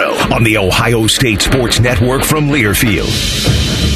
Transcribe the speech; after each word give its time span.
Colorado 0.00 0.34
on 0.34 0.44
the 0.44 0.56
Ohio 0.58 1.06
State 1.06 1.42
Sports 1.42 1.80
Network 1.80 2.24
from 2.24 2.48
Learfield. 2.48 3.08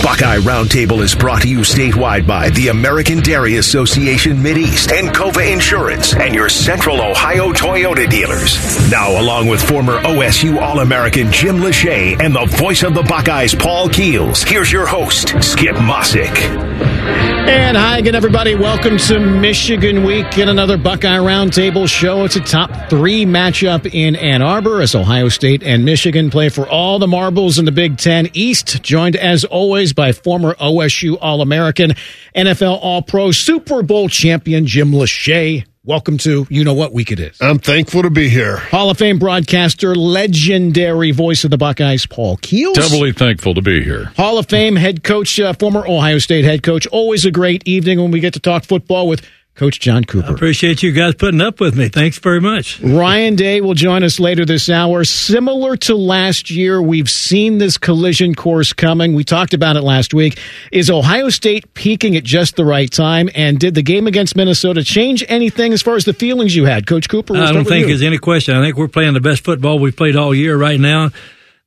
Buckeye 0.03 0.39
Roundtable 0.39 1.03
is 1.03 1.15
brought 1.15 1.43
to 1.43 1.49
you 1.49 1.61
statewide 1.61 2.27
by 2.27 2.51
the 2.51 2.69
American 2.69 3.21
Dairy 3.21 3.57
Association 3.57 4.37
Mideast 4.37 4.93
and 4.93 5.09
Encova 5.09 5.51
Insurance 5.51 6.15
and 6.15 6.35
your 6.35 6.49
Central 6.49 7.01
Ohio 7.01 7.53
Toyota 7.53 8.09
dealers. 8.09 8.91
Now, 8.91 9.19
along 9.21 9.49
with 9.49 9.63
former 9.63 9.99
OSU 10.01 10.61
All 10.61 10.81
American 10.81 11.33
Jim 11.33 11.57
Lachey 11.57 12.21
and 12.21 12.35
the 12.35 12.45
voice 12.59 12.83
of 12.83 12.95
the 12.95 13.03
Buckeyes, 13.03 13.55
Paul 13.55 13.89
Keels, 13.89 14.43
here's 14.43 14.71
your 14.71 14.87
host, 14.87 15.29
Skip 15.43 15.77
Mosic. 15.77 16.94
And 17.07 17.77
hi 17.77 17.99
again, 17.99 18.15
everybody. 18.15 18.55
Welcome 18.55 18.97
to 18.99 19.19
Michigan 19.19 20.05
Week 20.05 20.39
in 20.39 20.49
another 20.49 20.77
Buckeye 20.79 21.19
Roundtable 21.19 21.89
show. 21.89 22.25
It's 22.25 22.37
a 22.37 22.41
top 22.41 22.89
three 22.89 23.27
matchup 23.27 23.93
in 23.93 24.17
Ann 24.17 24.43
Arbor 24.43 24.81
as 24.81 24.95
Ohio 24.95 25.29
State 25.29 25.63
and 25.63 25.85
Michigan 25.85 26.31
play 26.31 26.49
for 26.49 26.67
all 26.69 26.99
the 26.99 27.07
marbles 27.07 27.59
in 27.59 27.65
the 27.65 27.73
Big 27.73 27.99
Ten 27.99 28.31
East. 28.33 28.83
Joined 28.83 29.17
as 29.17 29.45
always 29.45 29.93
by 29.93 30.13
former 30.13 30.55
OSU 30.55 31.19
All 31.21 31.43
American, 31.43 31.93
NFL 32.35 32.79
All 32.81 33.03
Pro, 33.03 33.31
Super 33.31 33.83
Bowl 33.83 34.09
champion 34.09 34.67
Jim 34.67 34.93
Lachey. 34.93 35.65
Welcome 35.87 36.17
to 36.19 36.47
You 36.49 36.65
Know 36.65 36.73
What 36.73 36.95
Week 36.95 37.13
It 37.13 37.21
Is. 37.21 37.37
I'm 37.43 37.59
thankful 37.59 38.05
to 38.05 38.09
be 38.09 38.31
here. 38.31 38.57
Hall 38.57 38.89
of 38.89 38.97
Fame 38.97 39.19
broadcaster, 39.19 39.95
legendary 39.95 41.11
voice 41.11 41.45
of 41.45 41.51
the 41.51 41.59
Buckeyes, 41.59 42.07
Paul 42.07 42.39
Keels. 42.39 42.79
Doubly 42.79 43.13
thankful 43.13 43.53
to 43.53 43.61
be 43.61 43.85
here. 43.85 44.07
Hall 44.17 44.39
of 44.39 44.49
Fame 44.49 44.77
head 44.77 45.05
coach, 45.05 45.39
uh, 45.39 45.53
former 45.53 45.87
Ohio 45.87 46.17
State 46.21 46.47
head 46.47 46.63
coach. 46.63 46.87
Always 46.87 47.27
a 47.27 47.31
great 47.31 47.69
evening 47.69 48.01
when 48.01 48.11
we 48.13 48.21
get 48.21 48.33
to 48.33 48.41
talk 48.41 48.65
football 48.65 49.07
with 49.07 49.21
Coach 49.55 49.79
John 49.79 50.05
Cooper. 50.05 50.31
I 50.31 50.35
appreciate 50.35 50.83
you 50.83 50.91
guys 50.91 51.15
putting 51.15 51.41
up 51.41 51.61
with 51.61 51.77
me. 51.77 51.89
Thanks 51.89 52.19
very 52.19 52.41
much. 52.41 52.81
Ryan 52.81 53.37
Day 53.37 53.61
will 53.61 53.75
join 53.75 54.03
us 54.03 54.19
later 54.19 54.45
this 54.45 54.69
hour. 54.69 55.05
Similar 55.05 55.77
to 55.77 55.95
last 55.95 56.51
year, 56.51 56.83
we've 56.83 57.09
seen 57.09 57.59
this 57.59 57.79
collision 57.79 58.35
course 58.35 58.73
coming. 58.73 59.15
We 59.15 59.23
talked 59.23 59.55
about 59.55 59.77
it 59.77 59.83
last 59.83 60.13
week. 60.13 60.41
Is 60.73 60.91
Ohio 60.91 61.29
State 61.29 61.73
peaking 61.75 62.17
at 62.17 62.25
just 62.25 62.57
the 62.57 62.65
right 62.65 62.91
time? 62.91 63.31
And 63.33 63.61
did 63.61 63.77
the 63.77 63.83
game 63.83 64.09
against 64.09 64.35
Minnesota 64.35 64.83
change 64.83 65.25
anything 65.29 65.73
as 65.73 65.83
far 65.83 65.95
as 65.95 66.05
the 66.05 66.15
feelings 66.15 66.57
you 66.57 66.65
had? 66.65 66.89
Coach 66.89 67.09
Cooper, 67.09 67.37
I 67.37 67.53
don't 67.53 67.65
think 67.65 67.83
you. 67.83 67.87
there's 67.87 68.03
any 68.03 68.19
question. 68.19 68.57
I 68.57 68.61
think 68.61 68.77
we're 68.77 68.89
playing 68.89 69.15
the 69.15 69.21
best 69.21 69.45
football 69.45 69.79
we've 69.79 69.97
played 69.97 70.17
all 70.17 70.35
year 70.35 70.57
right 70.57 70.81
now. 70.81 71.11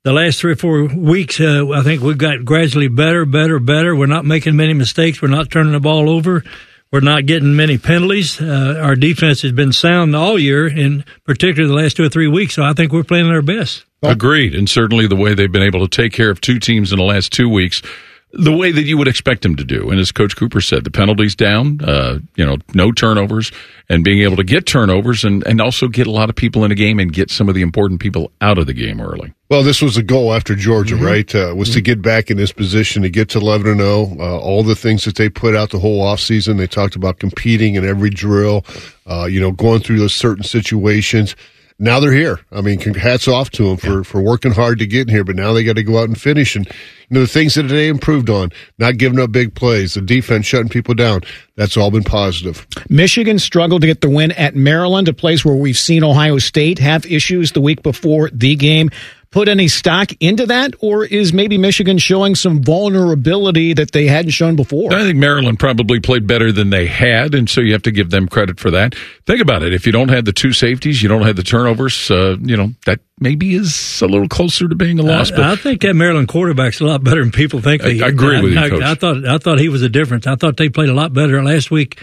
The 0.04 0.12
last 0.12 0.40
three 0.40 0.52
or 0.52 0.56
four 0.56 0.84
weeks, 0.84 1.40
uh, 1.40 1.68
I 1.70 1.82
think 1.82 2.02
we've 2.02 2.18
got 2.18 2.44
gradually 2.44 2.88
better, 2.88 3.24
better, 3.24 3.58
better. 3.58 3.96
We're 3.96 4.06
not 4.06 4.26
making 4.26 4.56
many 4.56 4.74
mistakes. 4.74 5.22
We're 5.22 5.28
not 5.28 5.50
turning 5.50 5.72
the 5.72 5.80
ball 5.80 6.10
over. 6.10 6.44
We're 6.90 7.00
not 7.00 7.26
getting 7.26 7.54
many 7.54 7.76
penalties. 7.76 8.40
Uh, 8.40 8.80
our 8.82 8.96
defense 8.96 9.42
has 9.42 9.52
been 9.52 9.72
sound 9.72 10.16
all 10.16 10.38
year, 10.38 10.66
and 10.66 11.04
particularly 11.24 11.68
the 11.68 11.82
last 11.82 11.96
two 11.98 12.04
or 12.04 12.08
three 12.08 12.28
weeks. 12.28 12.54
So 12.54 12.62
I 12.62 12.72
think 12.72 12.92
we're 12.92 13.04
playing 13.04 13.26
our 13.26 13.42
best. 13.42 13.84
Agreed, 14.02 14.54
and 14.54 14.70
certainly 14.70 15.06
the 15.06 15.16
way 15.16 15.34
they've 15.34 15.52
been 15.52 15.62
able 15.62 15.86
to 15.86 15.88
take 15.88 16.12
care 16.12 16.30
of 16.30 16.40
two 16.40 16.58
teams 16.58 16.92
in 16.92 16.98
the 16.98 17.04
last 17.04 17.32
two 17.32 17.48
weeks, 17.48 17.82
the 18.32 18.54
way 18.54 18.70
that 18.70 18.82
you 18.82 18.98
would 18.98 19.08
expect 19.08 19.44
him 19.44 19.56
to 19.56 19.64
do. 19.64 19.90
And 19.90 19.98
as 19.98 20.12
Coach 20.12 20.36
Cooper 20.36 20.60
said, 20.60 20.84
the 20.84 20.90
penalties 20.90 21.34
down, 21.34 21.80
uh, 21.82 22.18
you 22.36 22.44
know, 22.44 22.58
no 22.74 22.92
turnovers, 22.92 23.50
and 23.88 24.04
being 24.04 24.22
able 24.22 24.36
to 24.36 24.44
get 24.44 24.66
turnovers 24.66 25.24
and, 25.24 25.46
and 25.46 25.60
also 25.60 25.88
get 25.88 26.06
a 26.06 26.10
lot 26.10 26.28
of 26.28 26.36
people 26.36 26.62
in 26.64 26.70
a 26.70 26.74
game 26.74 26.98
and 26.98 27.12
get 27.12 27.30
some 27.30 27.48
of 27.48 27.54
the 27.54 27.62
important 27.62 28.00
people 28.00 28.30
out 28.42 28.58
of 28.58 28.66
the 28.66 28.74
game 28.74 29.00
early. 29.00 29.32
Well, 29.48 29.62
this 29.62 29.80
was 29.80 29.94
the 29.94 30.02
goal 30.02 30.34
after 30.34 30.54
Georgia, 30.54 30.94
mm-hmm. 30.94 31.04
right? 31.04 31.34
Uh, 31.34 31.54
was 31.56 31.70
mm-hmm. 31.70 31.76
to 31.76 31.80
get 31.80 32.02
back 32.02 32.30
in 32.30 32.36
this 32.36 32.52
position, 32.52 33.02
to 33.02 33.08
get 33.08 33.30
to 33.30 33.38
11 33.38 33.66
and 33.66 33.80
0. 33.80 34.16
Uh, 34.18 34.38
all 34.38 34.62
the 34.62 34.76
things 34.76 35.04
that 35.04 35.16
they 35.16 35.30
put 35.30 35.56
out 35.56 35.70
the 35.70 35.78
whole 35.78 36.04
offseason. 36.04 36.58
They 36.58 36.66
talked 36.66 36.96
about 36.96 37.18
competing 37.18 37.76
in 37.76 37.84
every 37.86 38.10
drill, 38.10 38.66
uh, 39.06 39.24
you 39.24 39.40
know, 39.40 39.52
going 39.52 39.80
through 39.80 40.00
those 40.00 40.14
certain 40.14 40.44
situations. 40.44 41.34
Now 41.80 42.00
they're 42.00 42.12
here. 42.12 42.40
I 42.50 42.60
mean, 42.60 42.80
hats 42.80 43.28
off 43.28 43.50
to 43.50 43.68
them 43.68 43.76
for, 43.76 43.98
yeah. 43.98 44.02
for 44.02 44.20
working 44.20 44.50
hard 44.50 44.80
to 44.80 44.86
get 44.86 45.08
in 45.08 45.14
here, 45.14 45.22
but 45.22 45.36
now 45.36 45.52
they 45.52 45.62
got 45.62 45.76
to 45.76 45.84
go 45.84 45.98
out 45.98 46.08
and 46.08 46.20
finish. 46.20 46.56
And, 46.56 46.66
you 46.66 47.14
know, 47.14 47.20
the 47.20 47.28
things 47.28 47.54
that 47.54 47.64
they 47.64 47.86
improved 47.86 48.28
on, 48.28 48.50
not 48.78 48.96
giving 48.96 49.20
up 49.20 49.30
big 49.30 49.54
plays, 49.54 49.94
the 49.94 50.00
defense 50.00 50.44
shutting 50.44 50.68
people 50.68 50.94
down, 50.94 51.20
that's 51.54 51.76
all 51.76 51.92
been 51.92 52.02
positive. 52.02 52.66
Michigan 52.88 53.38
struggled 53.38 53.82
to 53.82 53.86
get 53.86 54.00
the 54.00 54.10
win 54.10 54.32
at 54.32 54.56
Maryland, 54.56 55.06
a 55.06 55.12
place 55.12 55.44
where 55.44 55.54
we've 55.54 55.78
seen 55.78 56.02
Ohio 56.02 56.38
State 56.38 56.80
have 56.80 57.06
issues 57.06 57.52
the 57.52 57.60
week 57.60 57.84
before 57.84 58.28
the 58.30 58.56
game 58.56 58.90
put 59.30 59.48
any 59.48 59.68
stock 59.68 60.10
into 60.20 60.46
that, 60.46 60.74
or 60.80 61.04
is 61.04 61.32
maybe 61.32 61.58
Michigan 61.58 61.98
showing 61.98 62.34
some 62.34 62.62
vulnerability 62.62 63.74
that 63.74 63.92
they 63.92 64.06
hadn't 64.06 64.30
shown 64.30 64.56
before? 64.56 64.92
I 64.92 65.02
think 65.02 65.16
Maryland 65.16 65.58
probably 65.58 66.00
played 66.00 66.26
better 66.26 66.50
than 66.50 66.70
they 66.70 66.86
had, 66.86 67.34
and 67.34 67.48
so 67.48 67.60
you 67.60 67.72
have 67.72 67.82
to 67.82 67.90
give 67.90 68.10
them 68.10 68.28
credit 68.28 68.58
for 68.58 68.70
that. 68.70 68.94
Think 69.26 69.40
about 69.40 69.62
it: 69.62 69.72
if 69.72 69.86
you 69.86 69.92
don't 69.92 70.08
have 70.08 70.24
the 70.24 70.32
two 70.32 70.52
safeties, 70.52 71.02
you 71.02 71.08
don't 71.08 71.22
have 71.22 71.36
the 71.36 71.42
turnovers. 71.42 72.10
Uh, 72.10 72.36
you 72.40 72.56
know 72.56 72.70
that 72.86 73.00
maybe 73.20 73.54
is 73.54 74.00
a 74.00 74.06
little 74.06 74.28
closer 74.28 74.68
to 74.68 74.74
being 74.74 74.98
a 74.98 75.02
loss. 75.02 75.30
I, 75.32 75.36
but 75.36 75.44
I 75.44 75.56
think 75.56 75.82
that 75.82 75.94
Maryland 75.94 76.28
quarterback's 76.28 76.80
a 76.80 76.84
lot 76.84 77.04
better 77.04 77.20
than 77.22 77.32
people 77.32 77.60
think. 77.60 77.82
I, 77.82 78.04
I 78.04 78.08
agree 78.08 78.38
I, 78.38 78.40
with 78.42 78.52
you, 78.52 78.58
I, 78.58 78.68
Coach. 78.68 78.82
I 78.82 78.94
thought 78.94 79.26
I 79.26 79.38
thought 79.38 79.58
he 79.58 79.68
was 79.68 79.82
a 79.82 79.88
difference. 79.88 80.26
I 80.26 80.36
thought 80.36 80.56
they 80.56 80.68
played 80.68 80.88
a 80.88 80.94
lot 80.94 81.12
better 81.12 81.42
last 81.42 81.70
week. 81.70 82.00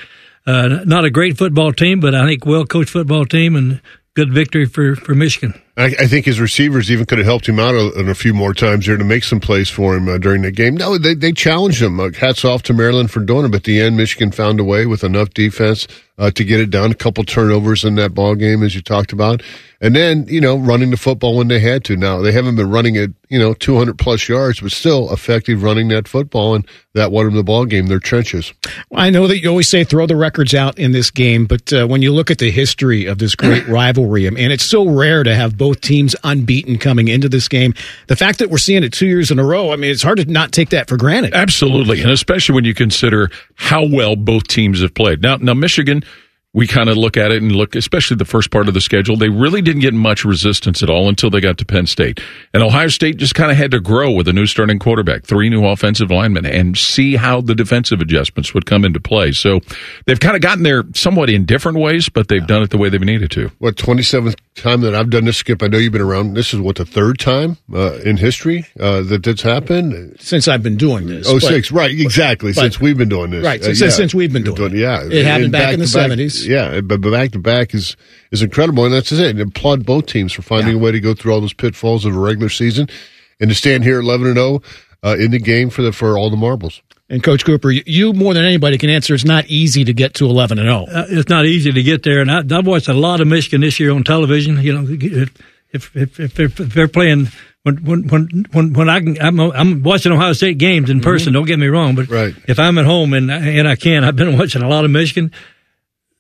Uh, 0.48 0.84
not 0.86 1.06
a 1.06 1.10
great 1.10 1.38
football 1.38 1.74
team, 1.74 2.00
but 2.00 2.14
I 2.14 2.28
think 2.28 2.46
well 2.46 2.66
coached 2.66 2.92
football 2.92 3.26
team 3.26 3.56
and 3.56 3.82
good 4.14 4.32
victory 4.32 4.66
for, 4.66 4.96
for 4.96 5.16
Michigan. 5.16 5.60
I, 5.78 5.86
I, 6.00 6.08
think 6.08 6.26
his 6.26 6.40
receivers 6.40 6.90
even 6.90 7.06
could 7.06 7.18
have 7.18 7.28
helped 7.28 7.50
him 7.50 7.60
out 7.60 7.76
a, 7.76 8.10
a 8.10 8.16
few 8.16 8.34
more 8.34 8.54
times 8.54 8.86
there 8.86 8.96
to 8.96 9.04
make 9.04 9.26
some 9.26 9.42
plays 9.42 9.70
for 9.70 9.96
him 9.96 10.08
uh, 10.08 10.18
during 10.18 10.42
the 10.42 10.52
game. 10.52 10.76
No, 10.76 10.98
they, 10.98 11.14
they 11.14 11.34
challenged 11.34 11.82
him. 11.82 12.00
Uh, 12.00 12.12
hats 12.12 12.46
off 12.46 12.64
to 12.64 12.74
Maryland 12.74 13.12
for 13.12 13.20
doing 13.20 13.46
it. 13.46 13.50
But 13.50 13.58
at 13.58 13.64
the 13.66 13.82
end, 13.82 13.98
Michigan 13.98 14.32
found 14.32 14.60
a 14.60 14.64
way 14.64 14.86
with 14.86 15.04
enough 15.04 15.32
defense 15.32 15.88
uh, 16.18 16.32
to 16.32 16.44
get 16.44 16.60
it 16.60 16.70
down. 16.70 16.92
A 16.92 16.96
couple 16.96 17.24
turnovers 17.24 17.84
in 17.84 17.96
that 17.96 18.14
ball 18.14 18.36
game, 18.36 18.64
as 18.64 18.76
you 18.76 18.82
talked 18.82 19.12
about. 19.12 19.42
And 19.82 19.96
then, 19.96 20.26
you 20.28 20.40
know, 20.40 20.58
running 20.58 20.92
the 20.92 20.98
football 20.98 21.36
when 21.36 21.50
they 21.50 21.60
had 21.60 21.84
to. 21.86 21.98
Now, 21.98 22.20
they 22.22 22.32
haven't 22.32 22.56
been 22.56 22.72
running 22.72 22.96
it, 22.96 23.12
you 23.30 23.38
know, 23.38 23.54
200 23.54 23.98
plus 23.98 24.28
yards, 24.30 24.62
but 24.62 24.72
still 24.72 25.12
effective 25.12 25.62
running 25.62 25.90
that 25.90 26.08
football. 26.08 26.56
And 26.56 26.66
that 26.94 27.12
won 27.12 27.26
them 27.26 27.36
the 27.36 27.44
ball 27.44 27.66
game, 27.66 27.88
their 27.88 28.00
trenches. 28.00 28.54
Well, 28.90 29.04
I 29.04 29.10
know 29.10 29.28
that 29.28 29.40
you 29.40 29.50
always 29.50 29.68
say 29.68 29.84
throw 29.84 30.08
the 30.08 30.16
records 30.16 30.54
out 30.56 30.80
in 30.80 30.94
this 30.94 31.12
game, 31.12 31.46
but 31.46 31.74
uh, 31.74 31.86
when 31.86 32.02
you 32.02 32.14
look 32.14 32.32
at 32.32 32.38
the 32.38 32.52
history 32.52 33.06
of 33.06 33.18
this 33.18 33.36
great 33.36 33.68
rivalry, 33.68 34.26
and 34.28 34.38
it's 34.38 34.66
so 34.66 34.88
rare 34.88 35.24
to 35.24 35.36
have 35.36 35.58
both 35.58 35.82
teams 35.82 36.16
unbeaten 36.24 36.78
coming 36.78 37.10
into 37.10 37.28
this 37.28 37.50
game, 37.50 37.74
the 38.08 38.16
fact 38.16 38.40
that 38.40 38.50
we're 38.50 38.58
seeing 38.58 38.84
it 38.84 38.94
two 38.94 39.08
years 39.08 39.30
in 39.30 39.40
a 39.40 39.44
row, 39.44 39.74
I 39.74 39.76
mean, 39.76 39.92
it's 39.92 40.04
hard 40.04 40.20
to 40.20 40.26
not 40.26 40.54
take 40.54 40.70
that 40.70 40.88
for 40.88 40.96
granted. 40.96 41.34
Absolutely. 41.34 42.02
And 42.02 42.12
especially 42.12 42.56
when 42.56 42.64
you 42.64 42.74
consider 42.74 43.30
how 43.56 43.86
well 43.86 44.16
both 44.16 44.48
teams 44.48 44.82
have 44.82 44.94
played. 44.94 45.22
Now, 45.22 45.36
now 45.36 45.54
Michigan 45.54 46.05
we 46.56 46.66
kind 46.66 46.88
of 46.88 46.96
look 46.96 47.18
at 47.18 47.32
it 47.32 47.42
and 47.42 47.52
look, 47.52 47.76
especially 47.76 48.16
the 48.16 48.24
first 48.24 48.50
part 48.50 48.70
of 48.70 48.74
the 48.74 48.80
schedule, 48.80 49.18
they 49.18 49.28
really 49.28 49.62
didn't 49.62 49.82
get 49.82 49.94
much 49.94 50.24
resistance 50.24 50.82
at 50.82 50.90
all 50.90 51.10
until 51.10 51.30
they 51.30 51.42
got 51.42 51.58
to 51.58 51.66
Penn 51.66 51.86
State. 51.86 52.22
And 52.54 52.64
Ohio 52.64 52.88
State 52.88 53.18
just 53.18 53.36
kind 53.36 53.52
of 53.52 53.58
had 53.58 53.72
to 53.72 53.82
grow 53.82 54.10
with 54.10 54.26
a 54.30 54.34
new 54.34 54.46
starting 54.46 54.80
quarterback, 54.80 55.26
three 55.26 55.50
new 55.50 55.66
offensive 55.66 56.12
linemen, 56.12 56.46
and 56.46 56.78
see 56.78 57.18
how 57.18 57.42
the 57.42 57.56
defensive 57.56 58.00
adjustments 58.00 58.54
would 58.54 58.66
come 58.66 58.86
into 58.86 59.02
play. 59.02 59.34
So 59.34 59.60
they've 60.06 60.20
kind 60.20 60.38
of 60.38 60.42
gotten 60.42 60.64
there 60.64 60.86
somewhat 60.94 61.30
in 61.30 61.44
different 61.44 61.78
ways, 61.78 62.08
but 62.08 62.30
they've 62.30 62.48
done 62.48 62.64
it 62.64 62.70
the 62.70 62.78
way 62.78 62.88
they've 62.88 63.02
needed 63.02 63.32
to. 63.32 63.52
What, 63.60 63.76
27th 63.76 64.38
time 64.56 64.80
that 64.80 64.96
I've 64.96 65.10
done 65.10 65.26
this, 65.26 65.36
Skip? 65.36 65.62
I 65.62 65.68
know 65.68 65.78
you've 65.78 65.92
been 65.92 66.02
around. 66.02 66.36
This 66.36 66.54
is 66.54 66.62
what, 66.62 66.78
the 66.78 66.86
third 66.86 67.20
time 67.20 67.58
uh, 67.74 67.96
in 68.06 68.16
history 68.16 68.66
uh, 68.80 69.02
that 69.02 69.24
that's 69.24 69.42
happened? 69.42 70.16
Since 70.22 70.48
I've 70.48 70.64
been 70.64 70.78
doing 70.78 71.08
this. 71.08 71.28
Oh, 71.28 71.34
but, 71.34 71.50
six, 71.50 71.70
right, 71.70 71.92
exactly. 71.92 72.54
But, 72.54 72.62
since 72.62 72.80
we've 72.80 72.98
been 72.98 73.10
doing 73.10 73.32
this. 73.32 73.44
Right, 73.44 73.60
uh, 73.60 73.66
since, 73.66 73.82
yeah. 73.82 73.90
since 73.90 74.16
we've 74.16 74.32
been 74.32 74.44
doing, 74.44 74.56
doing 74.56 74.76
it. 74.76 74.80
Yeah. 74.80 75.04
It 75.04 75.26
happened 75.26 75.52
back 75.52 75.74
in 75.74 75.82
the 75.82 75.86
70s 75.86 76.45
yeah, 76.46 76.82
but 76.82 77.02
back 77.02 77.32
to 77.32 77.40
back 77.40 77.74
is 77.74 77.96
is 78.32 78.42
incredible, 78.42 78.86
and 78.86 78.94
that's 78.94 79.12
it. 79.12 79.38
And 79.38 79.40
applaud 79.40 79.86
both 79.86 80.06
teams 80.06 80.34
for 80.34 80.42
finding 80.42 80.76
yeah. 80.76 80.80
a 80.80 80.84
way 80.84 80.92
to 80.92 81.00
go 81.00 81.14
through 81.14 81.34
all 81.34 81.42
those 81.42 81.54
pitfalls 81.54 82.06
of 82.06 82.16
a 82.16 82.20
regular 82.20 82.50
season, 82.50 82.88
and 83.40 83.50
to 83.50 83.56
stand 83.56 83.84
here 83.84 84.00
eleven 84.00 84.28
and 84.28 84.38
zero 84.38 84.62
oh, 85.04 85.12
uh, 85.12 85.16
in 85.16 85.32
the 85.32 85.40
game 85.40 85.70
for 85.70 85.82
the 85.82 85.92
for 85.92 86.18
all 86.18 86.30
the 86.30 86.38
marbles. 86.38 86.82
And 87.08 87.22
Coach 87.22 87.46
Cooper, 87.46 87.70
you 87.70 88.14
more 88.14 88.34
than 88.34 88.46
anybody 88.46 88.80
can 88.80 88.90
answer. 88.90 89.14
It's 89.14 89.26
not 89.26 89.46
easy 89.46 89.84
to 89.84 89.94
get 89.94 90.16
to 90.16 90.26
eleven 90.26 90.58
and 90.58 90.68
zero. 90.68 90.86
Oh. 90.90 91.02
Uh, 91.02 91.06
it's 91.10 91.30
not 91.30 91.46
easy 91.46 91.72
to 91.72 91.84
get 91.84 92.04
there, 92.04 92.20
and 92.20 92.32
I, 92.32 92.44
have 92.56 92.66
watched 92.66 92.88
a 92.88 92.94
lot 92.94 93.22
of 93.22 93.28
Michigan 93.28 93.62
this 93.62 93.80
year 93.80 93.92
on 93.92 94.04
television. 94.04 94.60
You 94.62 94.74
know, 94.74 94.88
if 94.90 95.32
if 95.72 95.96
if, 95.96 96.20
if, 96.20 96.34
they're, 96.34 96.46
if 96.46 96.74
they're 96.74 96.88
playing 96.88 97.28
when 97.66 97.78
when 97.78 98.46
when 98.52 98.74
when 98.74 98.90
I 98.90 99.00
can, 99.00 99.20
I'm, 99.20 99.40
I'm 99.40 99.84
watching 99.84 100.12
Ohio 100.12 100.34
State 100.34 100.60
games 100.60 100.90
in 100.90 101.02
person. 101.02 101.28
Mm-hmm. 101.28 101.34
Don't 101.34 101.46
get 101.46 101.60
me 101.60 101.68
wrong, 101.68 101.96
but 101.96 102.10
right. 102.10 102.36
if 102.48 102.60
I'm 102.60 102.78
at 102.78 102.86
home 102.86 103.14
and 103.14 103.32
and 103.32 103.68
I 103.68 103.76
can, 103.76 104.04
I've 104.04 104.16
been 104.16 104.38
watching 104.38 104.62
a 104.62 104.70
lot 104.70 104.86
of 104.86 104.92
Michigan. 104.92 105.32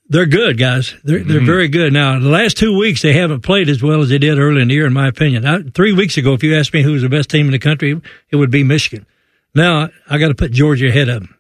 They're 0.08 0.28
good, 0.28 0.58
guys. 0.58 0.94
They're 1.04 1.24
they're 1.24 1.38
mm-hmm. 1.38 1.46
very 1.46 1.68
good. 1.68 1.92
Now, 1.92 2.20
the 2.20 2.30
last 2.30 2.58
two 2.58 2.78
weeks 2.78 3.02
they 3.02 3.14
haven't 3.14 3.42
played 3.42 3.70
as 3.70 3.82
well 3.82 4.02
as 4.02 4.10
they 4.10 4.20
did 4.20 4.38
early 4.38 4.62
in 4.62 4.68
the 4.68 4.74
year, 4.76 4.86
in 4.86 4.94
my 4.94 5.08
opinion. 5.08 5.46
I, 5.46 5.64
three 5.64 5.94
weeks 5.94 6.18
ago, 6.18 6.34
if 6.34 6.44
you 6.44 6.56
asked 6.56 6.74
me 6.74 6.84
who 6.84 6.92
was 6.92 7.02
the 7.02 7.10
best 7.10 7.30
team 7.30 7.48
in 7.48 7.52
the 7.52 7.60
country, 7.60 8.00
it 8.30 8.36
would 8.36 8.52
be 8.52 8.64
Michigan. 8.64 9.06
Now 9.56 9.90
I 10.08 10.18
got 10.20 10.28
to 10.28 10.36
put 10.36 10.52
Georgia 10.52 10.90
ahead 10.90 11.10
of 11.10 11.22
them. 11.22 11.36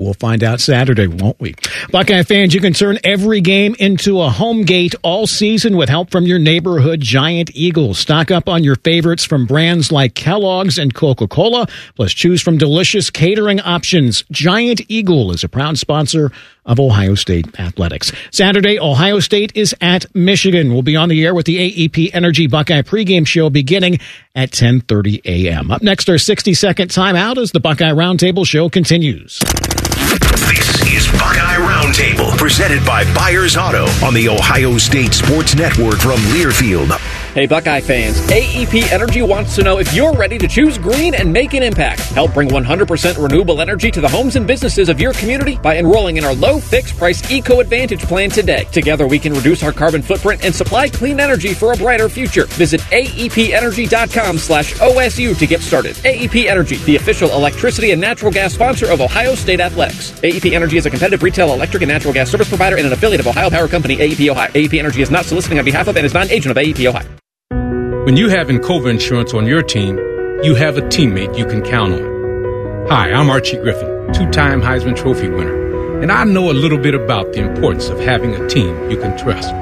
We'll 0.00 0.14
find 0.14 0.42
out 0.42 0.60
Saturday, 0.60 1.08
won't 1.08 1.38
we? 1.40 1.54
Buckeye 1.90 2.22
fans, 2.22 2.54
you 2.54 2.60
can 2.62 2.72
turn 2.72 2.98
every 3.04 3.42
game 3.42 3.76
into 3.78 4.22
a 4.22 4.30
home 4.30 4.62
gate 4.62 4.94
all 5.02 5.26
season 5.26 5.76
with 5.76 5.90
help 5.90 6.10
from 6.10 6.24
your 6.24 6.38
neighborhood 6.38 7.02
Giant 7.02 7.50
Eagle. 7.54 7.92
Stock 7.92 8.30
up 8.30 8.48
on 8.48 8.64
your 8.64 8.76
favorites 8.76 9.26
from 9.26 9.44
brands 9.44 9.92
like 9.92 10.14
Kellogg's 10.14 10.78
and 10.78 10.94
Coca-Cola, 10.94 11.66
plus 11.96 12.14
choose 12.14 12.40
from 12.40 12.56
delicious 12.56 13.10
catering 13.10 13.60
options. 13.60 14.24
Giant 14.30 14.80
Eagle 14.88 15.32
is 15.32 15.44
a 15.44 15.50
proud 15.50 15.76
sponsor 15.76 16.32
of 16.64 16.80
Ohio 16.80 17.14
State 17.14 17.58
athletics. 17.58 18.12
Saturday, 18.30 18.78
Ohio 18.78 19.20
State 19.20 19.52
is 19.54 19.74
at 19.80 20.06
Michigan. 20.14 20.72
We'll 20.72 20.82
be 20.82 20.96
on 20.96 21.08
the 21.08 21.24
air 21.24 21.34
with 21.34 21.46
the 21.46 21.56
AEP 21.88 22.10
Energy 22.12 22.46
Buckeye 22.46 22.82
pregame 22.82 23.26
show 23.26 23.50
beginning 23.50 23.98
at 24.34 24.50
10:30 24.50 25.22
a.m. 25.24 25.70
Up 25.70 25.82
next, 25.82 26.08
our 26.08 26.16
60-second 26.16 26.88
timeout 26.88 27.36
as 27.36 27.52
the 27.52 27.60
Buckeye 27.60 27.92
Roundtable 27.92 28.46
show 28.46 28.68
continues. 28.68 29.40
This 30.50 30.82
is 30.92 31.06
Buckeye 31.12 31.56
Roundtable, 31.56 32.36
presented 32.36 32.84
by 32.84 33.04
Byers 33.14 33.56
Auto 33.56 33.86
on 34.04 34.14
the 34.14 34.28
Ohio 34.28 34.76
State 34.78 35.14
Sports 35.14 35.54
Network 35.54 35.98
from 35.98 36.18
Learfield. 36.32 36.90
Hey, 37.32 37.46
Buckeye 37.46 37.80
fans, 37.80 38.20
AEP 38.22 38.90
Energy 38.90 39.22
wants 39.22 39.54
to 39.54 39.62
know 39.62 39.78
if 39.78 39.94
you're 39.94 40.12
ready 40.12 40.36
to 40.36 40.48
choose 40.48 40.76
green 40.78 41.14
and 41.14 41.32
make 41.32 41.54
an 41.54 41.62
impact. 41.62 42.00
Help 42.10 42.34
bring 42.34 42.48
100% 42.48 43.22
renewable 43.22 43.60
energy 43.60 43.88
to 43.92 44.00
the 44.00 44.08
homes 44.08 44.34
and 44.34 44.48
businesses 44.48 44.88
of 44.88 44.98
your 44.98 45.12
community 45.12 45.56
by 45.58 45.76
enrolling 45.76 46.16
in 46.16 46.24
our 46.24 46.34
low 46.34 46.58
fixed 46.58 46.96
price 46.96 47.30
Eco 47.30 47.60
Advantage 47.60 48.00
plan 48.00 48.30
today. 48.30 48.64
Together, 48.72 49.06
we 49.06 49.16
can 49.16 49.32
reduce 49.32 49.62
our 49.62 49.70
carbon 49.70 50.02
footprint 50.02 50.44
and 50.44 50.52
supply 50.52 50.88
clean 50.88 51.20
energy 51.20 51.54
for 51.54 51.72
a 51.72 51.76
brighter 51.76 52.08
future. 52.08 52.46
Visit 52.46 52.80
aepenergy.com 52.90 54.36
slash 54.36 54.74
OSU 54.74 55.38
to 55.38 55.46
get 55.46 55.60
started. 55.60 55.94
AEP 55.98 56.46
Energy, 56.46 56.78
the 56.78 56.96
official 56.96 57.30
electricity 57.30 57.92
and 57.92 58.00
natural 58.00 58.32
gas 58.32 58.54
sponsor 58.54 58.90
of 58.90 59.00
Ohio 59.00 59.36
State 59.36 59.60
Athletics. 59.60 60.10
AEP 60.22 60.50
Energy 60.50 60.78
is 60.78 60.86
a 60.86 60.90
competitive 60.90 61.22
retail 61.22 61.54
electric 61.54 61.84
and 61.84 61.90
natural 61.90 62.12
gas 62.12 62.28
service 62.28 62.48
provider 62.48 62.76
and 62.76 62.88
an 62.88 62.92
affiliate 62.92 63.20
of 63.20 63.28
Ohio 63.28 63.50
Power 63.50 63.68
Company, 63.68 63.98
AEP 63.98 64.28
Ohio. 64.28 64.50
AEP 64.50 64.80
Energy 64.80 65.00
is 65.00 65.12
not 65.12 65.24
soliciting 65.24 65.60
on 65.60 65.64
behalf 65.64 65.86
of 65.86 65.96
and 65.96 66.04
is 66.04 66.12
not 66.12 66.24
an 66.24 66.32
agent 66.32 66.50
of 66.50 66.56
AEP 66.56 66.86
Ohio. 66.86 67.19
When 68.04 68.16
you 68.16 68.30
have 68.30 68.48
Encova 68.48 68.88
Insurance 68.88 69.34
on 69.34 69.46
your 69.46 69.62
team, 69.62 69.98
you 70.42 70.54
have 70.54 70.78
a 70.78 70.80
teammate 70.80 71.36
you 71.36 71.44
can 71.44 71.60
count 71.60 71.92
on. 71.92 72.86
Hi, 72.88 73.12
I'm 73.12 73.28
Archie 73.28 73.58
Griffin, 73.58 74.10
two-time 74.14 74.62
Heisman 74.62 74.96
Trophy 74.96 75.28
winner, 75.28 76.00
and 76.00 76.10
I 76.10 76.24
know 76.24 76.50
a 76.50 76.54
little 76.54 76.78
bit 76.78 76.94
about 76.94 77.34
the 77.34 77.40
importance 77.40 77.90
of 77.90 78.00
having 78.00 78.34
a 78.34 78.48
team 78.48 78.90
you 78.90 78.96
can 78.96 79.18
trust. 79.18 79.52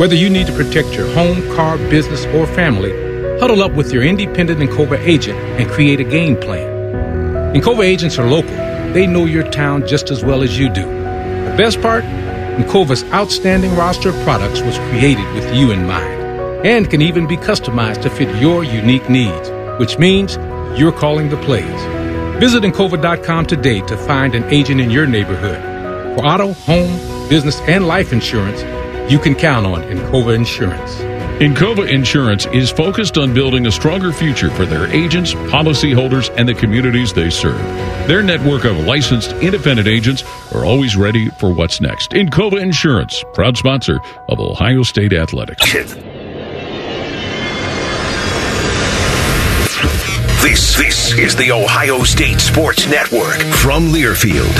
Whether 0.00 0.16
you 0.16 0.28
need 0.28 0.48
to 0.48 0.52
protect 0.52 0.94
your 0.94 1.06
home, 1.14 1.42
car, 1.54 1.78
business, 1.78 2.26
or 2.34 2.44
family, 2.48 2.90
huddle 3.38 3.62
up 3.62 3.74
with 3.74 3.92
your 3.92 4.02
independent 4.02 4.58
Encova 4.58 4.98
agent 4.98 5.38
and 5.38 5.70
create 5.70 6.00
a 6.00 6.04
game 6.04 6.36
plan. 6.36 7.54
Encova 7.54 7.84
agents 7.84 8.18
are 8.18 8.28
local. 8.28 8.50
They 8.92 9.06
know 9.06 9.26
your 9.26 9.48
town 9.48 9.86
just 9.86 10.10
as 10.10 10.24
well 10.24 10.42
as 10.42 10.58
you 10.58 10.70
do. 10.70 10.82
The 10.82 11.54
best 11.56 11.80
part? 11.80 12.02
Encova's 12.02 13.04
outstanding 13.12 13.76
roster 13.76 14.08
of 14.08 14.16
products 14.24 14.60
was 14.60 14.76
created 14.90 15.32
with 15.34 15.54
you 15.54 15.70
in 15.70 15.86
mind 15.86 16.19
and 16.64 16.90
can 16.90 17.02
even 17.02 17.26
be 17.26 17.36
customized 17.36 18.02
to 18.02 18.10
fit 18.10 18.34
your 18.40 18.64
unique 18.64 19.08
needs, 19.08 19.50
which 19.78 19.98
means 19.98 20.36
you're 20.78 20.92
calling 20.92 21.28
the 21.28 21.36
plays. 21.38 21.80
Visit 22.40 22.62
Encova.com 22.62 23.46
today 23.46 23.80
to 23.82 23.96
find 23.96 24.34
an 24.34 24.44
agent 24.44 24.80
in 24.80 24.90
your 24.90 25.06
neighborhood. 25.06 25.60
For 26.16 26.24
auto, 26.24 26.54
home, 26.54 27.28
business, 27.28 27.60
and 27.60 27.86
life 27.86 28.12
insurance, 28.12 28.62
you 29.10 29.18
can 29.18 29.34
count 29.34 29.66
on 29.66 29.82
Encova 29.82 30.34
Insurance. 30.34 31.00
Encova 31.40 31.90
Insurance 31.90 32.44
is 32.46 32.70
focused 32.70 33.16
on 33.16 33.32
building 33.32 33.66
a 33.66 33.70
stronger 33.70 34.12
future 34.12 34.50
for 34.50 34.66
their 34.66 34.86
agents, 34.88 35.32
policyholders, 35.32 36.30
and 36.36 36.46
the 36.46 36.54
communities 36.54 37.14
they 37.14 37.30
serve. 37.30 37.58
Their 38.06 38.22
network 38.22 38.64
of 38.64 38.76
licensed 38.80 39.32
independent 39.34 39.88
agents 39.88 40.22
are 40.54 40.66
always 40.66 40.96
ready 40.96 41.30
for 41.30 41.50
what's 41.50 41.80
next. 41.80 42.10
Encova 42.10 42.60
Insurance, 42.60 43.24
proud 43.32 43.56
sponsor 43.56 44.00
of 44.28 44.38
Ohio 44.38 44.82
State 44.82 45.14
Athletics. 45.14 45.64
This, 50.42 50.74
this 50.74 51.18
is 51.18 51.36
the 51.36 51.52
Ohio 51.52 52.02
State 52.02 52.40
Sports 52.40 52.88
Network 52.88 53.36
from 53.56 53.88
Learfield. 53.90 54.56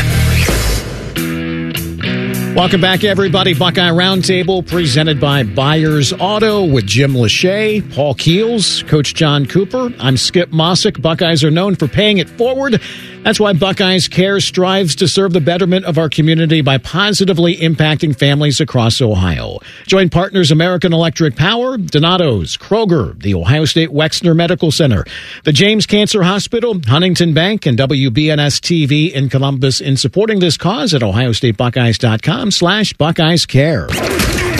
Welcome 2.55 2.83
back, 2.83 3.03
everybody. 3.03 3.55
Buckeye 3.55 3.89
Roundtable 3.89 4.67
presented 4.67 5.19
by 5.19 5.43
Byers 5.43 6.13
Auto 6.13 6.67
with 6.67 6.85
Jim 6.85 7.13
Lachey, 7.15 7.81
Paul 7.95 8.13
Keels, 8.15 8.83
Coach 8.89 9.15
John 9.15 9.47
Cooper. 9.47 9.89
I'm 9.99 10.19
Skip 10.19 10.51
Mosic. 10.51 11.01
Buckeyes 11.01 11.43
are 11.45 11.51
known 11.51 11.77
for 11.77 11.89
paying 11.89 12.19
it 12.19 12.29
forward. 12.29 12.83
That's 13.23 13.39
why 13.39 13.53
Buckeyes 13.53 14.09
Care 14.09 14.41
strives 14.41 14.97
to 14.97 15.07
serve 15.07 15.35
the 15.35 15.41
betterment 15.41 15.85
of 15.85 15.99
our 15.99 16.09
community 16.09 16.63
by 16.63 16.79
positively 16.79 17.57
impacting 17.57 18.19
families 18.19 18.61
across 18.61 19.01
Ohio. 19.03 19.59
Join 19.87 20.09
partners 20.09 20.51
American 20.51 20.95
Electric 20.95 21.37
Power, 21.37 21.77
Donato's, 21.77 22.57
Kroger, 22.57 23.21
the 23.21 23.35
Ohio 23.35 23.67
State 23.67 23.91
Wexner 23.91 24.35
Medical 24.35 24.73
Center, 24.73 25.05
the 25.45 25.53
James 25.53 25.85
Cancer 25.87 26.23
Hospital, 26.23 26.81
Huntington 26.87 27.35
Bank, 27.35 27.67
and 27.67 27.79
WBNS 27.79 28.61
TV 28.61 29.13
in 29.13 29.29
Columbus 29.29 29.81
in 29.81 29.97
supporting 29.99 30.41
this 30.41 30.57
cause 30.57 30.95
at 30.95 31.03
ohiostatebuckeyes.com 31.03 32.51
slash 32.51 32.95
Buckeyes 32.95 33.45
Care. 33.45 33.89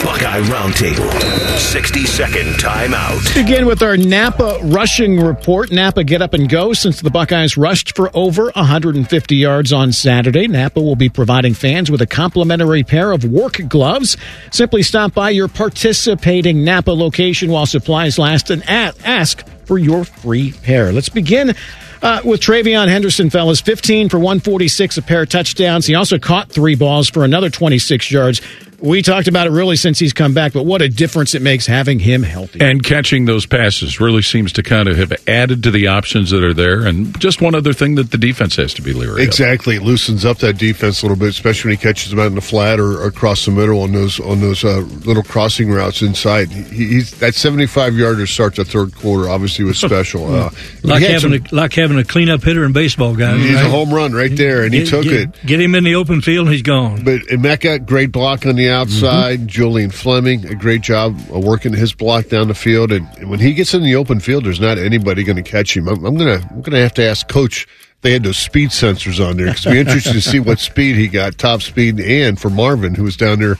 Buckeye 0.05 0.41
Roundtable. 0.43 1.59
60 1.59 2.05
second 2.07 2.47
timeout. 2.55 3.35
Begin 3.35 3.67
with 3.67 3.83
our 3.83 3.97
Napa 3.97 4.59
rushing 4.63 5.21
report. 5.21 5.71
Napa 5.71 6.05
get 6.05 6.23
up 6.23 6.35
and 6.35 6.49
go 6.49 6.73
since 6.73 7.01
the 7.01 7.11
Buckeyes 7.11 7.57
rushed 7.57 7.97
for 7.97 8.11
over 8.15 8.51
150 8.55 9.37
yards 9.37 9.73
on 9.73 9.93
Saturday. 9.93 10.47
Napa 10.47 10.81
will 10.81 10.97
be 10.97 11.09
providing 11.09 11.55
fans 11.55 11.91
with 11.91 12.01
a 12.01 12.07
complimentary 12.07 12.83
pair 12.83 13.13
of 13.13 13.25
work 13.25 13.61
gloves. 13.69 14.17
Simply 14.51 14.83
stop 14.83 15.15
by 15.15 15.31
your 15.31 15.49
participating 15.49 16.65
Napa 16.65 16.91
location 16.91 17.51
while 17.51 17.67
supplies 17.67 18.19
last 18.19 18.51
and 18.51 18.63
ask 18.69 19.47
for 19.65 19.79
your 19.79 20.05
free 20.05 20.53
pair. 20.53 20.93
Let's 20.93 21.09
begin 21.09 21.55
uh, 22.03 22.21
with 22.25 22.41
TreVeyon 22.41 22.89
Henderson, 22.89 23.31
fellas. 23.31 23.61
15 23.61 24.09
for 24.09 24.19
146, 24.19 24.99
a 24.99 25.03
pair 25.03 25.23
of 25.23 25.29
touchdowns. 25.29 25.87
He 25.87 25.95
also 25.95 26.19
caught 26.19 26.51
three 26.51 26.75
balls 26.75 27.09
for 27.09 27.25
another 27.25 27.51
26 27.51 28.11
yards. 28.11 28.41
We 28.81 29.03
talked 29.03 29.29
about 29.29 29.47
it 29.47 29.51
really 29.51 29.77
since 29.77 29.99
he's 29.99 30.13
come 30.13 30.35
back, 30.35 30.53
but 30.53 30.65
what 30.65 30.83
a 30.83 30.89
difference 30.89 31.35
it 31.35 31.43
makes 31.43 31.67
having 31.67 31.99
him 31.99 32.23
healthy. 32.23 32.61
And 32.61 32.83
catching 32.83 33.25
those 33.25 33.47
passes 33.47 34.01
really 34.01 34.23
seems 34.23 34.53
to 34.55 34.63
kind 34.63 34.89
of 34.89 34.97
have 34.97 35.13
added 35.29 35.63
to 35.65 35.71
the 35.71 35.89
options 35.89 36.31
that 36.31 36.43
are 36.43 36.55
there. 36.55 36.87
And 36.87 37.19
just 37.21 37.41
one 37.41 37.55
other 37.55 37.73
thing 37.73 37.97
that 37.97 38.11
the 38.11 38.19
defense 38.19 38.57
has 38.57 38.75
to 38.75 38.83
be 38.83 38.93
leery 38.93 39.23
of. 39.23 39.29
Exactly. 39.29 39.77
It 39.77 39.83
loosens 39.83 40.25
up 40.25 40.39
that 40.39 40.59
defense 40.59 41.03
a 41.03 41.07
little 41.07 41.19
bit, 41.19 41.29
especially 41.29 41.71
when 41.71 41.79
he 41.79 41.83
catches 41.83 42.11
them 42.11 42.21
out 42.21 42.27
in 42.27 42.35
the 42.35 42.41
flat 42.41 42.81
or, 42.81 43.03
or 43.03 43.07
across 43.07 43.45
the 43.45 43.51
middle 43.51 43.83
on 43.83 43.93
those 43.93 44.21
on 44.21 44.41
those 44.41 44.65
uh, 44.65 44.81
little 45.05 45.23
crossing 45.23 45.71
routes 45.71 46.03
inside. 46.03 46.49
He, 46.51 46.87
he's 46.87 47.11
That 47.19 47.35
75 47.35 47.95
yarder 47.95 48.27
starts 48.27 48.57
the 48.57 48.65
third 48.65 48.95
quarter 48.95 49.29
obviously 49.29 49.65
was 49.65 49.79
special. 49.91 50.33
Uh, 50.33 50.51
like, 50.83 51.03
having 51.03 51.19
some, 51.19 51.33
a, 51.33 51.55
like 51.55 51.73
having 51.73 51.99
a 51.99 52.05
cleanup 52.05 52.43
hitter 52.43 52.65
in 52.65 52.73
baseball, 52.73 53.15
guys. 53.15 53.41
He's 53.41 53.55
right? 53.55 53.67
a 53.67 53.69
home 53.69 53.93
run 53.93 54.13
right 54.13 54.35
there, 54.35 54.63
and 54.63 54.73
get, 54.73 54.85
he 54.85 54.87
took 54.87 55.05
get, 55.05 55.13
it. 55.13 55.47
Get 55.47 55.61
him 55.61 55.75
in 55.75 55.85
the 55.85 55.95
open 55.95 56.21
field, 56.21 56.47
and 56.47 56.53
he's 56.53 56.63
gone. 56.63 57.05
But 57.05 57.23
Emeka, 57.23 57.87
great 57.87 58.13
block 58.13 58.47
on 58.47 58.57
the 58.57 58.70
outside. 58.71 59.41
Mm-hmm. 59.41 59.47
Julian 59.47 59.91
Fleming, 59.91 60.47
a 60.47 60.55
great 60.55 60.81
job 60.81 61.19
working 61.29 61.73
his 61.73 61.93
block 61.93 62.29
down 62.29 62.49
the 62.49 62.55
field. 62.55 62.93
And 62.93 63.07
when 63.29 63.41
he 63.41 63.53
gets 63.53 63.75
in 63.75 63.83
the 63.83 63.97
open 63.97 64.21
field, 64.21 64.45
there's 64.45 64.61
not 64.61 64.79
anybody 64.79 65.25
going 65.25 65.37
to 65.37 65.43
catch 65.43 65.77
him. 65.77 65.89
I'm, 65.89 66.05
I'm 66.05 66.17
gonna 66.17 66.41
I'm 66.51 66.63
gonna 66.63 66.81
have 66.81 66.95
to 66.95 67.05
ask 67.05 67.29
Coach. 67.29 67.67
They 68.03 68.13
had 68.13 68.23
those 68.23 68.39
speed 68.39 68.71
sensors 68.71 69.23
on 69.23 69.37
there 69.37 69.47
because 69.47 69.67
it'd 69.67 69.75
be 69.75 69.81
interesting 69.81 70.15
to 70.15 70.23
see 70.23 70.41
what 70.41 70.59
speed 70.71 70.97
he 70.97 71.07
got, 71.07 71.37
top 71.37 71.61
speed, 71.61 72.01
and 72.01 72.41
for 72.41 72.49
Marvin, 72.49 72.95
who 72.95 73.03
was 73.03 73.17
down 73.17 73.41
there 73.41 73.57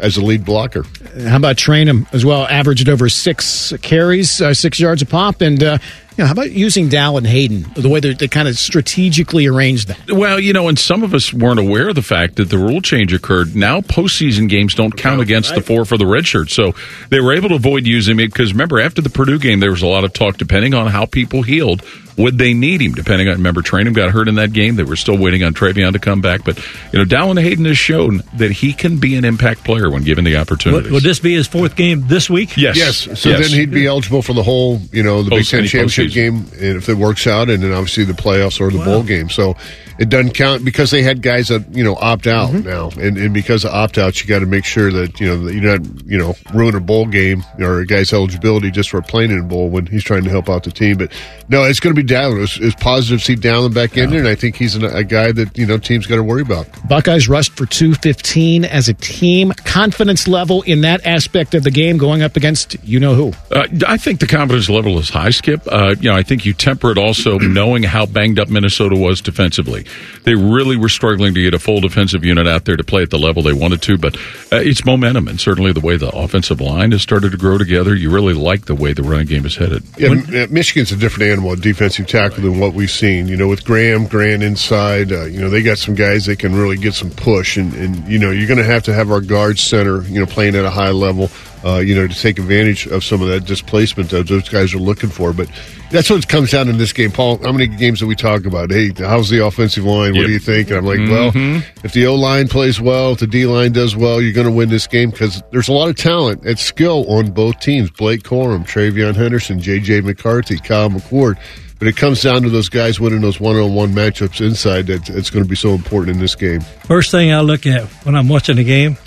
as 0.00 0.16
a 0.16 0.24
lead 0.24 0.44
blocker. 0.44 0.84
How 1.26 1.36
about 1.36 1.56
train 1.56 1.88
him 1.88 2.06
as 2.12 2.24
well? 2.24 2.46
Averaged 2.46 2.88
over 2.88 3.08
six 3.08 3.72
carries, 3.82 4.40
uh, 4.40 4.54
six 4.54 4.80
yards 4.80 5.02
a 5.02 5.06
pop, 5.06 5.40
and 5.40 5.62
uh, 5.62 5.78
you 6.16 6.24
know, 6.24 6.26
how 6.26 6.32
about 6.32 6.50
using 6.50 6.88
Dallan 6.88 7.26
Hayden, 7.26 7.64
the 7.74 7.88
way 7.88 8.00
they, 8.00 8.12
they 8.12 8.28
kind 8.28 8.48
of 8.48 8.58
strategically 8.58 9.46
arranged 9.46 9.88
that? 9.88 10.12
Well, 10.12 10.38
you 10.38 10.52
know, 10.52 10.68
and 10.68 10.78
some 10.78 11.02
of 11.02 11.14
us 11.14 11.32
weren't 11.32 11.60
aware 11.60 11.88
of 11.88 11.94
the 11.94 12.02
fact 12.02 12.36
that 12.36 12.50
the 12.50 12.58
rule 12.58 12.82
change 12.82 13.12
occurred. 13.12 13.56
Now 13.56 13.80
postseason 13.80 14.48
games 14.48 14.74
don't 14.74 14.96
count 14.96 15.20
against 15.20 15.50
right. 15.50 15.60
the 15.60 15.62
four 15.62 15.84
for 15.84 15.96
the 15.96 16.06
red 16.06 16.26
shirt. 16.26 16.50
So 16.50 16.74
they 17.08 17.20
were 17.20 17.32
able 17.32 17.48
to 17.50 17.54
avoid 17.54 17.86
using 17.86 18.20
it 18.20 18.26
because 18.28 18.52
remember, 18.52 18.80
after 18.80 19.00
the 19.00 19.10
Purdue 19.10 19.38
game, 19.38 19.60
there 19.60 19.70
was 19.70 19.82
a 19.82 19.86
lot 19.86 20.04
of 20.04 20.12
talk, 20.12 20.36
depending 20.36 20.74
on 20.74 20.88
how 20.88 21.06
people 21.06 21.42
healed, 21.42 21.82
would 22.20 22.38
they 22.38 22.54
need 22.54 22.80
him? 22.80 22.92
Depending 22.92 23.28
on, 23.28 23.34
remember, 23.34 23.62
Trayanum 23.62 23.94
got 23.94 24.10
hurt 24.10 24.28
in 24.28 24.34
that 24.36 24.52
game. 24.52 24.76
They 24.76 24.82
were 24.82 24.96
still 24.96 25.16
waiting 25.16 25.42
on 25.44 25.54
TreVeyon 25.54 25.92
to 25.92 25.98
come 25.98 26.20
back. 26.20 26.44
But, 26.44 26.58
you 26.92 26.98
know, 26.98 27.04
Dallan 27.04 27.40
Hayden 27.40 27.64
has 27.64 27.78
shown 27.78 28.22
that 28.34 28.50
he 28.50 28.72
can 28.72 28.98
be 28.98 29.16
an 29.16 29.24
impact 29.24 29.64
player 29.64 29.90
when 29.90 30.02
given 30.02 30.24
the 30.24 30.36
opportunity. 30.36 30.84
Would, 30.84 30.92
would, 30.92 31.02
this 31.02 31.20
be 31.20 31.34
his 31.34 31.46
fourth 31.46 31.76
game 31.76 32.06
this 32.06 32.28
week? 32.28 32.56
Yes. 32.56 32.76
Yes. 32.76 33.20
So 33.20 33.30
yes. 33.30 33.48
then 33.50 33.58
he'd 33.58 33.70
be 33.70 33.86
eligible 33.86 34.22
for 34.22 34.32
the 34.32 34.42
whole, 34.42 34.80
you 34.92 35.02
know, 35.02 35.22
the 35.22 35.30
Post, 35.30 35.52
Big 35.52 35.60
Ten 35.60 35.68
championship 35.68 36.06
postseason. 36.06 36.14
game, 36.14 36.36
and 36.54 36.76
if 36.76 36.88
it 36.88 36.94
works 36.94 37.26
out, 37.26 37.48
and 37.48 37.62
then 37.62 37.72
obviously 37.72 38.04
the 38.04 38.12
playoffs 38.12 38.60
or 38.60 38.70
the 38.70 38.80
Wow. 38.80 38.84
bowl 38.84 39.02
game. 39.02 39.28
So 39.28 39.56
it 40.00 40.08
doesn't 40.08 40.32
count 40.32 40.64
because 40.64 40.90
they 40.90 41.02
had 41.02 41.20
guys 41.20 41.48
that 41.48 41.74
you 41.74 41.84
know 41.84 41.94
opt 41.94 42.26
out 42.26 42.48
mm-hmm. 42.48 42.66
now, 42.66 42.88
and, 42.98 43.18
and 43.18 43.34
because 43.34 43.66
of 43.66 43.72
opt 43.72 43.98
outs, 43.98 44.22
you 44.22 44.26
got 44.26 44.38
to 44.38 44.46
make 44.46 44.64
sure 44.64 44.90
that 44.90 45.20
you 45.20 45.26
know 45.26 45.44
that 45.44 45.54
you're 45.54 45.78
not 45.78 46.06
you 46.06 46.16
know 46.16 46.34
ruin 46.54 46.74
a 46.74 46.80
bowl 46.80 47.04
game 47.04 47.44
or 47.58 47.80
a 47.80 47.86
guy's 47.86 48.12
eligibility 48.12 48.70
just 48.70 48.88
for 48.88 49.02
playing 49.02 49.30
in 49.30 49.38
a 49.38 49.42
bowl 49.42 49.68
when 49.68 49.84
he's 49.84 50.02
trying 50.02 50.24
to 50.24 50.30
help 50.30 50.48
out 50.48 50.64
the 50.64 50.70
team. 50.70 50.96
But 50.96 51.12
no, 51.50 51.64
it's 51.64 51.80
going 51.80 51.94
to 51.94 52.02
be 52.02 52.06
Dallan. 52.10 52.36
It 52.36 52.60
was, 52.60 52.74
positive 52.74 53.20
to 53.20 53.24
see 53.24 53.36
Dallan 53.36 53.72
back 53.72 53.96
in 53.96 54.10
there, 54.10 54.20
and 54.20 54.28
I 54.28 54.34
think 54.34 54.56
he's 54.56 54.74
an, 54.74 54.84
a 54.84 55.04
guy 55.04 55.32
that 55.32 55.56
you 55.56 55.66
know 55.66 55.78
teams 55.78 56.06
got 56.06 56.16
to 56.16 56.22
worry 56.22 56.42
about. 56.42 56.66
Buckeyes 56.88 57.28
rushed 57.28 57.56
for 57.56 57.66
two 57.66 57.94
fifteen 57.94 58.64
as 58.64 58.88
a 58.88 58.94
team. 58.94 59.52
Confidence 59.64 60.26
level 60.26 60.62
in 60.62 60.80
that 60.80 61.06
aspect 61.06 61.54
of 61.54 61.62
the 61.62 61.70
game 61.70 61.98
going 61.98 62.22
up 62.22 62.36
against 62.36 62.76
you 62.82 62.98
know 62.98 63.14
who. 63.14 63.32
Uh, 63.54 63.66
I 63.86 63.96
think 63.96 64.20
the 64.20 64.26
confidence 64.26 64.68
level 64.68 64.98
is 64.98 65.08
high. 65.08 65.30
Skip, 65.30 65.62
uh, 65.70 65.94
you 66.00 66.10
know, 66.10 66.16
I 66.16 66.22
think 66.22 66.44
you 66.44 66.52
temper 66.52 66.90
it 66.90 66.98
also 66.98 67.38
knowing 67.38 67.82
how 67.84 68.06
banged 68.06 68.38
up 68.38 68.48
Minnesota 68.48 68.96
was 68.96 69.20
defensively. 69.20 69.86
They 70.24 70.34
really 70.34 70.76
were 70.76 70.88
struggling 70.88 71.34
to 71.34 71.42
get 71.42 71.54
a 71.54 71.58
full 71.58 71.80
defensive 71.80 72.24
unit 72.24 72.46
out 72.46 72.64
there 72.64 72.76
to 72.76 72.84
play 72.84 73.02
at 73.02 73.10
the 73.10 73.18
level 73.18 73.42
they 73.42 73.52
wanted 73.52 73.82
to, 73.82 73.98
but 73.98 74.16
uh, 74.16 74.56
it's 74.56 74.84
momentum 74.84 75.28
and 75.28 75.40
certainly 75.40 75.72
the 75.72 75.80
way 75.80 75.96
the 75.96 76.10
offensive 76.10 76.60
line 76.60 76.92
has 76.92 77.02
started 77.02 77.30
to 77.32 77.38
grow 77.38 77.58
together. 77.58 77.94
You 77.94 78.10
really 78.10 78.34
like 78.34 78.66
the 78.66 78.74
way 78.74 78.92
the 78.92 79.02
running 79.02 79.26
game 79.26 79.46
is 79.46 79.56
headed. 79.56 79.84
Yeah, 79.96 80.10
when, 80.10 80.52
Michigan's 80.52 80.92
a 80.92 80.96
different 80.96 81.30
animal 81.30 81.52
at 81.52 81.58
defensive 82.04 82.32
tackle 82.32 82.50
than 82.50 82.60
what 82.60 82.74
we've 82.74 82.90
seen. 82.90 83.28
You 83.28 83.36
know, 83.36 83.48
with 83.48 83.64
Graham, 83.64 84.06
Grant 84.06 84.42
inside, 84.42 85.12
uh, 85.12 85.24
you 85.24 85.40
know, 85.40 85.50
they 85.50 85.62
got 85.62 85.78
some 85.78 85.94
guys 85.94 86.26
that 86.26 86.38
can 86.38 86.54
really 86.54 86.76
get 86.76 86.94
some 86.94 87.10
push, 87.10 87.56
and, 87.56 87.72
and 87.74 88.06
you 88.08 88.18
know, 88.18 88.30
you're 88.30 88.48
going 88.48 88.58
to 88.58 88.64
have 88.64 88.82
to 88.84 88.94
have 88.94 89.10
our 89.10 89.20
guard 89.20 89.58
center, 89.58 90.02
you 90.02 90.20
know, 90.20 90.26
playing 90.26 90.54
at 90.54 90.64
a 90.64 90.70
high 90.70 90.90
level 90.90 91.30
uh, 91.64 91.78
you 91.78 91.94
know, 91.94 92.06
to 92.06 92.14
take 92.14 92.38
advantage 92.38 92.86
of 92.86 93.04
some 93.04 93.20
of 93.20 93.28
that 93.28 93.44
displacement 93.44 94.10
that 94.10 94.26
those 94.26 94.48
guys 94.48 94.74
are 94.74 94.78
looking 94.78 95.10
for. 95.10 95.32
But 95.32 95.50
that's 95.90 96.08
what 96.08 96.26
comes 96.26 96.50
down 96.50 96.68
in 96.68 96.78
this 96.78 96.92
game, 96.92 97.10
Paul. 97.10 97.38
How 97.38 97.52
many 97.52 97.66
games 97.66 98.00
that 98.00 98.06
we 98.06 98.14
talk 98.14 98.46
about? 98.46 98.70
Hey, 98.70 98.92
how's 98.96 99.28
the 99.28 99.44
offensive 99.44 99.84
line? 99.84 100.12
What 100.12 100.20
yep. 100.20 100.26
do 100.26 100.32
you 100.32 100.38
think? 100.38 100.68
And 100.68 100.78
I'm 100.78 100.86
like, 100.86 101.00
mm-hmm. 101.00 101.52
well, 101.52 101.62
if 101.84 101.92
the 101.92 102.06
O 102.06 102.14
line 102.14 102.48
plays 102.48 102.80
well, 102.80 103.12
if 103.12 103.20
the 103.20 103.26
D 103.26 103.46
line 103.46 103.72
does 103.72 103.94
well, 103.94 104.22
you're 104.22 104.32
going 104.32 104.46
to 104.46 104.52
win 104.52 104.70
this 104.70 104.86
game 104.86 105.10
because 105.10 105.42
there's 105.50 105.68
a 105.68 105.72
lot 105.72 105.90
of 105.90 105.96
talent 105.96 106.44
and 106.44 106.58
skill 106.58 107.10
on 107.10 107.30
both 107.30 107.60
teams. 107.60 107.90
Blake 107.90 108.22
Corum, 108.22 108.64
TreVeyon 108.64 109.14
Henderson, 109.14 109.60
J.J. 109.60 110.00
McCarthy, 110.02 110.58
Kyle 110.58 110.88
McCord. 110.88 111.38
But 111.80 111.88
it 111.88 111.96
comes 111.96 112.22
down 112.22 112.42
to 112.42 112.50
those 112.50 112.68
guys 112.68 113.00
winning 113.00 113.22
those 113.22 113.40
one-on-one 113.40 113.92
matchups 113.92 114.46
inside. 114.46 114.86
That 114.86 115.10
it's 115.10 115.30
going 115.30 115.42
to 115.44 115.48
be 115.48 115.56
so 115.56 115.70
important 115.70 116.14
in 116.14 116.20
this 116.22 116.36
game. 116.36 116.60
First 116.60 117.10
thing 117.10 117.32
I 117.32 117.40
look 117.40 117.66
at 117.66 117.84
when 118.04 118.14
I'm 118.14 118.28
watching 118.28 118.56
the 118.56 118.64
game, 118.64 118.98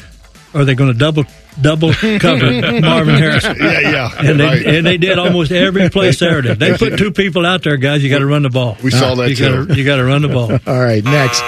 are 0.54 0.66
they 0.66 0.74
going 0.74 0.92
to 0.92 0.98
double 0.98 1.24
double 1.62 1.94
cover 2.20 2.52
Marvin 2.82 3.16
Harrison. 3.16 3.56
Yeah, 3.64 3.80
yeah. 3.80 4.10
And 4.18 4.40
they 4.40 4.46
right. 4.46 4.66
and 4.66 4.86
they 4.86 4.98
did 4.98 5.20
almost 5.20 5.52
every 5.52 5.90
play 5.90 6.12
Saturday. 6.14 6.56
They 6.56 6.76
put 6.76 6.98
two 6.98 7.12
people 7.12 7.46
out 7.46 7.64
there, 7.64 7.78
guys. 7.78 8.04
You 8.04 8.10
got 8.10 8.20
to 8.20 8.26
run 8.26 8.42
the 8.42 8.50
ball. 8.50 8.76
We 8.84 8.92
saw 8.92 9.16
that 9.16 9.30
you 9.30 9.36
too. 9.36 9.66
Gotta, 9.66 9.76
you 9.78 9.86
got 9.86 9.98
to 9.98 10.04
run 10.04 10.24
the 10.24 10.28
ball. 10.30 10.52
All 10.52 10.82
right, 10.82 11.04
next. 11.04 11.42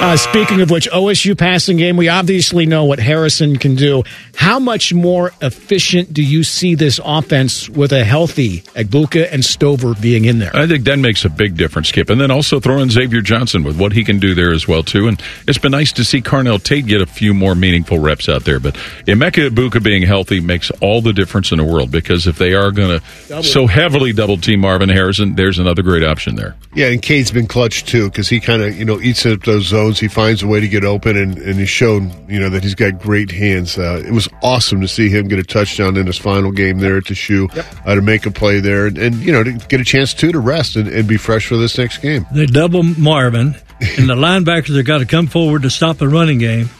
Uh, 0.00 0.16
speaking 0.16 0.60
of 0.60 0.70
which, 0.70 0.88
OSU 0.90 1.36
passing 1.36 1.76
game, 1.76 1.96
we 1.96 2.08
obviously 2.08 2.66
know 2.66 2.84
what 2.84 3.00
Harrison 3.00 3.56
can 3.56 3.74
do. 3.74 4.04
How 4.36 4.60
much 4.60 4.94
more 4.94 5.32
efficient 5.42 6.14
do 6.14 6.22
you 6.22 6.44
see 6.44 6.76
this 6.76 7.00
offense 7.04 7.68
with 7.68 7.92
a 7.92 8.04
healthy 8.04 8.60
Egbuka 8.76 9.28
and 9.32 9.44
Stover 9.44 9.94
being 10.00 10.24
in 10.24 10.38
there? 10.38 10.54
I 10.54 10.68
think 10.68 10.84
that 10.84 11.00
makes 11.00 11.24
a 11.24 11.28
big 11.28 11.56
difference, 11.56 11.88
Skip. 11.88 12.10
And 12.10 12.20
then 12.20 12.30
also 12.30 12.60
throw 12.60 12.78
in 12.78 12.90
Xavier 12.90 13.22
Johnson 13.22 13.64
with 13.64 13.76
what 13.76 13.92
he 13.92 14.04
can 14.04 14.20
do 14.20 14.36
there 14.36 14.52
as 14.52 14.68
well, 14.68 14.84
too. 14.84 15.08
And 15.08 15.20
it's 15.48 15.58
been 15.58 15.72
nice 15.72 15.90
to 15.94 16.04
see 16.04 16.22
Carnell 16.22 16.62
Tate 16.62 16.86
get 16.86 17.02
a 17.02 17.06
few 17.06 17.34
more 17.34 17.56
meaningful 17.56 17.98
reps 17.98 18.28
out 18.28 18.44
there. 18.44 18.60
But 18.60 18.76
Emeka 19.08 19.50
Egbuka 19.50 19.82
being 19.82 20.04
healthy 20.04 20.38
makes 20.38 20.70
all 20.80 21.02
the 21.02 21.12
difference 21.12 21.50
in 21.50 21.58
the 21.58 21.64
world 21.64 21.90
because 21.90 22.28
if 22.28 22.38
they 22.38 22.54
are 22.54 22.70
going 22.70 23.00
to 23.00 23.42
so 23.42 23.66
heavily 23.66 24.12
double 24.12 24.36
team 24.36 24.60
Marvin 24.60 24.90
Harrison, 24.90 25.34
there's 25.34 25.58
another 25.58 25.82
great 25.82 26.04
option 26.04 26.36
there. 26.36 26.54
Yeah, 26.72 26.86
and 26.86 27.02
Cade's 27.02 27.32
been 27.32 27.48
clutch, 27.48 27.84
too, 27.84 28.08
because 28.08 28.28
he 28.28 28.38
kind 28.38 28.62
of, 28.62 28.78
you 28.78 28.84
know, 28.84 29.00
eats 29.00 29.26
up 29.26 29.42
those 29.42 29.64
zones 29.66 29.87
zones. 29.88 30.00
He 30.00 30.08
finds 30.08 30.42
a 30.42 30.46
way 30.46 30.60
to 30.60 30.68
get 30.68 30.84
open, 30.84 31.16
and, 31.16 31.38
and 31.38 31.58
he's 31.58 31.68
shown 31.68 32.12
you 32.28 32.38
know 32.38 32.48
that 32.50 32.62
he's 32.62 32.74
got 32.74 32.98
great 33.00 33.30
hands. 33.30 33.78
Uh, 33.78 34.02
it 34.06 34.12
was 34.12 34.28
awesome 34.42 34.80
to 34.80 34.88
see 34.88 35.08
him 35.08 35.28
get 35.28 35.38
a 35.38 35.42
touchdown 35.42 35.96
in 35.96 36.06
his 36.06 36.18
final 36.18 36.52
game 36.52 36.78
there 36.78 36.96
at 36.96 37.06
the 37.06 37.14
shoe 37.14 37.48
yep. 37.54 37.66
uh, 37.86 37.94
to 37.94 38.02
make 38.02 38.26
a 38.26 38.30
play 38.30 38.60
there, 38.60 38.86
and, 38.86 38.98
and, 38.98 39.16
you 39.16 39.32
know 39.32 39.42
to 39.42 39.52
get 39.52 39.80
a 39.80 39.84
chance 39.84 40.14
too 40.14 40.32
to 40.32 40.38
rest 40.38 40.76
and, 40.76 40.88
and 40.88 41.08
be 41.08 41.16
fresh 41.16 41.46
for 41.46 41.56
this 41.56 41.78
next 41.78 41.98
game. 41.98 42.26
They 42.32 42.46
double 42.46 42.82
Marvin, 42.82 43.56
and 43.80 44.08
the 44.08 44.14
linebackers 44.14 44.76
have 44.76 44.86
got 44.86 44.98
to 44.98 45.06
come 45.06 45.26
forward 45.26 45.62
to 45.62 45.70
stop 45.70 45.96
the 45.98 46.08
running 46.08 46.38
game 46.38 46.70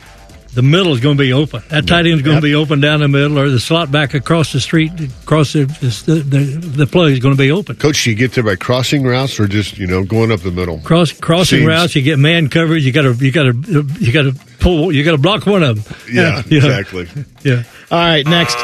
the 0.59 0.63
middle 0.63 0.93
is 0.93 0.99
going 0.99 1.17
to 1.17 1.23
be 1.23 1.33
open. 1.33 1.63
That 1.69 1.87
tight 1.87 2.07
end 2.07 2.17
is 2.17 2.23
going 2.23 2.35
yep. 2.35 2.43
to 2.43 2.49
be 2.49 2.57
open 2.57 2.81
down 2.81 2.99
the 2.99 3.07
middle, 3.07 3.39
or 3.39 3.49
the 3.49 3.61
slot 3.61 3.93
back 3.93 4.13
across 4.13 4.53
the 4.53 4.59
street, 4.59 4.91
across 5.23 5.53
the 5.53 5.67
the, 5.67 6.15
the, 6.15 6.39
the 6.79 6.87
play 6.89 7.13
is 7.13 7.21
going 7.21 7.33
to 7.33 7.39
be 7.39 7.53
open. 7.53 7.77
Coach, 7.77 8.03
do 8.03 8.11
you 8.11 8.17
get 8.17 8.33
there 8.33 8.43
by 8.43 8.57
crossing 8.57 9.05
routes 9.05 9.39
or 9.39 9.47
just 9.47 9.79
you 9.79 9.87
know 9.87 10.03
going 10.03 10.33
up 10.33 10.41
the 10.41 10.51
middle? 10.51 10.81
Cross 10.81 11.13
crossing 11.13 11.61
Seems. 11.61 11.69
routes, 11.69 11.95
you 11.95 12.03
get 12.03 12.19
man 12.19 12.49
coverage. 12.49 12.85
You 12.85 12.91
got 12.91 13.03
to 13.03 13.15
you 13.25 13.31
got 13.31 13.45
to 13.45 13.87
you 14.01 14.11
got 14.13 14.23
to 14.23 14.35
pull. 14.59 14.91
You 14.91 15.05
got 15.05 15.13
to 15.13 15.19
block 15.19 15.47
one 15.47 15.63
of 15.63 15.85
them. 15.85 15.97
Yeah, 16.13 16.43
yeah, 16.49 16.57
exactly. 16.57 17.07
Yeah. 17.45 17.63
All 17.93 17.99
right, 17.99 18.27
next. 18.27 18.57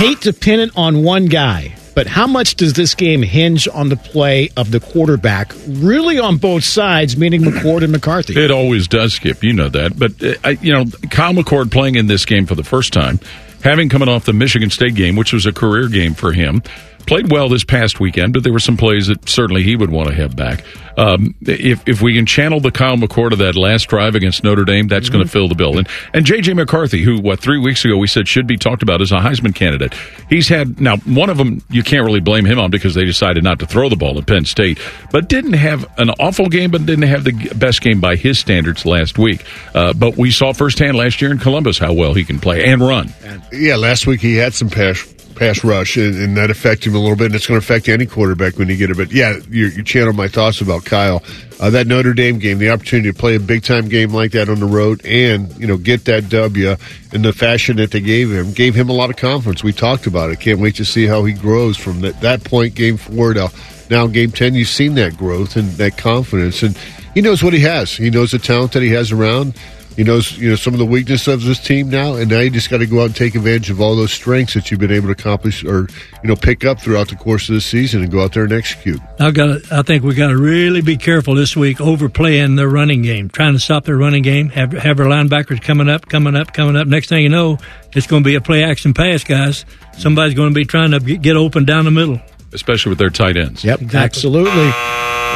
Hate 0.00 0.22
to 0.22 0.32
pin 0.32 0.60
it 0.60 0.70
on 0.76 1.02
one 1.02 1.26
guy. 1.26 1.74
But 1.96 2.06
how 2.06 2.26
much 2.26 2.56
does 2.56 2.74
this 2.74 2.94
game 2.94 3.22
hinge 3.22 3.66
on 3.66 3.88
the 3.88 3.96
play 3.96 4.50
of 4.54 4.70
the 4.70 4.80
quarterback, 4.80 5.54
really 5.66 6.18
on 6.18 6.36
both 6.36 6.62
sides, 6.62 7.16
meaning 7.16 7.40
McCord 7.40 7.82
and 7.82 7.90
McCarthy? 7.90 8.38
It 8.38 8.50
always 8.50 8.86
does, 8.86 9.14
Skip. 9.14 9.42
You 9.42 9.54
know 9.54 9.70
that. 9.70 9.98
But, 9.98 10.12
uh, 10.44 10.50
you 10.60 10.74
know, 10.74 10.84
Kyle 11.08 11.32
McCord 11.32 11.70
playing 11.72 11.94
in 11.94 12.06
this 12.06 12.26
game 12.26 12.44
for 12.44 12.54
the 12.54 12.62
first 12.62 12.92
time, 12.92 13.18
having 13.64 13.88
coming 13.88 14.10
off 14.10 14.26
the 14.26 14.34
Michigan 14.34 14.68
State 14.68 14.94
game, 14.94 15.16
which 15.16 15.32
was 15.32 15.46
a 15.46 15.54
career 15.54 15.88
game 15.88 16.12
for 16.12 16.32
him, 16.32 16.62
played 17.06 17.30
well 17.30 17.48
this 17.48 17.64
past 17.64 18.00
weekend, 18.00 18.32
but 18.32 18.42
there 18.42 18.52
were 18.52 18.58
some 18.58 18.76
plays 18.76 19.06
that 19.06 19.28
certainly 19.28 19.62
he 19.62 19.76
would 19.76 19.90
want 19.90 20.08
to 20.08 20.14
have 20.14 20.36
back. 20.36 20.64
Um, 20.98 21.34
if 21.42 21.86
if 21.86 22.00
we 22.00 22.14
can 22.14 22.24
channel 22.26 22.60
the 22.60 22.70
Kyle 22.70 22.96
McCord 22.96 23.32
of 23.32 23.38
that 23.38 23.54
last 23.54 23.88
drive 23.88 24.14
against 24.14 24.42
Notre 24.42 24.64
Dame, 24.64 24.88
that's 24.88 25.06
mm-hmm. 25.06 25.16
going 25.16 25.26
to 25.26 25.30
fill 25.30 25.48
the 25.48 25.54
bill. 25.54 25.78
And 25.78 25.88
and 26.14 26.24
JJ 26.24 26.56
McCarthy, 26.56 27.02
who 27.02 27.20
what 27.20 27.40
three 27.40 27.58
weeks 27.58 27.84
ago 27.84 27.96
we 27.96 28.06
said 28.06 28.26
should 28.26 28.46
be 28.46 28.56
talked 28.56 28.82
about 28.82 29.02
as 29.02 29.12
a 29.12 29.16
Heisman 29.16 29.54
candidate, 29.54 29.94
he's 30.28 30.48
had 30.48 30.80
now 30.80 30.96
one 30.98 31.30
of 31.30 31.36
them 31.36 31.62
you 31.70 31.82
can't 31.82 32.04
really 32.04 32.20
blame 32.20 32.44
him 32.44 32.58
on 32.58 32.70
because 32.70 32.94
they 32.94 33.04
decided 33.04 33.44
not 33.44 33.58
to 33.58 33.66
throw 33.66 33.88
the 33.88 33.96
ball 33.96 34.18
at 34.18 34.26
Penn 34.26 34.44
State, 34.44 34.78
but 35.12 35.28
didn't 35.28 35.54
have 35.54 35.86
an 35.98 36.10
awful 36.18 36.48
game, 36.48 36.70
but 36.70 36.86
didn't 36.86 37.08
have 37.08 37.24
the 37.24 37.32
best 37.56 37.82
game 37.82 38.00
by 38.00 38.16
his 38.16 38.38
standards 38.38 38.86
last 38.86 39.18
week. 39.18 39.44
Uh, 39.74 39.92
but 39.92 40.16
we 40.16 40.30
saw 40.30 40.52
firsthand 40.52 40.96
last 40.96 41.20
year 41.20 41.30
in 41.30 41.38
Columbus 41.38 41.78
how 41.78 41.92
well 41.92 42.14
he 42.14 42.24
can 42.24 42.38
play 42.38 42.64
and 42.64 42.80
run. 42.80 43.12
Yeah, 43.52 43.76
last 43.76 44.06
week 44.06 44.20
he 44.20 44.36
had 44.36 44.54
some 44.54 44.70
pass 44.70 45.15
pass 45.36 45.62
rush, 45.62 45.96
and, 45.96 46.16
and, 46.16 46.36
that 46.36 46.50
affected 46.50 46.90
him 46.90 46.96
a 46.96 46.98
little 46.98 47.16
bit. 47.16 47.26
And 47.26 47.34
it's 47.34 47.46
going 47.46 47.60
to 47.60 47.64
affect 47.64 47.88
any 47.88 48.06
quarterback 48.06 48.58
when 48.58 48.68
you 48.68 48.76
get 48.76 48.90
it. 48.90 48.96
But 48.96 49.12
yeah, 49.12 49.38
you, 49.48 49.66
you 49.66 49.84
channeled 49.84 50.16
my 50.16 50.28
thoughts 50.28 50.60
about 50.60 50.84
Kyle. 50.84 51.22
Uh, 51.60 51.70
that 51.70 51.86
Notre 51.86 52.12
Dame 52.12 52.38
game, 52.38 52.58
the 52.58 52.70
opportunity 52.70 53.10
to 53.10 53.16
play 53.16 53.36
a 53.36 53.40
big 53.40 53.62
time 53.62 53.88
game 53.88 54.10
like 54.10 54.32
that 54.32 54.48
on 54.48 54.60
the 54.60 54.66
road, 54.66 55.04
and 55.06 55.56
you 55.58 55.66
know 55.66 55.76
get 55.76 56.04
that 56.06 56.28
W 56.28 56.76
in 57.12 57.22
the 57.22 57.32
fashion 57.32 57.76
that 57.76 57.92
they 57.92 58.00
gave 58.00 58.30
him, 58.30 58.52
gave 58.52 58.74
him 58.74 58.88
a 58.88 58.92
lot 58.92 59.08
of 59.08 59.16
confidence. 59.16 59.62
We 59.62 59.72
talked 59.72 60.06
about 60.06 60.30
it. 60.30 60.40
Can't 60.40 60.60
wait 60.60 60.74
to 60.76 60.84
see 60.84 61.06
how 61.06 61.24
he 61.24 61.32
grows 61.32 61.76
from 61.76 62.00
that, 62.02 62.20
that 62.20 62.44
point 62.44 62.74
game 62.74 62.96
forward. 62.96 63.38
Uh, 63.38 63.48
now, 63.88 64.06
game 64.06 64.32
ten, 64.32 64.54
you've 64.54 64.68
seen 64.68 64.96
that 64.96 65.16
growth 65.16 65.56
and 65.56 65.68
that 65.72 65.96
confidence, 65.96 66.62
and 66.62 66.76
he 67.14 67.22
knows 67.22 67.42
what 67.42 67.54
he 67.54 67.60
has. 67.60 67.92
He 67.92 68.10
knows 68.10 68.32
the 68.32 68.38
talent 68.38 68.72
that 68.72 68.82
he 68.82 68.90
has 68.90 69.12
around. 69.12 69.54
He 69.96 70.04
knows 70.04 70.36
you 70.36 70.50
know 70.50 70.56
some 70.56 70.74
of 70.74 70.78
the 70.78 70.84
weakness 70.86 71.26
of 71.26 71.42
this 71.42 71.58
team 71.58 71.88
now, 71.88 72.14
and 72.14 72.30
now 72.30 72.40
you 72.40 72.50
just 72.50 72.68
got 72.68 72.78
to 72.78 72.86
go 72.86 73.00
out 73.00 73.06
and 73.06 73.16
take 73.16 73.34
advantage 73.34 73.70
of 73.70 73.80
all 73.80 73.96
those 73.96 74.12
strengths 74.12 74.52
that 74.52 74.70
you've 74.70 74.78
been 74.78 74.92
able 74.92 75.06
to 75.06 75.12
accomplish 75.12 75.64
or 75.64 75.88
you 76.22 76.28
know 76.28 76.36
pick 76.36 76.64
up 76.64 76.78
throughout 76.80 77.08
the 77.08 77.16
course 77.16 77.48
of 77.48 77.54
the 77.54 77.60
season 77.62 78.02
and 78.02 78.12
go 78.12 78.22
out 78.22 78.34
there 78.34 78.44
and 78.44 78.52
execute. 78.52 79.00
I 79.18 79.30
got. 79.30 79.72
I 79.72 79.80
think 79.80 80.04
we 80.04 80.14
got 80.14 80.28
to 80.28 80.36
really 80.36 80.82
be 80.82 80.98
careful 80.98 81.34
this 81.34 81.56
week 81.56 81.80
overplaying 81.80 82.56
their 82.56 82.68
running 82.68 83.00
game, 83.02 83.30
trying 83.30 83.54
to 83.54 83.58
stop 83.58 83.84
their 83.84 83.96
running 83.96 84.22
game. 84.22 84.50
Have 84.50 84.72
have 84.72 85.00
our 85.00 85.06
linebackers 85.06 85.62
coming 85.62 85.88
up, 85.88 86.06
coming 86.08 86.36
up, 86.36 86.52
coming 86.52 86.76
up. 86.76 86.86
Next 86.86 87.08
thing 87.08 87.22
you 87.22 87.30
know, 87.30 87.58
it's 87.94 88.06
going 88.06 88.22
to 88.22 88.28
be 88.28 88.34
a 88.34 88.40
play 88.42 88.64
action 88.64 88.92
pass, 88.92 89.24
guys. 89.24 89.64
Somebody's 89.96 90.34
going 90.34 90.50
to 90.50 90.54
be 90.54 90.66
trying 90.66 90.90
to 90.90 91.00
get 91.00 91.36
open 91.36 91.64
down 91.64 91.86
the 91.86 91.90
middle, 91.90 92.20
especially 92.52 92.90
with 92.90 92.98
their 92.98 93.10
tight 93.10 93.36
ends. 93.36 93.64
Yep, 93.64 93.82
exactly. 93.82 93.98
absolutely. 93.98 94.72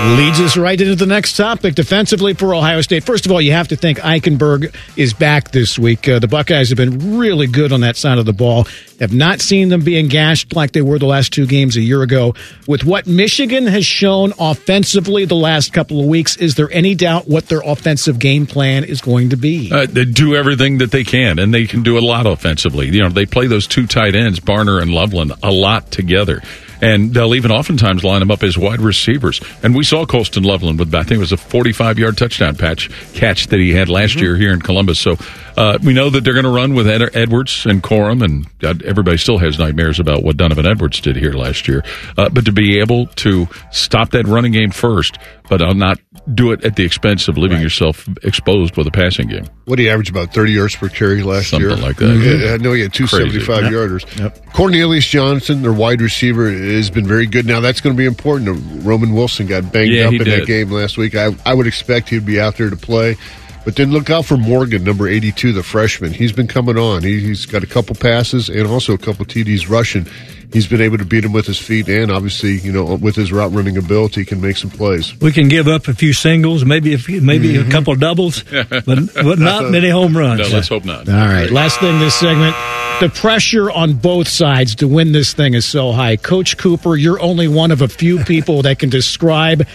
Leads 0.01 0.41
us 0.41 0.57
right 0.57 0.81
into 0.81 0.95
the 0.95 1.05
next 1.05 1.37
topic. 1.37 1.75
Defensively 1.75 2.33
for 2.33 2.55
Ohio 2.55 2.81
State. 2.81 3.05
First 3.05 3.27
of 3.27 3.33
all, 3.33 3.41
you 3.41 3.53
have 3.53 3.69
to 3.69 3.77
think 3.77 3.99
Eichenberg 3.99 4.75
is 4.97 5.13
back 5.13 5.51
this 5.51 5.79
week. 5.79 6.09
Uh, 6.09 6.19
the 6.19 6.27
Buckeyes 6.27 6.71
have 6.71 6.79
been 6.79 7.19
really 7.19 7.47
good 7.47 7.71
on 7.71 7.83
that 7.83 7.99
side 7.99 8.17
of 8.17 8.25
the 8.25 8.33
ball. 8.33 8.67
Have 8.99 9.13
not 9.13 9.43
seen 9.43 9.69
them 9.69 9.83
being 9.83 10.09
gashed 10.09 10.57
like 10.57 10.73
they 10.73 10.81
were 10.81 10.99
the 10.99 11.05
last 11.07 11.35
two 11.35 11.47
games 11.47 11.77
a 11.77 11.83
year 11.83 12.01
ago. 12.01 12.35
With 12.67 12.83
what 12.83 13.07
Michigan 13.07 13.67
has 13.67 13.85
shown 13.85 14.33
offensively 14.39 15.27
the 15.27 15.35
last 15.35 15.75
couple 15.75 16.01
of 16.01 16.07
weeks, 16.07 16.35
is 16.39 16.55
there 16.55 16.71
any 16.73 16.95
doubt 16.95 17.29
what 17.29 17.49
their 17.49 17.61
offensive 17.61 18.19
game 18.19 18.47
plan 18.47 18.85
is 18.85 19.03
going 19.03 19.31
to 19.31 19.37
be? 19.37 19.71
Uh, 19.71 19.85
they 19.85 20.07
do 20.07 20.35
everything 20.35 20.79
that 20.79 20.93
they 20.93 21.05
can, 21.05 21.39
and 21.39 21.53
they 21.53 21.67
can 21.67 21.83
do 21.83 21.99
a 21.99 22.01
lot 22.01 22.27
offensively. 22.27 22.89
You 22.89 23.03
know, 23.03 23.11
they 23.11 23.27
play 23.27 23.49
those 23.49 23.67
two 23.67 23.87
tight 23.87 24.15
ends, 24.15 24.41
Barner 24.41 24.81
and 24.81 24.93
Loveland, 24.93 25.33
a 25.43 25.53
lot 25.53 25.91
together 25.91 26.41
and 26.81 27.13
they'll 27.15 27.35
even 27.35 27.51
oftentimes 27.51 28.05
line 28.05 28.21
them 28.21 28.31
up 28.31 28.43
as 28.43 28.57
wide 28.57 28.81
receivers. 28.81 29.41
And 29.63 29.75
we 29.75 29.85
saw 29.85 30.07
Colston 30.07 30.43
Loveland 30.45 30.79
with, 30.79 30.95
I 30.95 31.03
think 31.03 31.17
it 31.17 31.19
was 31.19 31.33
a 31.33 31.37
45 31.37 31.99
yard 31.99 32.19
touchdown 32.19 32.57
patch 32.57 32.91
catch 33.15 33.49
that 33.49 33.61
he 33.61 33.73
had 33.73 33.89
last 33.89 34.13
mm-hmm. 34.13 34.21
year 34.21 34.37
here 34.37 34.53
in 34.53 34.61
Columbus. 34.61 35.01
So 35.01 35.17
uh, 35.57 35.79
we 35.83 35.93
know 35.93 36.11
that 36.11 36.25
they're 36.25 36.35
going 36.35 36.45
to 36.45 36.51
run 36.51 36.75
with 36.75 36.89
Ed- 36.89 37.15
Edwards 37.15 37.67
and 37.67 37.83
Corum, 37.83 38.25
and 38.25 38.47
God, 38.59 38.83
everybody 38.83 39.19
still 39.19 39.39
has 39.39 39.59
nightmares 39.59 40.01
about 40.01 40.23
what 40.23 40.37
Donovan 40.37 40.67
Edwards 40.67 41.01
did 41.01 41.17
here 41.17 41.33
last 41.33 41.69
year. 41.69 41.85
Uh, 42.17 42.29
but 42.29 42.45
to 42.47 42.53
be 42.53 42.79
able 42.81 43.07
to 43.07 43.47
stop 43.71 44.11
that 44.11 44.27
running 44.27 44.53
game 44.53 44.71
first, 44.71 45.19
but 45.51 45.61
I'll 45.61 45.75
not 45.75 45.99
do 46.33 46.53
it 46.53 46.65
at 46.65 46.77
the 46.77 46.85
expense 46.85 47.29
of 47.29 47.37
leaving 47.37 47.57
right. 47.57 47.63
yourself 47.63 48.09
exposed 48.23 48.77
with 48.77 48.87
a 48.87 48.91
passing 48.91 49.29
game. 49.29 49.47
What 49.65 49.77
do 49.77 49.83
you 49.83 49.91
average 49.91 50.09
about 50.09 50.33
30 50.33 50.53
yards 50.53 50.77
per 50.77 50.89
carry 50.89 51.23
last 51.23 51.51
Something 51.51 51.69
year? 51.69 51.77
Something 51.77 51.89
like 51.89 51.97
that. 51.97 52.05
Mm-hmm. 52.05 52.45
Yeah, 52.47 52.55
I 52.55 52.57
know 52.59 52.73
he 52.73 52.83
had 52.83 52.95
two 52.95 53.07
75 53.07 53.65
yarders. 53.65 54.19
Yep. 54.19 54.53
Cornelius 54.53 55.07
Johnson, 55.07 55.63
their 55.63 55.73
wide 55.73 56.01
receiver, 56.01 56.49
has 56.77 56.91
been 56.91 57.07
very 57.07 57.27
good. 57.27 57.47
Now 57.47 57.61
that's 57.61 57.81
going 57.81 57.95
to 57.95 57.99
be 57.99 58.07
important. 58.07 58.49
Uh, 58.49 58.53
Roman 58.89 59.13
Wilson 59.15 59.47
got 59.47 59.73
banged 59.73 59.93
Yeah, 59.93 60.07
up 60.07 60.13
in 60.13 60.19
did. 60.25 60.41
that 60.41 60.47
game 60.47 60.71
last 60.71 60.97
week. 60.99 61.15
I 61.15 61.31
I 61.47 61.55
would 61.55 61.67
expect 61.67 62.09
he'd 62.09 62.27
be 62.27 62.41
out 62.41 62.57
there 62.57 62.71
to 62.71 62.77
play. 62.77 63.17
But 63.65 63.77
then 63.77 63.93
look 63.93 64.09
out 64.09 64.25
for 64.25 64.39
Morgan, 64.39 64.85
number 64.85 65.07
82, 65.07 65.53
the 65.53 65.63
freshman. 65.63 66.13
He's 66.15 66.33
been 66.33 66.47
coming 66.47 66.79
on. 66.79 67.03
He, 67.03 67.21
he's 67.21 67.45
got 67.45 67.63
a 67.63 67.67
couple 67.67 67.95
passes 67.95 68.49
and 68.49 68.67
also 68.67 68.95
a 68.95 68.99
couple 68.99 69.27
TDs 69.27 69.69
rushing. 69.69 70.07
He's 70.53 70.67
been 70.67 70.81
able 70.81 70.99
to 70.99 71.05
beat 71.05 71.25
him 71.25 71.33
with 71.33 71.47
his 71.47 71.59
feet 71.59 71.89
and 71.89 72.11
obviously, 72.11 72.59
you 72.59 72.73
know, 72.73 72.95
with 72.95 73.17
his 73.17 73.33
route 73.33 73.53
running 73.53 73.77
ability, 73.77 74.25
can 74.25 74.41
make 74.41 74.57
some 74.57 74.71
plays. 74.71 75.19
We 75.21 75.33
can 75.33 75.49
give 75.49 75.69
up 75.69 75.89
a 75.89 75.95
few 75.95 76.13
singles, 76.13 76.65
maybe 76.65 76.95
a 76.95 76.99
few, 76.99 77.21
maybe 77.21 77.57
a 77.57 77.61
mm-hmm. 77.61 77.71
couple 77.71 77.95
doubles, 77.95 78.43
but, 78.43 78.85
but 78.85 79.15
not 79.39 79.71
many 79.71 79.91
home 79.91 80.17
runs. 80.17 80.41
No, 80.41 80.57
let's 80.57 80.69
hope 80.69 80.85
not. 80.85 81.09
All 81.09 81.15
right, 81.15 81.51
last 81.51 81.81
thing 81.81 81.99
this 82.01 82.15
segment. 82.15 82.57
The 83.01 83.09
pressure 83.09 83.71
on 83.71 83.95
both 83.95 84.29
sides 84.29 84.75
to 84.77 84.89
win 84.89 85.13
this 85.13 85.33
thing 85.33 85.55
is 85.55 85.65
so 85.65 85.93
high. 85.93 86.17
Coach 86.17 86.59
Cooper, 86.59 86.97
you're 86.97 87.21
only 87.21 87.49
one 87.49 87.71
of 87.71 87.81
a 87.81 87.89
few 87.89 88.23
people 88.25 88.63
that 88.63 88.79
can 88.79 88.91
describe 88.91 89.67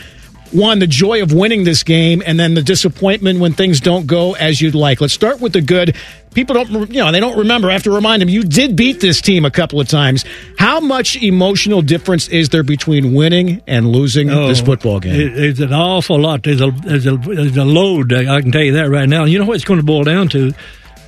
one 0.55 0.79
the 0.79 0.87
joy 0.87 1.21
of 1.21 1.33
winning 1.33 1.63
this 1.63 1.83
game 1.83 2.23
and 2.25 2.39
then 2.39 2.53
the 2.53 2.61
disappointment 2.61 3.39
when 3.39 3.53
things 3.53 3.79
don't 3.79 4.07
go 4.07 4.33
as 4.33 4.61
you'd 4.61 4.75
like. 4.75 5.01
Let's 5.01 5.13
start 5.13 5.41
with 5.41 5.53
the 5.53 5.61
good. 5.61 5.95
People 6.33 6.55
don't, 6.55 6.91
you 6.91 6.99
know, 6.99 7.11
they 7.11 7.19
don't 7.19 7.37
remember. 7.37 7.69
I 7.69 7.73
have 7.73 7.83
to 7.83 7.91
remind 7.91 8.21
them 8.21 8.29
you 8.29 8.43
did 8.43 8.75
beat 8.75 8.99
this 8.99 9.21
team 9.21 9.45
a 9.45 9.51
couple 9.51 9.79
of 9.79 9.87
times. 9.87 10.25
How 10.57 10.79
much 10.79 11.15
emotional 11.21 11.81
difference 11.81 12.27
is 12.27 12.49
there 12.49 12.63
between 12.63 13.13
winning 13.13 13.61
and 13.67 13.87
losing 13.87 14.29
oh, 14.29 14.47
this 14.47 14.61
football 14.61 14.99
game? 14.99 15.19
It, 15.19 15.37
it's 15.37 15.59
an 15.59 15.73
awful 15.73 16.19
lot. 16.19 16.43
There's 16.43 16.61
a, 16.61 16.71
there's 16.71 17.07
a 17.07 17.15
there's 17.15 17.57
a 17.57 17.63
load. 17.63 18.11
I 18.11 18.41
can 18.41 18.51
tell 18.51 18.63
you 18.63 18.73
that 18.73 18.89
right 18.89 19.07
now. 19.07 19.23
You 19.23 19.39
know 19.39 19.45
what 19.45 19.55
it's 19.55 19.65
going 19.65 19.79
to 19.79 19.85
boil 19.85 20.03
down 20.03 20.27
to? 20.29 20.53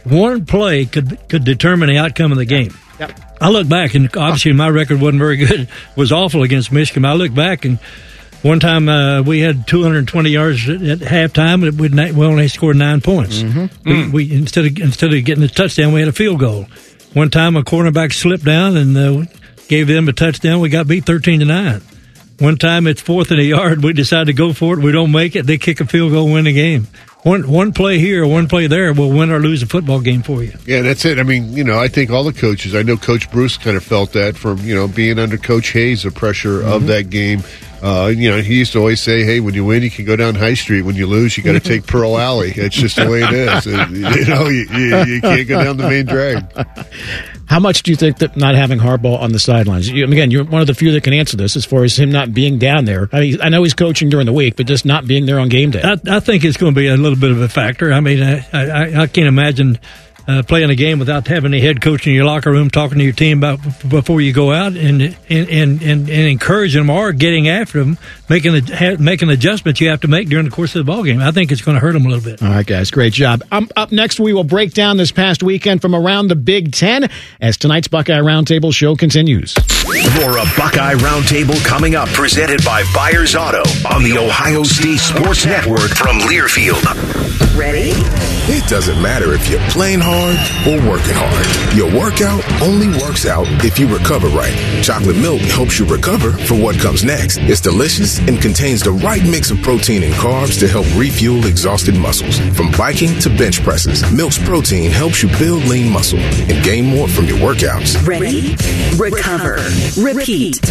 One 0.05 0.45
play 0.45 0.85
could 0.85 1.27
could 1.27 1.43
determine 1.43 1.89
the 1.89 1.97
outcome 1.97 2.31
of 2.31 2.37
the 2.37 2.45
game. 2.45 2.73
Yep. 2.99 3.19
I 3.41 3.49
look 3.49 3.67
back, 3.67 3.93
and 3.93 4.05
obviously 4.15 4.53
my 4.53 4.69
record 4.69 5.01
wasn't 5.01 5.19
very 5.19 5.37
good. 5.37 5.67
It 5.91 5.97
was 5.97 6.11
awful 6.11 6.43
against 6.43 6.71
Michigan. 6.71 7.05
I 7.05 7.13
look 7.13 7.33
back, 7.33 7.65
and 7.65 7.79
one 8.47 8.59
time 8.59 8.87
uh, 8.89 9.21
we 9.21 9.41
had 9.41 9.67
220 9.67 10.29
yards 10.29 10.69
at, 10.69 10.81
at 10.81 10.99
halftime, 10.99 11.67
and 11.67 11.93
not, 11.93 12.11
we 12.11 12.25
only 12.25 12.47
scored 12.47 12.77
nine 12.77 13.01
points. 13.01 13.43
We, 13.85 14.09
we 14.09 14.31
instead 14.33 14.65
of 14.65 14.79
instead 14.79 15.13
of 15.13 15.25
getting 15.25 15.43
a 15.43 15.47
touchdown, 15.47 15.93
we 15.93 15.99
had 15.99 16.09
a 16.09 16.13
field 16.13 16.39
goal. 16.39 16.65
One 17.13 17.29
time 17.29 17.55
a 17.55 17.63
cornerback 17.63 18.13
slipped 18.13 18.45
down 18.45 18.77
and 18.77 18.97
uh, 18.97 19.25
gave 19.67 19.87
them 19.87 20.07
a 20.07 20.13
touchdown. 20.13 20.59
We 20.59 20.69
got 20.69 20.87
beat 20.87 21.05
13 21.05 21.39
to 21.39 21.45
nine. 21.45 21.81
One 22.39 22.57
time 22.57 22.85
it's 22.85 23.01
fourth 23.01 23.31
and 23.31 23.39
a 23.39 23.43
yard. 23.43 23.83
We 23.83 23.93
decide 23.93 24.27
to 24.27 24.33
go 24.33 24.53
for 24.53 24.77
it. 24.77 24.83
We 24.83 24.91
don't 24.91 25.11
make 25.11 25.35
it. 25.35 25.47
They 25.47 25.57
kick 25.57 25.81
a 25.81 25.85
field 25.85 26.11
goal, 26.11 26.31
win 26.31 26.45
the 26.45 26.53
game. 26.53 26.87
One 27.23 27.49
one 27.49 27.73
play 27.73 27.97
here, 27.97 28.25
one 28.27 28.47
play 28.47 28.67
there 28.67 28.93
will 28.93 29.09
win 29.09 29.31
or 29.31 29.39
lose 29.39 29.63
a 29.63 29.65
football 29.65 29.99
game 29.99 30.21
for 30.21 30.43
you. 30.43 30.53
Yeah, 30.65 30.81
that's 30.81 31.03
it. 31.03 31.17
I 31.19 31.23
mean, 31.23 31.51
you 31.53 31.63
know, 31.63 31.79
I 31.79 31.87
think 31.87 32.11
all 32.11 32.23
the 32.23 32.31
coaches, 32.31 32.75
I 32.75 32.83
know 32.83 32.95
Coach 32.95 33.29
Bruce 33.31 33.57
kind 33.57 33.75
of 33.75 33.83
felt 33.83 34.13
that 34.13 34.37
from, 34.37 34.59
you 34.59 34.75
know, 34.75 34.87
being 34.87 35.17
under 35.17 35.37
Coach 35.37 35.69
Hayes, 35.69 36.03
the 36.03 36.11
pressure 36.11 36.61
of 36.61 36.85
that 36.87 37.09
game. 37.09 37.41
Uh, 37.81 38.07
you 38.07 38.29
know, 38.29 38.41
he 38.41 38.57
used 38.57 38.73
to 38.73 38.79
always 38.79 39.01
say, 39.01 39.23
hey, 39.23 39.39
when 39.39 39.53
you 39.53 39.65
win, 39.65 39.83
you 39.83 39.91
can 39.91 40.05
go 40.05 40.15
down 40.15 40.35
High 40.35 40.55
Street. 40.55 40.81
When 40.81 40.95
you 40.95 41.07
lose, 41.07 41.37
you 41.37 41.43
got 41.43 41.53
to 41.53 41.59
take 41.69 41.85
Pearl 41.85 42.17
Alley. 42.17 42.51
It's 42.55 42.75
just 42.75 42.95
the 42.95 43.09
way 43.09 43.21
it 43.21 43.33
is. 43.33 43.67
Uh, 43.67 43.87
you 43.91 44.25
know, 44.25 44.47
you, 44.47 44.67
you, 44.71 45.15
you 45.15 45.21
can't 45.21 45.47
go 45.47 45.63
down 45.63 45.77
the 45.77 45.87
main 45.87 46.05
drag. 46.05 46.45
How 47.47 47.59
much 47.59 47.83
do 47.83 47.91
you 47.91 47.95
think 47.97 48.17
that 48.17 48.35
not 48.35 48.55
having 48.55 48.77
Harbaugh 48.77 49.21
on 49.21 49.31
the 49.31 49.39
sidelines? 49.39 49.89
You, 49.89 50.05
again, 50.05 50.31
you're 50.31 50.43
one 50.43 50.59
of 50.61 50.67
the 50.67 50.73
few 50.73 50.91
that 50.91 51.03
can 51.03 51.13
answer 51.13 51.37
this 51.37 51.55
as 51.55 51.63
far 51.63 51.83
as 51.83 51.97
him 51.97 52.11
not 52.11 52.33
being 52.33 52.57
down 52.57 52.85
there. 52.85 53.07
I 53.13 53.19
mean, 53.21 53.41
I 53.41 53.49
know 53.49 53.63
he's 53.63 53.73
coaching 53.73 54.09
during 54.09 54.25
the 54.25 54.33
week, 54.33 54.57
but 54.57 54.65
just 54.65 54.85
not 54.85 55.07
being 55.07 55.25
there 55.25 55.39
on 55.39 55.47
game 55.47 55.71
day. 55.71 55.81
I, 55.81 56.17
I 56.17 56.19
think 56.19 56.43
it's 56.43 56.57
going 56.57 56.73
to 56.73 56.79
be 56.79 56.87
a 56.87 56.97
little 56.97 57.17
bit 57.17 57.31
of 57.31 57.39
a 57.39 57.47
factor. 57.47 57.93
I 57.93 58.01
mean, 58.01 58.21
I, 58.21 58.45
I, 58.51 59.01
I 59.03 59.07
can't 59.07 59.27
imagine 59.27 59.79
uh, 60.27 60.43
playing 60.43 60.69
a 60.69 60.75
game 60.75 60.99
without 60.99 61.27
having 61.27 61.53
a 61.53 61.59
head 61.59 61.81
coach 61.81 62.05
in 62.05 62.13
your 62.13 62.25
locker 62.25 62.51
room 62.51 62.69
talking 62.69 62.97
to 62.97 63.03
your 63.03 63.13
team 63.13 63.37
about 63.37 63.59
before 63.87 64.19
you 64.19 64.33
go 64.33 64.51
out 64.51 64.75
and 64.75 65.01
and 65.01 65.17
and, 65.29 65.81
and, 65.81 65.81
and 65.81 66.09
encouraging 66.09 66.81
them 66.81 66.89
or 66.89 67.13
getting 67.13 67.47
after 67.47 67.79
them, 67.79 67.97
making 68.29 68.55
a, 68.55 68.97
making 68.97 69.29
adjustments 69.29 69.79
you 69.79 69.89
have 69.89 70.01
to 70.01 70.07
make 70.07 70.27
during 70.29 70.45
the 70.45 70.51
course 70.51 70.75
of 70.75 70.85
the 70.85 70.91
ball 70.91 71.03
game. 71.03 71.21
I 71.21 71.31
think 71.31 71.51
it's 71.51 71.61
going 71.61 71.75
to 71.75 71.81
hurt 71.81 71.93
them 71.93 72.05
a 72.05 72.09
little 72.09 72.23
bit. 72.23 72.41
All 72.41 72.49
right, 72.49 72.65
guys, 72.65 72.91
great 72.91 73.13
job. 73.13 73.41
Um, 73.51 73.69
up 73.75 73.91
next, 73.91 74.19
we 74.19 74.33
will 74.33 74.43
break 74.43 74.73
down 74.73 74.97
this 74.97 75.11
past 75.11 75.41
weekend 75.43 75.81
from 75.81 75.95
around 75.95 76.27
the 76.27 76.35
Big 76.35 76.73
Ten 76.73 77.09
as 77.39 77.57
tonight's 77.57 77.87
Buckeye 77.87 78.19
Roundtable 78.19 78.73
show 78.73 78.95
continues. 78.95 79.53
For 79.53 80.37
a 80.37 80.45
Buckeye 80.57 80.95
Roundtable 80.95 81.63
coming 81.65 81.95
up, 81.95 82.09
presented 82.09 82.63
by 82.65 82.83
Byers 82.93 83.35
Auto 83.35 83.63
on 83.93 84.03
the 84.03 84.17
Ohio 84.17 84.63
State 84.63 84.99
Sports 84.99 85.45
Network 85.45 85.91
from 85.91 86.19
Learfield. 86.19 87.46
Ready? 87.57 87.89
It 88.49 88.69
doesn't 88.69 89.01
matter 89.01 89.33
if 89.33 89.49
you're 89.49 89.59
playing 89.71 89.99
hard 89.99 90.37
or 90.69 90.77
working 90.87 91.15
hard. 91.15 91.75
Your 91.75 91.89
workout 91.89 92.45
only 92.61 92.87
works 93.01 93.25
out 93.25 93.47
if 93.65 93.79
you 93.79 93.87
recover 93.87 94.27
right. 94.27 94.53
Chocolate 94.83 95.17
milk 95.17 95.41
helps 95.41 95.79
you 95.79 95.85
recover 95.85 96.31
for 96.31 96.53
what 96.53 96.77
comes 96.77 97.03
next. 97.03 97.39
It's 97.39 97.59
delicious 97.59 98.19
and 98.19 98.39
contains 98.39 98.83
the 98.83 98.91
right 98.91 99.23
mix 99.23 99.49
of 99.49 99.59
protein 99.63 100.03
and 100.03 100.13
carbs 100.13 100.59
to 100.59 100.67
help 100.67 100.85
refuel 100.95 101.47
exhausted 101.47 101.95
muscles. 101.95 102.37
From 102.55 102.71
biking 102.77 103.17
to 103.21 103.29
bench 103.29 103.63
presses, 103.63 104.05
Milk's 104.13 104.37
protein 104.37 104.91
helps 104.91 105.23
you 105.23 105.29
build 105.39 105.63
lean 105.65 105.91
muscle 105.91 106.19
and 106.19 106.63
gain 106.63 106.85
more 106.85 107.07
from 107.07 107.25
your 107.25 107.39
workouts. 107.39 107.97
Ready? 108.07 108.55
Recover. 109.01 109.57
Repeat. 109.99 110.61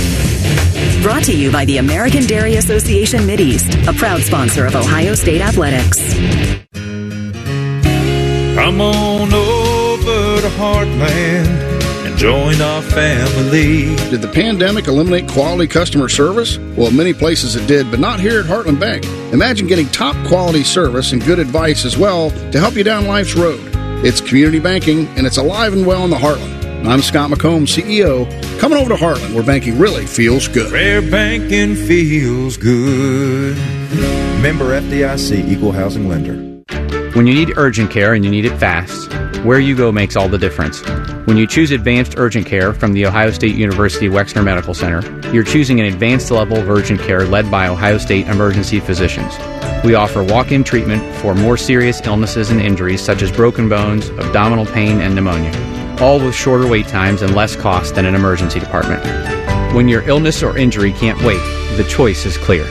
Brought 1.02 1.24
to 1.24 1.36
you 1.36 1.50
by 1.50 1.64
the 1.64 1.78
American 1.78 2.26
Dairy 2.26 2.56
Association 2.56 3.20
Mideast, 3.20 3.88
a 3.88 3.92
proud 3.92 4.22
sponsor 4.22 4.66
of 4.66 4.76
Ohio 4.76 5.14
State 5.14 5.40
Athletics. 5.40 6.75
Come 8.56 8.80
on 8.80 9.34
over 9.34 10.40
to 10.40 10.48
Heartland 10.56 12.06
and 12.06 12.16
join 12.16 12.58
our 12.62 12.80
family. 12.80 13.94
Did 14.08 14.22
the 14.22 14.30
pandemic 14.32 14.86
eliminate 14.88 15.28
quality 15.28 15.66
customer 15.66 16.08
service? 16.08 16.56
Well, 16.74 16.90
many 16.90 17.12
places 17.12 17.54
it 17.54 17.66
did, 17.66 17.90
but 17.90 18.00
not 18.00 18.18
here 18.18 18.40
at 18.40 18.46
Heartland 18.46 18.80
Bank. 18.80 19.04
Imagine 19.34 19.66
getting 19.66 19.86
top 19.90 20.16
quality 20.26 20.64
service 20.64 21.12
and 21.12 21.22
good 21.22 21.38
advice 21.38 21.84
as 21.84 21.98
well 21.98 22.30
to 22.50 22.58
help 22.58 22.76
you 22.76 22.82
down 22.82 23.06
life's 23.06 23.34
road. 23.34 23.60
It's 24.02 24.22
community 24.22 24.58
banking 24.58 25.06
and 25.18 25.26
it's 25.26 25.36
alive 25.36 25.74
and 25.74 25.86
well 25.86 26.02
in 26.04 26.10
the 26.10 26.16
Heartland. 26.16 26.86
I'm 26.86 27.02
Scott 27.02 27.30
McComb, 27.30 27.66
CEO. 27.66 28.26
Coming 28.58 28.78
over 28.78 28.88
to 28.88 28.96
Heartland, 28.96 29.34
where 29.34 29.44
banking 29.44 29.78
really 29.78 30.06
feels 30.06 30.48
good. 30.48 30.72
Where 30.72 31.02
banking 31.02 31.74
feels 31.74 32.56
good. 32.56 33.54
Member 34.40 34.80
FDIC, 34.80 35.46
Equal 35.46 35.72
Housing 35.72 36.08
Lender. 36.08 36.55
When 37.16 37.26
you 37.26 37.32
need 37.32 37.56
urgent 37.56 37.90
care 37.90 38.12
and 38.12 38.22
you 38.26 38.30
need 38.30 38.44
it 38.44 38.58
fast, 38.58 39.10
where 39.42 39.58
you 39.58 39.74
go 39.74 39.90
makes 39.90 40.16
all 40.16 40.28
the 40.28 40.36
difference. 40.36 40.86
When 41.26 41.38
you 41.38 41.46
choose 41.46 41.70
advanced 41.70 42.18
urgent 42.18 42.44
care 42.44 42.74
from 42.74 42.92
the 42.92 43.06
Ohio 43.06 43.30
State 43.30 43.54
University 43.54 44.06
Wexner 44.10 44.44
Medical 44.44 44.74
Center, 44.74 45.00
you're 45.32 45.42
choosing 45.42 45.80
an 45.80 45.86
advanced 45.86 46.30
level 46.30 46.58
of 46.58 46.68
urgent 46.68 47.00
care 47.00 47.24
led 47.24 47.50
by 47.50 47.68
Ohio 47.68 47.96
State 47.96 48.26
emergency 48.26 48.80
physicians. 48.80 49.32
We 49.82 49.94
offer 49.94 50.22
walk 50.22 50.52
in 50.52 50.62
treatment 50.62 51.02
for 51.22 51.34
more 51.34 51.56
serious 51.56 52.02
illnesses 52.04 52.50
and 52.50 52.60
injuries 52.60 53.00
such 53.00 53.22
as 53.22 53.32
broken 53.32 53.66
bones, 53.70 54.10
abdominal 54.10 54.66
pain, 54.66 55.00
and 55.00 55.14
pneumonia, 55.14 55.96
all 56.02 56.18
with 56.18 56.34
shorter 56.34 56.68
wait 56.68 56.86
times 56.86 57.22
and 57.22 57.34
less 57.34 57.56
cost 57.56 57.94
than 57.94 58.04
an 58.04 58.14
emergency 58.14 58.60
department. 58.60 59.02
When 59.74 59.88
your 59.88 60.02
illness 60.02 60.42
or 60.42 60.58
injury 60.58 60.92
can't 60.92 61.18
wait, 61.22 61.40
the 61.78 61.86
choice 61.88 62.26
is 62.26 62.36
clear. 62.36 62.66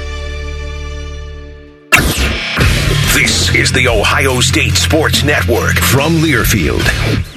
Is 3.56 3.72
the 3.72 3.88
Ohio 3.88 4.42
State 4.42 4.76
Sports 4.76 5.24
Network 5.24 5.78
from 5.78 6.18
Learfield. 6.18 7.35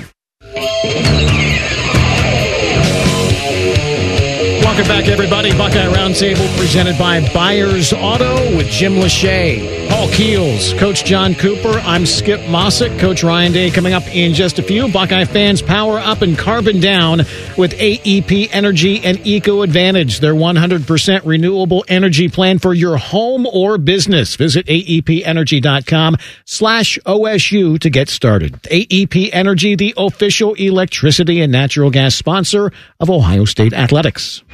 Welcome 4.78 4.96
back, 4.96 5.08
everybody. 5.08 5.50
Buckeye 5.58 5.92
Roundtable 5.92 6.56
presented 6.56 6.96
by 7.00 7.28
Byers 7.34 7.92
Auto 7.92 8.36
with 8.56 8.68
Jim 8.68 8.92
Lachey, 8.92 9.88
Paul 9.88 10.08
Keels, 10.10 10.72
Coach 10.74 11.04
John 11.04 11.34
Cooper. 11.34 11.80
I'm 11.80 12.06
Skip 12.06 12.38
Mosic. 12.42 12.96
Coach 13.00 13.24
Ryan 13.24 13.50
Day 13.50 13.72
coming 13.72 13.92
up 13.92 14.06
in 14.14 14.34
just 14.34 14.60
a 14.60 14.62
few. 14.62 14.86
Buckeye 14.86 15.24
fans 15.24 15.62
power 15.62 15.98
up 15.98 16.22
and 16.22 16.38
carbon 16.38 16.78
down 16.78 17.18
with 17.58 17.72
AEP 17.72 18.50
Energy 18.52 19.00
and 19.04 19.26
Eco 19.26 19.62
Advantage, 19.62 20.20
their 20.20 20.32
100% 20.32 21.22
renewable 21.24 21.84
energy 21.88 22.28
plan 22.28 22.60
for 22.60 22.72
your 22.72 22.98
home 22.98 23.48
or 23.48 23.78
business. 23.78 24.36
Visit 24.36 24.66
aepenergy.com 24.66 26.18
slash 26.44 27.00
OSU 27.04 27.80
to 27.80 27.90
get 27.90 28.08
started. 28.08 28.52
AEP 28.62 29.30
Energy, 29.32 29.74
the 29.74 29.94
official 29.96 30.54
electricity 30.54 31.40
and 31.40 31.50
natural 31.50 31.90
gas 31.90 32.14
sponsor 32.14 32.70
of 33.00 33.10
Ohio 33.10 33.44
State 33.44 33.72
Athletics. 33.72 34.44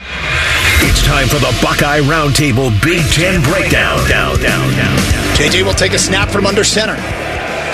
It's 0.86 1.02
time 1.02 1.28
for 1.28 1.38
the 1.38 1.56
Buckeye 1.62 2.00
Roundtable 2.00 2.70
Big 2.82 3.02
Ten 3.12 3.42
Breakdown. 3.42 3.98
Down, 4.08 4.40
down, 4.40 4.70
down, 4.72 4.96
down. 4.96 5.36
JJ 5.36 5.62
will 5.64 5.74
take 5.74 5.92
a 5.92 5.98
snap 5.98 6.28
from 6.28 6.46
under 6.46 6.64
center. 6.64 6.96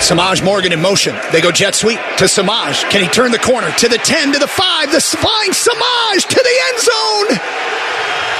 Semaj 0.01 0.43
Morgan 0.43 0.71
in 0.73 0.81
motion. 0.81 1.15
They 1.31 1.41
go 1.41 1.51
jet 1.51 1.75
sweep 1.75 1.99
to 2.17 2.25
Semaj. 2.25 2.89
Can 2.89 3.03
he 3.03 3.07
turn 3.07 3.31
the 3.31 3.37
corner 3.37 3.69
to 3.71 3.87
the 3.87 3.97
10 3.99 4.33
to 4.33 4.39
the 4.39 4.47
5? 4.47 4.91
The 4.91 4.99
spine 4.99 5.51
Semaj 5.51 6.27
to 6.27 6.41
the 6.41 6.55
end 6.67 6.79
zone. 6.79 7.39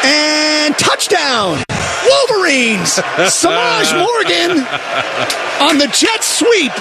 And 0.03 0.77
touchdown. 0.77 1.63
Wolverines. 2.03 2.97
Semaj 3.29 3.93
Morgan 3.97 4.65
on 5.61 5.77
the 5.77 5.87
jet 5.93 6.23
sweep. 6.23 6.71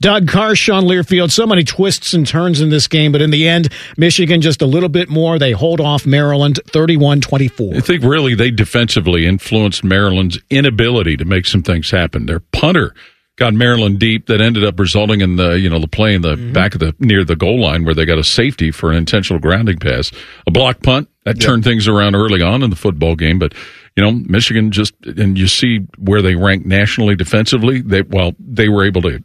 Doug 0.00 0.26
Karsch 0.26 0.72
on 0.72 0.84
Learfield. 0.84 1.30
So 1.30 1.46
many 1.46 1.62
twists 1.62 2.14
and 2.14 2.26
turns 2.26 2.60
in 2.60 2.70
this 2.70 2.88
game, 2.88 3.12
but 3.12 3.20
in 3.20 3.30
the 3.30 3.46
end, 3.46 3.68
Michigan 3.98 4.40
just 4.40 4.62
a 4.62 4.66
little 4.66 4.88
bit 4.88 5.08
more. 5.08 5.38
They 5.38 5.52
hold 5.52 5.80
off 5.80 6.06
Maryland 6.06 6.58
31 6.66 7.20
24. 7.20 7.76
I 7.76 7.80
think 7.80 8.02
really 8.02 8.34
they 8.34 8.50
defensively 8.50 9.26
influenced 9.26 9.84
Maryland's 9.84 10.38
inability 10.48 11.16
to 11.18 11.24
make 11.24 11.46
some 11.46 11.62
things 11.62 11.90
happen. 11.90 12.26
Their 12.26 12.40
punter 12.40 12.94
got 13.36 13.54
Maryland 13.54 13.98
deep 13.98 14.26
that 14.26 14.40
ended 14.40 14.64
up 14.64 14.78
resulting 14.78 15.22
in 15.22 15.36
the 15.36 15.58
you 15.58 15.68
know 15.68 15.78
the 15.78 15.88
play 15.88 16.14
in 16.14 16.22
the 16.22 16.36
mm-hmm. 16.36 16.52
back 16.52 16.74
of 16.74 16.80
the 16.80 16.94
near 16.98 17.24
the 17.24 17.36
goal 17.36 17.60
line 17.60 17.84
where 17.84 17.94
they 17.94 18.04
got 18.04 18.18
a 18.18 18.24
safety 18.24 18.70
for 18.70 18.90
an 18.90 18.96
intentional 18.96 19.40
grounding 19.40 19.78
pass, 19.78 20.12
a 20.46 20.50
block 20.50 20.82
punt 20.82 21.08
that 21.24 21.36
yep. 21.36 21.46
turned 21.46 21.64
things 21.64 21.88
around 21.88 22.14
early 22.14 22.42
on 22.42 22.62
in 22.62 22.70
the 22.70 22.76
football 22.76 23.16
game. 23.16 23.38
But 23.38 23.54
you 23.96 24.02
know 24.02 24.12
Michigan 24.12 24.70
just 24.70 24.94
and 25.04 25.38
you 25.38 25.46
see 25.46 25.80
where 25.98 26.22
they 26.22 26.36
rank 26.36 26.64
nationally 26.64 27.16
defensively. 27.16 27.80
They 27.80 28.02
well 28.02 28.32
they 28.38 28.68
were 28.68 28.84
able 28.84 29.02
to 29.02 29.22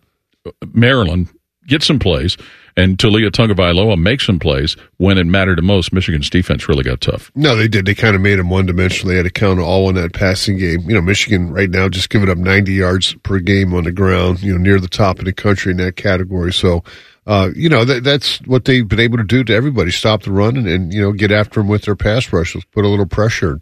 Maryland 0.73 1.29
get 1.67 1.83
some 1.83 1.99
plays 1.99 2.37
and 2.77 2.97
Taulia 2.97 3.29
Tagovailoa 3.29 3.97
make 3.97 4.21
some 4.21 4.39
plays 4.39 4.75
when 4.97 5.17
it 5.17 5.25
mattered 5.25 5.57
the 5.57 5.61
most. 5.61 5.93
Michigan's 5.93 6.29
defense 6.29 6.67
really 6.67 6.83
got 6.83 7.01
tough. 7.01 7.31
No, 7.35 7.55
they 7.55 7.67
did. 7.67 7.85
They 7.85 7.95
kind 7.95 8.15
of 8.15 8.21
made 8.21 8.37
them 8.37 8.49
one 8.49 8.65
dimensional. 8.65 9.11
They 9.11 9.17
had 9.17 9.23
to 9.23 9.31
count 9.31 9.59
all 9.59 9.87
in 9.89 9.95
that 9.95 10.13
passing 10.13 10.57
game. 10.57 10.81
You 10.81 10.95
know, 10.95 11.01
Michigan 11.01 11.51
right 11.51 11.69
now 11.69 11.87
just 11.87 12.09
giving 12.09 12.29
up 12.29 12.37
90 12.37 12.73
yards 12.73 13.13
per 13.23 13.39
game 13.39 13.73
on 13.73 13.85
the 13.85 13.91
ground, 13.91 14.41
you 14.41 14.51
know, 14.51 14.57
near 14.57 14.79
the 14.79 14.87
top 14.87 15.19
of 15.19 15.25
the 15.25 15.33
country 15.33 15.71
in 15.71 15.77
that 15.77 15.95
category. 15.95 16.51
So, 16.51 16.83
uh, 17.27 17.49
you 17.55 17.69
know, 17.69 17.85
that, 17.85 18.03
that's 18.03 18.37
what 18.41 18.65
they've 18.65 18.87
been 18.87 18.99
able 18.99 19.17
to 19.17 19.23
do 19.23 19.43
to 19.45 19.53
everybody 19.53 19.91
stop 19.91 20.23
the 20.23 20.31
run 20.31 20.57
and, 20.57 20.67
and, 20.67 20.93
you 20.93 21.01
know, 21.01 21.13
get 21.13 21.31
after 21.31 21.61
them 21.61 21.69
with 21.69 21.83
their 21.83 21.95
pass 21.95 22.31
rushes, 22.33 22.65
put 22.65 22.85
a 22.85 22.89
little 22.89 23.07
pressure, 23.07 23.59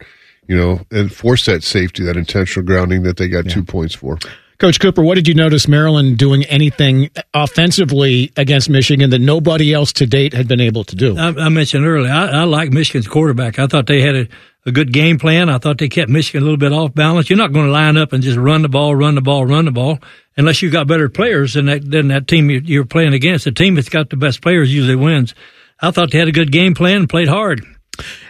you 0.48 0.58
know, 0.58 0.82
and 0.92 1.14
force 1.14 1.46
that 1.46 1.64
safety, 1.64 2.04
that 2.04 2.18
intentional 2.18 2.66
grounding 2.66 3.04
that 3.04 3.18
they 3.18 3.28
got 3.28 3.46
yeah. 3.46 3.54
two 3.54 3.64
points 3.64 3.94
for. 3.94 4.18
Coach 4.64 4.80
Cooper, 4.80 5.02
what 5.02 5.16
did 5.16 5.28
you 5.28 5.34
notice 5.34 5.68
Maryland 5.68 6.18
doing 6.18 6.46
anything 6.46 7.10
offensively 7.34 8.32
against 8.38 8.70
Michigan 8.70 9.10
that 9.10 9.20
nobody 9.20 9.74
else 9.74 9.92
to 9.92 10.06
date 10.06 10.32
had 10.32 10.48
been 10.48 10.62
able 10.62 10.86
to 10.86 10.96
do? 10.96 11.18
I, 11.18 11.36
I 11.36 11.50
mentioned 11.50 11.86
earlier, 11.86 12.10
I, 12.10 12.28
I 12.28 12.44
like 12.46 12.72
Michigan's 12.72 13.06
quarterback. 13.06 13.60
I 13.60 13.68
thought 13.68 13.88
they 13.88 14.00
had 14.00 14.16
a, 14.16 14.28
a 14.66 14.72
good 14.72 14.94
game 14.94 15.20
plan. 15.20 15.50
I 15.50 15.58
thought 15.58 15.80
they 15.80 15.90
kept 15.90 16.10
Michigan 16.10 16.44
a 16.44 16.46
little 16.46 16.56
bit 16.56 16.72
off 16.72 16.94
balance. 16.94 17.30
You're 17.30 17.40
not 17.40 17.52
going 17.52 17.66
to 17.66 17.74
line 17.74 17.98
up 17.98 18.14
and 18.14 18.24
just 18.24 18.38
run 18.38 18.62
the 18.62 18.70
ball, 18.70 18.96
run 18.96 19.16
the 19.16 19.22
ball, 19.22 19.46
run 19.46 19.66
the 19.66 19.72
ball, 19.72 20.00
unless 20.38 20.62
you've 20.62 20.72
got 20.72 20.88
better 20.88 21.10
players 21.10 21.56
than 21.56 21.66
that, 21.66 21.92
than 21.92 22.08
that 22.08 22.30
team 22.30 22.50
you're 22.50 22.86
playing 22.86 23.14
against. 23.14 23.44
The 23.44 23.52
team 23.52 23.76
that's 23.76 23.90
got 23.90 24.12
the 24.12 24.16
best 24.16 24.42
players 24.42 24.74
usually 24.74 24.96
wins. 24.96 25.36
I 25.82 25.92
thought 25.92 26.12
they 26.12 26.20
had 26.20 26.30
a 26.30 26.32
good 26.32 26.54
game 26.54 26.74
plan 26.74 27.02
and 27.02 27.10
played 27.10 27.28
hard. 27.28 27.66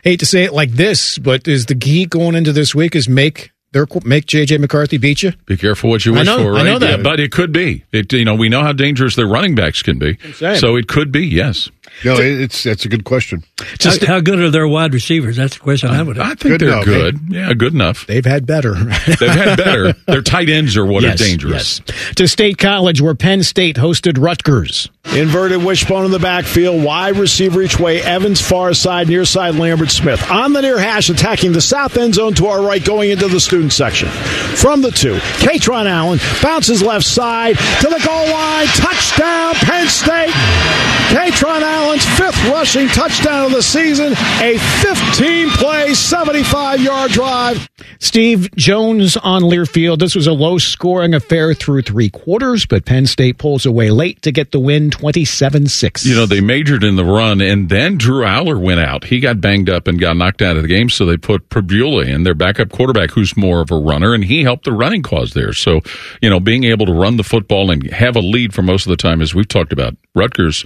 Hate 0.03 0.21
to 0.21 0.25
say 0.25 0.45
it 0.45 0.53
like 0.53 0.71
this, 0.71 1.19
but 1.19 1.47
is 1.47 1.67
the 1.67 1.75
key 1.75 2.07
going 2.07 2.33
into 2.33 2.53
this 2.53 2.73
week 2.73 2.95
is 2.95 3.07
make 3.07 3.51
their 3.73 3.85
make 4.05 4.25
JJ 4.25 4.59
McCarthy 4.59 4.97
beat 4.97 5.23
you? 5.23 5.33
Be 5.45 5.57
careful 5.57 5.89
what 5.89 6.05
you 6.05 6.13
wish 6.13 6.25
know, 6.25 6.37
for. 6.37 6.53
Right? 6.53 6.61
I 6.61 6.63
know 6.63 6.79
that, 6.79 6.97
yeah, 6.97 7.03
but 7.03 7.19
it 7.19 7.31
could 7.31 7.51
be. 7.51 7.83
It 7.91 8.13
you 8.13 8.25
know 8.25 8.35
we 8.35 8.49
know 8.49 8.61
how 8.61 8.71
dangerous 8.71 9.15
their 9.15 9.27
running 9.27 9.55
backs 9.55 9.81
can 9.81 9.99
be, 9.99 10.17
so 10.33 10.75
it 10.75 10.87
could 10.87 11.11
be. 11.11 11.25
Yes. 11.25 11.69
No, 12.03 12.17
it's 12.19 12.63
that's 12.63 12.85
a 12.85 12.89
good 12.89 13.05
question. 13.05 13.43
Just 13.77 14.03
how, 14.03 14.15
how 14.15 14.19
good 14.19 14.39
are 14.39 14.49
their 14.49 14.67
wide 14.67 14.93
receivers? 14.93 15.37
That's 15.37 15.55
the 15.55 15.61
question 15.61 15.89
I 15.89 16.03
would. 16.03 16.17
Have. 16.17 16.25
I 16.25 16.29
think 16.35 16.41
good 16.41 16.61
they're 16.61 16.69
enough. 16.69 16.85
good. 16.85 17.19
Yeah, 17.29 17.53
good 17.53 17.73
enough. 17.73 18.07
They've 18.07 18.25
had 18.25 18.45
better. 18.45 18.73
They've 18.73 19.29
had 19.29 19.57
better. 19.57 19.93
Their 20.07 20.21
tight 20.21 20.49
ends 20.49 20.75
are 20.75 20.85
what 20.85 21.03
yes, 21.03 21.21
are 21.21 21.23
dangerous. 21.23 21.81
Yes. 21.87 22.15
To 22.15 22.27
State 22.27 22.57
College, 22.57 22.99
where 23.01 23.15
Penn 23.15 23.43
State 23.43 23.77
hosted 23.77 24.21
Rutgers. 24.21 24.89
Inverted 25.15 25.63
wishbone 25.63 26.05
in 26.05 26.11
the 26.11 26.19
backfield, 26.19 26.83
wide 26.83 27.17
receiver 27.17 27.61
each 27.61 27.79
way. 27.79 28.01
Evans 28.01 28.41
far 28.41 28.73
side, 28.73 29.07
near 29.07 29.25
side. 29.25 29.55
Lambert 29.55 29.91
Smith 29.91 30.29
on 30.31 30.53
the 30.53 30.61
near 30.61 30.79
hash, 30.79 31.09
attacking 31.09 31.51
the 31.51 31.61
south 31.61 31.97
end 31.97 32.15
zone 32.15 32.33
to 32.35 32.47
our 32.47 32.61
right, 32.61 32.83
going 32.83 33.11
into 33.11 33.27
the 33.27 33.39
student 33.39 33.73
section. 33.73 34.09
From 34.09 34.81
the 34.81 34.91
two, 34.91 35.15
Kaytron 35.39 35.85
Allen 35.85 36.19
bounces 36.41 36.81
left 36.81 37.05
side 37.05 37.57
to 37.57 37.87
the 37.87 38.01
goal 38.05 38.29
line. 38.29 38.67
Touchdown, 38.67 39.53
Penn 39.55 39.87
State. 39.87 41.02
Kaytron 41.13 41.61
Allen's 41.61 42.05
fifth 42.17 42.43
rushing 42.49 42.87
touchdown 42.87 43.45
of 43.45 43.51
the 43.51 43.61
season. 43.61 44.13
A 44.41 44.57
15 44.57 45.49
play, 45.51 45.93
75 45.93 46.81
yard 46.81 47.11
drive. 47.11 47.69
Steve 47.99 48.49
Jones 48.55 49.15
on 49.17 49.43
Learfield. 49.43 49.99
This 49.99 50.15
was 50.15 50.25
a 50.25 50.33
low 50.33 50.57
scoring 50.57 51.13
affair 51.13 51.53
through 51.53 51.83
three 51.83 52.09
quarters, 52.09 52.65
but 52.65 52.87
Penn 52.87 53.05
State 53.05 53.37
pulls 53.37 53.67
away 53.67 53.91
late 53.91 54.23
to 54.23 54.31
get 54.31 54.51
the 54.51 54.59
win 54.59 54.89
27 54.89 55.67
6. 55.67 56.03
You 56.03 56.15
know, 56.15 56.25
they 56.25 56.41
majored 56.41 56.83
in 56.83 56.95
the 56.95 57.05
run, 57.05 57.41
and 57.41 57.69
then 57.69 57.99
Drew 57.99 58.23
Allar 58.23 58.59
went 58.59 58.79
out. 58.79 59.03
He 59.03 59.19
got 59.19 59.39
banged 59.39 59.69
up 59.69 59.87
and 59.87 59.99
got 59.99 60.17
knocked 60.17 60.41
out 60.41 60.57
of 60.57 60.63
the 60.63 60.67
game, 60.67 60.89
so 60.89 61.05
they 61.05 61.17
put 61.17 61.47
Pribula 61.47 62.07
in, 62.07 62.23
their 62.23 62.33
backup 62.33 62.71
quarterback, 62.71 63.11
who's 63.11 63.37
more 63.37 63.61
of 63.61 63.69
a 63.69 63.77
runner, 63.77 64.15
and 64.15 64.25
he 64.25 64.41
helped 64.41 64.65
the 64.65 64.71
running 64.71 65.03
cause 65.03 65.33
there. 65.33 65.53
So, 65.53 65.81
you 66.23 66.29
know, 66.31 66.39
being 66.39 66.63
able 66.63 66.87
to 66.87 66.93
run 66.93 67.17
the 67.17 67.23
football 67.23 67.69
and 67.69 67.83
have 67.91 68.15
a 68.15 68.19
lead 68.19 68.55
for 68.55 68.63
most 68.63 68.87
of 68.87 68.89
the 68.89 68.97
time, 68.97 69.21
as 69.21 69.35
we've 69.35 69.47
talked 69.47 69.71
about, 69.71 69.95
Rutgers 70.15 70.65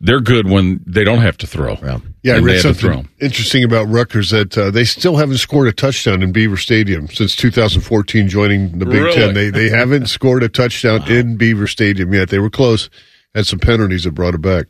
they're 0.00 0.20
good 0.20 0.48
when 0.48 0.82
they 0.86 1.04
don't 1.04 1.20
have 1.20 1.36
to 1.38 1.46
throw. 1.46 1.74
Yeah, 1.82 1.98
yeah 2.22 2.34
I 2.34 2.38
read 2.38 2.60
something 2.60 3.08
interesting 3.20 3.64
about 3.64 3.84
Rutgers 3.88 4.30
that 4.30 4.56
uh, 4.56 4.70
they 4.70 4.84
still 4.84 5.16
haven't 5.16 5.38
scored 5.38 5.68
a 5.68 5.72
touchdown 5.72 6.22
in 6.22 6.32
Beaver 6.32 6.56
Stadium 6.56 7.06
since 7.08 7.36
2014 7.36 8.28
joining 8.28 8.78
the 8.78 8.86
Big 8.86 9.02
really? 9.02 9.14
Ten. 9.14 9.34
They 9.34 9.50
they 9.50 9.68
haven't 9.68 10.06
scored 10.08 10.42
a 10.42 10.48
touchdown 10.48 11.00
wow. 11.00 11.08
in 11.08 11.36
Beaver 11.36 11.66
Stadium 11.66 12.12
yet. 12.14 12.30
They 12.30 12.38
were 12.38 12.50
close. 12.50 12.88
Had 13.34 13.46
some 13.46 13.58
penalties 13.58 14.04
that 14.04 14.12
brought 14.12 14.34
it 14.34 14.42
back. 14.42 14.66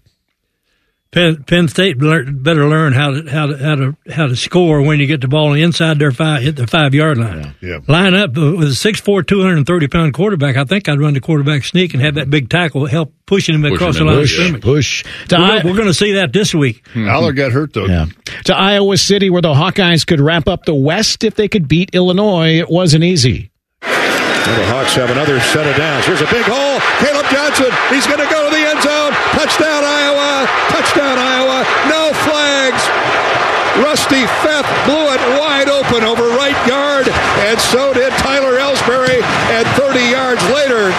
Penn, 1.12 1.42
Penn 1.42 1.66
State 1.66 1.98
better 1.98 2.68
learn 2.68 2.92
how 2.92 3.10
to 3.10 3.28
how 3.28 3.46
to 3.46 3.56
how 3.58 3.74
to 3.74 3.96
how 4.12 4.26
to 4.28 4.36
score 4.36 4.80
when 4.80 5.00
you 5.00 5.06
get 5.06 5.20
the 5.20 5.26
ball 5.26 5.54
inside 5.54 5.98
their 5.98 6.12
five 6.12 6.42
hit 6.42 6.54
the 6.54 6.68
five 6.68 6.94
yard 6.94 7.18
line. 7.18 7.52
Yeah. 7.60 7.68
yeah. 7.68 7.78
Line 7.88 8.14
up 8.14 8.30
with 8.36 8.62
a 8.62 8.76
6'4", 8.76 9.26
230 9.26 9.88
pound 9.88 10.14
quarterback. 10.14 10.56
I 10.56 10.62
think 10.64 10.88
I'd 10.88 11.00
run 11.00 11.14
the 11.14 11.20
quarterback 11.20 11.64
sneak 11.64 11.94
and 11.94 12.02
have 12.02 12.14
that 12.14 12.30
big 12.30 12.48
tackle 12.48 12.86
help 12.86 13.12
pushing 13.26 13.56
him 13.56 13.64
across 13.64 13.98
the 13.98 14.04
line 14.04 14.18
push, 14.20 14.38
of 14.38 14.44
scrimmage. 14.44 14.62
Push. 14.62 15.04
To 15.30 15.36
we're, 15.36 15.44
I- 15.44 15.62
we're 15.64 15.74
going 15.74 15.88
to 15.88 15.94
see 15.94 16.12
that 16.12 16.32
this 16.32 16.54
week. 16.54 16.84
Mm-hmm. 16.90 17.08
Allar 17.08 17.34
got 17.34 17.50
hurt 17.50 17.72
though. 17.72 17.86
Yeah. 17.86 18.06
To 18.44 18.54
Iowa 18.56 18.96
City, 18.96 19.30
where 19.30 19.42
the 19.42 19.52
Hawkeyes 19.52 20.06
could 20.06 20.20
wrap 20.20 20.46
up 20.46 20.64
the 20.64 20.76
West 20.76 21.24
if 21.24 21.34
they 21.34 21.48
could 21.48 21.66
beat 21.66 21.90
Illinois. 21.92 22.60
It 22.60 22.70
wasn't 22.70 23.02
easy. 23.02 23.50
Well, 23.82 24.58
the 24.58 24.66
Hawks 24.72 24.94
have 24.94 25.10
another 25.10 25.38
set 25.40 25.66
of 25.66 25.76
downs. 25.76 26.06
Here's 26.06 26.22
a 26.22 26.26
big 26.26 26.44
hole. 26.46 26.78
Caleb 27.02 27.26
Johnson. 27.30 27.70
He's 27.90 28.06
going 28.06 28.18
to 28.18 28.30
go 28.32 28.48
to 28.48 28.50
the 28.50 28.62
end 28.62 28.82
zone. 28.82 29.12
Touchdown, 29.36 29.84
Iowa. 29.84 30.09
Touchdown, 30.68 31.18
Iowa. 31.18 31.64
No 31.88 32.12
flags. 32.24 32.83
Rusty 33.85 34.26
Feth 34.42 34.66
blew 34.85 35.07
it 35.14 35.20
wide 35.38 35.68
open 35.68 36.03
over 36.03 36.29
right 36.37 36.57
guard, 36.68 37.09
and 37.09 37.59
so 37.59 37.94
did 37.94 38.12
Tyler 38.14 38.59
Elsbury. 38.59 39.22
And 39.22 39.66
30 39.79 40.00
yards 40.00 40.42
later, 40.50 40.90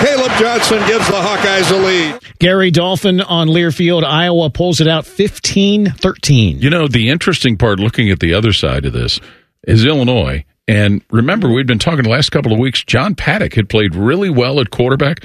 Caleb 0.00 0.32
Johnson 0.38 0.78
gives 0.86 1.06
the 1.08 1.20
Hawkeyes 1.20 1.70
a 1.72 1.76
lead. 1.84 2.20
Gary 2.38 2.70
Dolph 2.70 3.04
on 3.04 3.18
Learfield, 3.18 4.04
Iowa 4.04 4.50
pulls 4.50 4.80
it 4.80 4.88
out 4.88 5.04
15 5.04 5.90
13. 5.92 6.60
You 6.60 6.70
know, 6.70 6.88
the 6.88 7.10
interesting 7.10 7.56
part 7.56 7.80
looking 7.80 8.10
at 8.10 8.20
the 8.20 8.34
other 8.34 8.52
side 8.52 8.86
of 8.86 8.92
this 8.92 9.20
is 9.66 9.84
Illinois 9.84 10.44
and 10.70 11.02
remember, 11.10 11.48
we'd 11.50 11.66
been 11.66 11.80
talking 11.80 12.04
the 12.04 12.10
last 12.10 12.30
couple 12.30 12.52
of 12.52 12.60
weeks. 12.60 12.84
John 12.84 13.16
Paddock 13.16 13.54
had 13.54 13.68
played 13.68 13.96
really 13.96 14.30
well 14.30 14.60
at 14.60 14.70
quarterback, 14.70 15.24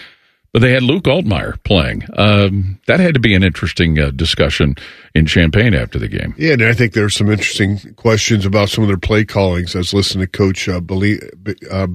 but 0.55 0.61
they 0.61 0.71
had 0.71 0.83
Luke 0.83 1.03
Altmyer 1.03 1.61
playing. 1.65 2.03
Um, 2.15 2.79
that 2.87 3.01
had 3.01 3.13
to 3.15 3.19
be 3.19 3.35
an 3.35 3.43
interesting 3.43 3.99
uh, 3.99 4.11
discussion 4.11 4.75
in 5.13 5.25
Champaign 5.25 5.73
after 5.73 5.99
the 5.99 6.07
game. 6.07 6.33
Yeah, 6.37 6.53
and 6.53 6.63
I 6.63 6.71
think 6.71 6.93
there 6.93 7.03
are 7.03 7.09
some 7.09 7.29
interesting 7.29 7.77
questions 7.95 8.45
about 8.45 8.69
some 8.69 8.81
of 8.81 8.87
their 8.87 8.97
play 8.97 9.25
callings. 9.25 9.75
I 9.75 9.79
was 9.79 9.93
listening 9.93 10.25
to 10.25 10.31
Coach 10.31 10.69
uh, 10.69 10.79
uh, 10.79 11.87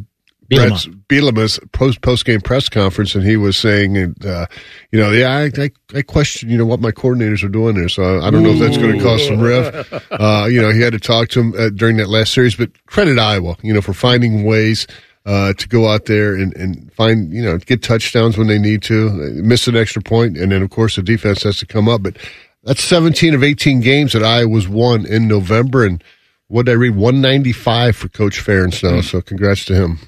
Brett's 0.50 0.86
Bielema's 1.08 1.58
post 1.72 2.02
post 2.02 2.26
game 2.26 2.42
press 2.42 2.68
conference, 2.68 3.14
and 3.14 3.24
he 3.24 3.38
was 3.38 3.56
saying, 3.56 3.96
uh, 4.26 4.44
you 4.92 5.00
know, 5.00 5.10
yeah, 5.10 5.30
I, 5.30 5.50
I, 5.56 5.70
I 5.94 6.02
question, 6.02 6.50
you 6.50 6.58
know, 6.58 6.66
what 6.66 6.80
my 6.80 6.90
coordinators 6.90 7.42
are 7.42 7.48
doing 7.48 7.76
there. 7.76 7.88
So 7.88 8.02
I, 8.02 8.26
I 8.26 8.30
don't 8.30 8.42
know 8.42 8.50
if 8.50 8.58
that's 8.58 8.76
going 8.76 8.98
to 8.98 9.02
cause 9.02 9.26
some 9.26 9.40
rift. 9.40 9.90
Uh, 10.10 10.46
you 10.50 10.60
know, 10.60 10.70
he 10.70 10.80
had 10.80 10.92
to 10.92 10.98
talk 10.98 11.28
to 11.28 11.40
him 11.40 11.54
uh, 11.56 11.70
during 11.70 11.96
that 11.96 12.08
last 12.08 12.34
series, 12.34 12.54
but 12.54 12.70
credit 12.86 13.18
Iowa, 13.18 13.56
you 13.62 13.72
know, 13.72 13.80
for 13.80 13.94
finding 13.94 14.44
ways. 14.44 14.86
Uh, 15.26 15.52
to 15.52 15.68
go 15.68 15.87
out 15.87 16.06
there 16.06 16.35
and, 16.35 16.56
and 16.56 16.90
find, 16.94 17.30
you 17.30 17.42
know, 17.42 17.59
get 17.59 17.83
touchdowns 17.83 18.38
when 18.38 18.46
they 18.46 18.59
need 18.59 18.83
to, 18.83 19.11
miss 19.42 19.68
an 19.68 19.76
extra 19.76 20.00
point, 20.00 20.38
and 20.38 20.50
then 20.50 20.62
of 20.62 20.70
course 20.70 20.96
the 20.96 21.02
defense 21.02 21.42
has 21.42 21.59
to 21.59 21.66
come 21.66 21.90
up. 21.90 22.02
But 22.02 22.16
that's 22.62 22.83
17 22.83 23.35
of 23.35 23.44
18 23.44 23.80
games 23.80 24.14
that 24.14 24.24
Iowa's 24.24 24.66
won 24.66 25.04
in 25.04 25.28
November, 25.28 25.85
and 25.85 26.02
what 26.48 26.66
did 26.66 26.72
I 26.72 26.76
read? 26.76 26.96
195 26.96 27.96
for 27.96 28.09
Coach 28.09 28.42
Ferentz 28.42 28.83
now. 28.83 29.02
So 29.02 29.20
congrats 29.20 29.66
to 29.66 29.74
him 29.74 29.98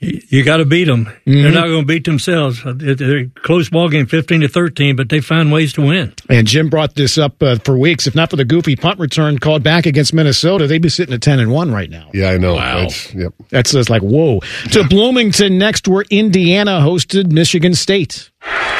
you 0.00 0.42
got 0.44 0.56
to 0.56 0.64
beat 0.64 0.84
them. 0.84 1.04
Mm-hmm. 1.04 1.42
They're 1.42 1.52
not 1.52 1.66
going 1.66 1.82
to 1.82 1.86
beat 1.86 2.04
themselves. 2.04 2.62
They're 2.64 3.26
close 3.42 3.68
ball 3.68 3.90
game, 3.90 4.06
fifteen 4.06 4.40
to 4.40 4.48
thirteen, 4.48 4.96
but 4.96 5.10
they 5.10 5.20
find 5.20 5.52
ways 5.52 5.74
to 5.74 5.82
win. 5.82 6.14
And 6.30 6.46
Jim 6.46 6.70
brought 6.70 6.94
this 6.94 7.18
up 7.18 7.42
uh, 7.42 7.56
for 7.56 7.76
weeks. 7.76 8.06
If 8.06 8.14
not 8.14 8.30
for 8.30 8.36
the 8.36 8.46
goofy 8.46 8.76
punt 8.76 8.98
return 8.98 9.38
called 9.38 9.62
back 9.62 9.84
against 9.84 10.14
Minnesota, 10.14 10.66
they'd 10.66 10.80
be 10.80 10.88
sitting 10.88 11.14
at 11.14 11.20
ten 11.20 11.38
and 11.38 11.52
one 11.52 11.70
right 11.70 11.90
now. 11.90 12.08
Yeah, 12.14 12.30
I 12.30 12.38
know. 12.38 12.54
Wow. 12.54 12.80
That's, 12.80 13.14
yep. 13.14 13.34
That's 13.50 13.72
just 13.72 13.90
like 13.90 14.02
whoa. 14.02 14.40
to 14.72 14.84
Bloomington 14.88 15.58
next, 15.58 15.86
where 15.86 16.04
Indiana 16.08 16.80
hosted 16.80 17.30
Michigan 17.30 17.74
State. 17.74 18.30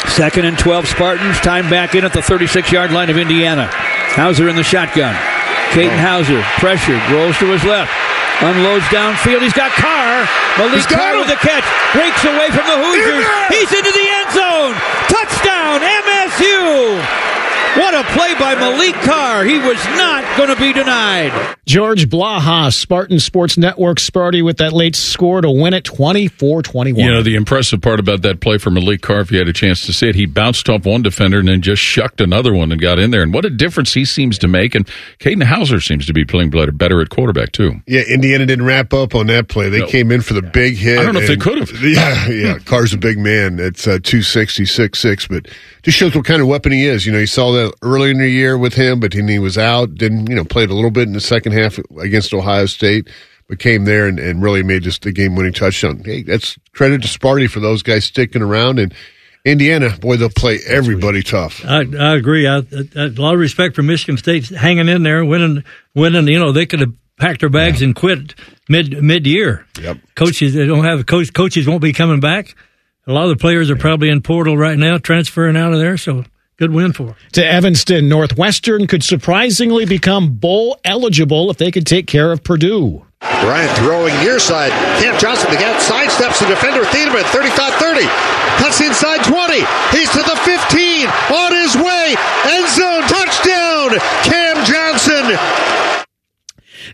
Second 0.08 0.46
and 0.46 0.58
twelve 0.58 0.88
Spartans. 0.88 1.38
Time 1.40 1.68
back 1.68 1.94
in 1.94 2.04
at 2.04 2.14
the 2.14 2.22
thirty-six 2.22 2.72
yard 2.72 2.92
line 2.92 3.10
of 3.10 3.18
Indiana. 3.18 3.66
Houser 3.66 4.48
in 4.48 4.56
the 4.56 4.64
shotgun. 4.64 5.14
Katin 5.72 5.90
oh. 5.90 5.96
Houser 5.98 6.42
pressured, 6.58 7.00
rolls 7.12 7.36
to 7.38 7.46
his 7.52 7.62
left 7.64 7.92
Unloads 8.40 8.84
downfield. 8.88 9.42
He's 9.42 9.52
got 9.52 9.70
Carr. 9.76 10.24
Maliq 10.56 10.88
Carr 10.88 11.12
him. 11.12 11.20
with 11.20 11.28
the 11.28 11.40
catch. 11.44 11.64
Breaks 11.92 12.24
away 12.24 12.48
from 12.48 12.64
the 12.64 12.78
Hoosiers. 12.80 13.26
He's 13.52 13.68
into 13.68 13.92
the 13.92 14.06
end 14.16 14.30
zone. 14.32 14.72
Touchdown, 15.12 15.84
MSU. 15.84 16.96
What 17.76 17.94
a 17.94 18.02
play 18.16 18.34
by 18.34 18.54
Maliq 18.56 18.96
Carr. 19.04 19.44
He 19.44 19.58
was 19.58 19.78
not 20.00 20.24
going 20.38 20.48
to 20.48 20.56
be 20.56 20.72
denied. 20.72 21.32
George 21.70 22.08
Blaha, 22.08 22.74
Spartan 22.74 23.20
Sports 23.20 23.56
Network, 23.56 23.98
Sparty 23.98 24.44
with 24.44 24.56
that 24.56 24.72
late 24.72 24.96
score 24.96 25.40
to 25.40 25.48
win 25.48 25.72
it 25.72 25.84
24 25.84 26.62
21. 26.64 27.04
You 27.04 27.12
know, 27.12 27.22
the 27.22 27.36
impressive 27.36 27.80
part 27.80 28.00
about 28.00 28.22
that 28.22 28.40
play 28.40 28.58
for 28.58 28.70
Maliq 28.70 29.02
Carr, 29.02 29.20
if 29.20 29.30
you 29.30 29.38
had 29.38 29.46
a 29.46 29.52
chance 29.52 29.86
to 29.86 29.92
see 29.92 30.08
it, 30.08 30.16
he 30.16 30.26
bounced 30.26 30.68
off 30.68 30.84
one 30.84 31.02
defender 31.02 31.38
and 31.38 31.46
then 31.46 31.62
just 31.62 31.80
shucked 31.80 32.20
another 32.20 32.52
one 32.52 32.72
and 32.72 32.80
got 32.80 32.98
in 32.98 33.12
there. 33.12 33.22
And 33.22 33.32
what 33.32 33.44
a 33.44 33.50
difference 33.50 33.94
he 33.94 34.04
seems 34.04 34.36
to 34.38 34.48
make. 34.48 34.74
And 34.74 34.90
Katin 35.20 35.42
Houser 35.42 35.80
seems 35.80 36.06
to 36.06 36.12
be 36.12 36.24
playing 36.24 36.50
better, 36.50 36.72
better 36.72 37.00
at 37.00 37.10
quarterback, 37.10 37.52
too. 37.52 37.80
Yeah, 37.86 38.02
Indiana 38.02 38.46
didn't 38.46 38.64
wrap 38.66 38.92
up 38.92 39.14
on 39.14 39.28
that 39.28 39.46
play. 39.46 39.68
They 39.68 39.78
No. 39.78 39.86
came 39.86 40.10
in 40.10 40.22
for 40.22 40.34
the 40.34 40.42
big 40.42 40.74
hit. 40.74 40.98
I 40.98 41.04
don't 41.04 41.14
know 41.14 41.20
if 41.20 41.28
they 41.28 41.36
could 41.36 41.58
have. 41.58 41.70
Yeah, 41.84 42.28
yeah. 42.28 42.58
Carr's 42.58 42.92
a 42.92 42.98
big 42.98 43.16
man. 43.16 43.60
It's 43.60 43.86
uh, 43.86 44.00
260, 44.02 44.64
6'6", 44.64 45.28
but 45.28 45.46
just 45.82 45.96
shows 45.96 46.16
what 46.16 46.24
kind 46.24 46.42
of 46.42 46.48
weapon 46.48 46.72
he 46.72 46.84
is. 46.84 47.06
You 47.06 47.12
know, 47.12 47.18
you 47.20 47.26
saw 47.28 47.52
that 47.52 47.74
early 47.82 48.10
in 48.10 48.18
the 48.18 48.28
year 48.28 48.58
with 48.58 48.74
him, 48.74 48.98
but 48.98 49.12
then 49.12 49.28
he 49.28 49.38
was 49.38 49.56
out. 49.56 49.94
Didn't 49.94 50.28
you 50.28 50.34
know 50.34 50.44
played 50.44 50.68
a 50.68 50.74
little 50.74 50.90
bit 50.90 51.06
in 51.06 51.12
the 51.14 51.20
second 51.20 51.52
half 51.52 51.59
against 52.00 52.34
Ohio 52.34 52.66
State, 52.66 53.08
but 53.48 53.58
came 53.58 53.84
there 53.84 54.06
and, 54.06 54.18
and 54.18 54.42
really 54.42 54.62
made 54.62 54.82
just 54.82 55.02
the 55.02 55.12
game 55.12 55.36
winning 55.36 55.52
touchdown. 55.52 56.02
Hey, 56.04 56.22
that's 56.22 56.58
credit 56.72 57.02
to 57.02 57.08
Sparty 57.08 57.48
for 57.48 57.60
those 57.60 57.82
guys 57.82 58.04
sticking 58.04 58.42
around 58.42 58.78
and. 58.78 58.94
Indiana, 59.42 59.96
boy, 59.98 60.18
they'll 60.18 60.28
play 60.28 60.58
everybody 60.66 61.22
tough. 61.22 61.64
I, 61.64 61.86
I 61.98 62.14
agree. 62.14 62.46
I, 62.46 62.58
I, 62.58 62.60
a 62.94 63.08
lot 63.08 63.32
of 63.32 63.40
respect 63.40 63.74
for 63.74 63.82
Michigan 63.82 64.18
State 64.18 64.50
hanging 64.50 64.86
in 64.86 65.02
there, 65.02 65.24
winning, 65.24 65.64
winning. 65.94 66.28
You 66.28 66.38
know, 66.38 66.52
they 66.52 66.66
could 66.66 66.80
have 66.80 66.92
packed 67.18 67.40
their 67.40 67.48
bags 67.48 67.80
and 67.80 67.96
quit 67.96 68.34
mid 68.68 69.02
mid 69.02 69.26
year. 69.26 69.66
Yep. 69.80 69.96
Coaches, 70.14 70.52
they 70.52 70.66
don't 70.66 70.84
have 70.84 71.06
coach. 71.06 71.32
Coaches 71.32 71.66
won't 71.66 71.80
be 71.80 71.94
coming 71.94 72.20
back. 72.20 72.54
A 73.06 73.12
lot 73.12 73.24
of 73.24 73.30
the 73.30 73.36
players 73.36 73.70
are 73.70 73.76
probably 73.76 74.10
in 74.10 74.20
portal 74.20 74.58
right 74.58 74.76
now, 74.78 74.98
transferring 74.98 75.56
out 75.56 75.72
of 75.72 75.78
there. 75.78 75.96
So 75.96 76.24
good 76.60 76.72
win 76.72 76.92
for. 76.92 77.08
'em. 77.08 77.14
to 77.32 77.44
Evanston, 77.44 78.08
Northwestern 78.08 78.86
could 78.86 79.02
surprisingly 79.02 79.86
become 79.86 80.34
bowl 80.34 80.78
eligible 80.84 81.50
if 81.50 81.56
they 81.56 81.70
could 81.70 81.86
take 81.86 82.06
care 82.06 82.30
of 82.32 82.44
Purdue. 82.44 83.02
Bryant 83.40 83.72
throwing 83.78 84.14
near 84.20 84.38
side. 84.38 84.72
Cam 85.00 85.18
Johnson 85.18 85.50
The 85.50 85.56
again 85.56 85.76
sidesteps 85.80 86.38
the 86.40 86.46
defender. 86.46 86.84
Thiedemann 86.84 87.24
35 87.24 87.74
30. 87.74 88.06
Cuts 88.58 88.80
inside 88.80 89.24
20. 89.24 89.64
He's 89.92 90.10
to 90.12 90.22
the 90.22 90.36
15. 90.44 91.08
On 91.32 91.52
his 91.52 91.76
way. 91.76 92.16
End 92.44 92.68
zone 92.68 93.02
touchdown. 93.08 93.98
Cam 94.24 94.56
Johnson. 94.64 95.89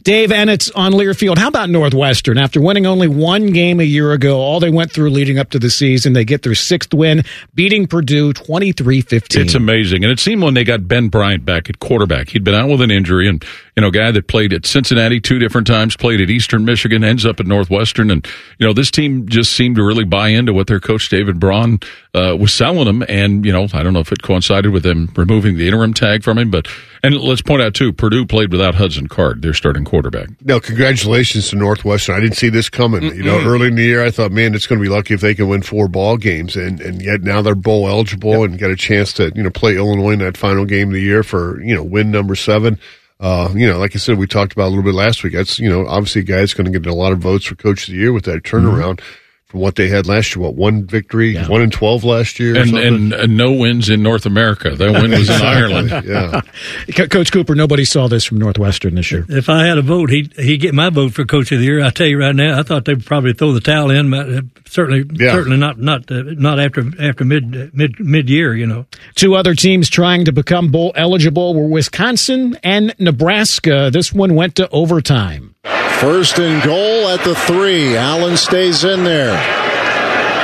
Dave 0.06 0.30
Eanet 0.30 0.70
on 0.76 0.92
Learfield. 0.92 1.36
How 1.36 1.48
about 1.48 1.68
Northwestern? 1.68 2.38
After 2.38 2.60
winning 2.60 2.86
only 2.86 3.08
one 3.08 3.46
game 3.46 3.80
a 3.80 3.82
year 3.82 4.12
ago, 4.12 4.38
all 4.38 4.60
they 4.60 4.70
went 4.70 4.92
through 4.92 5.10
leading 5.10 5.36
up 5.36 5.50
to 5.50 5.58
the 5.58 5.68
season, 5.68 6.12
they 6.12 6.24
get 6.24 6.44
their 6.44 6.54
sixth 6.54 6.94
win, 6.94 7.24
beating 7.56 7.88
Purdue 7.88 8.32
23 8.32 9.00
15. 9.00 9.42
It's 9.42 9.54
amazing. 9.56 10.04
And 10.04 10.12
it 10.12 10.20
seemed 10.20 10.44
when 10.44 10.54
they 10.54 10.62
got 10.62 10.86
Ben 10.86 11.08
Bryant 11.08 11.44
back 11.44 11.68
at 11.68 11.80
quarterback, 11.80 12.28
he'd 12.28 12.44
been 12.44 12.54
out 12.54 12.68
with 12.68 12.82
an 12.82 12.92
injury 12.92 13.28
and, 13.28 13.44
you 13.74 13.80
know, 13.80 13.88
a 13.88 13.90
guy 13.90 14.12
that 14.12 14.28
played 14.28 14.52
at 14.52 14.64
Cincinnati 14.64 15.18
two 15.18 15.40
different 15.40 15.66
times, 15.66 15.96
played 15.96 16.20
at 16.20 16.30
Eastern 16.30 16.64
Michigan, 16.64 17.02
ends 17.02 17.26
up 17.26 17.40
at 17.40 17.46
Northwestern. 17.48 18.12
And, 18.12 18.24
you 18.58 18.66
know, 18.68 18.72
this 18.72 18.92
team 18.92 19.28
just 19.28 19.54
seemed 19.54 19.74
to 19.74 19.82
really 19.82 20.04
buy 20.04 20.28
into 20.28 20.52
what 20.52 20.68
their 20.68 20.78
coach 20.78 21.08
David 21.08 21.40
Braun 21.40 21.80
uh, 22.16 22.35
was 22.35 22.52
selling 22.52 22.87
them. 22.87 23.05
And, 23.09 23.44
you 23.44 23.52
know, 23.52 23.68
I 23.74 23.83
don't 23.83 23.92
know 23.92 24.00
if 24.00 24.11
it 24.11 24.22
coincided 24.22 24.72
with 24.72 24.83
them 24.83 25.12
removing 25.14 25.57
the 25.59 25.66
interim 25.66 25.92
tag 25.92 26.22
from 26.22 26.38
him, 26.38 26.50
but, 26.50 26.66
and 27.02 27.14
let's 27.14 27.42
point 27.42 27.61
out 27.61 27.74
too, 27.74 27.92
Purdue 27.92 28.24
played 28.24 28.50
without 28.50 28.74
Hudson 28.74 29.07
Card, 29.07 29.42
their 29.42 29.52
starting 29.52 29.85
quarterback. 29.85 30.31
No, 30.42 30.59
congratulations 30.59 31.50
to 31.50 31.57
Northwestern. 31.57 32.16
I 32.16 32.20
didn't 32.20 32.37
see 32.37 32.48
this 32.48 32.70
coming. 32.70 33.02
You 33.02 33.22
know, 33.22 33.38
early 33.44 33.68
in 33.68 33.74
the 33.74 33.83
year, 33.83 34.02
I 34.02 34.11
thought, 34.11 34.33
man, 34.33 34.55
it's 34.55 34.66
going 34.66 34.79
to 34.79 34.83
be 34.83 34.88
lucky 34.88 35.12
if 35.12 35.20
they 35.20 35.35
can 35.35 35.48
win 35.48 35.61
four 35.61 35.88
ball 35.88 36.16
games, 36.16 36.57
and 36.57 36.81
and 36.81 37.02
yet 37.02 37.22
now 37.22 37.42
they're 37.42 37.55
bowl 37.55 37.87
eligible 37.87 38.44
and 38.44 38.59
got 38.59 38.70
a 38.70 38.76
chance 38.76 39.12
to 39.14 39.33
you 39.35 39.42
know 39.42 39.50
play 39.50 39.76
Illinois 39.76 40.12
in 40.12 40.18
that 40.20 40.37
final 40.37 40.64
game 40.64 40.88
of 40.88 40.94
the 40.94 41.00
year 41.00 41.22
for 41.22 41.62
you 41.62 41.74
know 41.74 41.83
win 41.83 42.11
number 42.11 42.35
seven. 42.35 42.79
Uh, 43.20 43.50
you 43.55 43.66
know, 43.66 43.79
like 43.79 43.94
I 43.94 43.98
said, 43.98 44.18
we 44.18 44.26
talked 44.26 44.52
about 44.52 44.66
a 44.66 44.70
little 44.70 44.85
bit 44.85 44.94
last 44.94 45.22
week. 45.22 45.35
That's 45.35 45.59
you 45.59 45.68
know 45.68 45.87
obviously 45.87 46.22
a 46.22 46.24
guy 46.24 46.37
that's 46.37 46.55
going 46.55 46.70
to 46.70 46.79
get 46.79 46.90
a 46.90 46.94
lot 46.94 47.12
of 47.12 47.18
votes 47.18 47.44
for 47.44 47.55
coach 47.55 47.88
of 47.88 47.92
the 47.92 48.00
year 48.00 48.12
with 48.12 48.24
that 48.24 48.42
turnaround 48.42 49.00
from 49.46 49.61
what 49.61 49.76
they 49.76 49.87
had 49.88 50.06
last 50.09 50.35
year. 50.35 50.42
What 50.42 50.54
one 50.56 50.87
victory, 50.87 51.37
one 51.37 51.62
in 51.62 51.70
twelve 51.70 52.02
last 52.02 52.40
year, 52.40 52.56
And, 52.61 52.76
and, 52.76 53.12
and 53.12 53.37
no 53.37 53.52
wins 53.52 53.88
in 53.88 54.02
North 54.02 54.26
America. 54.26 54.70
That 54.74 54.90
win 54.92 55.12
was 55.12 55.30
in 55.30 55.40
Ireland. 55.42 55.90
yeah. 56.06 56.40
Coach 57.06 57.30
Cooper, 57.30 57.54
nobody 57.54 57.85
saw 57.85 58.09
this 58.09 58.24
from 58.24 58.38
Northwestern 58.38 58.96
this 58.96 59.12
year. 59.12 59.24
If 59.28 59.48
I 59.48 59.64
had 59.66 59.78
a 59.78 59.82
vote, 59.82 60.11
he'd 60.11 60.32
he'd 60.37 60.59
get 60.59 60.74
my 60.74 60.90
vote 60.90 61.14
for 61.14 61.24
coach 61.24 61.52
of 61.52 61.61
the 61.61 61.64
year. 61.64 61.82
I 61.85 61.90
tell 61.90 62.09
you 62.09 62.18
right 62.18 62.35
now, 62.35 62.59
I 62.59 62.64
thought 62.64 62.85
they'd 62.87 63.04
probably 63.06 63.35
throw 63.35 63.52
the 63.52 63.61
towel 63.61 63.90
in. 63.90 64.11
But 64.11 64.28
uh, 64.28 64.42
certainly, 64.66 65.04
Yeah. 65.12 65.32
certainly 65.32 65.59
not 65.59 65.78
not 65.78 66.11
uh, 66.11 66.22
not 66.26 66.59
after 66.59 66.82
after 67.00 67.24
mid 67.24 67.72
mid 67.74 68.00
mid 68.00 68.28
year. 68.28 68.54
You 68.54 68.66
know. 68.66 68.87
Two 69.14 69.37
other 69.37 69.54
teams 69.54 69.88
trying 69.88 70.24
to 70.24 70.32
become 70.32 70.72
bowl 70.72 70.92
eligible 70.96 71.54
were 71.54 71.68
Wisconsin 71.68 72.59
and 72.64 72.94
Nebraska. 72.98 73.90
This 73.92 74.12
one 74.12 74.35
went 74.35 74.56
to 74.56 74.68
overtime. 74.70 75.54
First 76.00 76.38
and 76.38 76.62
goal 76.62 77.09
at 77.09 77.24
the 77.24 77.35
three. 77.35 77.96
Allen 77.96 78.37
stays 78.37 78.85
in 78.85 79.02
there. 79.02 79.75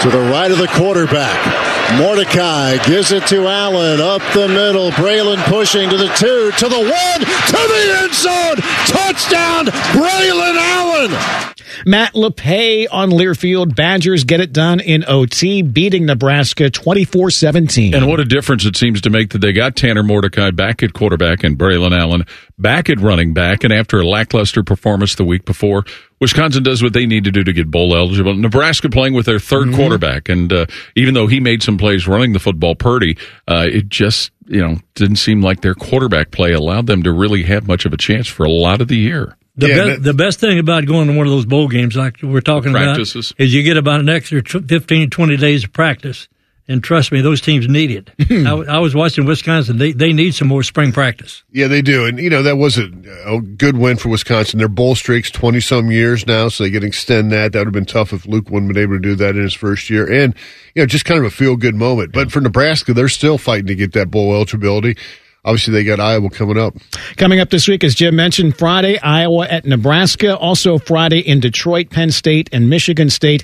To 0.03 0.11
the 0.11 0.19
right 0.19 0.51
of 0.51 0.59
the 0.59 0.67
quarterback. 0.67 1.73
Mordecai 1.97 2.79
gives 2.87 3.13
it 3.13 3.27
to 3.29 3.47
Allen 3.47 4.01
up 4.01 4.21
the 4.35 4.49
middle. 4.49 4.91
Braylon 4.93 5.43
pushing 5.45 5.89
to 5.91 5.97
the 5.97 6.09
two, 6.15 6.51
to 6.59 6.69
the 6.69 6.81
one, 6.81 7.21
to 7.21 7.53
the 7.53 7.99
end 8.03 8.15
zone. 8.15 8.57
Touchdown, 8.87 9.67
Braylon 9.67 10.57
Allen. 10.57 11.53
Matt 11.87 12.15
LePay 12.15 12.87
on 12.91 13.11
Learfield. 13.11 13.75
Badgers 13.75 14.25
get 14.25 14.41
it 14.41 14.53
done 14.53 14.81
in 14.81 15.05
OT, 15.07 15.63
beating 15.63 16.07
Nebraska 16.07 16.71
24 16.71 17.31
17. 17.31 17.95
And 17.95 18.09
what 18.09 18.21
a 18.21 18.25
difference 18.25 18.65
it 18.65 18.77
seems 18.77 19.01
to 19.03 19.11
make 19.11 19.31
that 19.31 19.39
they 19.39 19.53
got 19.53 19.77
Tanner 19.77 20.03
Mordecai 20.03 20.51
back 20.51 20.83
at 20.83 20.93
quarterback 20.93 21.45
and 21.45 21.59
Braylon 21.59 21.97
Allen 21.97 22.25
back 22.59 22.89
at 22.89 23.01
running 23.01 23.35
back. 23.35 23.65
And 23.65 23.73
after 23.73 24.01
a 24.01 24.07
lackluster 24.07 24.63
performance 24.63 25.15
the 25.15 25.25
week 25.25 25.45
before, 25.45 25.85
Wisconsin 26.23 26.63
does 26.63 26.85
what 26.85 26.93
they 26.93 27.05
need 27.05 27.25
to 27.25 27.33
do 27.33 27.43
to 27.43 27.53
get 27.53 27.69
bowl 27.69 27.97
eligible. 27.97 28.33
Nebraska 28.35 28.89
playing 28.89 29.13
with 29.13 29.27
their 29.27 29.39
3rd 29.39 29.75
quarterback. 29.75 30.29
And 30.29 30.53
uh, 30.53 30.67
even 30.95 31.15
though 31.15 31.27
he 31.27 31.41
made 31.41 31.65
some 31.65 31.77
plays 31.77 32.07
running 32.07 32.33
the 32.33 32.39
football, 32.39 32.77
Purdy, 32.77 33.19
uh, 33.49 33.67
it 33.69 33.89
just, 33.89 34.31
you 34.47 34.61
know, 34.61 34.77
didn't 34.95 35.17
seem 35.17 35.43
like 35.43 35.63
their 35.63 35.75
quarterback 35.75 36.31
play 36.31 36.53
allowed 36.53 36.87
them 36.87 37.03
to 37.03 37.13
really 37.13 37.43
have 37.43 37.67
much 37.67 37.85
of 37.87 37.93
a 37.93 37.97
chance 37.97 38.29
for 38.29 38.45
a 38.45 38.51
lot 38.51 38.81
of 38.81 38.87
the 38.87 38.97
year. 38.97 39.37
The, 39.57 39.69
Yeah, 39.69 39.75
be- 39.85 39.91
that- 39.91 40.03
the 40.05 40.15
best 40.15 40.39
thing 40.39 40.61
about 40.61 40.87
going 40.87 41.09
to 41.09 41.15
one 41.17 41.27
of 41.27 41.33
those 41.33 41.45
bowl 41.45 41.67
games 41.67 41.97
like 41.97 42.19
we're 42.23 42.41
talking 42.41 42.71
Practices. 42.73 43.33
about 43.33 43.45
is 43.45 43.53
you 43.53 43.65
get 43.65 43.77
about 43.77 43.99
an 44.01 44.09
extra 44.09 44.41
tw- 44.43 44.67
15, 44.69 45.11
20 45.11 45.37
days 45.37 45.65
of 45.65 45.73
practice. 45.73 46.29
And 46.73 46.83
trust 46.83 47.13
me, 47.13 47.21
those 47.21 47.43
teams 47.43 47.69
need 47.69 47.91
it. 47.91 48.47
I 48.49 48.79
was 48.79 48.95
watching 48.95 49.27
Wisconsin. 49.27 49.77
They, 49.77 49.93
they 49.93 50.15
need 50.15 50.35
some 50.35 50.49
more 50.49 50.63
spring 50.63 50.91
practice. 50.91 51.45
Yeah, 51.53 51.69
they 51.69 51.83
do. 51.83 52.07
And, 52.07 52.19
you 52.19 52.31
know, 52.31 52.43
that 52.43 52.57
was 52.57 52.79
a, 52.79 52.91
a 53.27 53.43
good 53.43 53.77
win 53.77 53.99
for 53.99 54.09
Wisconsin. 54.09 54.59
Their 54.59 54.69
bowl 54.69 54.95
streak's 54.95 55.31
20 55.31 55.61
some 55.61 55.91
years 55.91 56.27
now, 56.27 56.49
so 56.49 56.65
they 56.65 56.71
can 56.71 56.83
extend 56.83 57.31
that. 57.31 57.53
That 57.53 57.59
would 57.59 57.67
have 57.67 57.75
been 57.75 57.85
tough 57.85 58.15
if 58.15 58.27
Luke 58.27 58.49
wouldn't 58.49 58.73
been 58.73 58.83
able 58.83 58.95
to 58.95 59.01
do 59.01 59.15
that 59.17 59.37
in 59.37 59.43
his 59.43 59.53
first 59.53 59.91
year. 59.91 60.11
And, 60.11 60.35
you 60.75 60.81
know, 60.81 60.87
just 60.87 61.05
kind 61.05 61.21
of 61.21 61.27
a 61.27 61.31
feel 61.31 61.57
good 61.57 61.75
moment. 61.75 62.13
But 62.13 62.33
for 62.33 62.41
Nebraska, 62.41 62.95
they're 62.95 63.11
still 63.11 63.37
fighting 63.37 63.67
to 63.67 63.75
get 63.75 63.93
that 63.93 64.11
bowl 64.11 64.35
eligibility. 64.35 64.97
Obviously, 65.45 65.75
they 65.75 65.83
got 65.85 65.99
Iowa 65.99 66.31
coming 66.31 66.57
up. 66.57 66.75
Coming 67.17 67.41
up 67.41 67.51
this 67.51 67.67
week, 67.67 67.83
as 67.83 67.97
Jim 67.97 68.15
mentioned, 68.15 68.57
Friday, 68.57 68.99
Iowa 69.01 69.47
at 69.47 69.65
Nebraska. 69.67 70.39
Also 70.39 70.79
Friday 70.79 71.19
in 71.19 71.41
Detroit, 71.41 71.91
Penn 71.91 72.13
State, 72.13 72.49
and 72.53 72.71
Michigan 72.71 73.11
State. 73.11 73.43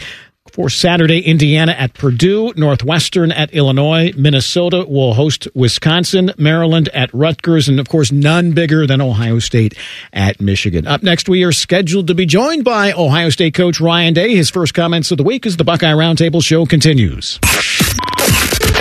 For 0.53 0.71
Saturday, 0.71 1.21
Indiana 1.21 1.73
at 1.73 1.95
Purdue, 1.95 2.53
Northwestern 2.57 3.33
at 3.33 3.53
Illinois, 3.53 4.13
Minnesota 4.17 4.85
will 4.89 5.15
host 5.15 5.49
Wisconsin, 5.55 6.33
Maryland 6.37 6.89
at 6.95 7.13
Rutgers, 7.13 7.69
and 7.69 7.79
of 7.79 7.89
course, 7.89 8.11
none 8.11 8.53
bigger 8.53 8.87
than 8.87 9.01
Ohio 9.01 9.39
State 9.39 9.75
at 10.13 10.41
Michigan. 10.41 10.87
Up 10.87 11.03
next, 11.03 11.29
we 11.29 11.45
are 11.45 11.53
scheduled 11.53 12.07
to 12.09 12.15
be 12.15 12.27
joined 12.27 12.65
by 12.65 12.93
Ohio 12.93 13.31
State 13.31 13.55
coach 13.55 13.81
Ryan 13.81 14.15
Day. 14.15 14.35
His 14.35 14.51
first 14.51 14.75
comments 14.75 15.11
of 15.11 15.19
the 15.19 15.25
week 15.25 15.47
as 15.47 15.57
the 15.57 15.65
Buckeye 15.65 15.93
Roundtable 15.93 16.43
show 16.43 16.67
continues. 16.67 17.39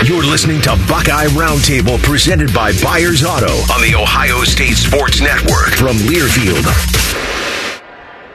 You're 0.06 0.24
listening 0.24 0.62
to 0.62 0.70
Buckeye 0.88 1.28
Roundtable 1.28 2.02
presented 2.04 2.54
by 2.54 2.72
Byers 2.82 3.24
Auto 3.24 3.52
on 3.74 3.82
the 3.82 3.96
Ohio 3.96 4.44
State 4.44 4.78
Sports 4.78 5.22
Network 5.22 5.74
from 5.74 5.98
Learfield. 5.98 6.64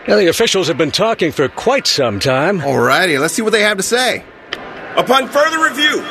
Now, 0.08 0.16
the 0.16 0.26
officials 0.26 0.66
have 0.66 0.76
been 0.76 0.90
talking 0.90 1.30
for 1.30 1.48
quite 1.48 1.86
some 1.86 2.18
time. 2.18 2.58
Alrighty, 2.58 3.20
let's 3.20 3.34
see 3.34 3.42
what 3.42 3.52
they 3.52 3.62
have 3.62 3.76
to 3.76 3.84
say. 3.84 4.24
Upon 4.96 5.28
further 5.28 5.62
review, 5.62 6.02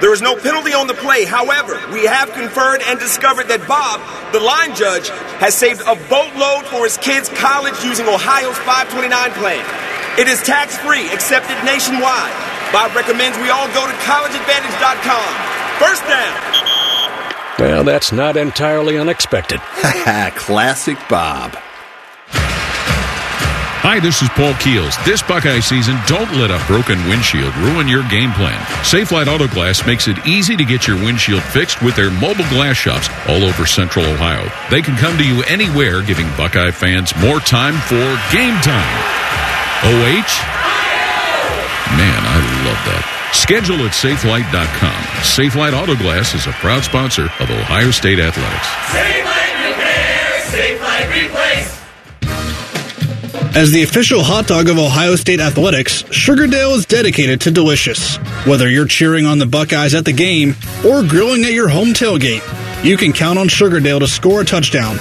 there 0.00 0.12
is 0.12 0.20
no 0.20 0.36
penalty 0.36 0.74
on 0.74 0.86
the 0.86 0.94
play. 0.94 1.24
However, 1.24 1.80
we 1.90 2.04
have 2.04 2.30
conferred 2.32 2.82
and 2.84 2.98
discovered 3.00 3.48
that 3.48 3.66
Bob, 3.66 4.04
the 4.36 4.40
line 4.40 4.76
judge, 4.76 5.08
has 5.40 5.56
saved 5.56 5.80
a 5.88 5.96
boatload 6.12 6.68
for 6.68 6.84
his 6.84 6.98
kids' 6.98 7.30
college 7.40 7.80
using 7.82 8.04
Ohio's 8.08 8.60
529 8.68 9.08
plan. 9.40 9.64
It 10.20 10.28
is 10.28 10.42
tax 10.44 10.76
free, 10.76 11.08
accepted 11.08 11.56
nationwide. 11.64 12.36
Bob 12.76 12.92
recommends 12.92 13.40
we 13.40 13.48
all 13.48 13.72
go 13.72 13.88
to 13.88 13.96
collegeadvantage.com. 14.04 15.30
First 15.80 16.04
down. 16.04 16.36
Well, 17.58 17.84
that's 17.84 18.12
not 18.12 18.36
entirely 18.36 18.98
unexpected. 18.98 19.60
Classic 20.36 20.98
Bob. 21.08 21.56
Hi, 23.80 23.96
this 23.96 24.20
is 24.20 24.28
Paul 24.36 24.52
Keels. 24.60 24.92
This 25.08 25.24
Buckeye 25.24 25.64
season, 25.64 25.96
don't 26.04 26.28
let 26.36 26.52
a 26.52 26.60
broken 26.68 27.00
windshield 27.08 27.48
ruin 27.64 27.88
your 27.88 28.04
game 28.12 28.28
plan. 28.36 28.60
Safelite 28.84 29.24
Auto 29.24 29.48
Glass 29.48 29.86
makes 29.88 30.04
it 30.04 30.20
easy 30.28 30.52
to 30.52 30.68
get 30.68 30.84
your 30.84 31.00
windshield 31.00 31.40
fixed 31.40 31.80
with 31.80 31.96
their 31.96 32.12
mobile 32.12 32.44
glass 32.52 32.76
shops 32.76 33.08
all 33.24 33.40
over 33.40 33.64
central 33.64 34.04
Ohio. 34.04 34.44
They 34.68 34.84
can 34.84 35.00
come 35.00 35.16
to 35.16 35.24
you 35.24 35.40
anywhere, 35.48 36.04
giving 36.04 36.28
Buckeye 36.36 36.76
fans 36.76 37.16
more 37.24 37.40
time 37.40 37.72
for 37.88 38.04
game 38.28 38.52
time. 38.60 39.00
OH? 39.88 40.32
Man, 41.96 42.20
I 42.20 42.36
love 42.68 42.80
that. 42.84 43.32
Schedule 43.32 43.80
at 43.88 43.96
safelite.com. 43.96 45.00
Safelite 45.24 45.72
Auto 45.72 45.96
Glass 45.96 46.34
is 46.34 46.44
a 46.46 46.52
proud 46.60 46.84
sponsor 46.84 47.32
of 47.40 47.48
Ohio 47.48 47.90
State 47.90 48.20
Athletics. 48.20 48.68
Safelite 48.92 49.56
Repair, 49.72 50.28
Safelite 50.52 51.08
Replace. 51.08 51.39
As 53.52 53.72
the 53.72 53.82
official 53.82 54.22
hot 54.22 54.46
dog 54.46 54.68
of 54.68 54.78
Ohio 54.78 55.16
State 55.16 55.40
Athletics, 55.40 56.04
Sugardale 56.04 56.76
is 56.76 56.86
dedicated 56.86 57.40
to 57.40 57.50
delicious. 57.50 58.16
Whether 58.46 58.70
you're 58.70 58.86
cheering 58.86 59.26
on 59.26 59.40
the 59.40 59.46
Buckeyes 59.46 59.92
at 59.92 60.04
the 60.04 60.12
game 60.12 60.54
or 60.86 61.02
grilling 61.02 61.42
at 61.44 61.52
your 61.52 61.68
home 61.68 61.88
tailgate, 61.88 62.44
you 62.84 62.96
can 62.96 63.12
count 63.12 63.40
on 63.40 63.48
Sugardale 63.48 63.98
to 63.98 64.06
score 64.06 64.42
a 64.42 64.44
touchdown. 64.44 64.98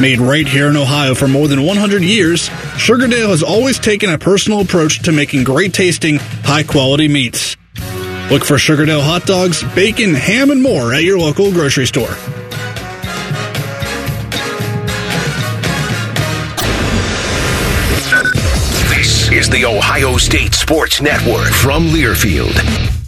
Made 0.00 0.18
right 0.18 0.46
here 0.46 0.68
in 0.68 0.76
Ohio 0.76 1.14
for 1.14 1.28
more 1.28 1.46
than 1.46 1.62
100 1.62 2.02
years, 2.02 2.48
Sugardale 2.74 3.28
has 3.28 3.44
always 3.44 3.78
taken 3.78 4.10
a 4.10 4.18
personal 4.18 4.62
approach 4.62 5.02
to 5.02 5.12
making 5.12 5.44
great 5.44 5.72
tasting, 5.72 6.16
high 6.42 6.64
quality 6.64 7.06
meats. 7.06 7.56
Look 8.32 8.44
for 8.44 8.56
Sugardale 8.56 9.02
hot 9.02 9.26
dogs, 9.26 9.62
bacon, 9.74 10.14
ham, 10.14 10.50
and 10.50 10.60
more 10.60 10.92
at 10.92 11.04
your 11.04 11.20
local 11.20 11.52
grocery 11.52 11.86
store. 11.86 12.16
The 19.52 19.66
Ohio 19.66 20.16
State 20.16 20.54
Sports 20.54 21.02
Network 21.02 21.52
from 21.52 21.86
Learfield. 21.88 23.01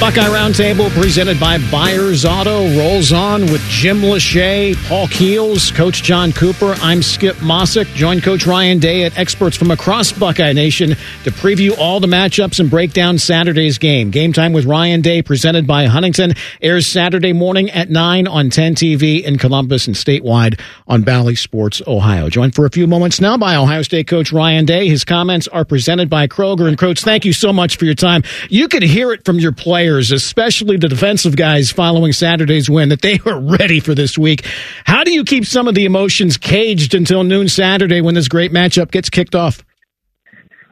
Buckeye 0.00 0.22
Roundtable 0.22 0.88
presented 0.98 1.38
by 1.38 1.58
Byers 1.70 2.24
Auto 2.24 2.62
rolls 2.74 3.12
on 3.12 3.42
with 3.42 3.60
Jim 3.68 3.98
Lachey, 3.98 4.74
Paul 4.88 5.06
Keels, 5.08 5.70
Coach 5.72 6.02
John 6.02 6.32
Cooper. 6.32 6.74
I'm 6.80 7.02
Skip 7.02 7.36
Mosic. 7.36 7.84
Join 7.94 8.22
Coach 8.22 8.46
Ryan 8.46 8.78
Day 8.78 9.04
at 9.04 9.18
experts 9.18 9.58
from 9.58 9.70
across 9.70 10.10
Buckeye 10.10 10.54
Nation 10.54 10.96
to 11.24 11.30
preview 11.30 11.76
all 11.78 12.00
the 12.00 12.06
matchups 12.06 12.60
and 12.60 12.70
break 12.70 12.94
down 12.94 13.18
Saturday's 13.18 13.76
game. 13.76 14.10
Game 14.10 14.32
time 14.32 14.54
with 14.54 14.64
Ryan 14.64 15.02
Day 15.02 15.20
presented 15.20 15.66
by 15.66 15.84
Huntington 15.84 16.32
airs 16.62 16.86
Saturday 16.86 17.34
morning 17.34 17.68
at 17.68 17.90
9 17.90 18.26
on 18.26 18.48
10 18.48 18.76
TV 18.76 19.22
in 19.22 19.36
Columbus 19.36 19.86
and 19.86 19.94
statewide 19.94 20.58
on 20.88 21.02
Bally 21.02 21.34
Sports 21.34 21.82
Ohio. 21.86 22.30
Joined 22.30 22.54
for 22.54 22.64
a 22.64 22.70
few 22.70 22.86
moments 22.86 23.20
now 23.20 23.36
by 23.36 23.54
Ohio 23.54 23.82
State 23.82 24.06
coach 24.06 24.32
Ryan 24.32 24.64
Day. 24.64 24.88
His 24.88 25.04
comments 25.04 25.46
are 25.48 25.66
presented 25.66 26.08
by 26.08 26.26
Kroger. 26.26 26.66
And 26.66 26.78
coach, 26.78 27.02
thank 27.02 27.26
you 27.26 27.34
so 27.34 27.52
much 27.52 27.76
for 27.76 27.84
your 27.84 27.94
time. 27.94 28.22
You 28.48 28.66
could 28.66 28.82
hear 28.82 29.12
it 29.12 29.26
from 29.26 29.38
your 29.38 29.52
players 29.52 29.89
especially 29.98 30.76
the 30.76 30.88
defensive 30.88 31.36
guys 31.36 31.70
following 31.70 32.12
Saturday's 32.12 32.70
win, 32.70 32.90
that 32.90 33.02
they 33.02 33.18
were 33.24 33.40
ready 33.40 33.80
for 33.80 33.94
this 33.94 34.16
week. 34.16 34.46
How 34.84 35.04
do 35.04 35.12
you 35.12 35.24
keep 35.24 35.44
some 35.44 35.68
of 35.68 35.74
the 35.74 35.84
emotions 35.84 36.36
caged 36.36 36.94
until 36.94 37.24
noon 37.24 37.48
Saturday 37.48 38.00
when 38.00 38.14
this 38.14 38.28
great 38.28 38.52
matchup 38.52 38.90
gets 38.90 39.10
kicked 39.10 39.34
off? 39.34 39.64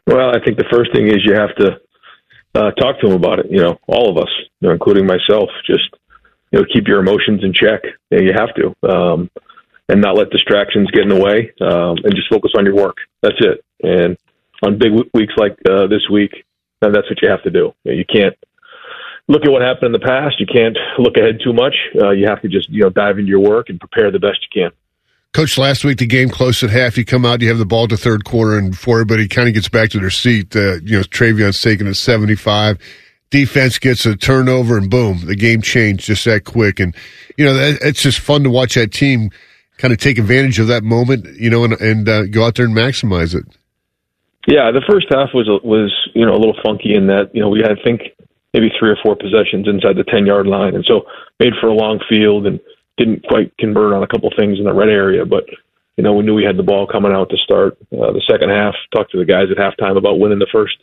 Well, 0.06 0.30
I 0.30 0.42
think 0.44 0.56
the 0.56 0.68
first 0.70 0.92
thing 0.92 1.08
is 1.08 1.18
you 1.24 1.34
have 1.34 1.54
to 1.56 1.80
uh, 2.54 2.70
talk 2.72 3.00
to 3.00 3.08
them 3.08 3.16
about 3.16 3.40
it. 3.40 3.46
You 3.50 3.62
know, 3.62 3.78
all 3.86 4.10
of 4.10 4.16
us, 4.16 4.30
you 4.60 4.68
know, 4.68 4.72
including 4.72 5.06
myself, 5.06 5.50
just 5.66 5.88
you 6.50 6.60
know, 6.60 6.64
keep 6.72 6.88
your 6.88 7.00
emotions 7.00 7.44
in 7.44 7.52
check. 7.52 7.82
You, 8.10 8.18
know, 8.18 8.24
you 8.24 8.32
have 8.34 8.54
to, 8.54 8.88
um, 8.88 9.30
and 9.88 10.00
not 10.00 10.16
let 10.16 10.30
distractions 10.30 10.90
get 10.90 11.02
in 11.02 11.08
the 11.08 11.20
way, 11.20 11.52
um, 11.60 11.96
and 12.04 12.14
just 12.14 12.30
focus 12.30 12.52
on 12.56 12.64
your 12.64 12.74
work. 12.74 12.96
That's 13.22 13.36
it. 13.40 13.64
And 13.82 14.16
on 14.62 14.78
big 14.78 14.92
weeks 15.14 15.34
like 15.36 15.56
uh, 15.68 15.86
this 15.86 16.08
week, 16.10 16.44
that's 16.80 17.08
what 17.08 17.20
you 17.22 17.28
have 17.28 17.42
to 17.42 17.50
do. 17.50 17.74
You, 17.84 17.92
know, 17.92 17.98
you 17.98 18.04
can't 18.04 18.36
look 19.28 19.44
at 19.44 19.50
what 19.50 19.62
happened 19.62 19.94
in 19.94 20.00
the 20.00 20.06
past. 20.06 20.40
You 20.40 20.46
can't 20.46 20.76
look 20.98 21.16
ahead 21.16 21.40
too 21.44 21.52
much. 21.52 21.74
Uh, 21.94 22.10
you 22.10 22.26
have 22.26 22.42
to 22.42 22.48
just 22.48 22.68
you 22.70 22.82
know 22.82 22.90
dive 22.90 23.18
into 23.18 23.28
your 23.28 23.40
work 23.40 23.68
and 23.68 23.78
prepare 23.78 24.10
the 24.10 24.18
best 24.18 24.38
you 24.42 24.62
can. 24.62 24.72
Coach, 25.32 25.58
last 25.58 25.84
week 25.84 25.98
the 25.98 26.06
game 26.06 26.30
close 26.30 26.62
at 26.62 26.70
half. 26.70 26.96
You 26.96 27.04
come 27.04 27.24
out, 27.24 27.42
you 27.42 27.48
have 27.48 27.58
the 27.58 27.66
ball 27.66 27.86
to 27.88 27.96
third 27.96 28.24
quarter, 28.24 28.58
and 28.58 28.72
before 28.72 28.96
everybody 28.96 29.28
kind 29.28 29.46
of 29.46 29.54
gets 29.54 29.68
back 29.68 29.90
to 29.90 30.00
their 30.00 30.10
seat, 30.10 30.56
uh, 30.56 30.80
you 30.82 30.96
know 30.96 31.02
TreVeyon's 31.02 31.60
taken 31.60 31.86
at 31.86 31.96
seventy 31.96 32.34
five. 32.34 32.78
Defense 33.30 33.78
gets 33.78 34.06
a 34.06 34.16
turnover, 34.16 34.78
and 34.78 34.90
boom, 34.90 35.26
the 35.26 35.36
game 35.36 35.60
changed 35.60 36.06
just 36.06 36.24
that 36.24 36.44
quick. 36.44 36.80
And 36.80 36.94
you 37.36 37.44
know 37.44 37.54
that, 37.54 37.78
it's 37.82 38.02
just 38.02 38.20
fun 38.20 38.42
to 38.44 38.50
watch 38.50 38.74
that 38.74 38.92
team 38.92 39.30
kind 39.76 39.92
of 39.92 39.98
take 39.98 40.18
advantage 40.18 40.58
of 40.58 40.66
that 40.66 40.82
moment, 40.82 41.24
you 41.38 41.48
know, 41.48 41.64
and, 41.64 41.74
and 41.74 42.08
uh, 42.08 42.26
go 42.26 42.44
out 42.44 42.56
there 42.56 42.66
and 42.66 42.74
maximize 42.74 43.34
it. 43.34 43.44
Yeah, 44.46 44.70
the 44.72 44.82
first 44.88 45.06
half 45.10 45.28
was 45.34 45.46
was 45.62 45.94
you 46.14 46.24
know 46.24 46.32
a 46.32 46.40
little 46.40 46.56
funky 46.64 46.94
in 46.94 47.08
that 47.08 47.30
you 47.34 47.42
know 47.42 47.50
we 47.50 47.60
had 47.60 47.72
I 47.72 47.82
think 47.84 48.00
maybe 48.54 48.70
three 48.78 48.90
or 48.90 48.98
four 49.02 49.16
possessions 49.16 49.68
inside 49.68 49.96
the 49.96 50.04
10 50.04 50.26
yard 50.26 50.46
line. 50.46 50.74
And 50.74 50.84
so 50.84 51.02
made 51.38 51.52
for 51.60 51.68
a 51.68 51.74
long 51.74 52.00
field 52.08 52.46
and 52.46 52.60
didn't 52.96 53.24
quite 53.24 53.56
convert 53.58 53.92
on 53.92 54.02
a 54.02 54.06
couple 54.06 54.30
things 54.36 54.58
in 54.58 54.64
the 54.64 54.72
red 54.72 54.88
area. 54.88 55.24
But, 55.24 55.44
you 55.96 56.04
know, 56.04 56.14
we 56.14 56.24
knew 56.24 56.34
we 56.34 56.44
had 56.44 56.56
the 56.56 56.62
ball 56.62 56.86
coming 56.86 57.12
out 57.12 57.30
to 57.30 57.36
start 57.36 57.76
uh, 57.92 58.12
the 58.12 58.22
second 58.28 58.50
half. 58.50 58.74
Talked 58.94 59.12
to 59.12 59.18
the 59.18 59.24
guys 59.24 59.46
at 59.50 59.58
halftime 59.58 59.96
about 59.96 60.18
winning 60.18 60.38
the 60.38 60.50
first 60.50 60.76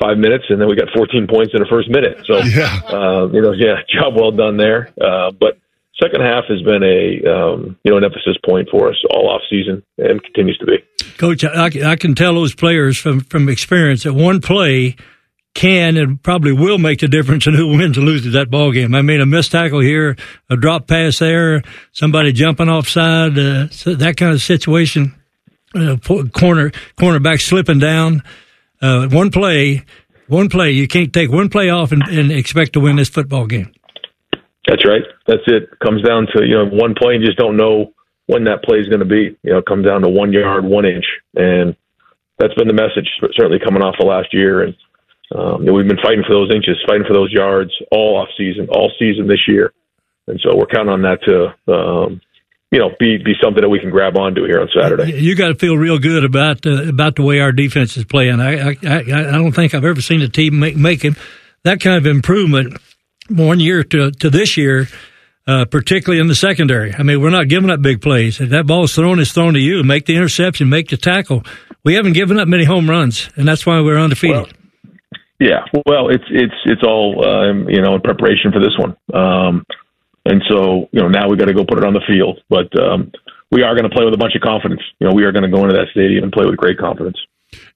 five 0.00 0.18
minutes, 0.18 0.44
and 0.48 0.60
then 0.60 0.68
we 0.68 0.76
got 0.76 0.88
14 0.96 1.26
points 1.26 1.52
in 1.54 1.60
the 1.60 1.68
first 1.68 1.90
minute. 1.90 2.24
So, 2.24 2.38
yeah. 2.42 2.80
uh, 2.88 3.28
you 3.32 3.42
know, 3.42 3.52
yeah, 3.52 3.76
job 3.92 4.14
well 4.16 4.32
done 4.32 4.56
there. 4.56 4.90
Uh, 5.00 5.30
but 5.32 5.58
second 6.02 6.22
half 6.22 6.44
has 6.48 6.62
been 6.62 6.82
a 6.82 7.22
um, 7.28 7.76
you 7.84 7.90
know 7.90 7.98
an 7.98 8.04
emphasis 8.04 8.36
point 8.44 8.68
for 8.70 8.88
us 8.88 8.96
all 9.10 9.28
off 9.28 9.42
season 9.50 9.82
and 9.98 10.22
continues 10.22 10.58
to 10.58 10.66
be. 10.66 10.78
Coach, 11.18 11.44
I, 11.44 11.92
I 11.92 11.96
can 11.96 12.14
tell 12.14 12.34
those 12.34 12.54
players 12.54 12.98
from 12.98 13.20
from 13.20 13.48
experience 13.48 14.04
that 14.04 14.14
one 14.14 14.40
play 14.40 14.96
can 15.54 15.96
and 15.96 16.22
probably 16.22 16.52
will 16.52 16.78
make 16.78 17.00
the 17.00 17.08
difference 17.08 17.46
in 17.46 17.54
who 17.54 17.68
wins 17.68 17.96
and 17.96 18.06
loses 18.06 18.32
that 18.32 18.50
ball 18.50 18.72
game. 18.72 18.94
I 18.94 19.02
mean, 19.02 19.20
a 19.20 19.26
missed 19.26 19.52
tackle 19.52 19.80
here, 19.80 20.16
a 20.48 20.56
drop 20.56 20.86
pass 20.86 21.18
there, 21.18 21.62
somebody 21.92 22.32
jumping 22.32 22.68
offside, 22.68 23.38
uh, 23.38 23.68
so 23.68 23.94
that 23.94 24.16
kind 24.16 24.32
of 24.32 24.42
situation. 24.42 25.14
Uh, 25.74 25.96
corner 25.96 26.70
cornerback 26.98 27.40
slipping 27.40 27.78
down. 27.78 28.22
Uh, 28.82 29.08
one 29.08 29.30
play, 29.30 29.82
one 30.28 30.50
play. 30.50 30.70
You 30.70 30.86
can't 30.86 31.12
take 31.12 31.30
one 31.30 31.48
play 31.48 31.70
off 31.70 31.92
and, 31.92 32.02
and 32.08 32.30
expect 32.30 32.74
to 32.74 32.80
win 32.80 32.96
this 32.96 33.08
football 33.08 33.46
game. 33.46 33.72
That's 34.66 34.86
right. 34.86 35.02
That's 35.26 35.42
it. 35.46 35.70
Comes 35.80 36.02
down 36.02 36.26
to 36.34 36.44
you 36.44 36.56
know 36.56 36.66
one 36.66 36.94
play. 36.94 37.14
You 37.14 37.24
just 37.24 37.38
don't 37.38 37.56
know 37.56 37.94
when 38.26 38.44
that 38.44 38.62
play 38.64 38.78
is 38.78 38.88
going 38.88 39.00
to 39.00 39.06
be. 39.06 39.36
You 39.42 39.52
know, 39.52 39.58
it 39.58 39.66
comes 39.66 39.86
down 39.86 40.02
to 40.02 40.08
one 40.08 40.32
yard, 40.32 40.64
one 40.64 40.84
inch, 40.84 41.06
and 41.34 41.74
that's 42.38 42.54
been 42.54 42.68
the 42.68 42.74
message 42.74 43.08
certainly 43.34 43.58
coming 43.58 43.82
off 43.82 43.96
of 43.98 44.06
last 44.06 44.34
year 44.34 44.62
and 44.62 44.74
um, 45.34 45.62
you 45.62 45.66
know, 45.66 45.72
we've 45.72 45.88
been 45.88 46.02
fighting 46.02 46.24
for 46.26 46.34
those 46.34 46.50
inches, 46.54 46.76
fighting 46.86 47.06
for 47.06 47.14
those 47.14 47.32
yards 47.32 47.70
all 47.90 48.16
off 48.16 48.28
season, 48.36 48.68
all 48.70 48.90
season 48.98 49.26
this 49.26 49.46
year, 49.48 49.72
and 50.26 50.40
so 50.42 50.56
we're 50.56 50.66
counting 50.66 50.92
on 50.92 51.02
that 51.02 51.22
to, 51.24 51.72
um, 51.72 52.20
you 52.70 52.78
know, 52.78 52.90
be 52.98 53.18
be 53.18 53.34
something 53.42 53.62
that 53.62 53.68
we 53.68 53.80
can 53.80 53.90
grab 53.90 54.16
onto 54.16 54.44
here 54.44 54.60
on 54.60 54.68
Saturday. 54.74 55.20
You 55.20 55.34
got 55.34 55.48
to 55.48 55.54
feel 55.54 55.76
real 55.76 55.98
good 55.98 56.24
about 56.24 56.66
uh, 56.66 56.88
about 56.88 57.16
the 57.16 57.22
way 57.22 57.40
our 57.40 57.52
defense 57.52 57.96
is 57.96 58.04
playing. 58.04 58.40
I, 58.40 58.70
I 58.70 58.76
I 58.82 59.02
don't 59.32 59.52
think 59.52 59.74
I've 59.74 59.84
ever 59.84 60.00
seen 60.00 60.22
a 60.22 60.28
team 60.28 60.58
make 60.58 60.76
making 60.76 61.16
that 61.64 61.80
kind 61.80 61.96
of 61.96 62.06
improvement 62.06 62.78
one 63.28 63.60
year 63.60 63.82
to 63.84 64.10
to 64.10 64.30
this 64.30 64.56
year. 64.56 64.88
Uh, 65.44 65.64
particularly 65.64 66.20
in 66.20 66.28
the 66.28 66.36
secondary. 66.36 66.94
I 66.94 67.02
mean, 67.02 67.20
we're 67.20 67.30
not 67.30 67.48
giving 67.48 67.68
up 67.68 67.82
big 67.82 68.00
plays. 68.00 68.40
If 68.40 68.50
that 68.50 68.64
ball's 68.64 68.94
thrown, 68.94 69.18
it's 69.18 69.32
thrown 69.32 69.54
to 69.54 69.58
you. 69.58 69.82
Make 69.82 70.06
the 70.06 70.14
interception, 70.14 70.68
make 70.68 70.88
the 70.88 70.96
tackle. 70.96 71.42
We 71.82 71.94
haven't 71.94 72.12
given 72.12 72.38
up 72.38 72.46
many 72.46 72.62
home 72.62 72.88
runs, 72.88 73.28
and 73.34 73.48
that's 73.48 73.66
why 73.66 73.80
we're 73.80 73.98
undefeated. 73.98 74.36
Well, 74.36 74.46
yeah, 75.42 75.64
well, 75.86 76.08
it's 76.08 76.24
it's 76.30 76.54
it's 76.66 76.82
all 76.84 77.26
um, 77.26 77.68
you 77.68 77.82
know 77.82 77.96
in 77.96 78.00
preparation 78.00 78.52
for 78.52 78.60
this 78.60 78.78
one, 78.78 78.96
um, 79.12 79.66
and 80.24 80.40
so 80.48 80.88
you 80.92 81.00
know 81.00 81.08
now 81.08 81.28
we 81.28 81.36
got 81.36 81.46
to 81.46 81.54
go 81.54 81.64
put 81.64 81.78
it 81.78 81.84
on 81.84 81.94
the 81.94 82.02
field. 82.06 82.40
But 82.48 82.70
um, 82.80 83.10
we 83.50 83.62
are 83.62 83.74
going 83.74 83.88
to 83.88 83.94
play 83.94 84.04
with 84.04 84.14
a 84.14 84.18
bunch 84.18 84.36
of 84.36 84.42
confidence. 84.42 84.82
You 85.00 85.08
know, 85.08 85.14
we 85.14 85.24
are 85.24 85.32
going 85.32 85.42
to 85.42 85.50
go 85.50 85.62
into 85.64 85.74
that 85.74 85.88
stadium 85.90 86.22
and 86.22 86.32
play 86.32 86.44
with 86.46 86.56
great 86.56 86.78
confidence. 86.78 87.18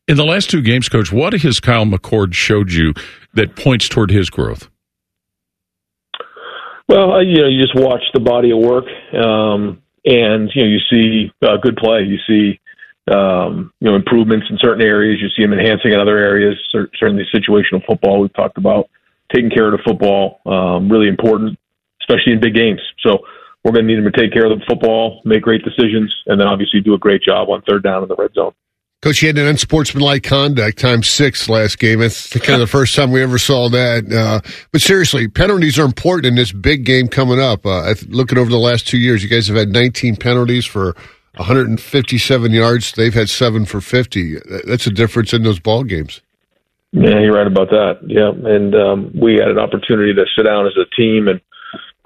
In 0.06 0.16
the 0.16 0.24
last 0.24 0.48
two 0.48 0.62
games, 0.62 0.88
Coach, 0.88 1.12
what 1.12 1.32
has 1.32 1.58
Kyle 1.58 1.84
McCord 1.84 2.34
showed 2.34 2.72
you 2.72 2.94
that 3.34 3.56
points 3.56 3.88
toward 3.88 4.12
his 4.12 4.30
growth? 4.30 4.68
Well, 6.88 7.14
uh, 7.14 7.20
you 7.20 7.42
know, 7.42 7.48
you 7.48 7.60
just 7.60 7.74
watch 7.74 8.02
the 8.14 8.20
body 8.20 8.52
of 8.52 8.58
work, 8.58 8.84
um, 9.12 9.82
and 10.04 10.48
you 10.54 10.62
know, 10.62 10.68
you 10.68 10.78
see 10.88 11.32
uh, 11.42 11.56
good 11.56 11.76
play. 11.76 12.02
You 12.02 12.18
see 12.28 12.60
um, 13.12 13.72
you 13.80 13.88
know, 13.88 13.96
improvements 13.96 14.46
in 14.50 14.58
certain 14.60 14.82
areas. 14.82 15.20
You 15.20 15.28
see 15.36 15.42
him 15.42 15.52
enhancing 15.52 15.92
in 15.92 16.00
other 16.00 16.18
areas. 16.18 16.56
Certainly, 16.72 17.24
situational 17.34 17.84
football 17.86 18.20
we've 18.20 18.34
talked 18.34 18.58
about, 18.58 18.88
taking 19.32 19.50
care 19.50 19.72
of 19.72 19.78
the 19.78 19.82
football, 19.84 20.40
um, 20.46 20.88
really 20.90 21.08
important, 21.08 21.58
especially 22.02 22.32
in 22.32 22.40
big 22.40 22.54
games. 22.54 22.80
So 23.04 23.18
we're 23.64 23.72
going 23.72 23.86
to 23.86 23.94
need 23.94 23.98
him 23.98 24.10
to 24.10 24.18
take 24.18 24.32
care 24.32 24.50
of 24.50 24.58
the 24.58 24.64
football, 24.66 25.20
make 25.24 25.42
great 25.42 25.62
decisions, 25.64 26.14
and 26.26 26.40
then 26.40 26.46
obviously 26.46 26.80
do 26.80 26.94
a 26.94 26.98
great 26.98 27.22
job 27.22 27.48
on 27.48 27.62
third 27.62 27.82
down 27.82 28.02
in 28.02 28.08
the 28.08 28.16
red 28.16 28.32
zone. 28.34 28.52
Coach, 29.02 29.18
he 29.18 29.26
had 29.26 29.36
an 29.38 29.46
unsportsmanlike 29.46 30.22
conduct 30.22 30.78
times 30.78 31.06
six 31.06 31.48
last 31.48 31.78
game. 31.78 32.00
It's 32.00 32.30
kind 32.38 32.54
of 32.54 32.60
the 32.60 32.66
first 32.66 32.96
time 32.96 33.12
we 33.12 33.22
ever 33.22 33.38
saw 33.38 33.68
that. 33.68 34.10
Uh, 34.10 34.40
but 34.72 34.80
seriously, 34.80 35.28
penalties 35.28 35.78
are 35.78 35.84
important 35.84 36.26
in 36.26 36.34
this 36.34 36.50
big 36.50 36.84
game 36.84 37.06
coming 37.08 37.38
up. 37.38 37.66
Uh, 37.66 37.94
looking 38.08 38.38
over 38.38 38.50
the 38.50 38.58
last 38.58 38.88
two 38.88 38.98
years, 38.98 39.22
you 39.22 39.28
guys 39.28 39.48
have 39.48 39.56
had 39.56 39.68
19 39.68 40.16
penalties 40.16 40.64
for 40.64 40.96
157 41.36 42.52
yards. 42.52 42.92
They've 42.92 43.14
had 43.14 43.28
seven 43.28 43.64
for 43.64 43.80
50. 43.80 44.38
That's 44.66 44.86
a 44.86 44.90
difference 44.90 45.32
in 45.32 45.42
those 45.42 45.60
ball 45.60 45.84
games. 45.84 46.20
Yeah, 46.92 47.20
you're 47.20 47.34
right 47.34 47.46
about 47.46 47.68
that. 47.70 47.98
Yeah, 48.06 48.30
and 48.30 48.74
um, 48.74 49.12
we 49.20 49.34
had 49.34 49.48
an 49.48 49.58
opportunity 49.58 50.14
to 50.14 50.24
sit 50.36 50.44
down 50.44 50.66
as 50.66 50.72
a 50.76 50.88
team 50.94 51.28
and 51.28 51.40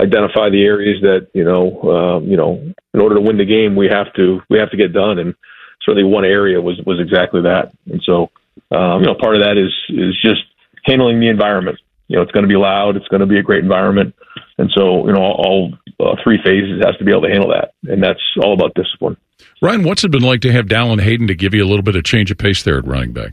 identify 0.00 0.48
the 0.48 0.64
areas 0.64 1.00
that 1.02 1.28
you 1.34 1.44
know, 1.44 1.80
um, 1.82 2.24
you 2.24 2.36
know, 2.36 2.60
in 2.94 3.00
order 3.00 3.14
to 3.14 3.20
win 3.20 3.38
the 3.38 3.44
game, 3.44 3.76
we 3.76 3.88
have 3.88 4.12
to 4.14 4.40
we 4.48 4.58
have 4.58 4.70
to 4.70 4.76
get 4.76 4.92
done, 4.92 5.18
and 5.18 5.34
certainly 5.82 6.08
one 6.08 6.24
area 6.24 6.60
was 6.60 6.80
was 6.86 6.98
exactly 6.98 7.42
that. 7.42 7.72
And 7.90 8.02
so, 8.04 8.30
um, 8.72 9.02
you 9.02 9.06
know, 9.06 9.14
part 9.14 9.36
of 9.36 9.42
that 9.42 9.58
is 9.58 9.72
is 9.90 10.20
just 10.20 10.42
handling 10.84 11.20
the 11.20 11.28
environment. 11.28 11.78
You 12.08 12.16
know, 12.16 12.22
it's 12.22 12.32
going 12.32 12.44
to 12.44 12.48
be 12.48 12.56
loud. 12.56 12.96
It's 12.96 13.08
going 13.08 13.20
to 13.20 13.26
be 13.26 13.38
a 13.38 13.42
great 13.42 13.62
environment, 13.62 14.14
and 14.60 14.70
so 14.76 15.06
you 15.06 15.12
know, 15.12 15.20
all, 15.20 15.72
all 15.98 16.12
uh, 16.12 16.16
three 16.22 16.38
phases 16.44 16.82
has 16.84 16.96
to 16.98 17.04
be 17.04 17.10
able 17.10 17.22
to 17.22 17.30
handle 17.30 17.48
that, 17.48 17.72
and 17.90 18.02
that's 18.02 18.20
all 18.42 18.52
about 18.52 18.74
discipline. 18.74 19.16
Ryan, 19.62 19.84
what's 19.84 20.04
it 20.04 20.10
been 20.10 20.22
like 20.22 20.42
to 20.42 20.52
have 20.52 20.66
Dallan 20.66 21.00
Hayden 21.00 21.26
to 21.28 21.34
give 21.34 21.54
you 21.54 21.64
a 21.64 21.68
little 21.68 21.82
bit 21.82 21.96
of 21.96 22.04
change 22.04 22.30
of 22.30 22.38
pace 22.38 22.62
there 22.62 22.78
at 22.78 22.86
running 22.86 23.12
back? 23.12 23.32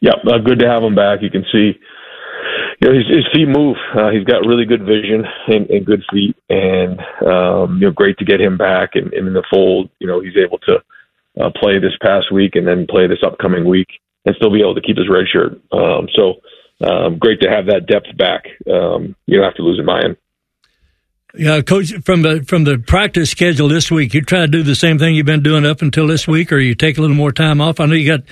Yeah, 0.00 0.14
uh, 0.26 0.38
good 0.38 0.58
to 0.58 0.68
have 0.68 0.82
him 0.82 0.94
back. 0.94 1.22
You 1.22 1.30
can 1.30 1.44
see, 1.52 1.78
you 2.80 2.88
know, 2.88 2.92
his, 2.92 3.06
his 3.08 3.26
feet 3.32 3.48
move. 3.48 3.76
Uh, 3.94 4.10
he's 4.10 4.24
got 4.24 4.46
really 4.46 4.64
good 4.64 4.82
vision 4.82 5.24
and, 5.46 5.70
and 5.70 5.86
good 5.86 6.02
feet, 6.12 6.36
and 6.50 7.00
um, 7.24 7.78
you 7.80 7.86
know, 7.86 7.92
great 7.92 8.18
to 8.18 8.24
get 8.24 8.40
him 8.40 8.56
back 8.56 8.90
and, 8.94 9.12
and 9.14 9.28
in 9.28 9.32
the 9.32 9.44
fold. 9.48 9.90
You 10.00 10.08
know, 10.08 10.20
he's 10.20 10.36
able 10.36 10.58
to 10.58 10.82
uh, 11.40 11.50
play 11.54 11.78
this 11.78 11.96
past 12.02 12.32
week 12.32 12.56
and 12.56 12.66
then 12.66 12.86
play 12.88 13.06
this 13.06 13.22
upcoming 13.24 13.64
week 13.64 13.88
and 14.24 14.34
still 14.34 14.52
be 14.52 14.60
able 14.60 14.74
to 14.74 14.82
keep 14.82 14.96
his 14.96 15.08
red 15.08 15.26
shirt. 15.32 15.52
Um, 15.72 16.08
so 16.14 16.34
um, 16.82 17.18
great 17.18 17.40
to 17.40 17.48
have 17.50 17.66
that 17.66 17.86
depth 17.86 18.16
back. 18.16 18.44
Um, 18.70 19.16
you 19.26 19.38
know, 19.38 19.44
after 19.44 19.62
losing 19.62 19.84
Miyan. 19.84 20.16
Yeah, 21.34 21.60
coach, 21.60 21.92
from 22.04 22.22
the 22.22 22.42
from 22.46 22.64
the 22.64 22.78
practice 22.78 23.30
schedule 23.30 23.68
this 23.68 23.90
week, 23.90 24.14
you 24.14 24.22
try 24.22 24.40
to 24.40 24.48
do 24.48 24.62
the 24.62 24.74
same 24.74 24.98
thing 24.98 25.14
you've 25.14 25.26
been 25.26 25.42
doing 25.42 25.66
up 25.66 25.82
until 25.82 26.06
this 26.06 26.26
week, 26.26 26.50
or 26.50 26.58
you 26.58 26.74
take 26.74 26.96
a 26.96 27.00
little 27.02 27.16
more 27.16 27.32
time 27.32 27.60
off. 27.60 27.78
I 27.78 27.86
know 27.86 27.94
you 27.94 28.06
got 28.06 28.22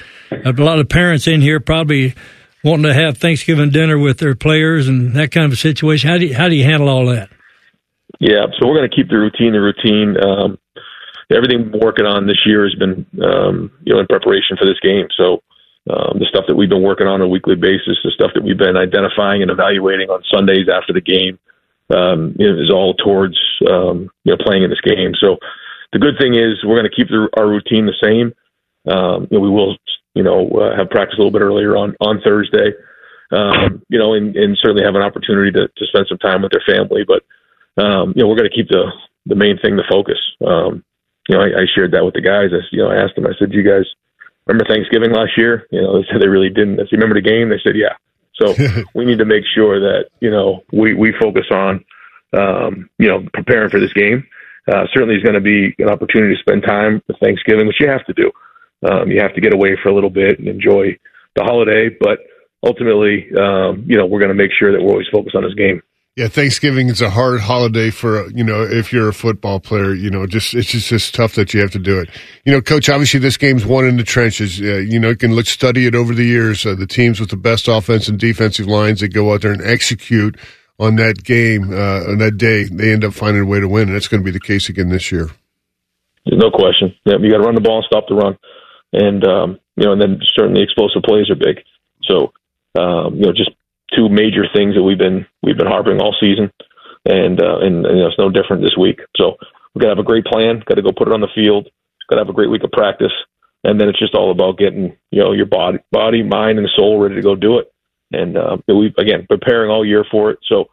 a 0.44 0.52
lot 0.52 0.78
of 0.78 0.88
parents 0.88 1.26
in 1.26 1.42
here 1.42 1.60
probably 1.60 2.14
wanting 2.62 2.84
to 2.84 2.94
have 2.94 3.18
Thanksgiving 3.18 3.70
dinner 3.70 3.98
with 3.98 4.18
their 4.18 4.34
players 4.34 4.88
and 4.88 5.14
that 5.14 5.30
kind 5.32 5.44
of 5.44 5.52
a 5.52 5.56
situation. 5.56 6.08
How 6.08 6.16
do 6.16 6.26
you, 6.26 6.34
how 6.34 6.48
do 6.48 6.54
you 6.54 6.64
handle 6.64 6.88
all 6.88 7.06
that? 7.06 7.28
Yeah, 8.20 8.46
so 8.58 8.66
we're 8.66 8.78
going 8.78 8.88
to 8.88 8.96
keep 8.96 9.10
the 9.10 9.18
routine. 9.18 9.52
The 9.52 9.60
routine. 9.60 10.16
Um, 10.24 10.58
everything 11.30 11.70
we're 11.72 11.84
working 11.84 12.06
on 12.06 12.26
this 12.26 12.40
year 12.46 12.64
has 12.64 12.74
been, 12.74 13.04
um, 13.22 13.70
you 13.84 13.92
know, 13.92 14.00
in 14.00 14.06
preparation 14.06 14.56
for 14.56 14.64
this 14.64 14.80
game. 14.80 15.08
So 15.16 15.42
um, 15.90 16.16
the 16.18 16.26
stuff 16.28 16.44
that 16.48 16.56
we've 16.56 16.68
been 16.68 16.82
working 16.82 17.06
on, 17.06 17.20
on 17.20 17.28
a 17.28 17.28
weekly 17.28 17.56
basis, 17.56 18.00
the 18.02 18.10
stuff 18.14 18.32
that 18.34 18.42
we've 18.42 18.56
been 18.56 18.76
identifying 18.76 19.42
and 19.42 19.50
evaluating 19.50 20.08
on 20.08 20.24
Sundays 20.32 20.68
after 20.72 20.92
the 20.92 21.04
game 21.04 21.38
um, 21.92 22.34
is 22.38 22.72
all 22.72 22.94
towards 22.94 23.36
um, 23.68 24.08
you 24.24 24.32
know 24.32 24.40
playing 24.40 24.62
in 24.62 24.70
this 24.70 24.80
game. 24.80 25.12
So 25.20 25.36
the 25.92 25.98
good 25.98 26.16
thing 26.18 26.34
is 26.34 26.64
we're 26.64 26.80
going 26.80 26.88
to 26.88 26.96
keep 26.96 27.08
the, 27.08 27.28
our 27.36 27.46
routine 27.46 27.84
the 27.84 28.00
same. 28.00 28.32
Um, 28.88 29.28
you 29.30 29.36
know, 29.36 29.44
we 29.44 29.50
will 29.50 29.76
you 30.14 30.22
know 30.22 30.48
uh, 30.56 30.76
have 30.76 30.88
practice 30.88 31.18
a 31.18 31.20
little 31.20 31.36
bit 31.36 31.44
earlier 31.44 31.76
on 31.76 31.94
on 32.00 32.20
Thursday. 32.24 32.72
Um, 33.32 33.82
you 33.88 33.98
know, 33.98 34.14
and, 34.14 34.36
and 34.36 34.56
certainly 34.60 34.84
have 34.84 34.94
an 34.94 35.02
opportunity 35.02 35.50
to, 35.52 35.66
to 35.68 35.86
spend 35.86 36.06
some 36.08 36.18
time 36.18 36.42
with 36.42 36.52
their 36.52 36.64
family. 36.64 37.04
But 37.04 37.24
um, 37.82 38.14
you 38.16 38.22
know, 38.22 38.28
we're 38.28 38.40
going 38.40 38.48
to 38.48 38.56
keep 38.56 38.68
the 38.68 38.88
the 39.26 39.36
main 39.36 39.58
thing 39.60 39.76
the 39.76 39.84
focus. 39.84 40.20
Um, 40.40 40.82
you 41.28 41.36
know, 41.36 41.42
I, 41.42 41.64
I 41.64 41.66
shared 41.74 41.92
that 41.92 42.04
with 42.04 42.14
the 42.14 42.24
guys. 42.24 42.56
I 42.56 42.64
you 42.72 42.80
know 42.80 42.88
I 42.88 43.04
asked 43.04 43.16
them. 43.16 43.26
I 43.26 43.36
said, 43.38 43.50
"Do 43.50 43.56
you 43.56 43.68
guys 43.68 43.84
remember 44.46 44.66
Thanksgiving 44.68 45.12
last 45.12 45.32
year?" 45.36 45.66
You 45.70 45.82
know, 45.82 45.98
they 45.98 46.06
said 46.10 46.20
they 46.20 46.28
really 46.28 46.50
didn't. 46.50 46.80
I 46.80 46.84
said, 46.84 46.98
"Remember 46.98 47.14
the 47.14 47.28
game?" 47.28 47.48
They 47.48 47.60
said, 47.62 47.76
"Yeah." 47.76 47.94
So 48.34 48.54
we 48.94 49.04
need 49.04 49.18
to 49.18 49.24
make 49.24 49.44
sure 49.54 49.80
that 49.80 50.10
you 50.20 50.30
know 50.30 50.62
we 50.72 50.94
we 50.94 51.12
focus 51.20 51.46
on 51.50 51.84
um, 52.36 52.90
you 52.98 53.08
know 53.08 53.26
preparing 53.32 53.70
for 53.70 53.80
this 53.80 53.92
game. 53.92 54.26
Uh, 54.66 54.86
certainly, 54.94 55.16
is 55.16 55.22
going 55.22 55.34
to 55.34 55.40
be 55.40 55.74
an 55.78 55.90
opportunity 55.90 56.34
to 56.34 56.40
spend 56.40 56.62
time 56.62 57.02
with 57.06 57.18
Thanksgiving, 57.18 57.66
which 57.66 57.80
you 57.80 57.88
have 57.88 58.04
to 58.06 58.14
do. 58.14 58.30
Um, 58.88 59.10
you 59.10 59.20
have 59.20 59.34
to 59.34 59.40
get 59.40 59.54
away 59.54 59.76
for 59.82 59.90
a 59.90 59.94
little 59.94 60.10
bit 60.10 60.38
and 60.38 60.48
enjoy 60.48 60.96
the 61.36 61.44
holiday, 61.44 61.88
but 61.88 62.20
ultimately, 62.62 63.26
um, 63.38 63.84
you 63.86 63.96
know, 63.96 64.06
we're 64.06 64.20
going 64.20 64.34
to 64.34 64.34
make 64.34 64.52
sure 64.58 64.72
that 64.72 64.80
we're 64.80 64.90
always 64.90 65.08
focused 65.12 65.36
on 65.36 65.42
this 65.42 65.54
game. 65.54 65.82
Yeah, 66.16 66.28
Thanksgiving 66.28 66.90
is 66.90 67.02
a 67.02 67.10
hard 67.10 67.40
holiday 67.40 67.90
for 67.90 68.30
you 68.30 68.44
know 68.44 68.62
if 68.62 68.92
you're 68.92 69.08
a 69.08 69.12
football 69.12 69.58
player. 69.58 69.94
You 69.94 70.10
know, 70.10 70.28
just 70.28 70.54
it's 70.54 70.70
just, 70.70 70.88
just 70.88 71.12
tough 71.12 71.34
that 71.34 71.52
you 71.52 71.60
have 71.60 71.72
to 71.72 71.80
do 71.80 71.98
it. 71.98 72.08
You 72.44 72.52
know, 72.52 72.60
coach. 72.60 72.88
Obviously, 72.88 73.18
this 73.18 73.36
game's 73.36 73.66
won 73.66 73.84
in 73.84 73.96
the 73.96 74.04
trenches. 74.04 74.60
Uh, 74.60 74.76
you 74.76 75.00
know, 75.00 75.08
you 75.08 75.16
can 75.16 75.34
look 75.34 75.46
study 75.46 75.86
it 75.86 75.96
over 75.96 76.14
the 76.14 76.22
years. 76.22 76.64
Uh, 76.64 76.76
the 76.76 76.86
teams 76.86 77.18
with 77.18 77.30
the 77.30 77.36
best 77.36 77.66
offense 77.66 78.06
and 78.06 78.16
defensive 78.16 78.68
lines 78.68 79.00
that 79.00 79.08
go 79.08 79.32
out 79.32 79.42
there 79.42 79.50
and 79.50 79.62
execute 79.62 80.38
on 80.78 80.94
that 80.96 81.24
game 81.24 81.72
uh, 81.72 82.04
on 82.08 82.18
that 82.18 82.36
day, 82.36 82.62
they 82.64 82.92
end 82.92 83.04
up 83.04 83.12
finding 83.12 83.42
a 83.42 83.46
way 83.46 83.58
to 83.58 83.66
win, 83.66 83.88
and 83.88 83.96
that's 83.96 84.06
going 84.06 84.20
to 84.20 84.24
be 84.24 84.30
the 84.30 84.38
case 84.38 84.68
again 84.68 84.90
this 84.90 85.10
year. 85.10 85.30
There's 86.26 86.40
no 86.40 86.52
question. 86.52 86.94
You 87.06 87.12
got 87.12 87.38
to 87.38 87.44
run 87.44 87.56
the 87.56 87.60
ball 87.60 87.78
and 87.78 87.86
stop 87.86 88.04
the 88.06 88.14
run, 88.14 88.38
and 88.92 89.26
um, 89.26 89.58
you 89.74 89.84
know, 89.84 89.92
and 89.92 90.00
then 90.00 90.20
certainly 90.36 90.62
explosive 90.62 91.02
plays 91.02 91.28
are 91.28 91.34
big. 91.34 91.64
So 92.02 92.32
um, 92.78 93.16
you 93.16 93.26
know, 93.26 93.32
just 93.32 93.50
two 93.96 94.08
major 94.08 94.44
things 94.54 94.74
that 94.74 94.82
we've 94.82 94.98
been 94.98 95.26
we've 95.42 95.56
been 95.56 95.66
harboring 95.66 96.00
all 96.00 96.14
season, 96.20 96.52
and 97.06 97.40
uh, 97.40 97.58
and, 97.60 97.86
and 97.86 97.96
you 97.96 98.02
know, 98.02 98.08
it's 98.08 98.18
no 98.18 98.30
different 98.30 98.62
this 98.62 98.76
week. 98.78 99.00
So 99.16 99.36
we 99.74 99.80
got 99.80 99.88
to 99.88 99.96
have 99.96 100.04
a 100.04 100.06
great 100.06 100.24
plan. 100.24 100.62
Got 100.66 100.76
to 100.76 100.82
go 100.82 100.92
put 100.92 101.08
it 101.08 101.14
on 101.14 101.20
the 101.20 101.34
field. 101.34 101.68
Got 102.08 102.16
to 102.16 102.22
have 102.22 102.28
a 102.28 102.36
great 102.36 102.50
week 102.50 102.64
of 102.64 102.72
practice, 102.72 103.12
and 103.62 103.80
then 103.80 103.88
it's 103.88 103.98
just 103.98 104.14
all 104.14 104.30
about 104.30 104.58
getting 104.58 104.96
you 105.10 105.22
know 105.22 105.32
your 105.32 105.46
body, 105.46 105.78
body, 105.90 106.22
mind, 106.22 106.58
and 106.58 106.68
soul 106.76 107.00
ready 107.00 107.16
to 107.16 107.22
go 107.22 107.34
do 107.34 107.58
it. 107.58 107.72
And 108.12 108.36
uh, 108.36 108.58
we 108.68 108.94
again 108.98 109.26
preparing 109.28 109.70
all 109.70 109.84
year 109.84 110.04
for 110.10 110.30
it. 110.30 110.38
So 110.48 110.66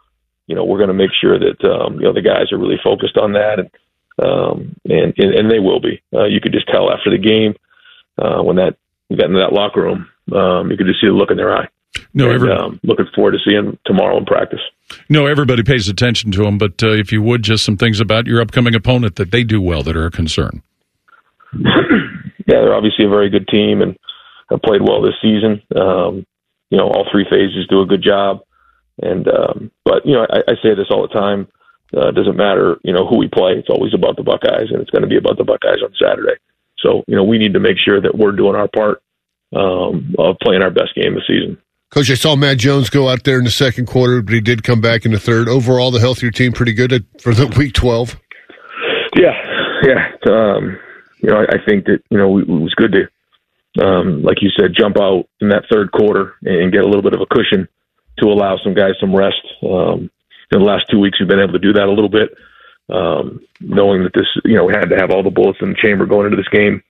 you 0.47 0.55
know 0.55 0.65
we're 0.65 0.85
to 0.85 0.93
make 0.93 1.11
sure 1.19 1.39
that 1.39 1.63
um, 1.67 1.95
you 1.95 2.03
know 2.03 2.13
the 2.13 2.21
guys 2.21 2.51
are 2.51 2.59
really 2.59 2.79
focused 2.83 3.17
on 3.17 3.33
that, 3.33 3.59
and 3.59 3.69
um, 4.21 4.75
and, 4.85 5.13
and 5.17 5.33
and 5.33 5.51
they 5.51 5.59
will 5.59 5.79
be. 5.79 6.01
Uh, 6.13 6.25
you 6.25 6.39
could 6.41 6.53
just 6.53 6.67
tell 6.67 6.91
after 6.91 7.09
the 7.09 7.17
game 7.17 7.55
uh, 8.17 8.41
when 8.43 8.57
that 8.57 8.75
got 9.09 9.27
into 9.27 9.39
that 9.39 9.53
locker 9.53 9.81
room, 9.81 10.07
um, 10.33 10.71
you 10.71 10.77
could 10.77 10.87
just 10.87 11.01
see 11.01 11.07
the 11.07 11.13
look 11.13 11.31
in 11.31 11.37
their 11.37 11.55
eye. 11.55 11.67
No, 12.13 12.25
and, 12.25 12.35
every, 12.35 12.51
um, 12.51 12.79
looking 12.83 13.07
forward 13.13 13.31
to 13.31 13.39
seeing 13.45 13.77
tomorrow 13.85 14.17
in 14.17 14.25
practice. 14.25 14.61
No, 15.09 15.25
everybody 15.25 15.63
pays 15.63 15.87
attention 15.87 16.31
to 16.31 16.43
them, 16.43 16.57
but 16.57 16.81
uh, 16.83 16.91
if 16.91 17.11
you 17.11 17.21
would, 17.21 17.43
just 17.43 17.63
some 17.63 17.77
things 17.77 17.99
about 17.99 18.27
your 18.27 18.41
upcoming 18.41 18.75
opponent 18.75 19.15
that 19.15 19.31
they 19.31 19.43
do 19.43 19.61
well 19.61 19.83
that 19.83 19.95
are 19.95 20.05
a 20.05 20.11
concern. 20.11 20.61
yeah, 21.59 21.73
they're 22.45 22.75
obviously 22.75 23.05
a 23.05 23.09
very 23.09 23.29
good 23.29 23.47
team 23.47 23.81
and 23.81 23.97
have 24.49 24.61
played 24.61 24.81
well 24.81 25.01
this 25.01 25.15
season. 25.21 25.61
Um, 25.75 26.25
you 26.69 26.77
know, 26.77 26.87
all 26.87 27.07
three 27.11 27.25
phases 27.29 27.67
do 27.69 27.81
a 27.81 27.85
good 27.85 28.03
job, 28.03 28.41
and 29.01 29.27
um, 29.27 29.71
but 29.83 30.05
you 30.05 30.13
know, 30.13 30.25
I, 30.29 30.39
I 30.51 30.55
say 30.63 30.75
this 30.75 30.87
all 30.89 31.01
the 31.01 31.13
time. 31.13 31.47
Uh, 31.95 32.07
it 32.07 32.15
doesn't 32.15 32.37
matter, 32.37 32.77
you 32.83 32.93
know, 32.93 33.05
who 33.05 33.17
we 33.17 33.27
play. 33.27 33.51
It's 33.51 33.69
always 33.69 33.93
about 33.93 34.15
the 34.15 34.23
Buckeyes, 34.23 34.71
and 34.71 34.81
it's 34.81 34.91
going 34.91 35.01
to 35.01 35.09
be 35.09 35.17
about 35.17 35.37
the 35.37 35.43
Buckeyes 35.43 35.83
on 35.83 35.93
Saturday. 36.01 36.39
So, 36.79 37.03
you 37.07 37.15
know, 37.15 37.23
we 37.23 37.37
need 37.37 37.53
to 37.53 37.59
make 37.59 37.77
sure 37.77 37.99
that 38.01 38.17
we're 38.17 38.31
doing 38.31 38.55
our 38.55 38.69
part 38.69 39.03
um, 39.53 40.15
of 40.17 40.37
playing 40.41 40.61
our 40.61 40.71
best 40.71 40.95
game 40.95 41.15
this 41.15 41.27
season. 41.27 41.57
Coach, 41.91 42.09
I 42.09 42.13
saw 42.13 42.37
Matt 42.37 42.57
Jones 42.57 42.89
go 42.89 43.09
out 43.09 43.25
there 43.25 43.37
in 43.37 43.43
the 43.43 43.51
second 43.51 43.85
quarter, 43.85 44.21
but 44.21 44.33
he 44.33 44.39
did 44.39 44.63
come 44.63 44.79
back 44.79 45.05
in 45.05 45.11
the 45.11 45.19
third. 45.19 45.49
Overall, 45.49 45.91
the 45.91 45.99
healthier 45.99 46.31
team 46.31 46.53
pretty 46.53 46.71
good 46.71 47.05
for 47.19 47.33
the 47.33 47.47
week 47.57 47.73
twelve. 47.73 48.15
Yeah, 49.13 49.35
yeah. 49.83 50.07
Um, 50.25 50.79
you 51.19 51.29
know, 51.29 51.35
I, 51.35 51.55
I 51.55 51.65
think 51.67 51.85
that 51.85 51.99
you 52.09 52.17
know 52.17 52.39
it 52.39 52.47
was 52.47 52.73
good 52.75 52.93
to, 52.93 53.85
um, 53.85 54.23
like 54.23 54.41
you 54.41 54.49
said, 54.57 54.71
jump 54.73 54.95
out 54.97 55.25
in 55.41 55.49
that 55.49 55.63
third 55.69 55.91
quarter 55.91 56.35
and 56.43 56.71
get 56.71 56.85
a 56.85 56.87
little 56.87 57.03
bit 57.03 57.13
of 57.13 57.19
a 57.19 57.25
cushion 57.25 57.67
to 58.19 58.27
allow 58.27 58.57
some 58.63 58.73
guys 58.73 58.93
some 59.01 59.13
rest. 59.13 59.43
Um, 59.61 60.09
in 60.53 60.59
the 60.59 60.65
last 60.65 60.85
two 60.89 60.99
weeks, 60.99 61.19
we've 61.19 61.27
been 61.27 61.41
able 61.41 61.53
to 61.53 61.59
do 61.59 61.73
that 61.73 61.87
a 61.87 61.91
little 61.91 62.09
bit, 62.09 62.29
um, 62.89 63.41
knowing 63.59 64.03
that 64.03 64.13
this, 64.13 64.27
you 64.45 64.55
know, 64.55 64.63
we 64.63 64.73
had 64.73 64.89
to 64.89 64.97
have 64.97 65.11
all 65.11 65.23
the 65.23 65.29
bullets 65.29 65.59
in 65.61 65.69
the 65.69 65.81
chamber 65.81 66.05
going 66.05 66.25
into 66.25 66.37
this 66.37 66.51
game. 66.51 66.81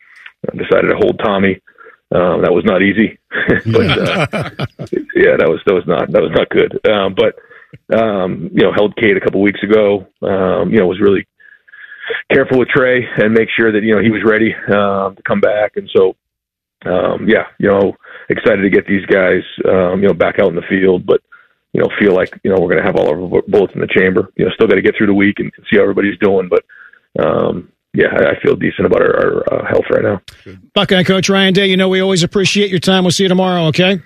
I 0.46 0.56
decided 0.58 0.90
to 0.90 0.98
hold 0.98 1.20
Tommy 1.24 1.62
um, 2.14 2.42
that 2.42 2.52
was 2.52 2.66
not 2.66 2.82
easy, 2.82 3.18
but 3.72 3.88
uh, 3.98 4.28
yeah, 5.16 5.38
that 5.38 5.48
was 5.48 5.62
that 5.66 5.74
was 5.74 5.88
not 5.88 6.12
that 6.12 6.22
was 6.22 6.32
not 6.36 6.50
good. 6.50 6.78
Um, 6.90 7.16
but 7.16 7.36
um, 7.98 8.50
you 8.54 8.64
know, 8.64 8.74
held 8.74 8.96
Cade 8.98 9.18
a 9.18 9.22
couple 9.22 9.42
weeks 9.42 9.64
ago. 9.64 10.08
Um, 10.22 10.72
you 10.72 10.80
know, 10.80 10.88
was 10.88 11.00
really 11.00 11.26
careful 12.32 12.60
with 12.60 12.68
Trey 12.68 13.06
and 13.18 13.34
make 13.34 13.50
sure 13.58 13.72
that 13.72 13.84
you 13.84 13.96
know 13.96 14.02
he 14.02 14.12
was 14.12 14.24
ready 14.26 14.54
um, 14.76 15.16
to 15.16 15.22
come 15.26 15.40
back. 15.40 15.78
And 15.78 15.90
so, 15.96 16.16
um, 16.86 17.28
yeah, 17.28 17.48
you 17.60 17.70
know, 17.70 17.96
excited 18.30 18.62
to 18.62 18.70
get 18.70 18.88
these 18.88 19.06
guys 19.06 19.44
um, 19.66 20.02
you 20.02 20.08
know 20.08 20.14
back 20.14 20.40
out 20.40 20.50
in 20.50 20.56
the 20.56 20.68
field, 20.70 21.06
but 21.06 21.22
you 21.74 21.82
know, 21.82 21.88
feel 21.98 22.14
like 22.14 22.38
you 22.44 22.52
know 22.52 22.60
we're 22.60 22.74
going 22.74 22.84
to 22.84 22.88
have 22.88 22.98
all 22.98 23.08
our 23.08 23.42
bullets 23.48 23.74
in 23.74 23.82
the 23.82 23.88
chamber. 23.88 24.32
You 24.36 24.46
know, 24.46 24.52
still 24.52 24.68
got 24.68 24.76
to 24.76 24.82
get 24.82 24.96
through 24.98 25.08
the 25.08 25.14
week 25.14 25.40
and 25.40 25.52
see 25.70 25.78
how 25.78 25.84
everybody's 25.84 26.20
doing, 26.20 26.50
but 26.50 26.66
um, 27.24 27.72
yeah, 27.94 28.08
I 28.10 28.40
feel 28.42 28.56
decent 28.56 28.86
about 28.86 29.02
our, 29.02 29.16
our 29.16 29.54
uh, 29.54 29.68
health 29.68 29.86
right 29.92 30.04
now. 30.04 30.22
Buckeye 30.74 31.04
coach 31.04 31.30
Ryan 31.30 31.54
Day, 31.54 31.68
you 31.68 31.78
know 31.78 31.90
we 31.90 32.00
always 32.00 32.24
appreciate 32.24 32.70
your 32.70 32.80
time. 32.80 33.04
We'll 33.04 33.12
see 33.12 33.24
you 33.24 33.30
tomorrow. 33.30 33.66
Okay. 33.68 34.02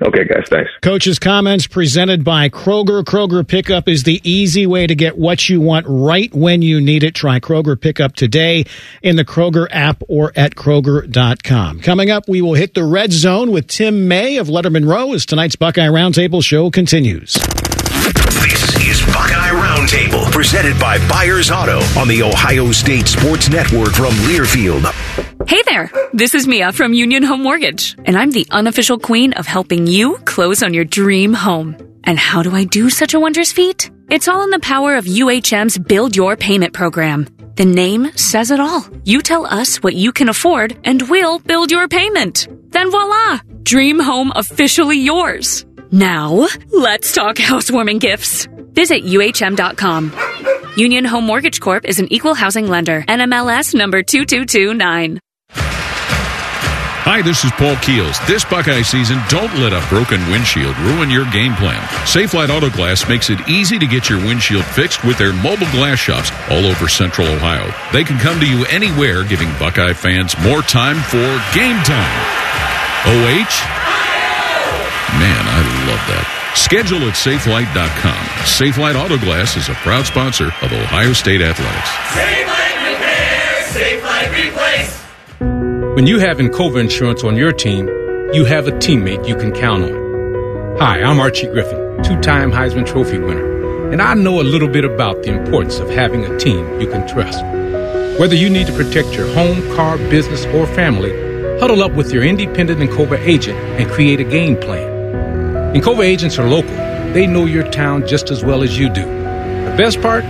Okay, 0.00 0.24
guys. 0.24 0.44
Thanks. 0.48 0.70
Coach's 0.80 1.18
comments 1.18 1.66
presented 1.66 2.24
by 2.24 2.48
Kroger. 2.48 3.04
Kroger 3.04 3.46
Pickup 3.46 3.88
is 3.88 4.02
the 4.02 4.20
easy 4.28 4.66
way 4.66 4.86
to 4.86 4.94
get 4.94 5.16
what 5.16 5.48
you 5.48 5.60
want 5.60 5.86
right 5.88 6.34
when 6.34 6.60
you 6.62 6.80
need 6.80 7.04
it. 7.04 7.14
Try 7.14 7.38
Kroger 7.38 7.80
Pickup 7.80 8.16
today 8.16 8.64
in 9.02 9.16
the 9.16 9.24
Kroger 9.24 9.68
app 9.70 10.02
or 10.08 10.32
at 10.34 10.56
Kroger.com. 10.56 11.80
Coming 11.80 12.10
up, 12.10 12.28
we 12.28 12.42
will 12.42 12.54
hit 12.54 12.74
the 12.74 12.84
red 12.84 13.12
zone 13.12 13.52
with 13.52 13.68
Tim 13.68 14.08
May 14.08 14.38
of 14.38 14.48
Letterman 14.48 14.88
Row 14.88 15.12
as 15.12 15.24
tonight's 15.24 15.56
Buckeye 15.56 15.88
Roundtable 15.88 16.42
show 16.42 16.70
continues. 16.70 17.34
This 17.34 18.76
is 18.88 19.06
Buckeye 19.06 19.50
Roundtable 19.50 20.21
presented 20.42 20.76
by 20.80 20.98
Byers 21.06 21.52
Auto 21.52 21.78
on 21.96 22.08
the 22.08 22.20
Ohio 22.20 22.72
State 22.72 23.06
Sports 23.06 23.48
Network 23.48 23.92
from 23.92 24.12
Learfield. 24.26 24.82
Hey 25.48 25.62
there, 25.66 25.88
this 26.12 26.34
is 26.34 26.48
Mia 26.48 26.72
from 26.72 26.92
Union 26.92 27.22
Home 27.22 27.44
Mortgage, 27.44 27.94
and 28.06 28.18
I'm 28.18 28.32
the 28.32 28.48
unofficial 28.50 28.98
queen 28.98 29.34
of 29.34 29.46
helping 29.46 29.86
you 29.86 30.18
close 30.24 30.64
on 30.64 30.74
your 30.74 30.84
dream 30.84 31.32
home. 31.32 31.76
And 32.02 32.18
how 32.18 32.42
do 32.42 32.56
I 32.56 32.64
do 32.64 32.90
such 32.90 33.14
a 33.14 33.20
wondrous 33.20 33.52
feat? 33.52 33.92
It's 34.10 34.26
all 34.26 34.42
in 34.42 34.50
the 34.50 34.58
power 34.58 34.96
of 34.96 35.04
UHM's 35.04 35.78
Build 35.78 36.16
Your 36.16 36.36
Payment 36.36 36.72
program. 36.74 37.28
The 37.54 37.64
name 37.64 38.10
says 38.16 38.50
it 38.50 38.58
all. 38.58 38.84
You 39.04 39.22
tell 39.22 39.46
us 39.46 39.76
what 39.76 39.94
you 39.94 40.10
can 40.10 40.28
afford, 40.28 40.76
and 40.82 41.08
we'll 41.08 41.38
build 41.38 41.70
your 41.70 41.86
payment. 41.86 42.48
Then 42.72 42.90
voila! 42.90 43.38
Dream 43.62 44.00
home 44.00 44.32
officially 44.34 44.98
yours. 44.98 45.64
Now, 45.92 46.48
let's 46.72 47.14
talk 47.14 47.38
housewarming 47.52 48.00
gifts. 48.00 48.48
Visit 48.72 49.04
UHM.com. 49.04 50.31
Union 50.76 51.04
Home 51.04 51.24
Mortgage 51.26 51.60
Corp 51.60 51.84
is 51.84 51.98
an 51.98 52.10
equal 52.10 52.32
housing 52.32 52.66
lender. 52.66 53.02
NMLS 53.02 53.74
number 53.74 54.02
2229. 54.02 55.20
Hi, 57.04 57.20
this 57.20 57.44
is 57.44 57.50
Paul 57.52 57.76
Keels. 57.76 58.16
This 58.26 58.44
Buckeye 58.44 58.80
season, 58.80 59.18
don't 59.28 59.52
let 59.58 59.74
a 59.74 59.84
broken 59.90 60.20
windshield 60.30 60.74
ruin 60.78 61.10
your 61.10 61.26
game 61.30 61.52
plan. 61.56 61.82
Safelite 62.08 62.48
Auto 62.48 62.70
Glass 62.70 63.06
makes 63.06 63.28
it 63.28 63.46
easy 63.50 63.78
to 63.78 63.86
get 63.86 64.08
your 64.08 64.18
windshield 64.18 64.64
fixed 64.64 65.04
with 65.04 65.18
their 65.18 65.34
mobile 65.34 65.68
glass 65.72 65.98
shops 65.98 66.30
all 66.48 66.64
over 66.64 66.88
central 66.88 67.26
Ohio. 67.28 67.68
They 67.92 68.04
can 68.04 68.18
come 68.18 68.40
to 68.40 68.48
you 68.48 68.64
anywhere, 68.66 69.24
giving 69.24 69.50
Buckeye 69.58 69.92
fans 69.92 70.38
more 70.40 70.62
time 70.62 70.96
for 70.96 71.26
game 71.52 71.76
time. 71.84 72.16
OH? 73.04 73.54
Man, 75.20 75.44
I. 75.44 75.61
Schedule 76.54 77.08
at 77.08 77.14
safelite.com. 77.14 78.24
Safelite 78.44 78.94
Auto 78.94 79.16
Glass 79.18 79.56
is 79.56 79.68
a 79.70 79.74
proud 79.74 80.04
sponsor 80.04 80.46
of 80.46 80.72
Ohio 80.72 81.12
State 81.14 81.40
Athletics. 81.40 81.88
Safelite 82.12 82.92
Repair, 82.92 83.62
Safelite 83.72 84.48
Replace. 84.48 85.96
When 85.96 86.06
you 86.06 86.18
have 86.18 86.38
Encova 86.38 86.78
insurance 86.80 87.24
on 87.24 87.36
your 87.36 87.52
team, 87.52 87.88
you 88.34 88.44
have 88.44 88.68
a 88.68 88.72
teammate 88.72 89.26
you 89.26 89.34
can 89.34 89.52
count 89.52 89.84
on. 89.84 90.76
Hi, 90.78 91.02
I'm 91.02 91.20
Archie 91.20 91.46
Griffin, 91.46 92.02
two 92.02 92.20
time 92.20 92.52
Heisman 92.52 92.86
Trophy 92.86 93.18
winner, 93.18 93.90
and 93.90 94.02
I 94.02 94.12
know 94.12 94.40
a 94.40 94.44
little 94.44 94.68
bit 94.68 94.84
about 94.84 95.22
the 95.22 95.32
importance 95.34 95.78
of 95.78 95.88
having 95.88 96.24
a 96.26 96.38
team 96.38 96.80
you 96.80 96.86
can 96.86 97.08
trust. 97.08 97.42
Whether 98.20 98.34
you 98.34 98.50
need 98.50 98.66
to 98.66 98.72
protect 98.74 99.14
your 99.14 99.26
home, 99.34 99.62
car, 99.74 99.96
business, 99.96 100.44
or 100.46 100.66
family, 100.66 101.12
huddle 101.60 101.82
up 101.82 101.92
with 101.92 102.12
your 102.12 102.24
independent 102.24 102.80
Encova 102.80 103.18
agent 103.18 103.58
and 103.80 103.90
create 103.90 104.20
a 104.20 104.24
game 104.24 104.56
plan. 104.58 104.91
Encova 105.74 106.04
agents 106.04 106.38
are 106.38 106.46
local, 106.46 106.74
they 107.14 107.26
know 107.26 107.46
your 107.46 107.66
town 107.70 108.06
just 108.06 108.30
as 108.30 108.44
well 108.44 108.62
as 108.62 108.78
you 108.78 108.90
do. 108.90 109.06
The 109.06 109.74
best 109.78 110.02
part? 110.02 110.22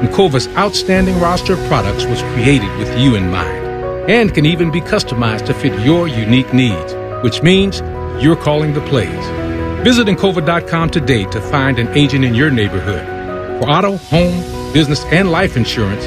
Encova's 0.00 0.48
outstanding 0.56 1.20
roster 1.20 1.52
of 1.52 1.58
products 1.68 2.06
was 2.06 2.22
created 2.32 2.74
with 2.78 2.98
you 2.98 3.14
in 3.14 3.30
mind 3.30 4.10
and 4.10 4.32
can 4.32 4.46
even 4.46 4.70
be 4.70 4.80
customized 4.80 5.44
to 5.46 5.52
fit 5.52 5.78
your 5.80 6.08
unique 6.08 6.50
needs, 6.54 6.94
which 7.22 7.42
means 7.42 7.80
you're 8.22 8.36
calling 8.36 8.72
the 8.72 8.80
plays. 8.88 9.26
Visit 9.84 10.06
Encova.com 10.06 10.88
today 10.88 11.26
to 11.26 11.42
find 11.42 11.78
an 11.78 11.88
agent 11.88 12.24
in 12.24 12.34
your 12.34 12.50
neighborhood. 12.50 13.04
For 13.60 13.68
auto, 13.68 13.98
home, 13.98 14.72
business, 14.72 15.04
and 15.06 15.30
life 15.30 15.58
insurance, 15.58 16.06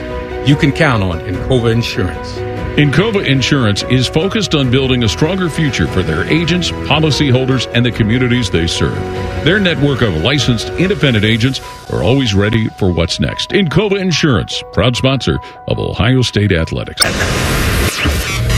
you 0.50 0.56
can 0.56 0.72
count 0.72 1.04
on 1.04 1.20
Encova 1.20 1.72
Insurance. 1.72 2.49
Encova 2.80 3.28
Insurance 3.28 3.84
is 3.90 4.08
focused 4.08 4.56
on 4.56 4.72
building 4.72 5.04
a 5.04 5.10
stronger 5.10 5.50
future 5.50 5.86
for 5.86 6.02
their 6.02 6.24
agents, 6.24 6.72
policyholders, 6.72 7.70
and 7.74 7.86
the 7.86 7.92
communities 7.92 8.50
they 8.50 8.68
serve. 8.68 8.96
Their 9.44 9.60
network 9.60 10.02
of 10.02 10.16
licensed 10.24 10.70
independent 10.70 11.26
agents 11.26 11.60
are 11.92 12.02
always 12.02 12.34
ready 12.34 12.70
for 12.70 12.90
what's 12.90 13.20
next. 13.20 13.50
Encova 13.50 14.00
Insurance, 14.00 14.64
proud 14.72 14.96
sponsor 14.96 15.42
of 15.68 15.78
Ohio 15.78 16.22
State 16.22 16.54
Athletics. 16.54 17.02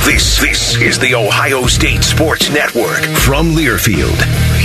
This, 0.06 0.40
this 0.40 0.80
is 0.80 1.00
the 1.00 1.16
Ohio 1.16 1.66
State 1.66 2.04
Sports 2.04 2.48
Network 2.52 3.02
from 3.22 3.56
Learfield. 3.56 4.61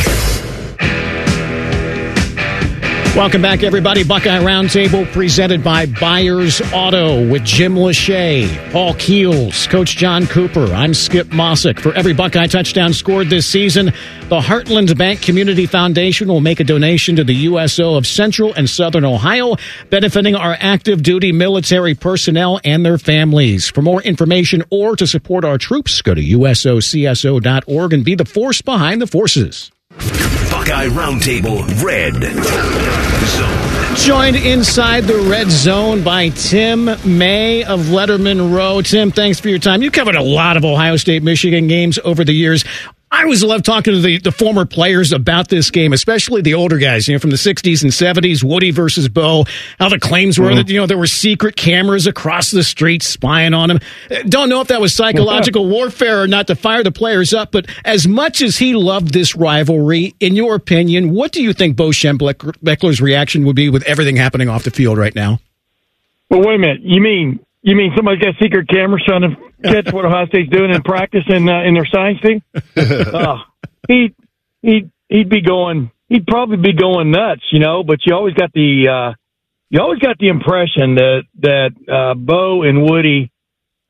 Welcome 3.16 3.40
back, 3.40 3.62
everybody. 3.62 4.04
Buckeye 4.04 4.42
Roundtable 4.44 5.10
presented 5.10 5.64
by 5.64 5.86
Byers 5.86 6.60
Auto 6.70 7.26
with 7.26 7.44
Jim 7.44 7.74
Lachey, 7.74 8.46
Paul 8.72 8.92
Keels, 8.96 9.66
Coach 9.68 9.96
John 9.96 10.26
Cooper. 10.26 10.66
I'm 10.66 10.92
Skip 10.92 11.28
Mosic. 11.28 11.80
For 11.80 11.94
every 11.94 12.12
Buckeye 12.12 12.46
touchdown 12.46 12.92
scored 12.92 13.30
this 13.30 13.46
season, 13.46 13.86
the 14.28 14.40
Heartland 14.40 14.98
Bank 14.98 15.22
Community 15.22 15.64
Foundation 15.64 16.28
will 16.28 16.42
make 16.42 16.60
a 16.60 16.64
donation 16.64 17.16
to 17.16 17.24
the 17.24 17.34
USO 17.34 17.94
of 17.94 18.06
Central 18.06 18.52
and 18.52 18.68
Southern 18.68 19.06
Ohio, 19.06 19.56
benefiting 19.88 20.34
our 20.34 20.54
active 20.60 21.02
duty 21.02 21.32
military 21.32 21.94
personnel 21.94 22.60
and 22.64 22.84
their 22.84 22.98
families. 22.98 23.70
For 23.70 23.80
more 23.80 24.02
information 24.02 24.62
or 24.70 24.94
to 24.94 25.06
support 25.06 25.42
our 25.42 25.56
troops, 25.56 26.02
go 26.02 26.12
to 26.12 26.22
usocso.org 26.22 27.92
and 27.94 28.04
be 28.04 28.14
the 28.14 28.26
force 28.26 28.60
behind 28.60 29.00
the 29.00 29.06
forces. 29.06 29.72
Buckeye 30.66 30.88
Roundtable 30.88 31.62
Red 31.80 32.14
Zone. 33.26 33.96
Joined 33.98 34.34
inside 34.34 35.04
the 35.04 35.16
red 35.30 35.48
zone 35.48 36.02
by 36.02 36.30
Tim 36.30 36.86
May 37.04 37.62
of 37.62 37.82
Letterman 37.82 38.52
Row. 38.52 38.82
Tim, 38.82 39.12
thanks 39.12 39.38
for 39.38 39.48
your 39.48 39.60
time. 39.60 39.80
You 39.80 39.92
covered 39.92 40.16
a 40.16 40.22
lot 40.24 40.56
of 40.56 40.64
Ohio 40.64 40.96
State 40.96 41.22
Michigan 41.22 41.68
games 41.68 42.00
over 42.02 42.24
the 42.24 42.32
years. 42.32 42.64
I 43.10 43.22
always 43.22 43.44
love 43.44 43.62
talking 43.62 43.94
to 43.94 44.00
the, 44.00 44.18
the 44.18 44.32
former 44.32 44.66
players 44.66 45.12
about 45.12 45.48
this 45.48 45.70
game, 45.70 45.92
especially 45.92 46.42
the 46.42 46.54
older 46.54 46.76
guys, 46.76 47.06
you 47.06 47.14
know, 47.14 47.20
from 47.20 47.30
the 47.30 47.36
60s 47.36 47.82
and 47.82 47.92
70s, 47.92 48.42
Woody 48.42 48.72
versus 48.72 49.08
Bo, 49.08 49.44
how 49.78 49.88
the 49.88 50.00
claims 50.00 50.38
were 50.38 50.46
mm-hmm. 50.46 50.56
that, 50.56 50.68
you 50.68 50.80
know, 50.80 50.86
there 50.86 50.98
were 50.98 51.06
secret 51.06 51.56
cameras 51.56 52.08
across 52.08 52.50
the 52.50 52.64
street 52.64 53.04
spying 53.04 53.54
on 53.54 53.70
him. 53.70 53.78
Don't 54.26 54.48
know 54.48 54.60
if 54.60 54.68
that 54.68 54.80
was 54.80 54.92
psychological 54.92 55.68
warfare 55.68 56.22
or 56.22 56.26
not 56.26 56.48
to 56.48 56.56
fire 56.56 56.82
the 56.82 56.90
players 56.90 57.32
up, 57.32 57.52
but 57.52 57.66
as 57.84 58.08
much 58.08 58.42
as 58.42 58.58
he 58.58 58.74
loved 58.74 59.12
this 59.12 59.36
rivalry, 59.36 60.14
in 60.18 60.34
your 60.34 60.56
opinion, 60.56 61.14
what 61.14 61.30
do 61.30 61.42
you 61.42 61.52
think 61.52 61.76
Bo 61.76 61.90
Schembechler's 61.90 63.00
reaction 63.00 63.44
would 63.46 63.56
be 63.56 63.70
with 63.70 63.84
everything 63.84 64.16
happening 64.16 64.48
off 64.48 64.64
the 64.64 64.72
field 64.72 64.98
right 64.98 65.14
now? 65.14 65.38
Well, 66.28 66.40
wait 66.40 66.56
a 66.56 66.58
minute. 66.58 66.80
You 66.82 67.00
mean 67.00 67.38
you 67.62 67.76
mean 67.76 67.92
somebody's 67.96 68.22
got 68.22 68.34
secret 68.40 68.68
cameras 68.68 69.02
trying 69.06 69.22
to 69.22 69.45
catch 69.62 69.92
what 69.92 70.04
Ohio 70.04 70.26
State's 70.26 70.50
doing 70.50 70.70
in 70.70 70.82
practice 70.82 71.24
in 71.28 71.48
uh, 71.48 71.62
in 71.62 71.74
their 71.74 71.86
science 71.86 72.20
team? 72.20 72.42
Uh, 72.76 73.38
he 73.88 74.14
he 74.62 74.90
he'd 75.08 75.28
be 75.28 75.42
going. 75.42 75.90
He'd 76.08 76.26
probably 76.26 76.56
be 76.56 76.72
going 76.72 77.10
nuts, 77.10 77.42
you 77.50 77.58
know. 77.58 77.82
But 77.82 78.00
you 78.06 78.14
always 78.14 78.34
got 78.34 78.52
the 78.52 78.88
uh, 78.88 79.14
you 79.70 79.80
always 79.80 79.98
got 79.98 80.18
the 80.18 80.28
impression 80.28 80.94
that 80.96 81.22
that 81.40 81.70
uh, 81.92 82.14
Bo 82.14 82.62
and 82.62 82.82
Woody, 82.82 83.32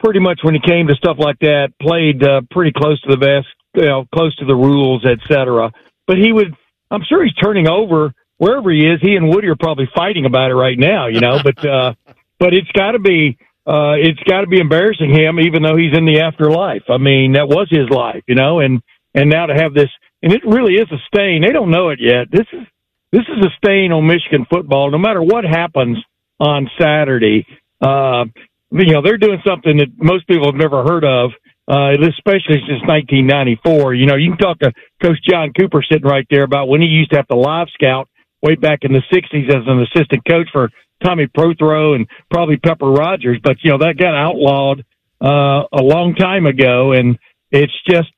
pretty 0.00 0.20
much 0.20 0.40
when 0.42 0.54
it 0.54 0.62
came 0.62 0.86
to 0.88 0.94
stuff 0.94 1.16
like 1.18 1.38
that, 1.40 1.72
played 1.80 2.22
uh, 2.22 2.42
pretty 2.50 2.72
close 2.76 3.00
to 3.02 3.10
the 3.10 3.18
vest, 3.18 3.48
you 3.74 3.86
know, 3.86 4.06
close 4.14 4.34
to 4.36 4.46
the 4.46 4.54
rules, 4.54 5.04
etc. 5.04 5.72
But 6.06 6.16
he 6.18 6.32
would. 6.32 6.54
I'm 6.90 7.02
sure 7.08 7.24
he's 7.24 7.34
turning 7.34 7.68
over 7.68 8.14
wherever 8.38 8.70
he 8.70 8.86
is. 8.86 9.00
He 9.02 9.16
and 9.16 9.28
Woody 9.28 9.48
are 9.48 9.56
probably 9.56 9.88
fighting 9.94 10.24
about 10.24 10.50
it 10.50 10.54
right 10.54 10.78
now, 10.78 11.08
you 11.08 11.20
know. 11.20 11.38
But 11.42 11.66
uh, 11.66 11.94
but 12.38 12.54
it's 12.54 12.70
got 12.72 12.92
to 12.92 12.98
be 12.98 13.38
uh, 13.66 13.98
it's 13.98 14.22
got 14.28 14.42
to 14.42 14.46
be 14.46 14.60
embarrassing 14.60 15.10
him, 15.12 15.40
even 15.40 15.62
though 15.62 15.76
he's 15.76 15.96
in 15.96 16.04
the 16.06 16.20
afterlife. 16.20 16.84
I 16.88 16.98
mean, 16.98 17.32
that 17.32 17.48
was 17.48 17.66
his 17.68 17.90
life, 17.90 18.22
you 18.28 18.36
know, 18.36 18.60
and 18.60 18.80
and 19.14 19.28
now 19.28 19.46
to 19.46 19.54
have 19.54 19.74
this, 19.74 19.88
and 20.22 20.32
it 20.32 20.42
really 20.44 20.74
is 20.74 20.86
a 20.92 21.02
stain. 21.08 21.42
They 21.42 21.52
don't 21.52 21.70
know 21.70 21.88
it 21.88 21.98
yet. 22.00 22.30
This 22.30 22.46
is 22.52 22.66
this 23.10 23.22
is 23.22 23.44
a 23.44 23.50
stain 23.56 23.90
on 23.90 24.06
Michigan 24.06 24.46
football. 24.48 24.90
No 24.90 24.98
matter 24.98 25.22
what 25.22 25.44
happens 25.44 25.98
on 26.38 26.70
Saturday, 26.78 27.44
uh, 27.80 28.26
you 28.70 28.92
know, 28.92 29.02
they're 29.02 29.18
doing 29.18 29.42
something 29.44 29.78
that 29.78 29.88
most 29.96 30.28
people 30.28 30.46
have 30.46 30.54
never 30.54 30.84
heard 30.84 31.04
of. 31.04 31.30
Uh, 31.68 31.90
especially 31.94 32.62
since 32.62 32.78
1994. 32.86 33.94
You 33.94 34.06
know, 34.06 34.14
you 34.14 34.30
can 34.30 34.38
talk 34.38 34.60
to 34.60 34.72
Coach 35.02 35.18
John 35.28 35.52
Cooper 35.52 35.82
sitting 35.82 36.06
right 36.06 36.24
there 36.30 36.44
about 36.44 36.68
when 36.68 36.80
he 36.80 36.86
used 36.86 37.10
to 37.10 37.16
have 37.16 37.26
to 37.26 37.34
live 37.34 37.66
scout 37.74 38.08
way 38.42 38.54
back 38.54 38.80
in 38.82 38.92
the 38.92 39.02
60s 39.12 39.48
as 39.48 39.62
an 39.66 39.82
assistant 39.82 40.22
coach 40.28 40.48
for 40.52 40.70
Tommy 41.04 41.26
Prothro 41.26 41.94
and 41.94 42.06
probably 42.30 42.56
Pepper 42.56 42.90
Rogers, 42.90 43.38
but 43.42 43.56
you 43.62 43.72
know 43.72 43.78
that 43.78 43.96
got 43.98 44.14
outlawed 44.14 44.84
uh, 45.20 45.66
a 45.72 45.82
long 45.82 46.14
time 46.14 46.46
ago, 46.46 46.92
and 46.92 47.18
it's 47.50 47.72
just 47.88 48.12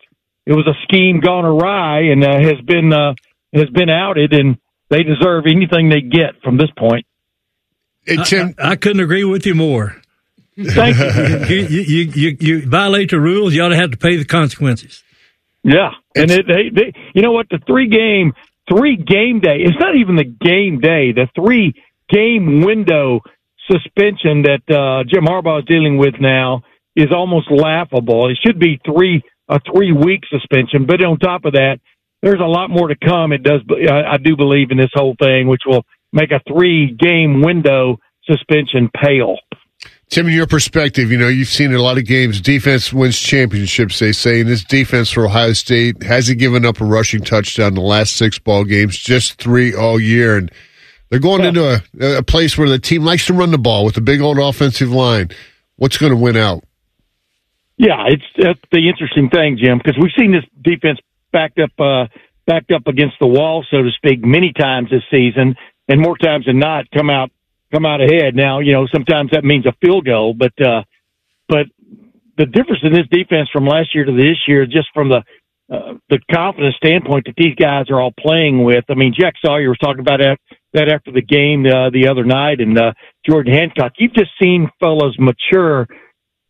it 0.46 0.52
was 0.52 0.66
a 0.66 0.74
scheme 0.84 1.20
gone 1.20 1.44
awry 1.44 2.10
and 2.10 2.24
uh, 2.24 2.38
has 2.38 2.60
been 2.64 2.92
uh, 2.92 3.14
has 3.52 3.68
been 3.70 3.90
outed, 3.90 4.32
and 4.32 4.58
they 4.90 5.02
deserve 5.02 5.44
anything 5.46 5.88
they 5.88 6.00
get 6.00 6.40
from 6.42 6.56
this 6.56 6.70
point. 6.76 7.06
Hey, 8.04 8.16
Tim, 8.24 8.54
I, 8.58 8.62
I, 8.62 8.70
I 8.70 8.76
couldn't 8.76 9.00
agree 9.00 9.24
with 9.24 9.44
you 9.44 9.54
more. 9.54 10.00
Thank 10.56 10.98
you. 11.50 11.56
you, 11.56 11.80
you, 11.80 12.12
you, 12.14 12.36
you 12.40 12.68
violate 12.68 13.10
the 13.10 13.20
rules, 13.20 13.54
you 13.54 13.62
ought 13.62 13.68
to 13.68 13.76
have 13.76 13.90
to 13.92 13.96
pay 13.96 14.16
the 14.16 14.24
consequences. 14.24 15.02
Yeah, 15.62 15.90
and 16.16 16.30
it, 16.30 16.46
they, 16.46 16.70
they, 16.70 16.92
you 17.14 17.22
know 17.22 17.32
what? 17.32 17.48
The 17.50 17.58
three 17.66 17.88
game, 17.88 18.32
three 18.68 18.96
game 18.96 19.40
day. 19.40 19.58
It's 19.60 19.78
not 19.80 19.96
even 19.96 20.16
the 20.16 20.24
game 20.24 20.80
day. 20.80 21.12
The 21.12 21.28
three 21.34 21.74
game 22.10 22.62
window 22.62 23.20
suspension 23.70 24.42
that 24.42 24.62
uh, 24.70 25.04
Jim 25.08 25.24
Harbaugh 25.24 25.60
is 25.60 25.64
dealing 25.66 25.98
with 25.98 26.14
now 26.20 26.62
is 26.96 27.08
almost 27.12 27.50
laughable. 27.50 28.30
It 28.30 28.38
should 28.44 28.58
be 28.58 28.80
three 28.84 29.22
a 29.48 29.60
three 29.72 29.92
week 29.92 30.22
suspension, 30.30 30.86
but 30.86 31.02
on 31.02 31.18
top 31.18 31.44
of 31.44 31.52
that, 31.54 31.78
there's 32.22 32.40
a 32.40 32.46
lot 32.46 32.68
more 32.70 32.88
to 32.88 32.96
come. 32.96 33.32
It 33.32 33.42
does, 33.42 33.60
I 33.90 34.14
I 34.14 34.16
do 34.18 34.36
believe 34.36 34.70
in 34.70 34.76
this 34.78 34.90
whole 34.92 35.16
thing, 35.18 35.48
which 35.48 35.62
will 35.66 35.84
make 36.12 36.32
a 36.32 36.40
three 36.48 36.94
game 36.98 37.42
window 37.42 37.98
suspension 38.24 38.90
pale. 38.94 39.36
Tim, 40.10 40.26
in 40.26 40.32
your 40.32 40.46
perspective, 40.46 41.10
you 41.10 41.18
know, 41.18 41.28
you've 41.28 41.48
seen 41.48 41.74
a 41.74 41.82
lot 41.82 41.98
of 41.98 42.06
games. 42.06 42.40
Defense 42.40 42.92
wins 42.92 43.18
championships, 43.18 43.98
they 43.98 44.12
say. 44.12 44.40
And 44.40 44.48
this 44.48 44.64
defense 44.64 45.10
for 45.10 45.26
Ohio 45.26 45.52
State 45.52 46.02
hasn't 46.02 46.38
given 46.38 46.64
up 46.64 46.80
a 46.80 46.84
rushing 46.84 47.20
touchdown 47.20 47.68
in 47.68 47.74
the 47.74 47.82
last 47.82 48.16
six 48.16 48.38
ball 48.38 48.64
games, 48.64 48.96
just 48.96 49.34
three 49.34 49.74
all 49.74 50.00
year. 50.00 50.38
And 50.38 50.50
they're 51.10 51.18
going 51.18 51.42
yeah. 51.42 51.48
into 51.48 51.82
a, 52.00 52.18
a 52.18 52.22
place 52.22 52.56
where 52.56 52.70
the 52.70 52.78
team 52.78 53.04
likes 53.04 53.26
to 53.26 53.34
run 53.34 53.50
the 53.50 53.58
ball 53.58 53.84
with 53.84 53.98
a 53.98 54.00
big 54.00 54.22
old 54.22 54.38
offensive 54.38 54.90
line. 54.90 55.28
What's 55.76 55.98
going 55.98 56.12
to 56.12 56.16
win 56.16 56.36
out? 56.36 56.64
Yeah, 57.76 58.06
it's 58.08 58.24
that's 58.36 58.60
the 58.72 58.88
interesting 58.88 59.28
thing, 59.28 59.58
Jim, 59.62 59.78
because 59.78 59.96
we've 60.00 60.12
seen 60.18 60.32
this 60.32 60.44
defense 60.60 60.98
backed 61.30 61.60
up, 61.60 61.70
uh, 61.78 62.06
backed 62.46 62.72
up 62.72 62.86
against 62.86 63.16
the 63.20 63.26
wall, 63.26 63.64
so 63.70 63.82
to 63.82 63.90
speak, 63.92 64.24
many 64.24 64.52
times 64.52 64.90
this 64.90 65.04
season, 65.10 65.54
and 65.86 66.00
more 66.00 66.16
times 66.16 66.46
than 66.46 66.58
not, 66.58 66.90
come 66.90 67.08
out 67.08 67.30
come 67.72 67.86
out 67.86 68.00
ahead. 68.00 68.34
Now, 68.34 68.60
you 68.60 68.72
know, 68.72 68.86
sometimes 68.92 69.30
that 69.32 69.44
means 69.44 69.66
a 69.66 69.72
field 69.80 70.06
goal, 70.06 70.34
but 70.34 70.52
uh, 70.60 70.82
but 71.48 71.66
the 72.36 72.46
difference 72.46 72.80
in 72.82 72.92
this 72.92 73.06
defense 73.10 73.48
from 73.52 73.66
last 73.66 73.94
year 73.94 74.04
to 74.04 74.12
this 74.12 74.38
year, 74.46 74.64
just 74.66 74.88
from 74.94 75.08
the 75.08 75.22
uh, 75.70 75.94
the 76.08 76.18
confidence 76.32 76.76
standpoint 76.76 77.26
that 77.26 77.34
these 77.36 77.54
guys 77.54 77.90
are 77.90 78.00
all 78.00 78.12
playing 78.18 78.64
with. 78.64 78.84
I 78.88 78.94
mean, 78.94 79.12
Jack 79.18 79.34
Sawyer 79.44 79.68
was 79.68 79.78
talking 79.78 80.00
about 80.00 80.20
that, 80.72 80.88
after 80.88 81.12
the 81.12 81.20
game 81.20 81.66
uh, 81.66 81.90
the 81.90 82.08
other 82.08 82.24
night, 82.24 82.60
and 82.60 82.78
uh, 82.78 82.92
Jordan 83.28 83.52
Hancock. 83.52 83.92
You've 83.98 84.14
just 84.14 84.30
seen 84.40 84.70
fellows 84.80 85.16
mature 85.18 85.86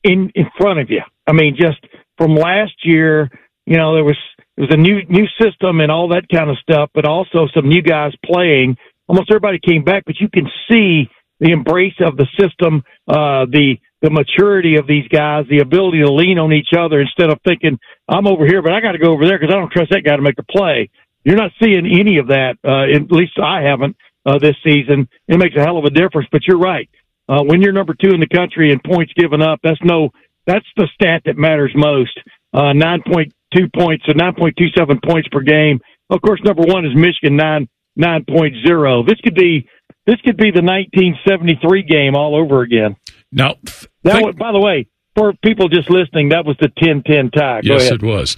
in 0.05 0.31
in 0.35 0.47
front 0.57 0.79
of 0.79 0.91
you. 0.91 1.03
I 1.27 1.33
mean, 1.33 1.57
just 1.59 1.79
from 2.16 2.35
last 2.37 2.75
year, 2.85 3.29
you 3.66 3.77
know, 3.77 3.95
there 3.95 4.05
was 4.05 4.19
it 4.57 4.61
was 4.61 4.71
a 4.71 4.77
new 4.77 5.03
new 5.09 5.27
system 5.41 5.81
and 5.81 5.91
all 5.91 6.09
that 6.09 6.29
kind 6.33 6.51
of 6.51 6.59
stuff, 6.59 6.91
but 6.95 7.05
also 7.05 7.49
some 7.55 7.69
new 7.69 7.83
guys 7.83 8.12
playing 8.25 8.77
almost 9.09 9.31
everybody 9.31 9.59
came 9.59 9.85
back, 9.85 10.05
but 10.07 10.17
you 10.21 10.29
can 10.29 10.47
see 10.71 11.09
the 11.41 11.53
embrace 11.53 11.95
of 12.01 12.17
the 12.17 12.27
system, 12.39 12.83
uh, 13.09 13.47
the 13.51 13.77
the 14.01 14.11
maturity 14.11 14.77
of 14.77 14.87
these 14.87 15.09
guys, 15.09 15.45
the 15.51 15.59
ability 15.59 16.03
to 16.03 16.13
lean 16.13 16.39
on 16.39 16.53
each 16.53 16.71
other 16.79 17.01
instead 17.01 17.31
of 17.31 17.39
thinking 17.45 17.79
I'm 18.09 18.29
over 18.29 18.47
here, 18.47 18.63
but 18.63 18.73
I 18.73 18.81
got 18.81 18.93
to 18.93 18.99
go 18.99 19.13
over 19.13 19.27
there 19.27 19.39
because 19.39 19.53
I 19.53 19.59
don't 19.59 19.73
trust 19.73 19.91
that 19.91 20.05
guy 20.05 20.15
to 20.15 20.23
make 20.23 20.39
a 20.39 20.45
play. 20.45 20.89
You're 21.25 21.37
not 21.37 21.51
seeing 21.61 21.85
any 21.85 22.19
of 22.19 22.29
that. 22.29 22.59
Uh, 22.65 22.95
at 22.95 23.11
least 23.11 23.39
I 23.43 23.63
haven't 23.63 23.97
uh, 24.25 24.39
this 24.39 24.55
season. 24.65 25.09
It 25.27 25.39
makes 25.39 25.57
a 25.57 25.65
hell 25.65 25.79
of 25.79 25.85
a 25.85 25.91
difference. 25.91 26.29
But 26.31 26.43
you're 26.47 26.59
right. 26.61 26.89
Uh, 27.29 27.43
when 27.43 27.61
you're 27.61 27.73
number 27.73 27.95
two 27.95 28.11
in 28.11 28.21
the 28.21 28.29
country 28.29 28.73
and 28.73 28.83
points 28.83 29.13
given 29.15 29.43
up, 29.43 29.59
that's 29.63 29.81
no 29.83 30.11
that's 30.47 30.67
the 30.77 30.89
stat 30.95 31.23
that 31.27 31.37
matters 31.37 31.73
most. 31.75 32.17
Uh, 32.55 32.73
9.2 32.73 33.31
points, 33.75 34.05
so 34.07 34.13
9.27 34.15 35.05
points 35.05 35.29
per 35.31 35.41
game. 35.41 35.81
Of 36.09 36.23
course, 36.23 36.41
number 36.43 36.63
one 36.63 36.87
is 36.87 36.93
Michigan, 36.95 37.37
nine 37.37 37.69
9.0. 37.99 39.07
This 39.07 39.20
could 39.20 39.34
be 39.34 39.68
this 40.07 40.20
could 40.22 40.36
be 40.38 40.51
the 40.51 40.62
1973 40.62 41.82
game 41.82 42.14
all 42.14 42.34
over 42.34 42.62
again. 42.62 42.96
Now, 43.30 43.57
that 44.05 44.22
was, 44.22 44.34
by 44.38 44.53
the 44.53 44.59
way, 44.59 44.88
for 45.14 45.34
people 45.44 45.68
just 45.68 45.90
listening, 45.90 46.30
that 46.30 46.46
was 46.46 46.57
the 46.61 46.68
10-10 46.68 47.32
tie. 47.32 47.61
Go 47.61 47.74
yes, 47.74 47.82
ahead. 47.82 48.03
it 48.03 48.07
was. 48.07 48.36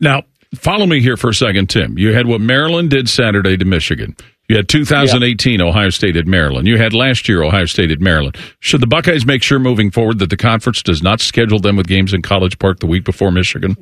Now, 0.00 0.24
follow 0.56 0.84
me 0.84 1.00
here 1.00 1.16
for 1.16 1.30
a 1.30 1.34
second, 1.34 1.70
Tim. 1.70 1.96
You 1.96 2.12
had 2.12 2.26
what 2.26 2.40
Maryland 2.40 2.90
did 2.90 3.08
Saturday 3.08 3.56
to 3.56 3.64
Michigan. 3.64 4.16
You 4.48 4.56
had 4.56 4.68
2018 4.68 5.60
yeah. 5.60 5.66
Ohio 5.66 5.90
State 5.90 6.16
at 6.16 6.26
Maryland. 6.26 6.66
You 6.66 6.78
had 6.78 6.92
last 6.92 7.28
year 7.28 7.42
Ohio 7.42 7.66
State 7.66 7.90
at 7.90 8.00
Maryland. 8.00 8.36
Should 8.60 8.80
the 8.80 8.86
Buckeyes 8.86 9.26
make 9.26 9.42
sure 9.42 9.58
moving 9.58 9.90
forward 9.90 10.18
that 10.20 10.30
the 10.30 10.36
conference 10.36 10.82
does 10.82 11.02
not 11.02 11.20
schedule 11.20 11.58
them 11.58 11.76
with 11.76 11.86
games 11.86 12.14
in 12.14 12.22
College 12.22 12.58
Park 12.58 12.80
the 12.80 12.86
week 12.86 13.04
before 13.04 13.30
Michigan? 13.30 13.76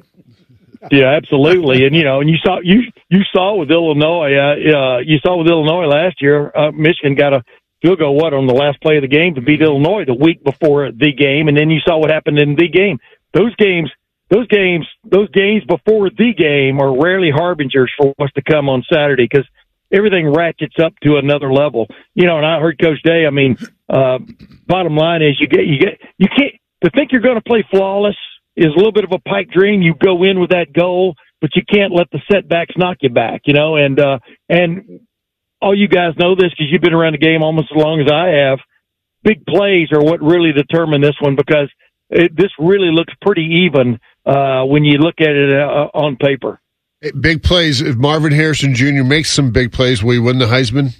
Yeah, 0.90 1.16
absolutely. 1.16 1.86
And 1.86 1.94
you 1.94 2.04
know, 2.04 2.20
and 2.20 2.28
you 2.28 2.36
saw 2.44 2.60
you 2.62 2.82
you 3.08 3.20
saw 3.32 3.56
with 3.56 3.70
Illinois, 3.70 4.34
uh, 4.34 4.54
uh 4.76 4.98
you 4.98 5.18
saw 5.24 5.38
with 5.38 5.48
Illinois 5.48 5.86
last 5.86 6.20
year, 6.20 6.52
uh, 6.54 6.72
Michigan 6.72 7.14
got 7.14 7.32
a 7.32 7.42
field 7.82 7.98
goal 7.98 8.14
what 8.16 8.32
on 8.32 8.46
the 8.46 8.54
last 8.54 8.80
play 8.80 8.96
of 8.96 9.02
the 9.02 9.08
game 9.08 9.34
to 9.34 9.40
beat 9.40 9.60
Illinois 9.60 10.04
the 10.04 10.14
week 10.14 10.42
before 10.44 10.90
the 10.90 11.12
game, 11.12 11.48
and 11.48 11.56
then 11.56 11.70
you 11.70 11.80
saw 11.86 11.98
what 11.98 12.10
happened 12.10 12.38
in 12.38 12.56
the 12.56 12.68
game. 12.68 12.98
Those 13.32 13.54
games, 13.56 13.90
those 14.30 14.46
games, 14.48 14.86
those 15.04 15.28
games 15.30 15.64
before 15.64 16.10
the 16.10 16.32
game 16.36 16.80
are 16.80 17.00
rarely 17.00 17.30
harbingers 17.30 17.92
for 17.98 18.14
what's 18.16 18.32
to 18.34 18.42
come 18.42 18.68
on 18.68 18.84
Saturday 18.92 19.26
because 19.30 19.46
everything 19.92 20.32
ratchets 20.32 20.76
up 20.82 20.92
to 21.02 21.16
another 21.16 21.52
level. 21.52 21.86
You 22.14 22.26
know, 22.26 22.36
and 22.36 22.46
I 22.46 22.60
heard 22.60 22.78
Coach 22.78 23.02
Day. 23.02 23.26
I 23.26 23.30
mean, 23.30 23.56
uh, 23.88 24.18
bottom 24.66 24.96
line 24.96 25.22
is 25.22 25.40
you 25.40 25.46
get 25.46 25.66
you 25.66 25.78
get 25.78 26.00
you 26.18 26.28
can't 26.28 26.54
to 26.82 26.90
think 26.90 27.12
you're 27.12 27.22
going 27.22 27.36
to 27.36 27.42
play 27.42 27.64
flawless 27.70 28.16
is 28.56 28.66
a 28.66 28.76
little 28.76 28.92
bit 28.92 29.04
of 29.04 29.12
a 29.12 29.18
pipe 29.18 29.48
dream. 29.50 29.82
You 29.82 29.94
go 29.94 30.22
in 30.24 30.40
with 30.40 30.50
that 30.50 30.72
goal, 30.72 31.14
but 31.40 31.50
you 31.54 31.62
can't 31.68 31.92
let 31.92 32.10
the 32.10 32.20
setbacks 32.30 32.74
knock 32.76 32.98
you 33.00 33.10
back, 33.10 33.42
you 33.46 33.54
know, 33.54 33.76
and, 33.76 33.98
uh, 33.98 34.18
and 34.48 35.00
all 35.60 35.76
you 35.76 35.88
guys 35.88 36.12
know 36.18 36.34
this 36.34 36.50
because 36.50 36.66
you've 36.70 36.82
been 36.82 36.94
around 36.94 37.12
the 37.12 37.18
game 37.18 37.42
almost 37.42 37.68
as 37.74 37.82
long 37.82 38.00
as 38.00 38.10
I 38.12 38.28
have. 38.48 38.58
Big 39.22 39.44
plays 39.46 39.88
are 39.92 40.02
what 40.02 40.20
really 40.20 40.52
determine 40.52 41.00
this 41.00 41.16
one 41.20 41.36
because 41.36 41.70
it, 42.10 42.36
this 42.36 42.50
really 42.58 42.90
looks 42.92 43.12
pretty 43.22 43.66
even, 43.66 43.98
uh, 44.26 44.64
when 44.64 44.84
you 44.84 44.98
look 44.98 45.14
at 45.20 45.30
it 45.30 45.52
uh, 45.52 45.88
on 45.94 46.16
paper. 46.16 46.60
Big 47.20 47.42
plays. 47.42 47.80
If 47.82 47.96
Marvin 47.96 48.32
Harrison 48.32 48.74
Jr. 48.74 49.02
makes 49.02 49.30
some 49.30 49.50
big 49.50 49.72
plays, 49.72 50.02
will 50.02 50.12
he 50.12 50.18
win 50.18 50.38
the 50.38 50.46
Heisman? 50.46 50.94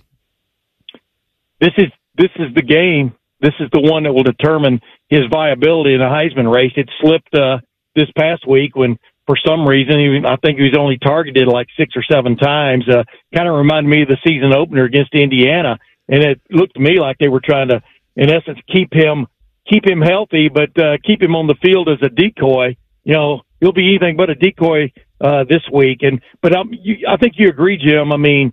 This 1.60 1.72
is 1.78 1.86
this 2.16 2.30
is 2.36 2.54
the 2.54 2.62
game. 2.62 3.14
This 3.40 3.54
is 3.60 3.68
the 3.72 3.80
one 3.80 4.04
that 4.04 4.12
will 4.12 4.22
determine 4.22 4.80
his 5.08 5.22
viability 5.30 5.94
in 5.94 6.00
the 6.00 6.06
Heisman 6.06 6.52
race. 6.52 6.72
It 6.76 6.88
slipped 7.00 7.34
uh, 7.34 7.58
this 7.94 8.10
past 8.16 8.46
week 8.48 8.76
when, 8.76 8.96
for 9.26 9.36
some 9.44 9.66
reason, 9.66 9.98
he, 9.98 10.20
I 10.26 10.36
think 10.36 10.58
he 10.58 10.64
was 10.64 10.76
only 10.78 10.98
targeted 10.98 11.48
like 11.48 11.66
six 11.78 11.94
or 11.96 12.02
seven 12.02 12.36
times. 12.36 12.88
Uh, 12.88 13.04
kind 13.34 13.48
of 13.48 13.56
reminded 13.56 13.88
me 13.88 14.02
of 14.02 14.08
the 14.08 14.18
season 14.26 14.52
opener 14.52 14.84
against 14.84 15.14
Indiana, 15.14 15.78
and 16.08 16.22
it 16.22 16.40
looked 16.50 16.74
to 16.74 16.80
me 16.80 16.98
like 17.00 17.18
they 17.18 17.28
were 17.28 17.42
trying 17.44 17.68
to, 17.68 17.82
in 18.16 18.30
essence, 18.30 18.58
keep 18.72 18.92
him 18.92 19.26
keep 19.70 19.86
him 19.86 20.00
healthy, 20.00 20.48
but 20.48 20.76
uh, 20.78 20.96
keep 21.04 21.22
him 21.22 21.34
on 21.34 21.46
the 21.46 21.54
field 21.62 21.88
as 21.88 21.98
a 22.02 22.08
decoy. 22.08 22.76
You 23.04 23.14
know, 23.14 23.40
he'll 23.60 23.72
be 23.72 23.88
anything 23.88 24.16
but 24.16 24.30
a 24.30 24.34
decoy 24.34 24.92
uh, 25.20 25.44
this 25.48 25.62
week. 25.72 25.98
And 26.02 26.20
but 26.42 26.54
um, 26.54 26.70
you, 26.72 27.06
I 27.08 27.16
think 27.16 27.34
you 27.36 27.48
agree, 27.48 27.78
Jim. 27.78 28.12
I 28.12 28.16
mean, 28.16 28.52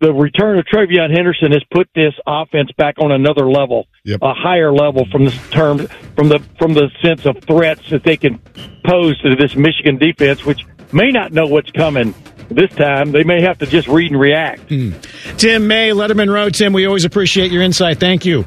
the 0.00 0.12
return 0.12 0.58
of 0.58 0.64
TreVeyon 0.66 1.14
Henderson 1.14 1.52
has 1.52 1.62
put 1.72 1.88
this 1.94 2.14
offense 2.26 2.70
back 2.76 2.96
on 2.98 3.10
another 3.10 3.50
level, 3.50 3.86
yep. 4.04 4.20
a 4.22 4.32
higher 4.32 4.72
level 4.72 5.06
from 5.10 5.24
the 5.24 5.30
term, 5.50 5.86
from 6.14 6.28
the 6.28 6.40
from 6.58 6.74
the 6.74 6.90
sense 7.02 7.26
of 7.26 7.42
threats 7.44 7.90
that 7.90 8.04
they 8.04 8.16
can 8.16 8.38
pose 8.84 9.20
to 9.22 9.34
this 9.36 9.56
Michigan 9.56 9.98
defense, 9.98 10.44
which 10.44 10.64
may 10.92 11.10
not 11.10 11.32
know 11.32 11.46
what's 11.46 11.70
coming 11.72 12.14
this 12.50 12.70
time. 12.72 13.12
They 13.12 13.24
may 13.24 13.42
have 13.42 13.58
to 13.58 13.66
just 13.66 13.88
read 13.88 14.10
and 14.10 14.20
react. 14.20 14.68
Hmm. 14.68 14.92
Tim 15.36 15.66
May, 15.66 15.90
Letterman 15.90 16.32
Row. 16.32 16.48
Tim, 16.50 16.72
we 16.72 16.86
always 16.86 17.04
appreciate 17.04 17.50
your 17.50 17.62
insight. 17.62 17.98
Thank 17.98 18.24
you. 18.24 18.46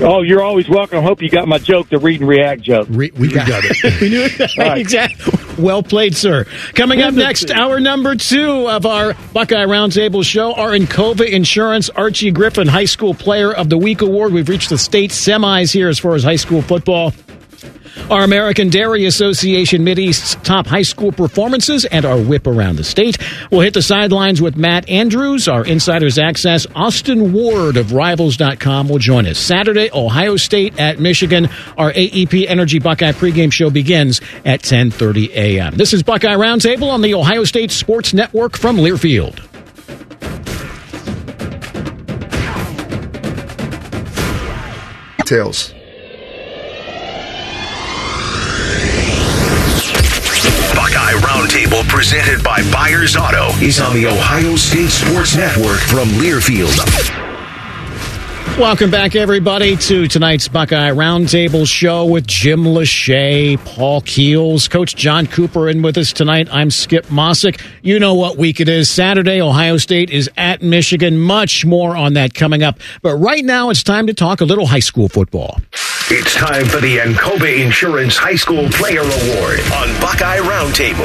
Oh, 0.00 0.22
you're 0.22 0.42
always 0.42 0.68
welcome. 0.68 0.98
I 0.98 1.02
hope 1.02 1.22
you 1.22 1.30
got 1.30 1.48
my 1.48 1.58
joke, 1.58 1.88
the 1.88 1.98
read 1.98 2.20
and 2.20 2.28
react 2.28 2.60
joke. 2.60 2.86
Re- 2.90 3.12
we, 3.16 3.28
got, 3.28 3.48
got 3.48 3.62
it. 3.64 4.00
we 4.00 4.10
knew 4.10 4.22
it. 4.24 4.56
right. 4.58 4.78
Exactly. 4.78 5.32
Well 5.62 5.82
played, 5.82 6.14
sir. 6.14 6.44
Coming 6.74 7.00
up 7.00 7.14
next, 7.14 7.50
hour 7.50 7.80
number 7.80 8.14
two 8.14 8.68
of 8.68 8.84
our 8.84 9.14
Buckeye 9.32 9.64
Roundtable 9.64 10.22
show, 10.22 10.52
our 10.54 10.72
Encova 10.72 11.26
Insurance 11.26 11.88
Archie 11.88 12.30
Griffin 12.30 12.68
High 12.68 12.84
School 12.84 13.14
Player 13.14 13.54
of 13.54 13.70
the 13.70 13.78
Week 13.78 14.02
Award. 14.02 14.34
We've 14.34 14.48
reached 14.48 14.68
the 14.68 14.78
state 14.78 15.12
semis 15.12 15.72
here 15.72 15.88
as 15.88 15.98
far 15.98 16.14
as 16.14 16.22
high 16.22 16.36
school 16.36 16.60
football 16.60 17.12
our 18.10 18.22
American 18.22 18.68
Dairy 18.70 19.04
Association 19.06 19.82
Mideast's 19.84 20.34
top 20.36 20.66
high 20.66 20.82
school 20.82 21.12
performances, 21.12 21.84
and 21.84 22.04
our 22.04 22.18
whip 22.18 22.46
around 22.46 22.76
the 22.76 22.84
state. 22.84 23.18
We'll 23.50 23.62
hit 23.62 23.74
the 23.74 23.82
sidelines 23.82 24.40
with 24.40 24.56
Matt 24.56 24.88
Andrews, 24.88 25.48
our 25.48 25.64
Insider's 25.64 26.18
Access. 26.18 26.66
Austin 26.74 27.32
Ward 27.32 27.76
of 27.76 27.92
Rivals.com 27.92 28.88
will 28.88 28.98
join 28.98 29.26
us. 29.26 29.38
Saturday, 29.38 29.90
Ohio 29.92 30.36
State 30.36 30.78
at 30.78 30.98
Michigan. 31.00 31.48
Our 31.76 31.92
AEP 31.92 32.46
Energy 32.48 32.78
Buckeye 32.78 33.12
pregame 33.12 33.52
show 33.52 33.70
begins 33.70 34.20
at 34.44 34.62
10.30 34.62 35.30
a.m. 35.30 35.76
This 35.76 35.92
is 35.92 36.02
Buckeye 36.02 36.34
Roundtable 36.34 36.90
on 36.90 37.00
the 37.00 37.14
Ohio 37.14 37.44
State 37.44 37.70
Sports 37.70 38.14
Network 38.14 38.56
from 38.56 38.76
Learfield. 38.76 39.42
Details. 45.18 45.74
Presented 51.96 52.44
by 52.44 52.60
Byers 52.70 53.16
Auto 53.16 53.48
is 53.64 53.80
on 53.80 53.94
the 53.94 54.06
Ohio 54.06 54.54
State 54.56 54.90
Sports 54.90 55.34
Network 55.34 55.78
from 55.78 56.10
Learfield. 56.20 56.76
Welcome 58.58 58.90
back, 58.90 59.16
everybody, 59.16 59.76
to 59.76 60.06
tonight's 60.06 60.46
Buckeye 60.46 60.90
Roundtable 60.90 61.66
show 61.66 62.04
with 62.04 62.26
Jim 62.26 62.64
Lachey, 62.64 63.56
Paul 63.64 64.02
Keels, 64.02 64.68
Coach 64.68 64.94
John 64.94 65.26
Cooper 65.26 65.70
in 65.70 65.80
with 65.80 65.96
us 65.96 66.12
tonight. 66.12 66.48
I'm 66.52 66.70
Skip 66.70 67.06
Mosic. 67.06 67.64
You 67.80 67.98
know 67.98 68.12
what 68.12 68.36
week 68.36 68.60
it 68.60 68.68
is. 68.68 68.90
Saturday, 68.90 69.40
Ohio 69.40 69.78
State 69.78 70.10
is 70.10 70.28
at 70.36 70.60
Michigan. 70.60 71.18
Much 71.18 71.64
more 71.64 71.96
on 71.96 72.12
that 72.12 72.34
coming 72.34 72.62
up. 72.62 72.78
But 73.00 73.16
right 73.16 73.42
now, 73.42 73.70
it's 73.70 73.82
time 73.82 74.06
to 74.08 74.12
talk 74.12 74.42
a 74.42 74.44
little 74.44 74.66
high 74.66 74.80
school 74.80 75.08
football. 75.08 75.58
It's 76.08 76.36
time 76.36 76.66
for 76.66 76.80
the 76.80 76.98
Encova 76.98 77.60
Insurance 77.60 78.16
High 78.16 78.36
School 78.36 78.68
Player 78.68 79.00
Award 79.00 79.58
on 79.72 80.00
Buckeye 80.00 80.38
Roundtable. 80.38 81.04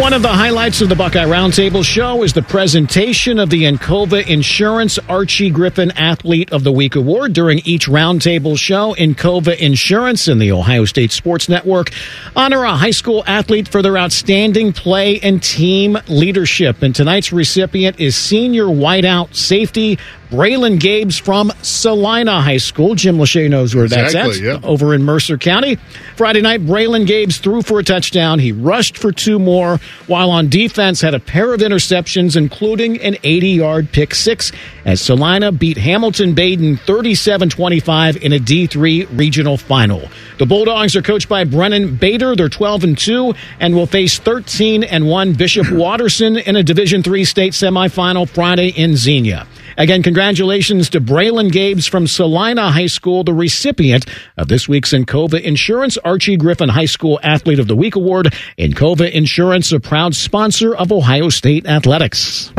One 0.00 0.14
of 0.14 0.22
the 0.22 0.28
highlights 0.28 0.80
of 0.80 0.88
the 0.88 0.94
Buckeye 0.94 1.26
Roundtable 1.26 1.84
show 1.84 2.22
is 2.22 2.32
the 2.32 2.40
presentation 2.40 3.38
of 3.38 3.50
the 3.50 3.64
Encova 3.64 4.26
Insurance 4.26 4.98
Archie 5.10 5.50
Griffin 5.50 5.90
Athlete 5.90 6.50
of 6.52 6.64
the 6.64 6.72
Week 6.72 6.96
Award. 6.96 7.34
During 7.34 7.58
each 7.66 7.86
Roundtable 7.86 8.56
show, 8.56 8.94
Encova 8.94 9.58
Insurance 9.58 10.26
and 10.26 10.40
the 10.40 10.52
Ohio 10.52 10.86
State 10.86 11.12
Sports 11.12 11.50
Network 11.50 11.90
honor 12.34 12.64
a 12.64 12.76
high 12.76 12.92
school 12.92 13.24
athlete 13.26 13.68
for 13.68 13.82
their 13.82 13.98
outstanding 13.98 14.72
play 14.72 15.20
and 15.20 15.42
team 15.42 15.98
leadership. 16.08 16.80
And 16.80 16.94
tonight's 16.94 17.30
recipient 17.30 18.00
is 18.00 18.16
senior 18.16 18.64
whiteout 18.64 19.34
safety 19.34 19.98
Braylon 20.30 20.78
Gabes 20.78 21.18
from 21.18 21.50
Celina 21.62 22.40
High 22.40 22.58
School. 22.58 22.94
Jim 22.94 23.16
Lachey 23.18 23.50
knows 23.50 23.74
where 23.74 23.88
that's 23.88 24.14
at. 24.14 24.40
yeah. 24.40 24.60
Over 24.62 24.94
in 24.94 25.02
Mercer 25.02 25.36
County. 25.36 25.76
Friday 26.16 26.40
night, 26.40 26.64
Braylon 26.64 27.04
Gabes 27.04 27.38
threw 27.38 27.62
for 27.62 27.80
a 27.80 27.82
touchdown. 27.84 28.38
He 28.38 28.52
rushed 28.52 28.96
for 28.96 29.10
two 29.10 29.40
more, 29.40 29.80
while 30.06 30.30
on 30.30 30.48
defense 30.48 31.00
had 31.00 31.14
a 31.14 31.18
pair 31.20 31.52
of 31.52 31.60
interceptions, 31.60 32.36
including 32.36 33.00
an 33.00 33.14
80-yard 33.14 33.90
pick 33.90 34.14
six, 34.14 34.52
as 34.84 35.00
Celina 35.00 35.50
beat 35.50 35.76
Hamilton 35.76 36.34
Badin 36.36 36.78
37-25 36.78 38.16
in 38.18 38.32
a 38.32 38.38
D3 38.38 39.18
regional 39.18 39.56
final. 39.56 40.08
The 40.38 40.46
Bulldogs 40.46 40.94
are 40.94 41.02
coached 41.02 41.28
by 41.28 41.42
Brennan 41.44 41.96
Bader. 41.96 42.36
They're 42.36 42.48
12 42.48 42.84
and 42.84 42.96
2 42.98 43.34
and 43.58 43.74
will 43.74 43.86
face 43.86 44.18
13 44.18 44.84
and 44.84 45.08
1 45.08 45.32
Bishop 45.34 45.68
Watterson 45.72 46.36
in 46.38 46.54
a 46.54 46.62
Division 46.62 47.02
3 47.02 47.24
state 47.24 47.52
semifinal 47.52 48.28
Friday 48.28 48.68
in 48.68 48.96
Xenia. 48.96 49.46
Again, 49.80 50.02
congratulations 50.02 50.90
to 50.90 51.00
Braylon 51.00 51.50
Gabes 51.50 51.86
from 51.86 52.06
Celina 52.06 52.70
High 52.70 52.84
School, 52.84 53.24
the 53.24 53.32
recipient 53.32 54.04
of 54.36 54.46
this 54.46 54.68
week's 54.68 54.92
Encova 54.92 55.40
Insurance 55.40 55.96
Archie 55.96 56.36
Griffin 56.36 56.68
High 56.68 56.84
School 56.84 57.18
Athlete 57.22 57.58
of 57.58 57.66
the 57.66 57.74
Week 57.74 57.96
Award. 57.96 58.26
Encova 58.58 59.10
Insurance, 59.10 59.72
a 59.72 59.80
proud 59.80 60.14
sponsor 60.14 60.76
of 60.76 60.92
Ohio 60.92 61.30
State 61.30 61.66
Athletics. 61.66 62.52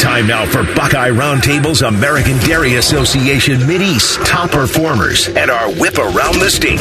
Time 0.00 0.26
now 0.26 0.44
for 0.44 0.62
Buckeye 0.74 1.08
Roundtable's 1.08 1.80
American 1.80 2.36
Dairy 2.40 2.74
Association 2.74 3.60
Mideast 3.60 4.22
top 4.26 4.50
performers 4.50 5.28
and 5.28 5.50
our 5.50 5.72
whip 5.72 5.96
around 5.96 6.40
the 6.40 6.50
state. 6.50 6.78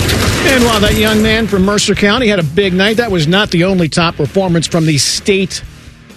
And 0.51 0.65
while 0.65 0.82
that 0.82 0.95
young 0.95 1.23
man 1.23 1.47
from 1.47 1.63
Mercer 1.63 1.95
County 1.95 2.27
had 2.27 2.39
a 2.39 2.43
big 2.43 2.73
night, 2.73 2.97
that 2.97 3.11
was 3.11 3.30
not 3.30 3.49
the 3.49 3.63
only 3.63 3.88
top 3.88 4.15
performance 4.15 4.67
from 4.67 4.86
the 4.86 4.97
state 4.97 5.63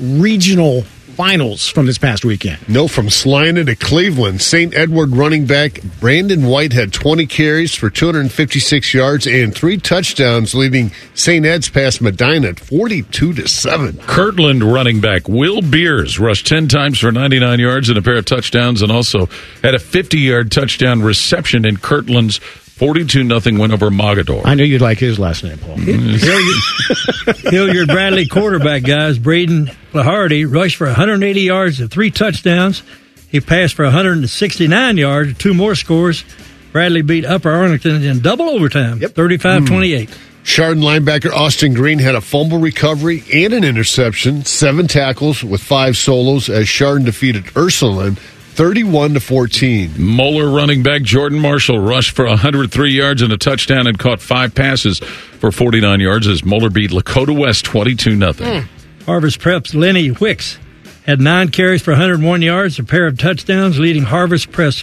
regional 0.00 0.82
finals 1.12 1.68
from 1.68 1.86
this 1.86 1.98
past 1.98 2.24
weekend. 2.24 2.58
No, 2.68 2.88
from 2.88 3.10
Celina 3.10 3.64
to 3.64 3.76
Cleveland, 3.76 4.40
St. 4.40 4.74
Edward 4.74 5.10
running 5.10 5.46
back 5.46 5.80
Brandon 6.00 6.46
White 6.46 6.72
had 6.72 6.92
20 6.92 7.26
carries 7.26 7.74
for 7.74 7.90
256 7.90 8.94
yards 8.94 9.26
and 9.26 9.54
three 9.54 9.76
touchdowns, 9.76 10.54
leading 10.54 10.90
St. 11.14 11.44
Ed's 11.44 11.68
past 11.68 12.00
Medina 12.00 12.48
at 12.48 12.60
42 12.60 13.34
to 13.34 13.48
seven. 13.48 13.98
Kirtland 13.98 14.62
running 14.62 15.00
back 15.00 15.28
Will 15.28 15.60
Beers 15.60 16.18
rushed 16.18 16.46
10 16.46 16.68
times 16.68 16.98
for 16.98 17.12
99 17.12 17.58
yards 17.60 17.88
and 17.88 17.98
a 17.98 18.02
pair 18.02 18.16
of 18.16 18.24
touchdowns 18.24 18.82
and 18.82 18.90
also 18.90 19.28
had 19.62 19.74
a 19.74 19.78
50 19.78 20.18
yard 20.18 20.50
touchdown 20.50 21.02
reception 21.02 21.64
in 21.64 21.76
Kirtland's 21.76 22.40
42 22.82 23.40
0 23.40 23.60
win 23.60 23.70
over 23.70 23.90
Mogadore. 23.90 24.42
I 24.44 24.54
knew 24.54 24.64
you'd 24.64 24.80
like 24.80 24.98
his 24.98 25.16
last 25.16 25.44
name, 25.44 25.56
Paul. 25.58 25.76
Mm-hmm. 25.76 27.48
Hilliard 27.48 27.86
Bradley 27.86 28.26
quarterback 28.26 28.82
guys, 28.82 29.20
Braden 29.20 29.66
Flaharty 29.92 30.52
rushed 30.52 30.74
for 30.78 30.88
180 30.88 31.42
yards 31.42 31.78
and 31.78 31.88
three 31.88 32.10
touchdowns. 32.10 32.82
He 33.28 33.40
passed 33.40 33.74
for 33.74 33.84
169 33.84 34.96
yards, 34.96 35.38
two 35.38 35.54
more 35.54 35.76
scores. 35.76 36.24
Bradley 36.72 37.02
beat 37.02 37.24
Upper 37.24 37.52
Arlington 37.52 38.02
in 38.02 38.18
double 38.18 38.48
overtime, 38.48 38.98
35 38.98 39.64
28. 39.64 40.08
Mm. 40.08 40.18
Chardon 40.42 40.82
linebacker 40.82 41.32
Austin 41.32 41.74
Green 41.74 42.00
had 42.00 42.16
a 42.16 42.20
fumble 42.20 42.58
recovery 42.58 43.22
and 43.32 43.52
an 43.52 43.62
interception, 43.62 44.44
seven 44.44 44.88
tackles 44.88 45.44
with 45.44 45.62
five 45.62 45.96
solos 45.96 46.48
as 46.48 46.68
Chardon 46.68 47.04
defeated 47.04 47.56
Ursuline 47.56 48.18
31 48.54 49.14
to 49.14 49.20
14. 49.20 49.92
Moeller 49.96 50.54
running 50.54 50.82
back 50.82 51.00
Jordan 51.00 51.38
Marshall 51.38 51.78
rushed 51.78 52.14
for 52.14 52.26
103 52.26 52.92
yards 52.92 53.22
and 53.22 53.32
a 53.32 53.38
touchdown 53.38 53.86
and 53.86 53.98
caught 53.98 54.20
five 54.20 54.54
passes 54.54 54.98
for 54.98 55.50
49 55.50 56.00
yards 56.00 56.26
as 56.26 56.44
Moeller 56.44 56.68
beat 56.68 56.90
Lakota 56.90 57.36
West 57.36 57.64
22 57.64 58.18
0. 58.18 58.32
Hmm. 58.34 58.66
Harvest 59.06 59.40
Prep's 59.40 59.74
Lenny 59.74 60.10
Wicks 60.10 60.58
had 61.06 61.18
nine 61.18 61.48
carries 61.48 61.80
for 61.80 61.92
101 61.92 62.42
yards, 62.42 62.78
a 62.78 62.84
pair 62.84 63.06
of 63.06 63.18
touchdowns, 63.18 63.80
leading 63.80 64.02
Harvest 64.02 64.52
Prep, 64.52 64.74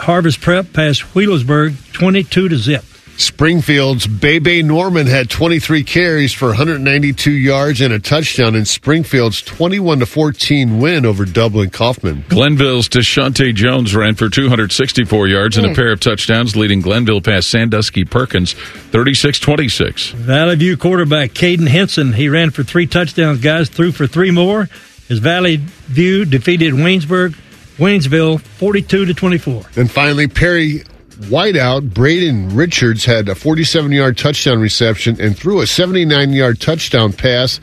Harvest 0.00 0.40
Prep 0.40 0.72
past 0.72 1.02
Wheelersburg 1.14 1.92
22 1.92 2.48
to 2.48 2.56
zip. 2.56 2.84
Springfield's 3.18 4.06
Bebe 4.06 4.62
Norman 4.62 5.08
had 5.08 5.28
23 5.28 5.82
carries 5.82 6.32
for 6.32 6.48
192 6.48 7.32
yards 7.32 7.80
and 7.80 7.92
a 7.92 7.98
touchdown 7.98 8.54
in 8.54 8.64
Springfield's 8.64 9.42
21 9.42 9.98
to 9.98 10.06
14 10.06 10.78
win 10.78 11.04
over 11.04 11.24
Dublin 11.24 11.68
Coffman. 11.70 12.22
Glenville's 12.28 12.88
Deshante 12.88 13.52
Jones 13.52 13.94
ran 13.94 14.14
for 14.14 14.28
264 14.28 15.26
yards 15.26 15.56
and 15.56 15.66
a 15.66 15.70
hmm. 15.70 15.74
pair 15.74 15.90
of 15.90 15.98
touchdowns, 15.98 16.54
leading 16.54 16.80
Glenville 16.80 17.20
past 17.20 17.50
Sandusky 17.50 18.04
Perkins 18.04 18.52
36 18.52 19.40
26. 19.40 20.10
Valley 20.10 20.54
View 20.54 20.76
quarterback 20.76 21.30
Caden 21.30 21.66
Henson, 21.66 22.12
he 22.12 22.28
ran 22.28 22.50
for 22.50 22.62
three 22.62 22.86
touchdowns, 22.86 23.40
guys, 23.40 23.68
threw 23.68 23.90
for 23.90 24.06
three 24.06 24.30
more. 24.30 24.68
His 25.08 25.18
Valley 25.18 25.56
View 25.56 26.24
defeated 26.24 26.74
Waynesburg, 26.74 27.34
Waynesville 27.78 28.40
42 28.40 29.06
to 29.06 29.14
24. 29.14 29.62
And 29.74 29.90
finally, 29.90 30.28
Perry 30.28 30.84
Whiteout, 31.18 31.92
Braden 31.92 32.54
Richards 32.54 33.04
had 33.04 33.28
a 33.28 33.34
47 33.34 33.90
yard 33.90 34.16
touchdown 34.16 34.60
reception 34.60 35.20
and 35.20 35.36
threw 35.36 35.60
a 35.60 35.66
79 35.66 36.30
yard 36.30 36.60
touchdown 36.60 37.12
pass 37.12 37.60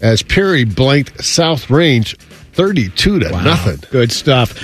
as 0.00 0.22
Perry 0.22 0.64
blanked 0.64 1.22
South 1.24 1.70
Range 1.70 2.16
32 2.54 3.18
to 3.20 3.28
nothing. 3.30 3.78
Good 3.90 4.10
stuff. 4.12 4.58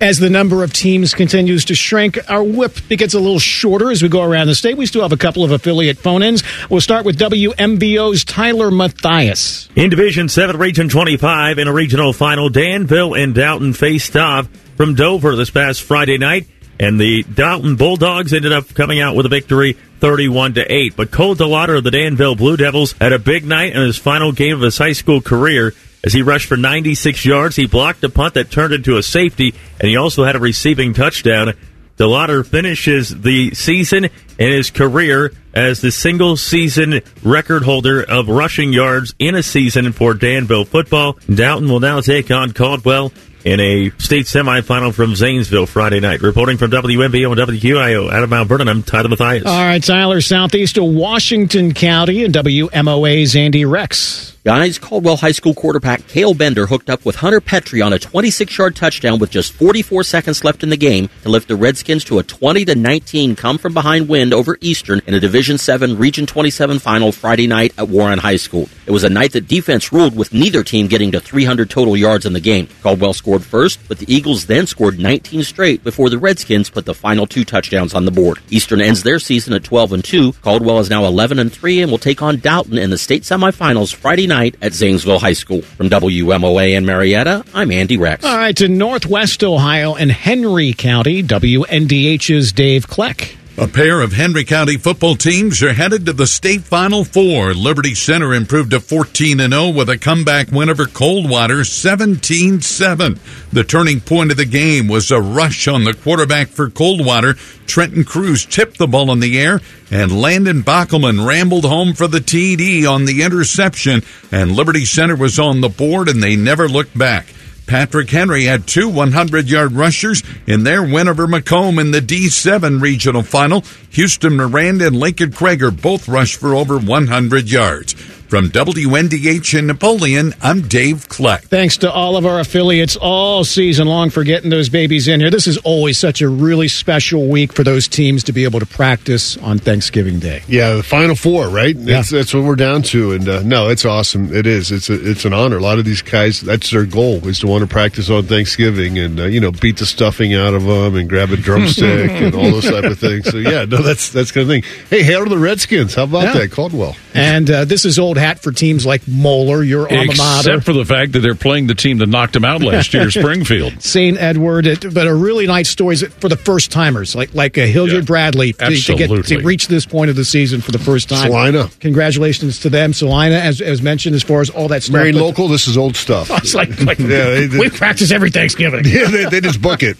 As 0.00 0.18
the 0.18 0.28
number 0.28 0.62
of 0.62 0.72
teams 0.72 1.14
continues 1.14 1.64
to 1.66 1.74
shrink, 1.74 2.18
our 2.30 2.44
whip 2.44 2.76
gets 2.88 3.14
a 3.14 3.18
little 3.18 3.38
shorter 3.38 3.90
as 3.90 4.02
we 4.02 4.08
go 4.08 4.22
around 4.22 4.48
the 4.48 4.54
state. 4.54 4.76
We 4.76 4.86
still 4.86 5.02
have 5.02 5.12
a 5.12 5.16
couple 5.16 5.44
of 5.44 5.50
affiliate 5.50 5.96
phone 5.98 6.22
ins. 6.22 6.42
We'll 6.68 6.80
start 6.82 7.06
with 7.06 7.18
WMVO's 7.18 8.24
Tyler 8.24 8.70
Matthias. 8.70 9.68
In 9.74 9.90
Division 9.90 10.28
7, 10.28 10.58
Region 10.58 10.88
25, 10.88 11.58
in 11.58 11.68
a 11.68 11.72
regional 11.72 12.12
final, 12.12 12.50
Danville 12.50 13.14
and 13.14 13.34
Dalton 13.34 13.72
faced 13.72 14.16
off 14.16 14.48
from 14.76 14.94
Dover 14.94 15.36
this 15.36 15.50
past 15.50 15.82
Friday 15.82 16.18
night, 16.18 16.46
and 16.78 17.00
the 17.00 17.22
Dalton 17.22 17.76
Bulldogs 17.76 18.32
ended 18.32 18.52
up 18.52 18.74
coming 18.74 19.00
out 19.00 19.14
with 19.14 19.26
a 19.26 19.28
victory 19.28 19.74
31 20.00 20.54
to 20.54 20.72
8. 20.72 20.96
But 20.96 21.10
Cole 21.10 21.34
DeLauder 21.34 21.78
of 21.78 21.84
the 21.84 21.90
Danville 21.90 22.34
Blue 22.34 22.56
Devils 22.56 22.92
had 22.92 23.12
a 23.12 23.18
big 23.18 23.44
night 23.44 23.74
in 23.74 23.82
his 23.82 23.96
final 23.96 24.32
game 24.32 24.56
of 24.56 24.62
his 24.62 24.78
high 24.78 24.92
school 24.92 25.20
career 25.20 25.74
as 26.04 26.12
he 26.12 26.22
rushed 26.22 26.46
for 26.46 26.56
96 26.56 27.24
yards. 27.24 27.56
He 27.56 27.66
blocked 27.66 28.04
a 28.04 28.08
punt 28.08 28.34
that 28.34 28.50
turned 28.50 28.74
into 28.74 28.98
a 28.98 29.02
safety, 29.02 29.54
and 29.80 29.88
he 29.88 29.96
also 29.96 30.24
had 30.24 30.36
a 30.36 30.40
receiving 30.40 30.92
touchdown. 30.94 31.54
DeLauder 31.96 32.44
finishes 32.44 33.08
the 33.08 33.54
season 33.54 34.06
in 34.38 34.52
his 34.52 34.70
career 34.70 35.32
as 35.54 35.80
the 35.80 35.92
single 35.92 36.36
season 36.36 37.00
record 37.22 37.62
holder 37.62 38.02
of 38.02 38.28
rushing 38.28 38.72
yards 38.72 39.14
in 39.20 39.36
a 39.36 39.42
season 39.42 39.92
for 39.92 40.12
Danville 40.12 40.64
football. 40.64 41.16
Dalton 41.32 41.68
will 41.68 41.80
now 41.80 42.00
take 42.00 42.32
on 42.32 42.52
Caldwell 42.52 43.12
in 43.44 43.60
a 43.60 43.90
state 43.98 44.26
semifinal 44.26 44.92
from 44.92 45.14
Zanesville 45.14 45.66
Friday 45.66 46.00
night. 46.00 46.22
Reporting 46.22 46.56
from 46.56 46.70
WMVO 46.70 47.32
and 47.32 47.60
WQIO 47.60 48.12
out 48.12 48.22
of 48.22 48.30
Mount 48.30 48.48
Vernon, 48.48 48.68
I'm 48.68 48.82
Tyler 48.82 49.08
Mathias. 49.08 49.46
All 49.46 49.62
right, 49.62 49.82
Tyler, 49.82 50.20
southeast 50.20 50.78
of 50.78 50.84
Washington 50.84 51.74
County 51.74 52.24
and 52.24 52.34
WMOA's 52.34 53.36
Andy 53.36 53.64
Rex. 53.64 54.33
Guys, 54.44 54.78
Caldwell 54.78 55.16
High 55.16 55.32
School 55.32 55.54
quarterback 55.54 56.06
Cale 56.06 56.34
Bender 56.34 56.66
hooked 56.66 56.90
up 56.90 57.06
with 57.06 57.16
Hunter 57.16 57.40
Petrie 57.40 57.80
on 57.80 57.94
a 57.94 57.98
26-yard 57.98 58.76
touchdown 58.76 59.18
with 59.18 59.30
just 59.30 59.54
44 59.54 60.02
seconds 60.02 60.44
left 60.44 60.62
in 60.62 60.68
the 60.68 60.76
game 60.76 61.08
to 61.22 61.30
lift 61.30 61.48
the 61.48 61.56
Redskins 61.56 62.04
to 62.04 62.18
a 62.18 62.22
20 62.22 62.66
19 62.66 63.36
come 63.36 63.56
from 63.56 63.72
behind 63.72 64.06
win 64.06 64.34
over 64.34 64.58
Eastern 64.60 65.00
in 65.06 65.14
a 65.14 65.18
Division 65.18 65.56
7 65.56 65.96
Region 65.96 66.26
27 66.26 66.78
final 66.78 67.10
Friday 67.10 67.46
night 67.46 67.72
at 67.78 67.88
Warren 67.88 68.18
High 68.18 68.36
School. 68.36 68.68
It 68.84 68.90
was 68.90 69.02
a 69.02 69.08
night 69.08 69.32
that 69.32 69.48
defense 69.48 69.94
ruled 69.94 70.14
with 70.14 70.34
neither 70.34 70.62
team 70.62 70.88
getting 70.88 71.12
to 71.12 71.20
300 71.20 71.70
total 71.70 71.96
yards 71.96 72.26
in 72.26 72.34
the 72.34 72.38
game. 72.38 72.68
Caldwell 72.82 73.14
scored 73.14 73.44
first, 73.44 73.80
but 73.88 73.96
the 73.96 74.14
Eagles 74.14 74.44
then 74.44 74.66
scored 74.66 74.98
19 74.98 75.42
straight 75.42 75.82
before 75.82 76.10
the 76.10 76.18
Redskins 76.18 76.68
put 76.68 76.84
the 76.84 76.92
final 76.92 77.26
two 77.26 77.46
touchdowns 77.46 77.94
on 77.94 78.04
the 78.04 78.10
board. 78.10 78.40
Eastern 78.50 78.82
ends 78.82 79.04
their 79.04 79.18
season 79.18 79.54
at 79.54 79.64
12 79.64 79.94
and 79.94 80.04
2. 80.04 80.32
Caldwell 80.42 80.80
is 80.80 80.90
now 80.90 81.06
11 81.06 81.38
and 81.38 81.50
3 81.50 81.80
and 81.80 81.90
will 81.90 81.96
take 81.96 82.20
on 82.20 82.40
Dalton 82.40 82.76
in 82.76 82.90
the 82.90 82.98
state 82.98 83.22
semifinals 83.22 83.94
Friday 83.94 84.26
night 84.26 84.33
at 84.34 84.72
Zanesville 84.72 85.18
High 85.18 85.32
School. 85.32 85.62
From 85.62 85.88
WMOA 85.88 86.76
in 86.76 86.84
Marietta, 86.84 87.44
I'm 87.54 87.70
Andy 87.70 87.96
Rex. 87.96 88.24
All 88.24 88.36
right, 88.36 88.56
to 88.56 88.68
Northwest 88.68 89.42
Ohio 89.44 89.94
and 89.94 90.10
Henry 90.10 90.72
County, 90.72 91.22
WNDH's 91.22 92.52
Dave 92.52 92.88
Kleck. 92.88 93.36
A 93.56 93.68
pair 93.68 94.00
of 94.00 94.12
Henry 94.12 94.42
County 94.42 94.76
football 94.76 95.14
teams 95.14 95.62
are 95.62 95.74
headed 95.74 96.06
to 96.06 96.12
the 96.12 96.26
state 96.26 96.62
final 96.62 97.04
four. 97.04 97.54
Liberty 97.54 97.94
Center 97.94 98.34
improved 98.34 98.72
to 98.72 98.80
14 98.80 99.38
and 99.38 99.52
0 99.52 99.68
with 99.68 99.88
a 99.88 99.96
comeback 99.96 100.50
win 100.50 100.68
over 100.68 100.86
Coldwater 100.86 101.58
17-7. 101.58 103.16
The 103.52 103.62
turning 103.62 104.00
point 104.00 104.32
of 104.32 104.38
the 104.38 104.44
game 104.44 104.88
was 104.88 105.12
a 105.12 105.20
rush 105.20 105.68
on 105.68 105.84
the 105.84 105.94
quarterback 105.94 106.48
for 106.48 106.68
Coldwater. 106.68 107.34
Trenton 107.68 108.02
Cruz 108.02 108.44
tipped 108.44 108.78
the 108.78 108.88
ball 108.88 109.12
in 109.12 109.20
the 109.20 109.38
air 109.38 109.60
and 109.88 110.20
Landon 110.20 110.64
Bockelman 110.64 111.24
rambled 111.24 111.64
home 111.64 111.92
for 111.92 112.08
the 112.08 112.18
TD 112.18 112.90
on 112.90 113.04
the 113.04 113.22
interception 113.22 114.02
and 114.32 114.50
Liberty 114.50 114.84
Center 114.84 115.14
was 115.14 115.38
on 115.38 115.60
the 115.60 115.68
board 115.68 116.08
and 116.08 116.20
they 116.20 116.34
never 116.34 116.68
looked 116.68 116.98
back. 116.98 117.26
Patrick 117.66 118.10
Henry 118.10 118.44
had 118.44 118.66
two 118.66 118.88
100 118.88 119.48
yard 119.48 119.72
rushers 119.72 120.22
in 120.46 120.64
their 120.64 120.82
win 120.82 121.08
over 121.08 121.26
McComb 121.26 121.80
in 121.80 121.90
the 121.90 122.00
D7 122.00 122.80
regional 122.80 123.22
final. 123.22 123.62
Houston 123.90 124.36
Miranda 124.36 124.86
and 124.86 124.96
Lincoln 124.96 125.30
Crager 125.30 125.70
both 125.70 126.08
rushed 126.08 126.38
for 126.38 126.54
over 126.54 126.78
100 126.78 127.50
yards. 127.50 127.94
From 128.34 128.48
WNDH 128.50 129.56
in 129.56 129.68
Napoleon, 129.68 130.34
I'm 130.42 130.62
Dave 130.62 131.08
Kleck. 131.08 131.42
Thanks 131.42 131.76
to 131.76 131.92
all 131.92 132.16
of 132.16 132.26
our 132.26 132.40
affiliates 132.40 132.96
all 132.96 133.44
season 133.44 133.86
long 133.86 134.10
for 134.10 134.24
getting 134.24 134.50
those 134.50 134.68
babies 134.68 135.06
in 135.06 135.20
here. 135.20 135.30
This 135.30 135.46
is 135.46 135.56
always 135.58 135.98
such 135.98 136.20
a 136.20 136.28
really 136.28 136.66
special 136.66 137.28
week 137.28 137.52
for 137.52 137.62
those 137.62 137.86
teams 137.86 138.24
to 138.24 138.32
be 138.32 138.42
able 138.42 138.58
to 138.58 138.66
practice 138.66 139.36
on 139.36 139.60
Thanksgiving 139.60 140.18
Day. 140.18 140.42
Yeah, 140.48 140.74
the 140.74 140.82
Final 140.82 141.14
Four, 141.14 141.46
right? 141.48 141.76
Yeah. 141.76 141.98
That's, 141.98 142.10
that's 142.10 142.34
what 142.34 142.42
we're 142.42 142.56
down 142.56 142.82
to. 142.82 143.12
And 143.12 143.28
uh, 143.28 143.42
no, 143.44 143.68
it's 143.68 143.84
awesome. 143.84 144.34
It 144.34 144.48
is. 144.48 144.72
It's 144.72 144.90
a, 144.90 145.10
it's 145.10 145.24
an 145.24 145.32
honor. 145.32 145.58
A 145.58 145.62
lot 145.62 145.78
of 145.78 145.84
these 145.84 146.02
guys, 146.02 146.40
that's 146.40 146.72
their 146.72 146.86
goal 146.86 147.24
is 147.28 147.38
to 147.38 147.46
want 147.46 147.62
to 147.62 147.68
practice 147.68 148.10
on 148.10 148.24
Thanksgiving 148.24 148.98
and 148.98 149.20
uh, 149.20 149.24
you 149.26 149.38
know 149.38 149.52
beat 149.52 149.76
the 149.76 149.86
stuffing 149.86 150.34
out 150.34 150.54
of 150.54 150.64
them 150.64 150.96
and 150.96 151.08
grab 151.08 151.30
a 151.30 151.36
drumstick 151.36 152.10
and 152.10 152.34
all 152.34 152.50
those 152.50 152.68
type 152.68 152.82
of 152.82 152.98
things. 152.98 153.30
So 153.30 153.36
yeah, 153.36 153.64
no, 153.64 153.76
that's 153.80 154.10
that's 154.10 154.32
kind 154.32 154.42
of 154.42 154.48
thing. 154.48 154.64
Hey, 154.90 155.04
hail 155.04 155.22
to 155.22 155.30
the 155.30 155.38
Redskins! 155.38 155.94
How 155.94 156.02
about 156.02 156.24
Yeah. 156.34 156.40
that, 156.40 156.50
Caldwell? 156.50 156.96
And 157.16 157.48
uh, 157.48 157.64
this 157.64 157.84
is 157.84 157.96
old 157.96 158.18
hat 158.24 158.40
for 158.40 158.52
teams 158.52 158.86
like 158.86 159.06
Moeller, 159.06 159.62
your 159.62 159.82
alma 159.90 160.06
mater. 160.16 160.50
Except 160.50 160.64
for 160.64 160.72
the 160.72 160.84
fact 160.84 161.12
that 161.12 161.20
they're 161.20 161.34
playing 161.34 161.66
the 161.66 161.74
team 161.74 161.98
that 161.98 162.08
knocked 162.08 162.32
them 162.32 162.44
out 162.44 162.62
last 162.62 162.94
year, 162.94 163.10
Springfield. 163.10 163.82
St. 163.82 164.18
Edward, 164.18 164.66
it- 164.66 164.94
but 164.94 165.06
a 165.06 165.14
really 165.14 165.46
nice 165.46 165.68
stories 165.68 166.02
for 166.20 166.28
the 166.28 166.36
first 166.36 166.70
timers, 166.72 167.14
like 167.14 167.34
like 167.34 167.56
a 167.58 167.66
Hilliard 167.66 168.06
Bradley 168.06 168.52
to, 168.54 168.76
to 168.76 168.94
get 168.94 169.08
to 169.26 169.38
reach 169.40 169.68
this 169.68 169.86
point 169.86 170.10
of 170.10 170.16
the 170.16 170.24
season 170.24 170.60
for 170.60 170.72
the 170.72 170.78
first 170.78 171.08
time. 171.08 171.30
Celina. 171.30 171.68
congratulations 171.80 172.60
to 172.60 172.70
them, 172.70 172.92
Celina, 172.92 173.36
as 173.36 173.60
as 173.60 173.82
mentioned, 173.82 174.14
as 174.16 174.22
far 174.22 174.40
as 174.40 174.50
all 174.50 174.68
that 174.68 174.82
stuff. 174.82 174.94
Marion 174.94 175.16
Local. 175.16 175.48
This 175.48 175.66
is 175.68 175.76
old 175.76 175.96
stuff. 175.96 176.30
It's 176.44 176.54
like, 176.54 176.80
like 176.84 176.98
Yeah, 176.98 177.06
they- 177.06 177.46
they- 177.46 177.58
we 177.58 177.70
practice 177.70 178.10
every 178.12 178.30
Thanksgiving. 178.30 178.84
Yeah, 178.84 179.08
they, 179.10 179.24
they 179.26 179.40
just 179.40 179.60
book 179.62 179.82
it. 179.82 179.96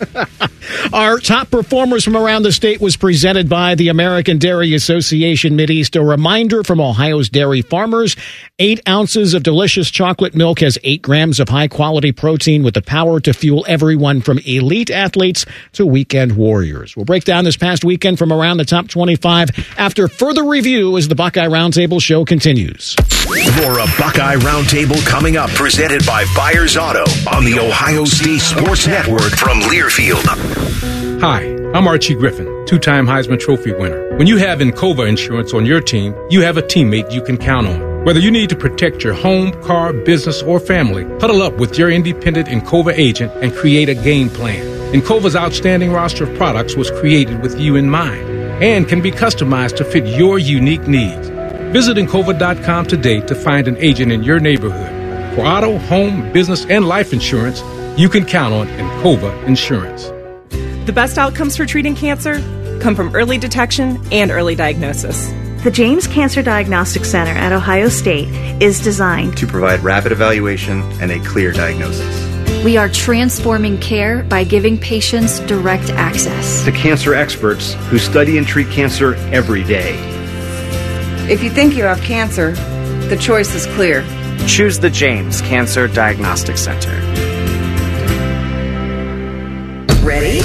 Our 0.92 1.18
top 1.18 1.50
performers 1.50 2.04
from 2.04 2.16
around 2.16 2.42
the 2.42 2.52
state 2.52 2.80
was 2.80 2.96
presented 2.96 3.48
by 3.48 3.74
the 3.74 3.88
American 3.88 4.38
Dairy 4.38 4.74
Association 4.74 5.56
Mideast. 5.56 5.96
A 5.98 6.04
reminder 6.04 6.62
from 6.64 6.80
Ohio's 6.80 7.28
dairy 7.28 7.62
farmers 7.62 8.13
eight 8.58 8.80
ounces 8.88 9.34
of 9.34 9.42
delicious 9.42 9.90
chocolate 9.90 10.34
milk 10.34 10.60
has 10.60 10.78
eight 10.82 11.02
grams 11.02 11.40
of 11.40 11.48
high 11.48 11.68
quality 11.68 12.12
protein 12.12 12.62
with 12.62 12.74
the 12.74 12.82
power 12.82 13.20
to 13.20 13.32
fuel 13.32 13.64
everyone 13.68 14.20
from 14.20 14.38
elite 14.46 14.90
athletes 14.90 15.44
to 15.72 15.84
weekend 15.86 16.36
warriors. 16.36 16.96
We'll 16.96 17.04
break 17.04 17.24
down 17.24 17.44
this 17.44 17.56
past 17.56 17.84
weekend 17.84 18.18
from 18.18 18.32
around 18.32 18.58
the 18.58 18.64
top 18.64 18.88
25 18.88 19.50
after 19.78 20.08
further 20.08 20.44
review 20.44 20.96
as 20.96 21.08
the 21.08 21.14
Buckeye 21.14 21.46
Roundtable 21.48 22.00
show 22.00 22.24
continues. 22.24 22.96
More 23.62 23.78
a 23.78 23.86
Buckeye 23.98 24.36
Roundtable 24.36 25.04
coming 25.06 25.36
up, 25.36 25.50
presented 25.50 26.04
by 26.06 26.24
Byers 26.36 26.76
Auto 26.76 27.04
on 27.32 27.44
the 27.44 27.58
Ohio 27.58 28.04
State 28.04 28.40
Sports 28.40 28.86
Network 28.86 29.32
from 29.32 29.60
Learfield. 29.60 30.24
Hi, 31.20 31.44
I'm 31.74 31.86
Archie 31.88 32.14
Griffin, 32.14 32.66
two 32.66 32.78
time 32.78 33.06
Heisman 33.06 33.40
Trophy 33.40 33.72
winner. 33.72 34.16
When 34.16 34.26
you 34.26 34.36
have 34.36 34.58
Encova 34.58 35.08
insurance 35.08 35.54
on 35.54 35.64
your 35.64 35.80
team, 35.80 36.14
you 36.28 36.42
have 36.42 36.56
a 36.56 36.62
teammate 36.62 37.10
you 37.12 37.22
can 37.22 37.38
count 37.38 37.66
on. 37.66 37.93
Whether 38.04 38.20
you 38.20 38.30
need 38.30 38.50
to 38.50 38.56
protect 38.56 39.02
your 39.02 39.14
home, 39.14 39.50
car, 39.62 39.94
business, 39.94 40.42
or 40.42 40.60
family, 40.60 41.04
huddle 41.20 41.40
up 41.40 41.54
with 41.54 41.78
your 41.78 41.90
independent 41.90 42.48
Encova 42.48 42.92
agent 42.92 43.32
and 43.36 43.50
create 43.50 43.88
a 43.88 43.94
game 43.94 44.28
plan. 44.28 44.62
Encova's 44.92 45.34
outstanding 45.34 45.90
roster 45.90 46.24
of 46.24 46.36
products 46.36 46.76
was 46.76 46.90
created 46.90 47.40
with 47.40 47.58
you 47.58 47.76
in 47.76 47.88
mind 47.88 48.28
and 48.62 48.86
can 48.86 49.00
be 49.00 49.10
customized 49.10 49.76
to 49.76 49.86
fit 49.86 50.06
your 50.06 50.38
unique 50.38 50.86
needs. 50.86 51.30
Visit 51.72 51.96
Encova.com 51.96 52.84
today 52.84 53.22
to 53.22 53.34
find 53.34 53.66
an 53.66 53.78
agent 53.78 54.12
in 54.12 54.22
your 54.22 54.38
neighborhood. 54.38 55.34
For 55.34 55.46
auto, 55.46 55.78
home, 55.78 56.30
business, 56.30 56.66
and 56.66 56.86
life 56.86 57.14
insurance, 57.14 57.62
you 57.98 58.10
can 58.10 58.26
count 58.26 58.52
on 58.52 58.66
Encova 58.66 59.46
Insurance. 59.46 60.08
The 60.84 60.92
best 60.94 61.16
outcomes 61.16 61.56
for 61.56 61.64
treating 61.64 61.94
cancer 61.94 62.34
come 62.82 62.94
from 62.94 63.16
early 63.16 63.38
detection 63.38 63.98
and 64.12 64.30
early 64.30 64.54
diagnosis. 64.54 65.32
The 65.64 65.70
James 65.70 66.06
Cancer 66.06 66.42
Diagnostic 66.42 67.06
Center 67.06 67.30
at 67.30 67.50
Ohio 67.50 67.88
State 67.88 68.28
is 68.62 68.82
designed 68.84 69.34
to 69.38 69.46
provide 69.46 69.80
rapid 69.80 70.12
evaluation 70.12 70.82
and 71.00 71.10
a 71.10 71.18
clear 71.20 71.52
diagnosis. 71.52 72.62
We 72.62 72.76
are 72.76 72.90
transforming 72.90 73.78
care 73.78 74.24
by 74.24 74.44
giving 74.44 74.76
patients 74.76 75.38
direct 75.40 75.88
access. 75.88 76.62
To 76.66 76.72
cancer 76.72 77.14
experts 77.14 77.72
who 77.88 77.96
study 77.96 78.36
and 78.36 78.46
treat 78.46 78.68
cancer 78.68 79.14
every 79.32 79.64
day. 79.64 79.94
If 81.30 81.42
you 81.42 81.48
think 81.48 81.76
you 81.76 81.84
have 81.84 82.02
cancer, 82.02 82.50
the 83.08 83.16
choice 83.16 83.54
is 83.54 83.64
clear. 83.74 84.02
Choose 84.46 84.78
the 84.78 84.90
James 84.90 85.40
Cancer 85.40 85.88
Diagnostic 85.88 86.58
Center. 86.58 86.92
Ready? 90.04 90.42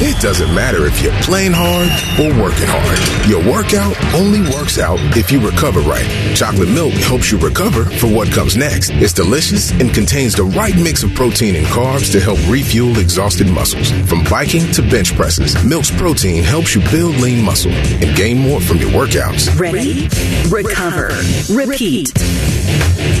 It 0.00 0.22
doesn't 0.22 0.54
matter 0.54 0.86
if 0.86 1.02
you're 1.02 1.12
playing 1.22 1.50
hard 1.52 1.90
or 2.22 2.30
working 2.40 2.68
hard. 2.70 3.28
Your 3.28 3.42
workout 3.42 3.98
only 4.14 4.40
works 4.54 4.78
out 4.78 5.00
if 5.16 5.32
you 5.32 5.44
recover 5.44 5.80
right. 5.80 6.06
Chocolate 6.36 6.68
milk 6.68 6.92
helps 6.92 7.32
you 7.32 7.38
recover 7.38 7.82
for 7.84 8.06
what 8.06 8.30
comes 8.30 8.56
next. 8.56 8.90
It's 8.92 9.12
delicious 9.12 9.72
and 9.72 9.92
contains 9.92 10.36
the 10.36 10.44
right 10.44 10.76
mix 10.76 11.02
of 11.02 11.12
protein 11.16 11.56
and 11.56 11.66
carbs 11.66 12.12
to 12.12 12.20
help 12.20 12.38
refuel 12.48 12.96
exhausted 13.00 13.48
muscles. 13.48 13.90
From 14.08 14.22
biking 14.30 14.70
to 14.74 14.82
bench 14.82 15.16
presses, 15.16 15.60
Milk's 15.64 15.90
protein 15.90 16.44
helps 16.44 16.76
you 16.76 16.80
build 16.92 17.16
lean 17.16 17.44
muscle 17.44 17.72
and 17.72 18.16
gain 18.16 18.38
more 18.38 18.60
from 18.60 18.76
your 18.76 18.90
workouts. 18.90 19.50
Ready? 19.58 20.06
Recover. 20.48 21.08
Repeat. 21.52 22.14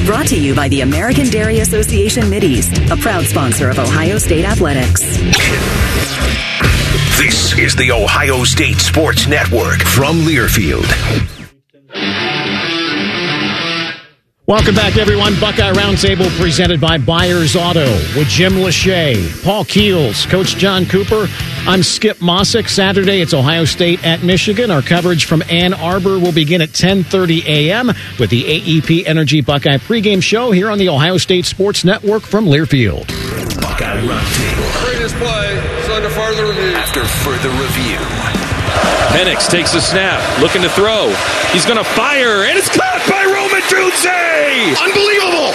Brought 0.06 0.28
to 0.28 0.38
you 0.38 0.54
by 0.54 0.68
the 0.68 0.82
American 0.82 1.28
Dairy 1.28 1.58
Association 1.58 2.30
Mideast, 2.30 2.88
a 2.92 2.96
proud 3.02 3.24
sponsor 3.24 3.68
of 3.68 3.80
Ohio 3.80 4.16
State 4.18 4.44
Athletics. 4.44 5.02
This 7.18 7.58
is 7.58 7.74
the 7.74 7.90
Ohio 7.90 8.44
State 8.44 8.76
Sports 8.76 9.26
Network 9.26 9.80
from 9.80 10.20
Learfield. 10.20 10.86
Welcome 14.46 14.76
back, 14.76 14.96
everyone. 14.96 15.34
Buckeye 15.40 15.72
Roundtable 15.72 16.30
presented 16.40 16.80
by 16.80 16.96
Byers 16.96 17.56
Auto 17.56 17.90
with 18.16 18.28
Jim 18.28 18.52
Lachey, 18.52 19.42
Paul 19.42 19.64
Keels, 19.64 20.26
Coach 20.26 20.54
John 20.58 20.86
Cooper. 20.86 21.26
I'm 21.66 21.82
Skip 21.82 22.18
Mosic. 22.18 22.68
Saturday, 22.68 23.20
it's 23.20 23.34
Ohio 23.34 23.64
State 23.64 24.06
at 24.06 24.22
Michigan. 24.22 24.70
Our 24.70 24.80
coverage 24.80 25.24
from 25.24 25.42
Ann 25.50 25.74
Arbor 25.74 26.20
will 26.20 26.30
begin 26.30 26.62
at 26.62 26.68
10:30 26.68 27.44
a.m. 27.46 27.88
with 28.20 28.30
the 28.30 28.44
AEP 28.44 29.08
Energy 29.08 29.40
Buckeye 29.40 29.78
pregame 29.78 30.22
show 30.22 30.52
here 30.52 30.70
on 30.70 30.78
the 30.78 30.88
Ohio 30.88 31.16
State 31.16 31.46
Sports 31.46 31.84
Network 31.84 32.22
from 32.22 32.46
Learfield. 32.46 33.17
Buckeye 33.78 34.02
Roundtable. 34.02 34.66
Greatest 34.90 35.14
play 35.22 35.54
is 35.54 35.88
under 35.88 36.10
further 36.10 36.46
review. 36.46 36.74
After 36.74 37.04
further 37.22 37.50
review. 37.62 37.94
Penix 39.14 39.46
takes 39.46 39.72
a 39.74 39.80
snap, 39.80 40.18
looking 40.42 40.62
to 40.62 40.68
throw. 40.68 41.14
He's 41.54 41.64
going 41.64 41.78
to 41.78 41.86
fire, 41.94 42.42
and 42.42 42.58
it's 42.58 42.66
caught 42.66 42.98
by 43.06 43.22
Rome 43.22 43.54
Odunze! 43.54 44.82
Unbelievable! 44.82 45.54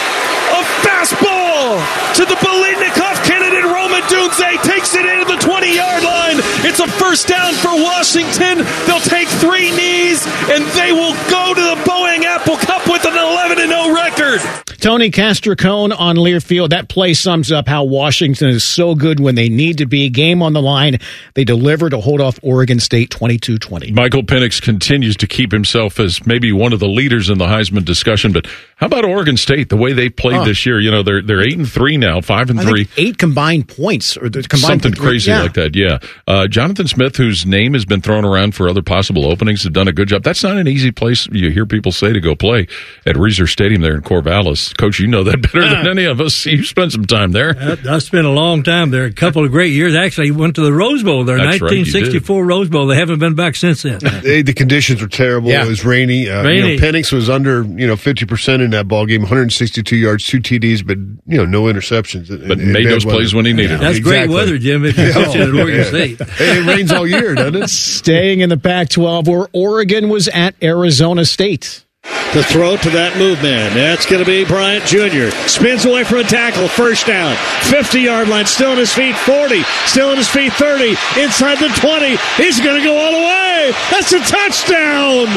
A 0.55 0.61
fastball 0.87 1.83
to 2.15 2.23
the 2.23 2.39
Biletnikoff 2.39 3.19
candidate. 3.27 3.67
Rome 3.67 3.91
Odunze 3.91 4.55
takes 4.63 4.95
it 4.95 5.03
into 5.03 5.27
the 5.27 5.39
20 5.43 5.75
yard 5.75 6.03
line. 6.03 6.39
It's 6.63 6.79
a 6.79 6.87
first 6.87 7.27
down 7.27 7.51
for 7.59 7.75
Washington. 7.75 8.63
They'll 8.87 9.03
take 9.03 9.27
three 9.43 9.75
knees, 9.75 10.23
and 10.47 10.63
they 10.79 10.95
will 10.95 11.11
go 11.27 11.51
to 11.51 11.63
the 11.75 11.75
Boeing 11.83 12.23
Apple 12.23 12.55
Cup 12.55 12.87
with 12.87 13.03
an 13.03 13.19
11 13.19 13.67
0 13.67 13.91
record. 13.91 14.39
Tony 14.83 15.11
Castricone 15.11 15.97
on 15.97 16.17
Learfield. 16.17 16.71
That 16.71 16.89
play 16.89 17.13
sums 17.13 17.53
up 17.53 17.69
how 17.69 17.85
Washington 17.85 18.49
is 18.49 18.65
so 18.65 18.95
good 18.95 19.17
when 19.17 19.35
they 19.35 19.47
need 19.47 19.77
to 19.77 19.85
be. 19.85 20.09
Game 20.09 20.41
on 20.41 20.51
the 20.51 20.61
line. 20.61 20.97
They 21.35 21.45
deliver 21.45 21.89
to 21.89 22.01
hold 22.01 22.19
off 22.19 22.37
Oregon 22.43 22.81
State 22.81 23.09
22 23.09 23.59
20. 23.59 23.91
Michael 23.93 24.23
Penix 24.23 24.61
continues 24.61 25.15
to 25.15 25.25
keep 25.25 25.53
himself 25.53 26.01
as 26.01 26.27
maybe 26.27 26.51
one 26.51 26.73
of 26.73 26.81
the 26.81 26.89
leaders 26.89 27.29
in 27.29 27.37
the 27.37 27.45
Heisman 27.45 27.85
discussion. 27.85 28.33
But 28.33 28.45
how 28.75 28.87
about 28.87 29.05
Oregon 29.05 29.37
State? 29.37 29.69
The 29.69 29.77
way 29.77 29.93
they 29.93 30.09
played 30.09 30.35
Huh. 30.39 30.43
this 30.43 30.65
year, 30.65 30.81
you 30.81 30.91
know, 30.91 31.01
they're 31.01 31.21
they're 31.21 31.41
eight 31.41 31.57
and 31.57 31.69
three 31.71 31.95
now, 31.95 32.19
five 32.19 32.49
and 32.49 32.59
I 32.59 32.65
three. 32.65 32.89
eight 32.97 33.17
combined 33.17 33.69
points 33.69 34.17
or 34.17 34.29
combined 34.29 34.59
Something 34.59 34.93
crazy 34.95 35.31
yeah. 35.31 35.43
like 35.43 35.53
that, 35.53 35.77
yeah. 35.77 35.99
Uh, 36.27 36.49
Jonathan 36.49 36.89
Smith, 36.89 37.15
whose 37.15 37.45
name 37.45 37.73
has 37.73 37.85
been 37.85 38.01
thrown 38.01 38.25
around 38.25 38.53
for 38.53 38.67
other 38.67 38.81
possible 38.81 39.27
openings, 39.27 39.63
have 39.63 39.71
done 39.71 39.87
a 39.87 39.93
good 39.93 40.09
job. 40.09 40.23
That's 40.23 40.43
not 40.43 40.57
an 40.57 40.67
easy 40.67 40.91
place 40.91 41.25
you 41.31 41.51
hear 41.51 41.65
people 41.65 41.93
say 41.93 42.11
to 42.11 42.19
go 42.19 42.35
play 42.35 42.67
at 43.05 43.15
Reser 43.15 43.47
Stadium 43.47 43.81
there 43.81 43.95
in 43.95 44.01
Corvallis. 44.01 44.72
Phoenix. 44.73 44.83
Coach, 44.83 44.99
you 44.99 45.07
know 45.07 45.23
that 45.23 45.41
better 45.41 45.61
than 45.61 45.87
any 45.87 46.05
of 46.05 46.19
us. 46.19 46.45
You 46.45 46.63
spent 46.63 46.91
some 46.91 47.05
time 47.05 47.31
there. 47.31 47.55
I, 47.59 47.95
I 47.95 47.99
spent 47.99 48.25
a 48.25 48.29
long 48.29 48.63
time 48.63 48.91
there, 48.91 49.05
a 49.05 49.13
couple 49.13 49.43
of 49.45 49.51
great 49.51 49.71
years. 49.71 49.95
Actually, 49.95 50.31
went 50.31 50.55
to 50.55 50.61
the 50.61 50.73
Rose 50.73 51.03
Bowl 51.03 51.23
there, 51.25 51.37
That's 51.37 51.61
right, 51.61 51.71
1964 51.71 52.45
Rose 52.45 52.69
Bowl. 52.69 52.87
They 52.87 52.95
haven't 52.95 53.19
been 53.19 53.35
back 53.35 53.55
since 53.55 53.83
then. 53.83 53.99
They, 54.23 54.41
the 54.41 54.53
conditions 54.53 55.01
were 55.01 55.07
terrible. 55.07 55.49
Yeah. 55.49 55.65
It 55.65 55.67
was 55.69 55.85
rainy. 55.85 56.29
Uh, 56.29 56.43
Rainy. 56.43 56.73
You 56.73 56.79
know, 56.79 56.85
Penix 56.85 57.11
was 57.11 57.29
under 57.29 57.63
you 57.63 57.87
know 57.87 57.95
fifty 57.95 58.25
percent 58.25 58.61
in 58.61 58.71
that 58.71 58.87
ball 58.87 59.05
game, 59.05 59.21
162 59.21 59.95
yards, 59.95 60.25
two 60.25 60.39
TDs, 60.39 60.85
but 60.85 60.97
you 60.97 61.37
know 61.37 61.45
no 61.45 61.63
interceptions. 61.63 62.29
But 62.47 62.57
made 62.57 62.87
those 62.87 63.05
plays 63.05 63.33
when 63.33 63.45
he 63.45 63.53
needed 63.53 63.71
them. 63.71 63.79
That's 63.81 63.99
great 63.99 64.29
weather, 64.29 64.57
Jim, 64.57 64.85
if 64.85 64.97
you're 64.97 65.13
pitching 65.13 65.41
at 65.41 65.53
Oregon 65.53 65.83
State. 65.85 66.21
Hey, 66.21 66.59
it 66.59 66.65
rains 66.67 66.91
all 66.91 67.07
year, 67.07 67.35
doesn't 67.35 67.63
it? 67.63 67.69
Staying 67.69 68.39
in 68.41 68.49
the 68.49 68.57
Pac 68.57 68.89
12, 68.89 69.27
where 69.27 69.47
Oregon 69.53 70.09
was 70.09 70.27
at 70.27 70.55
Arizona 70.63 71.25
State. 71.25 71.85
The 72.33 72.43
throw 72.43 72.75
to 72.77 72.89
that 72.89 73.15
movement. 73.17 73.75
That's 73.75 74.07
going 74.07 74.23
to 74.23 74.25
be 74.25 74.43
Bryant 74.43 74.85
Jr. 74.85 75.29
Spins 75.47 75.85
away 75.85 76.03
from 76.03 76.17
a 76.17 76.23
tackle. 76.23 76.67
First 76.67 77.05
down. 77.05 77.35
50 77.69 78.01
yard 78.01 78.27
line. 78.27 78.47
Still 78.47 78.71
on 78.71 78.77
his 78.77 78.91
feet. 78.91 79.15
40. 79.15 79.61
Still 79.85 80.09
on 80.09 80.17
his 80.17 80.27
feet. 80.27 80.51
30. 80.53 80.95
Inside 81.21 81.59
the 81.59 81.69
20. 81.79 82.17
He's 82.43 82.59
going 82.59 82.81
to 82.81 82.83
go 82.83 82.97
all 82.97 83.11
the 83.11 83.19
way. 83.19 83.71
That's 83.91 84.11
a 84.13 84.19
touchdown. 84.19 85.27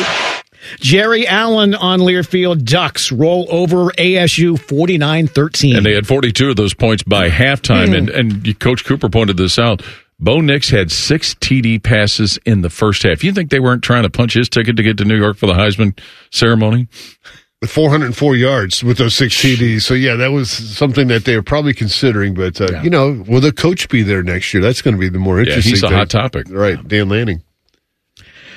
Jerry 0.81 1.27
Allen 1.27 1.75
on 1.75 2.01
Learfield. 2.01 2.65
Ducks 2.65 3.13
roll 3.13 3.47
over 3.51 3.91
ASU 3.99 4.59
49 4.59 5.27
13. 5.29 5.77
And 5.77 5.85
they 5.85 5.93
had 5.93 6.07
42 6.07 6.49
of 6.51 6.57
those 6.57 6.73
points 6.73 7.03
by 7.03 7.29
halftime. 7.29 7.89
Hmm. 7.89 7.95
And, 7.95 8.09
and 8.09 8.59
Coach 8.59 8.87
Cooper 8.87 9.11
pointed 9.11 9.37
this 9.37 9.59
out. 9.59 9.83
Bo 10.19 10.41
Nix 10.41 10.71
had 10.71 10.91
six 10.91 11.35
TD 11.35 11.83
passes 11.83 12.39
in 12.47 12.63
the 12.63 12.71
first 12.71 13.03
half. 13.03 13.23
You 13.23 13.33
think 13.33 13.51
they 13.51 13.61
weren't 13.61 13.83
trying 13.83 14.05
to 14.05 14.11
punch 14.11 14.33
his 14.35 14.49
ticket 14.49 14.77
to 14.77 14.83
get 14.83 14.97
to 14.99 15.05
New 15.05 15.17
York 15.17 15.37
for 15.37 15.47
the 15.47 15.53
Heisman 15.53 15.99
ceremony? 16.31 16.89
With 17.61 17.71
404 17.71 18.37
yards 18.37 18.85
with 18.85 18.99
those 18.99 19.15
six 19.15 19.35
TDs. 19.37 19.83
So 19.83 19.95
yeah, 19.95 20.15
that 20.17 20.31
was 20.33 20.51
something 20.51 21.09
that 21.09 21.25
they 21.25 21.37
were 21.37 21.43
probably 21.43 21.75
considering. 21.75 22.35
But 22.35 22.61
uh, 22.61 22.81
you 22.83 22.91
know, 22.91 23.25
will 23.29 23.41
the 23.41 23.53
coach 23.53 23.89
be 23.89 24.03
there 24.03 24.23
next 24.23 24.53
year? 24.55 24.63
That's 24.63 24.83
going 24.83 24.95
to 24.95 25.01
be 25.01 25.09
the 25.09 25.19
more 25.19 25.37
Yeah, 25.39 25.47
interesting. 25.49 25.71
he's 25.71 25.83
a 25.83 25.89
thing. 25.89 25.97
hot 25.99 26.11
topic. 26.11 26.47
right? 26.51 26.87
Dan 26.87 27.09
Lanning. 27.09 27.43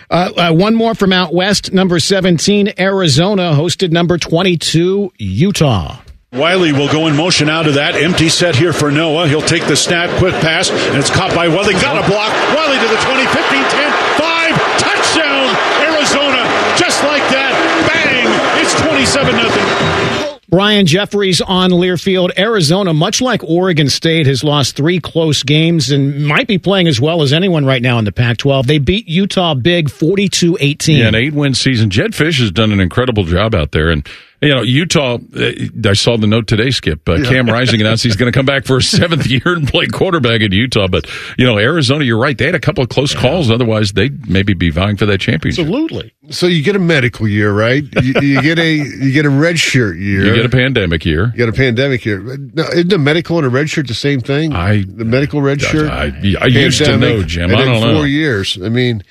Uh, 0.09 0.31
uh, 0.37 0.53
one 0.53 0.75
more 0.75 0.95
from 0.95 1.13
out 1.13 1.33
west. 1.33 1.71
Number 1.71 1.99
17, 1.99 2.73
Arizona 2.79 3.51
hosted 3.53 3.91
number 3.91 4.17
22, 4.17 5.11
Utah. 5.17 5.99
Wiley 6.31 6.73
will 6.73 6.87
go 6.91 7.07
in 7.07 7.15
motion 7.15 7.49
out 7.49 7.65
of 7.65 7.73
that. 7.73 7.95
Empty 7.95 8.29
set 8.29 8.55
here 8.55 8.71
for 8.71 8.91
Noah. 8.91 9.27
He'll 9.27 9.41
take 9.41 9.65
the 9.65 9.75
snap, 9.75 10.15
quick 10.19 10.35
pass, 10.35 10.69
and 10.69 10.97
it's 10.97 11.09
caught 11.09 11.33
by 11.33 11.47
Wiley. 11.47 11.73
Got 11.73 11.97
a 11.97 12.05
block. 12.07 12.29
Wiley 12.53 12.77
to 12.77 12.87
the 12.87 13.01
20, 13.01 13.25
15, 13.25 13.65
10, 13.65 13.89
5. 14.21 14.53
Touchdown, 14.77 15.49
Arizona. 15.89 16.45
Just 16.77 17.01
like 17.01 17.25
that. 17.33 17.49
Bang. 17.89 18.29
It's 18.61 18.77
27 18.79 19.35
nothing. 19.35 20.29
Brian 20.49 20.85
Jeffries 20.85 21.41
on 21.41 21.71
Learfield. 21.71 22.37
Arizona, 22.37 22.93
much 22.93 23.21
like 23.21 23.43
Oregon 23.43 23.89
State, 23.89 24.27
has 24.27 24.43
lost 24.43 24.75
three 24.75 24.99
close 24.99 25.41
games 25.41 25.89
and 25.91 26.25
might 26.25 26.47
be 26.47 26.59
playing 26.59 26.87
as 26.87 27.01
well 27.01 27.23
as 27.23 27.33
anyone 27.33 27.65
right 27.65 27.81
now 27.81 27.97
in 27.97 28.05
the 28.05 28.11
Pac 28.11 28.37
12. 28.37 28.67
They 28.67 28.77
beat 28.77 29.07
Utah 29.07 29.55
big 29.55 29.89
42 29.89 30.57
18. 30.59 30.97
Yeah, 30.97 31.07
an 31.07 31.15
eight 31.15 31.33
win 31.33 31.55
season. 31.55 31.89
Jedd 31.89 32.11
Fisch 32.11 32.39
has 32.39 32.51
done 32.51 32.71
an 32.71 32.79
incredible 32.79 33.23
job 33.25 33.53
out 33.55 33.71
there. 33.71 33.89
And, 33.89 34.07
you 34.41 34.55
know, 34.55 34.61
Utah, 34.61 35.17
uh, 35.35 35.51
I 35.85 35.93
saw 35.93 36.17
the 36.17 36.27
note 36.27 36.47
today, 36.47 36.69
Skip. 36.71 37.07
Uh, 37.07 37.23
Cam 37.23 37.45
Rising 37.49 37.81
announced 37.81 38.03
he's 38.03 38.15
going 38.15 38.31
to 38.31 38.37
come 38.37 38.45
back 38.45 38.65
for 38.65 38.77
a 38.77 38.81
seventh 38.81 39.27
year 39.27 39.41
and 39.45 39.67
play 39.67 39.87
quarterback 39.87 40.41
at 40.41 40.51
Utah. 40.53 40.87
But, 40.87 41.09
you 41.37 41.45
know, 41.45 41.57
Arizona, 41.57 42.05
you're 42.05 42.19
right. 42.19 42.37
They 42.37 42.45
had 42.45 42.55
a 42.55 42.59
couple 42.59 42.83
of 42.83 42.89
close 42.89 43.13
calls. 43.13 43.51
Otherwise, 43.51 43.91
they'd 43.91 44.29
maybe 44.29 44.53
be 44.53 44.69
vying 44.69 44.97
for 44.97 45.05
that 45.07 45.19
championship. 45.19 45.65
Absolutely. 45.65 46.13
So 46.29 46.47
you 46.47 46.63
get 46.63 46.75
a 46.75 46.79
medical 46.79 47.27
year, 47.27 47.51
right? 47.51 47.83
You, 48.01 48.21
you 48.21 48.41
get 48.41 48.59
a 48.59 48.75
you 48.75 49.11
get 49.11 49.25
a 49.25 49.29
red 49.29 49.59
shirt 49.59 49.97
year. 49.97 50.25
You 50.25 50.35
get 50.35 50.45
a 50.45 50.49
pandemic 50.49 51.03
year. 51.03 51.27
You 51.27 51.37
get 51.37 51.49
a 51.49 51.53
pandemic 51.53 52.05
year. 52.05 52.19
Now, 52.19 52.67
isn't 52.69 52.89
the 52.89 52.97
medical 52.97 53.37
and 53.37 53.47
a 53.47 53.49
red 53.49 53.69
shirt 53.69 53.87
the 53.87 53.93
same 53.93 54.21
thing? 54.21 54.53
I 54.53 54.83
the 54.83 55.05
medical 55.05 55.41
red 55.41 55.59
shirt. 55.59 55.89
I, 55.89 56.11
I 56.39 56.45
used 56.45 56.85
to 56.85 56.97
know, 56.97 57.23
Jim. 57.23 57.49
I 57.49 57.65
don't 57.65 57.81
know. 57.81 57.95
Four 57.95 58.07
years. 58.07 58.61
I 58.61 58.69
mean, 58.69 59.03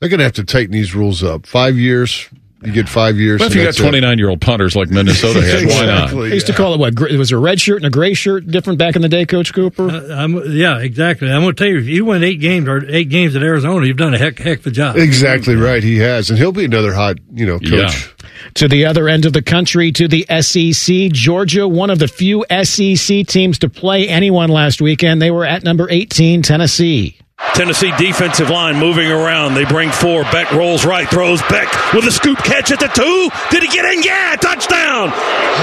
they're 0.00 0.08
going 0.08 0.18
to 0.18 0.24
have 0.24 0.34
to 0.34 0.44
tighten 0.44 0.72
these 0.72 0.94
rules 0.94 1.22
up. 1.24 1.44
Five 1.46 1.76
years. 1.76 2.28
You 2.60 2.72
get 2.72 2.88
five 2.88 3.16
years. 3.18 3.38
Well, 3.38 3.48
if 3.48 3.54
you 3.54 3.62
got 3.62 3.76
29 3.76 4.18
year 4.18 4.28
old 4.30 4.40
punters 4.40 4.74
like 4.74 4.88
Minnesota 4.90 5.40
had, 5.40 5.66
why 5.68 5.86
not? 5.86 6.02
Exactly, 6.04 6.28
They 6.30 6.34
used 6.34 6.46
to 6.48 6.52
call 6.52 6.74
it 6.74 6.80
what? 6.80 6.92
gr- 6.92 7.16
Was 7.16 7.30
a 7.30 7.38
red 7.38 7.60
shirt 7.60 7.76
and 7.76 7.86
a 7.86 7.90
gray 7.90 8.14
shirt 8.14 8.48
different 8.48 8.80
back 8.80 8.96
in 8.96 9.02
the 9.02 9.08
day, 9.08 9.26
Coach 9.26 9.54
Cooper? 9.54 9.88
Uh, 9.88 10.08
I'm, 10.16 10.34
yeah, 10.56 10.78
exactly. 10.78 11.30
I'm 11.30 11.42
going 11.42 11.54
to 11.54 11.62
tell 11.64 11.70
you, 11.72 11.78
if 11.78 11.86
you 11.86 12.04
win 12.04 12.24
eight 12.24 12.40
games 12.40 12.66
or 12.66 12.84
eight 12.90 13.10
games 13.10 13.36
at 13.36 13.44
Arizona, 13.44 13.86
you've 13.86 13.96
done 13.96 14.12
a 14.12 14.18
heck, 14.18 14.38
heck 14.38 14.58
of 14.58 14.66
a 14.66 14.70
job. 14.72 14.96
Exactly 14.96 15.54
right. 15.54 15.84
He 15.84 15.98
has, 15.98 16.30
and 16.30 16.38
he'll 16.38 16.50
be 16.50 16.64
another 16.64 16.92
hot, 16.92 17.18
you 17.32 17.46
know, 17.46 17.60
coach. 17.60 17.70
Yeah. 17.70 17.90
To 18.54 18.66
the 18.66 18.86
other 18.86 19.08
end 19.08 19.24
of 19.24 19.32
the 19.32 19.42
country, 19.42 19.92
to 19.92 20.08
the 20.08 20.26
SEC, 20.40 21.12
Georgia, 21.12 21.68
one 21.68 21.90
of 21.90 22.00
the 22.00 22.08
few 22.08 22.44
SEC 22.64 23.24
teams 23.28 23.60
to 23.60 23.68
play 23.68 24.08
anyone 24.08 24.50
last 24.50 24.80
weekend. 24.80 25.22
They 25.22 25.30
were 25.30 25.44
at 25.44 25.62
number 25.62 25.88
18, 25.88 26.42
Tennessee. 26.42 27.18
Tennessee 27.54 27.92
defensive 27.98 28.50
line 28.50 28.78
moving 28.78 29.10
around. 29.10 29.54
They 29.54 29.64
bring 29.64 29.90
four. 29.90 30.22
Beck 30.24 30.50
rolls 30.52 30.84
right, 30.84 31.08
throws 31.08 31.40
Beck 31.42 31.68
with 31.94 32.04
a 32.04 32.10
scoop 32.12 32.38
catch 32.38 32.70
at 32.72 32.80
the 32.80 32.88
two. 32.88 33.30
Did 33.50 33.62
he 33.62 33.68
get 33.68 33.84
in? 33.84 34.02
Yeah, 34.02 34.36
touchdown. 34.36 35.10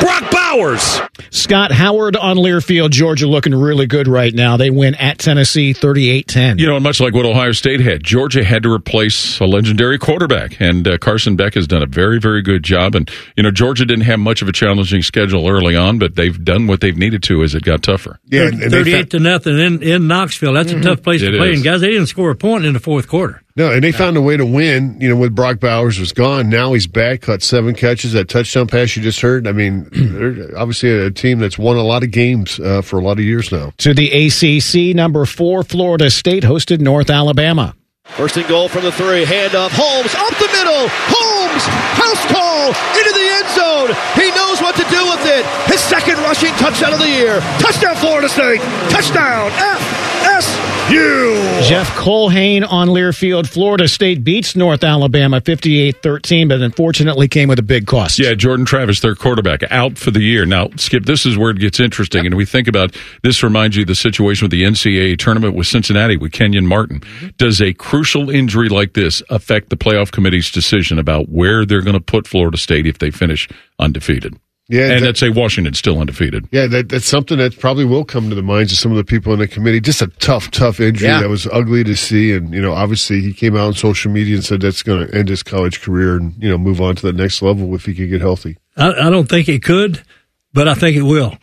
Brock 0.01 0.29
Bowers. 0.31 0.99
Scott 1.31 1.71
Howard 1.71 2.15
on 2.15 2.37
Learfield, 2.37 2.91
Georgia, 2.91 3.27
looking 3.27 3.53
really 3.53 3.87
good 3.87 4.07
right 4.07 4.33
now. 4.33 4.57
They 4.57 4.69
win 4.69 4.95
at 4.95 5.19
Tennessee 5.19 5.73
38 5.73 6.27
10. 6.27 6.57
You 6.59 6.67
know, 6.67 6.79
much 6.79 6.99
like 6.99 7.13
what 7.13 7.25
Ohio 7.25 7.51
State 7.51 7.81
had, 7.81 8.03
Georgia 8.03 8.43
had 8.43 8.63
to 8.63 8.71
replace 8.71 9.39
a 9.39 9.45
legendary 9.45 9.97
quarterback, 9.97 10.59
and 10.61 10.87
uh, 10.87 10.97
Carson 10.97 11.35
Beck 11.35 11.55
has 11.55 11.67
done 11.67 11.83
a 11.83 11.85
very, 11.87 12.19
very 12.19 12.41
good 12.41 12.63
job. 12.63 12.95
And 12.95 13.09
you 13.35 13.43
know, 13.43 13.51
Georgia 13.51 13.85
didn't 13.85 14.05
have 14.05 14.19
much 14.19 14.41
of 14.41 14.47
a 14.47 14.51
challenging 14.53 15.01
schedule 15.01 15.47
early 15.47 15.75
on, 15.75 15.99
but 15.99 16.15
they've 16.15 16.41
done 16.43 16.67
what 16.67 16.79
they've 16.81 16.97
needed 16.97 17.23
to 17.23 17.43
as 17.43 17.53
it 17.55 17.63
got 17.63 17.83
tougher. 17.83 18.19
Yeah, 18.27 18.47
and, 18.47 18.61
and 18.63 18.71
38 18.71 19.09
to 19.11 19.19
nothing 19.19 19.59
in, 19.59 19.83
in 19.83 20.07
Knoxville. 20.07 20.53
That's 20.53 20.71
a 20.71 20.81
tough 20.81 21.03
place 21.03 21.21
It 21.21 21.31
to 21.31 21.37
play. 21.37 21.51
is. 21.53 21.64
And 21.65 21.73
guys, 21.73 21.81
they 21.81 21.89
didn't 21.89 22.05
score 22.05 22.29
a 22.29 22.35
point 22.35 22.63
in 22.63 22.73
the 22.73 22.79
fourth 22.79 23.07
quarter. 23.07 23.41
no, 23.55 23.71
and 23.71 23.83
they 23.83 23.91
found 23.91 24.17
a 24.17 24.21
way 24.21 24.37
to 24.37 24.45
win. 24.45 25.01
You 25.01 25.09
know, 25.09 25.15
with 25.15 25.33
Brock 25.33 25.59
Bowers 25.59 25.99
was 25.99 26.11
gone, 26.11 26.47
now 26.47 26.73
he's 26.73 26.85
back. 26.85 27.21
Caught 27.21 27.41
seven 27.41 27.73
catches. 27.73 28.13
That 28.13 28.29
touchdown 28.29 28.67
pass 28.67 28.95
you 28.95 29.01
just 29.01 29.19
heard. 29.19 29.47
I 29.47 29.51
mean, 29.51 29.89
they're 29.91 30.55
obviously 30.55 30.91
a 30.91 31.09
team 31.09 31.39
that's 31.39 31.57
won 31.57 31.77
a 31.77 31.81
lot 31.83 32.03
of 32.03 32.11
games 32.11 32.59
uh, 32.59 32.83
for 32.83 32.99
a 32.99 33.03
lot 33.03 33.17
of 33.17 33.25
years 33.25 33.51
now. 33.51 33.71
To 33.77 33.95
the 33.95 34.11
ACC, 34.11 34.95
number 34.95 35.25
four, 35.25 35.63
Florida 35.63 36.11
State 36.11 36.43
hosted 36.43 36.81
North 36.81 37.09
Alabama. 37.09 37.75
First 38.05 38.37
and 38.37 38.47
goal 38.47 38.69
from 38.69 38.83
the 38.83 38.91
three. 38.91 39.25
Handoff. 39.25 39.71
Holmes 39.73 40.13
up 40.13 40.37
the 40.37 40.47
middle. 40.53 40.85
Holmes. 41.09 41.65
House 41.97 42.25
call 42.29 42.67
into 42.93 43.11
the 43.17 43.27
end 43.41 43.49
zone. 43.57 43.89
He 44.21 44.29
knows 44.37 44.61
what 44.61 44.75
to 44.75 44.84
do 44.95 45.03
with 45.11 45.25
it. 45.27 45.43
His 45.67 45.81
second 45.81 46.15
rushing 46.23 46.53
touchdown 46.55 46.93
of 46.93 46.99
the 46.99 47.09
year. 47.09 47.39
Touchdown, 47.59 47.95
Florida 47.95 48.29
State. 48.29 48.61
Touchdown. 48.89 49.51
FSU. 49.51 51.67
Jeff 51.67 51.89
Colhane 51.95 52.63
on 52.69 52.89
Learfield, 52.89 53.47
Florida 53.47 53.87
State 53.87 54.23
beats 54.23 54.55
North 54.55 54.83
Alabama 54.83 55.41
58 55.41 56.01
13, 56.01 56.47
but 56.47 56.61
unfortunately 56.61 57.27
came 57.27 57.49
with 57.49 57.59
a 57.59 57.63
big 57.63 57.87
cost. 57.87 58.19
Yeah, 58.19 58.33
Jordan 58.35 58.65
Travis, 58.65 58.99
their 59.01 59.15
quarterback, 59.15 59.63
out 59.71 59.97
for 59.97 60.11
the 60.11 60.21
year. 60.21 60.45
Now, 60.45 60.69
Skip, 60.77 61.05
this 61.05 61.25
is 61.25 61.37
where 61.37 61.51
it 61.51 61.59
gets 61.59 61.79
interesting. 61.79 62.25
And 62.25 62.35
we 62.35 62.45
think 62.45 62.67
about 62.67 62.95
this 63.23 63.41
reminds 63.43 63.75
you 63.75 63.81
of 63.81 63.87
the 63.87 63.95
situation 63.95 64.45
with 64.45 64.51
the 64.51 64.63
NCAA 64.63 65.17
tournament 65.17 65.55
with 65.55 65.67
Cincinnati 65.67 66.17
with 66.17 66.31
Kenyon 66.31 66.67
Martin. 66.67 67.01
Does 67.37 67.61
a 67.61 67.73
crucial 67.73 68.29
injury 68.29 68.69
like 68.69 68.93
this 68.93 69.21
affect 69.29 69.69
the 69.69 69.77
playoff 69.77 70.11
committee's 70.11 70.51
decision 70.51 70.99
about 70.99 71.29
where 71.29 71.65
they're 71.65 71.81
going 71.81 71.93
to 71.95 71.99
put 71.99 72.27
Florida 72.27 72.57
State 72.57 72.85
if 72.87 72.99
they 72.99 73.11
finish 73.11 73.49
undefeated? 73.79 74.37
Yeah, 74.67 74.85
and 74.85 75.01
that- 75.01 75.05
let's 75.05 75.19
say 75.19 75.29
Washington's 75.29 75.77
still 75.77 75.99
undefeated. 75.99 76.47
Yeah, 76.51 76.65
that, 76.67 76.89
that's 76.89 77.05
something 77.05 77.37
that 77.37 77.59
probably 77.59 77.85
will 77.85 78.03
come 78.03 78.29
to 78.29 78.35
the 78.35 78.41
minds 78.41 78.71
of 78.71 78.79
some 78.79 78.91
of 78.91 78.97
the 78.97 79.03
people 79.03 79.31
in 79.31 79.39
the 79.39 79.47
committee. 79.47 79.79
Just 79.79 80.01
a 80.01 80.07
tough, 80.07 80.49
tough 80.49 80.79
injury 80.79 81.07
Yeah. 81.07 81.21
that 81.21 81.29
was 81.29 81.47
ugly 81.51 81.83
to 81.83 81.95
see. 81.95 82.33
And, 82.33 82.51
you 82.53 82.61
know, 82.61 82.73
obviously 82.73 83.21
he 83.21 83.31
came 83.31 83.55
out 83.55 83.67
on 83.67 83.73
social 83.73 84.11
media 84.11 84.35
and 84.35 84.43
said 84.43 84.61
that's 84.61 84.81
going 84.81 85.07
to 85.07 85.15
end 85.15 85.29
his 85.29 85.43
college 85.43 85.81
career 85.81 86.15
and, 86.15 86.33
you 86.41 86.49
know, 86.49 86.57
move 86.57 86.81
on 86.81 86.95
to 86.95 87.05
the 87.05 87.13
next 87.13 87.41
level 87.43 87.75
if 87.75 87.85
he 87.85 87.93
could 87.93 88.09
get 88.09 88.21
healthy. 88.21 88.57
I, 88.75 88.89
I 88.89 89.09
don't 89.09 89.29
think 89.29 89.47
it 89.49 89.63
could, 89.63 90.03
but 90.51 90.67
I 90.67 90.73
think 90.73 90.97
it 90.97 91.03
will. 91.03 91.37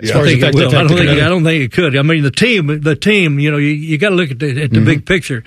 As 0.00 0.10
I 0.10 0.24
think 0.24 0.42
it 0.42 0.54
will. 0.54 0.68
I 0.68 0.70
don't 0.70 0.88
think. 0.88 1.00
committee. 1.00 1.22
I 1.22 1.28
don't 1.28 1.44
think 1.44 1.64
it 1.64 1.72
could. 1.72 1.96
I 1.96 2.02
mean, 2.02 2.22
the 2.22 2.30
team, 2.30 2.80
the 2.80 2.96
team. 2.96 3.38
You 3.38 3.50
know, 3.50 3.56
you, 3.56 3.68
you 3.68 3.98
got 3.98 4.10
to 4.10 4.14
look 4.14 4.30
at 4.30 4.38
the, 4.38 4.50
at 4.62 4.70
the 4.70 4.76
mm-hmm. 4.76 4.84
big 4.84 5.06
picture. 5.06 5.44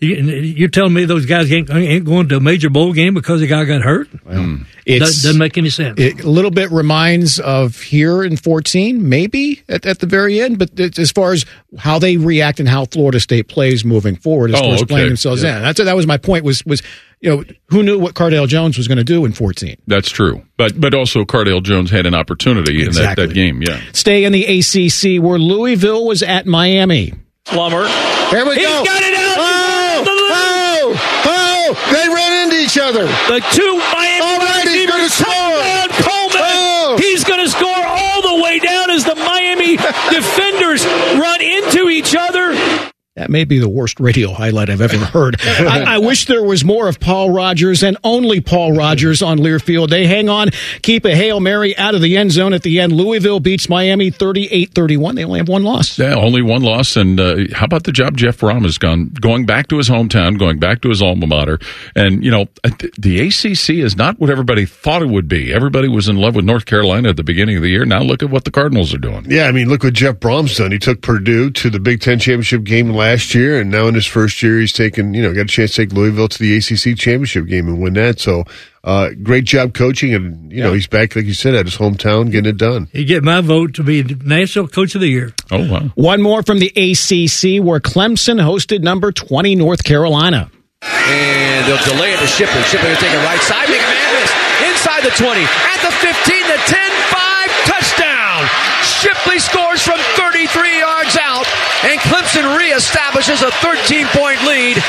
You, 0.00 0.14
you're 0.14 0.68
telling 0.68 0.92
me 0.92 1.06
those 1.06 1.26
guys 1.26 1.50
ain't, 1.52 1.68
ain't 1.70 2.04
going 2.04 2.28
to 2.28 2.36
a 2.36 2.40
major 2.40 2.70
bowl 2.70 2.92
game 2.92 3.14
because 3.14 3.40
the 3.40 3.48
guy 3.48 3.64
got 3.64 3.82
hurt? 3.82 4.06
Hmm. 4.08 4.62
It's- 4.86 5.00
Does, 5.10 5.22
doesn't 5.24 5.38
make 5.38 5.58
any 5.58 5.70
sense. 5.70 5.98
It 5.98 6.22
a 6.22 6.30
little 6.30 6.52
bit 6.52 6.70
reminds 6.70 7.40
of 7.40 7.80
here 7.80 8.22
in 8.22 8.36
14, 8.36 9.08
maybe 9.08 9.62
at, 9.68 9.84
at 9.86 9.98
the 9.98 10.06
very 10.06 10.40
end, 10.40 10.58
but 10.58 10.70
it, 10.78 10.98
as 11.00 11.10
far 11.10 11.32
as 11.32 11.44
how 11.76 11.98
they 11.98 12.16
react 12.16 12.60
and 12.60 12.68
how 12.68 12.84
Florida 12.84 13.18
State 13.18 13.48
plays 13.48 13.84
moving 13.84 14.14
forward, 14.14 14.52
as 14.52 14.60
Oh, 14.60 14.62
far 14.62 14.74
as 14.74 14.82
okay. 14.82 14.86
playing 14.94 15.08
themselves 15.08 15.42
Yeah. 15.42 15.56
in. 15.56 15.62
That's 15.62 15.84
that 15.84 15.96
was 15.96 16.06
my 16.06 16.16
point. 16.16 16.44
Was 16.44 16.64
was 16.64 16.80
you 17.20 17.30
know 17.30 17.44
who 17.66 17.82
knew 17.82 17.98
what 17.98 18.14
Cardale 18.14 18.46
Jones 18.46 18.78
was 18.78 18.86
going 18.86 18.98
to 18.98 19.04
do 19.04 19.24
in 19.24 19.32
14? 19.32 19.76
That's 19.88 20.08
true. 20.10 20.42
But 20.56 20.80
but 20.80 20.94
also 20.94 21.24
Cardale 21.24 21.62
Jones 21.62 21.90
had 21.90 22.06
an 22.06 22.14
opportunity 22.14 22.76
in 22.78 22.84
that, 22.92 22.98
Exactly. 23.00 23.26
that 23.26 23.34
game. 23.34 23.62
Yeah. 23.62 23.80
Stay 23.92 24.22
in 24.24 24.32
the 24.32 24.44
ACC 24.44 25.20
where 25.22 25.38
Louisville 25.40 26.06
was 26.06 26.22
at 26.22 26.46
Miami. 26.46 27.14
Plummer. 27.44 27.86
Here 28.30 28.46
we 28.46 28.54
He's 28.56 28.66
go. 28.66 28.84
They 31.74 32.08
ran 32.08 32.48
into 32.48 32.56
each 32.56 32.78
other. 32.78 33.04
The 33.28 33.44
two 33.52 33.76
Miami 33.92 34.24
all 34.24 34.38
right, 34.38 34.66
he's 34.68 34.88
going 34.88 35.04
to 35.04 35.12
score. 35.12 35.58
Coleman. 36.02 36.42
Oh. 36.42 36.96
He's 36.98 37.24
going 37.24 37.40
to 37.40 37.50
score 37.50 37.84
all 37.84 38.22
the 38.22 38.42
way 38.42 38.58
down 38.58 38.90
as 38.90 39.04
the 39.04 39.14
Miami 39.14 39.76
defenders 40.10 40.84
run 41.16 41.40
into 41.40 41.88
each 41.88 42.16
other. 42.16 42.52
That 43.18 43.30
may 43.30 43.42
be 43.42 43.58
the 43.58 43.68
worst 43.68 43.98
radio 43.98 44.32
highlight 44.32 44.70
I've 44.70 44.80
ever 44.80 44.96
heard. 44.96 45.40
I, 45.42 45.96
I, 45.96 45.98
wish 45.98 46.26
there 46.26 46.44
was 46.44 46.64
more 46.64 46.86
of 46.86 47.00
Paul 47.00 47.30
Rogers 47.30 47.82
and 47.82 47.96
only 48.04 48.40
Paul 48.40 48.74
Rogers 48.74 49.22
on 49.22 49.38
Learfield. 49.38 49.90
They 49.90 50.06
hang 50.06 50.28
on, 50.28 50.50
keep 50.82 51.04
a 51.04 51.16
Hail 51.16 51.40
Mary 51.40 51.76
out 51.76 51.96
of 51.96 52.00
the 52.00 52.16
end 52.16 52.30
zone 52.30 52.52
at 52.52 52.62
the 52.62 52.78
end. 52.78 52.92
Louisville 52.92 53.40
beats 53.40 53.68
Miami 53.68 54.10
38 54.10 54.72
31. 54.72 55.16
They 55.16 55.24
only 55.24 55.40
have 55.40 55.48
one 55.48 55.64
loss. 55.64 55.98
Yeah, 55.98 56.14
only 56.14 56.42
one 56.42 56.62
loss. 56.62 56.94
And 56.94 57.18
uh, 57.18 57.38
how 57.54 57.64
about 57.64 57.82
the 57.82 57.90
job 57.90 58.16
Jeff 58.16 58.38
Brohm 58.38 58.62
has 58.62 58.78
gone, 58.78 59.08
going 59.20 59.46
back 59.46 59.66
to 59.68 59.78
his 59.78 59.88
hometown, 59.88 60.38
going 60.38 60.60
back 60.60 60.80
to 60.82 60.88
his 60.88 61.02
alma 61.02 61.26
mater? 61.26 61.58
And, 61.96 62.24
you 62.24 62.30
know, 62.30 62.46
the 63.00 63.18
ACC 63.26 63.70
is 63.84 63.96
not 63.96 64.20
what 64.20 64.30
everybody 64.30 64.64
thought 64.64 65.02
it 65.02 65.08
would 65.08 65.26
be. 65.26 65.52
Everybody 65.52 65.88
was 65.88 66.08
in 66.08 66.18
love 66.18 66.36
with 66.36 66.44
North 66.44 66.66
Carolina 66.66 67.08
at 67.08 67.16
the 67.16 67.24
beginning 67.24 67.56
of 67.56 67.62
the 67.62 67.68
year. 67.68 67.84
Now 67.84 68.02
look 68.02 68.22
at 68.22 68.30
what 68.30 68.44
the 68.44 68.52
Cardinals 68.52 68.94
are 68.94 68.98
doing. 68.98 69.28
Yeah, 69.28 69.46
I 69.46 69.50
mean, 69.50 69.68
look 69.68 69.82
what 69.82 69.94
Jeff 69.94 70.16
Brohm's 70.20 70.56
done. 70.56 70.70
He 70.70 70.78
took 70.78 71.00
Purdue 71.00 71.50
to 71.50 71.68
the 71.68 71.80
Big 71.80 72.00
Ten 72.00 72.20
championship 72.20 72.62
game 72.62 72.90
last 72.90 73.07
last 73.08 73.34
year, 73.34 73.60
and 73.60 73.70
now 73.70 73.86
in 73.86 73.94
his 73.94 74.06
first 74.06 74.42
year, 74.42 74.58
he's 74.60 74.72
taken 74.72 75.14
you 75.14 75.22
know 75.22 75.32
got 75.32 75.42
a 75.42 75.46
chance 75.46 75.74
to 75.74 75.82
take 75.82 75.92
Louisville 75.92 76.28
to 76.28 76.38
the 76.38 76.56
ACC 76.56 76.98
championship 76.98 77.46
game 77.46 77.68
and 77.68 77.80
win 77.80 77.94
that. 77.94 78.20
So, 78.20 78.44
uh, 78.84 79.10
great 79.22 79.44
job 79.44 79.74
coaching, 79.74 80.14
and 80.14 80.52
you 80.52 80.58
yeah. 80.58 80.64
know 80.64 80.72
he's 80.74 80.86
back 80.86 81.16
like 81.16 81.24
you 81.24 81.34
said 81.34 81.54
at 81.54 81.66
his 81.66 81.76
hometown, 81.76 82.30
getting 82.30 82.50
it 82.50 82.58
done. 82.58 82.88
He 82.92 83.04
get 83.04 83.24
my 83.24 83.40
vote 83.40 83.74
to 83.74 83.82
be 83.82 84.02
national 84.02 84.68
coach 84.68 84.94
of 84.94 85.00
the 85.00 85.08
year. 85.08 85.32
Oh 85.50 85.70
wow! 85.70 85.90
One 85.94 86.22
more 86.22 86.42
from 86.42 86.58
the 86.58 86.68
ACC, 86.68 87.64
where 87.64 87.80
Clemson 87.80 88.40
hosted 88.40 88.82
number 88.82 89.12
twenty 89.12 89.54
North 89.54 89.84
Carolina. 89.84 90.50
And 90.80 91.66
they'll 91.66 91.84
delay 91.84 92.12
it 92.12 92.20
to 92.20 92.26
Shipley. 92.26 92.62
Shipley 92.62 92.90
will 92.90 92.96
take 92.96 93.12
it 93.12 93.24
right 93.24 93.40
side, 93.40 93.68
make 93.68 93.80
a 93.80 93.90
man 93.90 94.20
miss. 94.20 94.30
Inside 94.70 95.02
the 95.02 95.10
20, 95.10 95.40
at 95.42 95.80
the 95.82 95.90
15, 95.90 96.46
the 96.46 96.56
10, 96.66 96.90
5, 97.10 97.27
touchdown. 97.27 97.27
Shipley 98.88 99.38
scores 99.38 99.82
from 99.82 99.98
33 100.16 100.78
yards 100.78 101.16
out, 101.20 101.46
and 101.84 102.00
Clemson 102.00 102.58
reestablishes 102.58 103.46
a 103.46 103.50
13 103.50 104.06
point 104.08 104.42
lead. 104.44 104.82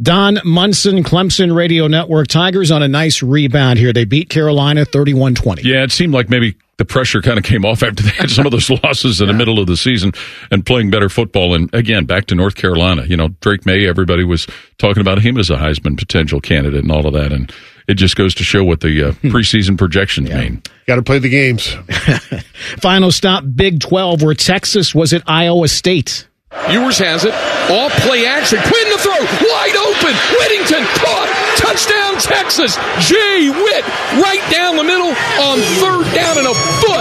Don 0.00 0.40
Munson, 0.44 1.04
Clemson 1.04 1.54
Radio 1.54 1.86
Network. 1.86 2.26
Tigers 2.28 2.70
on 2.70 2.82
a 2.82 2.88
nice 2.88 3.22
rebound 3.22 3.78
here. 3.78 3.92
They 3.92 4.04
beat 4.04 4.30
Carolina 4.30 4.84
31 4.84 5.34
20. 5.34 5.62
Yeah, 5.62 5.82
it 5.82 5.92
seemed 5.92 6.14
like 6.14 6.30
maybe 6.30 6.56
the 6.78 6.84
pressure 6.84 7.20
kind 7.20 7.38
of 7.38 7.44
came 7.44 7.64
off 7.66 7.82
after 7.82 8.02
they 8.02 8.10
had 8.10 8.30
some 8.30 8.46
of 8.46 8.52
those 8.52 8.70
losses 8.70 9.20
in 9.20 9.28
the 9.28 9.34
middle 9.34 9.58
of 9.58 9.66
the 9.66 9.76
season 9.76 10.12
and 10.50 10.64
playing 10.64 10.90
better 10.90 11.08
football. 11.08 11.54
And 11.54 11.72
again, 11.74 12.06
back 12.06 12.26
to 12.26 12.34
North 12.34 12.54
Carolina. 12.54 13.04
You 13.04 13.16
know, 13.16 13.28
Drake 13.40 13.66
Maye, 13.66 13.86
everybody 13.86 14.24
was 14.24 14.46
talking 14.78 15.00
about 15.00 15.20
him 15.20 15.36
as 15.38 15.50
a 15.50 15.56
Heisman 15.56 15.96
potential 15.98 16.40
candidate 16.40 16.82
and 16.82 16.90
all 16.90 17.06
of 17.06 17.12
that. 17.12 17.32
And 17.32 17.52
it 17.88 17.94
just 17.94 18.16
goes 18.16 18.34
to 18.36 18.44
show 18.44 18.64
what 18.64 18.80
the 18.80 19.08
uh, 19.08 19.12
hmm. 19.12 19.28
preseason 19.28 19.76
projections 19.76 20.28
yeah. 20.28 20.40
mean. 20.40 20.62
Got 20.86 20.96
to 20.96 21.02
play 21.02 21.18
the 21.18 21.28
games. 21.28 21.66
Final 22.80 23.12
stop, 23.12 23.44
Big 23.54 23.80
12, 23.80 24.22
where 24.22 24.34
Texas 24.34 24.94
was 24.94 25.12
at 25.12 25.22
Iowa 25.26 25.68
State. 25.68 26.26
Ewers 26.70 26.98
has 26.98 27.24
it. 27.24 27.32
All 27.72 27.88
play 28.04 28.26
action. 28.26 28.60
Quinn 28.60 28.88
the 28.92 29.00
throw. 29.00 29.16
Wide 29.16 29.76
open. 29.76 30.14
Whittington 30.36 30.84
caught. 31.00 31.28
Touchdown 31.56 32.20
Texas. 32.20 32.76
Jay 33.00 33.48
Witt 33.48 33.84
right 34.20 34.44
down 34.52 34.76
the 34.76 34.84
middle 34.84 35.16
on 35.42 35.56
third 35.80 36.06
down 36.14 36.38
and 36.38 36.46
a 36.46 36.54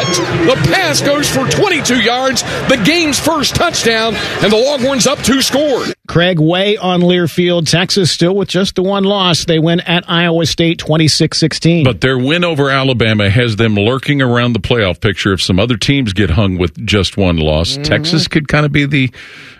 foot. 0.05 0.45
The 0.45 0.69
pass 0.69 1.01
goes 1.01 1.29
for 1.29 1.47
22 1.47 2.01
yards. 2.01 2.41
The 2.41 2.81
game's 2.83 3.19
first 3.19 3.55
touchdown, 3.55 4.15
and 4.15 4.51
the 4.51 4.57
Longhorns 4.57 5.07
up 5.07 5.19
two 5.19 5.41
scored. 5.41 5.93
Craig 6.07 6.39
Way 6.39 6.77
on 6.77 7.01
Learfield. 7.01 7.69
Texas 7.69 8.11
still 8.11 8.35
with 8.35 8.49
just 8.49 8.75
the 8.75 8.83
one 8.83 9.03
loss. 9.03 9.45
They 9.45 9.59
win 9.59 9.79
at 9.81 10.09
Iowa 10.09 10.45
State 10.45 10.79
26 10.79 11.37
16. 11.37 11.83
But 11.83 12.01
their 12.01 12.17
win 12.17 12.43
over 12.43 12.69
Alabama 12.69 13.29
has 13.29 13.55
them 13.55 13.75
lurking 13.75 14.21
around 14.21 14.53
the 14.53 14.59
playoff 14.59 14.99
picture. 14.99 15.33
If 15.33 15.41
some 15.41 15.59
other 15.59 15.77
teams 15.77 16.13
get 16.13 16.31
hung 16.31 16.57
with 16.57 16.85
just 16.85 17.17
one 17.17 17.37
loss, 17.37 17.73
mm-hmm. 17.73 17.83
Texas 17.83 18.27
could 18.27 18.47
kind 18.47 18.65
of 18.65 18.71
be 18.71 18.85
the, 18.85 19.09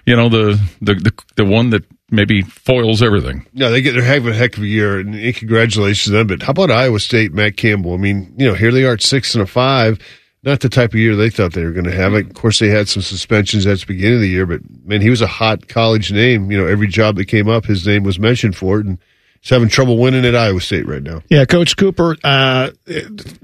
you 0.05 0.15
know, 0.15 0.29
the, 0.29 0.59
the, 0.81 0.95
the, 0.95 1.13
the 1.35 1.45
one 1.45 1.69
that 1.69 1.85
maybe 2.11 2.41
foils 2.41 3.01
everything. 3.01 3.47
Yeah, 3.53 3.69
they 3.69 3.81
get 3.81 3.93
their 3.93 4.03
heck 4.03 4.19
of 4.19 4.27
a 4.27 4.33
heck 4.33 4.57
of 4.57 4.63
a 4.63 4.67
year, 4.67 4.99
and 4.99 5.35
congratulations 5.35 6.05
to 6.05 6.11
them. 6.11 6.27
But 6.27 6.43
how 6.43 6.51
about 6.51 6.69
Iowa 6.69 6.99
State, 6.99 7.33
Matt 7.33 7.57
Campbell? 7.57 7.93
I 7.93 7.97
mean, 7.97 8.33
you 8.37 8.47
know, 8.47 8.53
here 8.53 8.71
they 8.71 8.83
are 8.83 8.93
at 8.93 9.01
six 9.01 9.33
and 9.33 9.41
a 9.41 9.47
five. 9.47 9.99
Not 10.43 10.61
the 10.61 10.69
type 10.69 10.93
of 10.93 10.99
year 10.99 11.15
they 11.15 11.29
thought 11.29 11.53
they 11.53 11.63
were 11.63 11.71
going 11.71 11.85
to 11.85 11.95
have. 11.95 12.13
Of 12.13 12.33
course, 12.33 12.59
they 12.59 12.69
had 12.69 12.89
some 12.89 13.03
suspensions 13.03 13.67
at 13.67 13.79
the 13.79 13.85
beginning 13.85 14.15
of 14.15 14.21
the 14.21 14.29
year, 14.29 14.47
but 14.47 14.61
man, 14.83 15.01
he 15.01 15.09
was 15.11 15.21
a 15.21 15.27
hot 15.27 15.67
college 15.67 16.11
name. 16.11 16.51
You 16.51 16.57
know, 16.57 16.65
every 16.65 16.87
job 16.87 17.15
that 17.17 17.25
came 17.25 17.47
up, 17.47 17.65
his 17.65 17.85
name 17.85 18.03
was 18.03 18.17
mentioned 18.17 18.55
for 18.55 18.79
it, 18.79 18.87
and 18.87 18.97
He's 19.41 19.49
having 19.49 19.69
trouble 19.69 19.97
winning 19.97 20.23
at 20.23 20.35
Iowa 20.35 20.61
State 20.61 20.87
right 20.87 21.01
now. 21.01 21.23
Yeah, 21.27 21.45
Coach 21.45 21.75
Cooper. 21.75 22.15
Uh, 22.23 22.69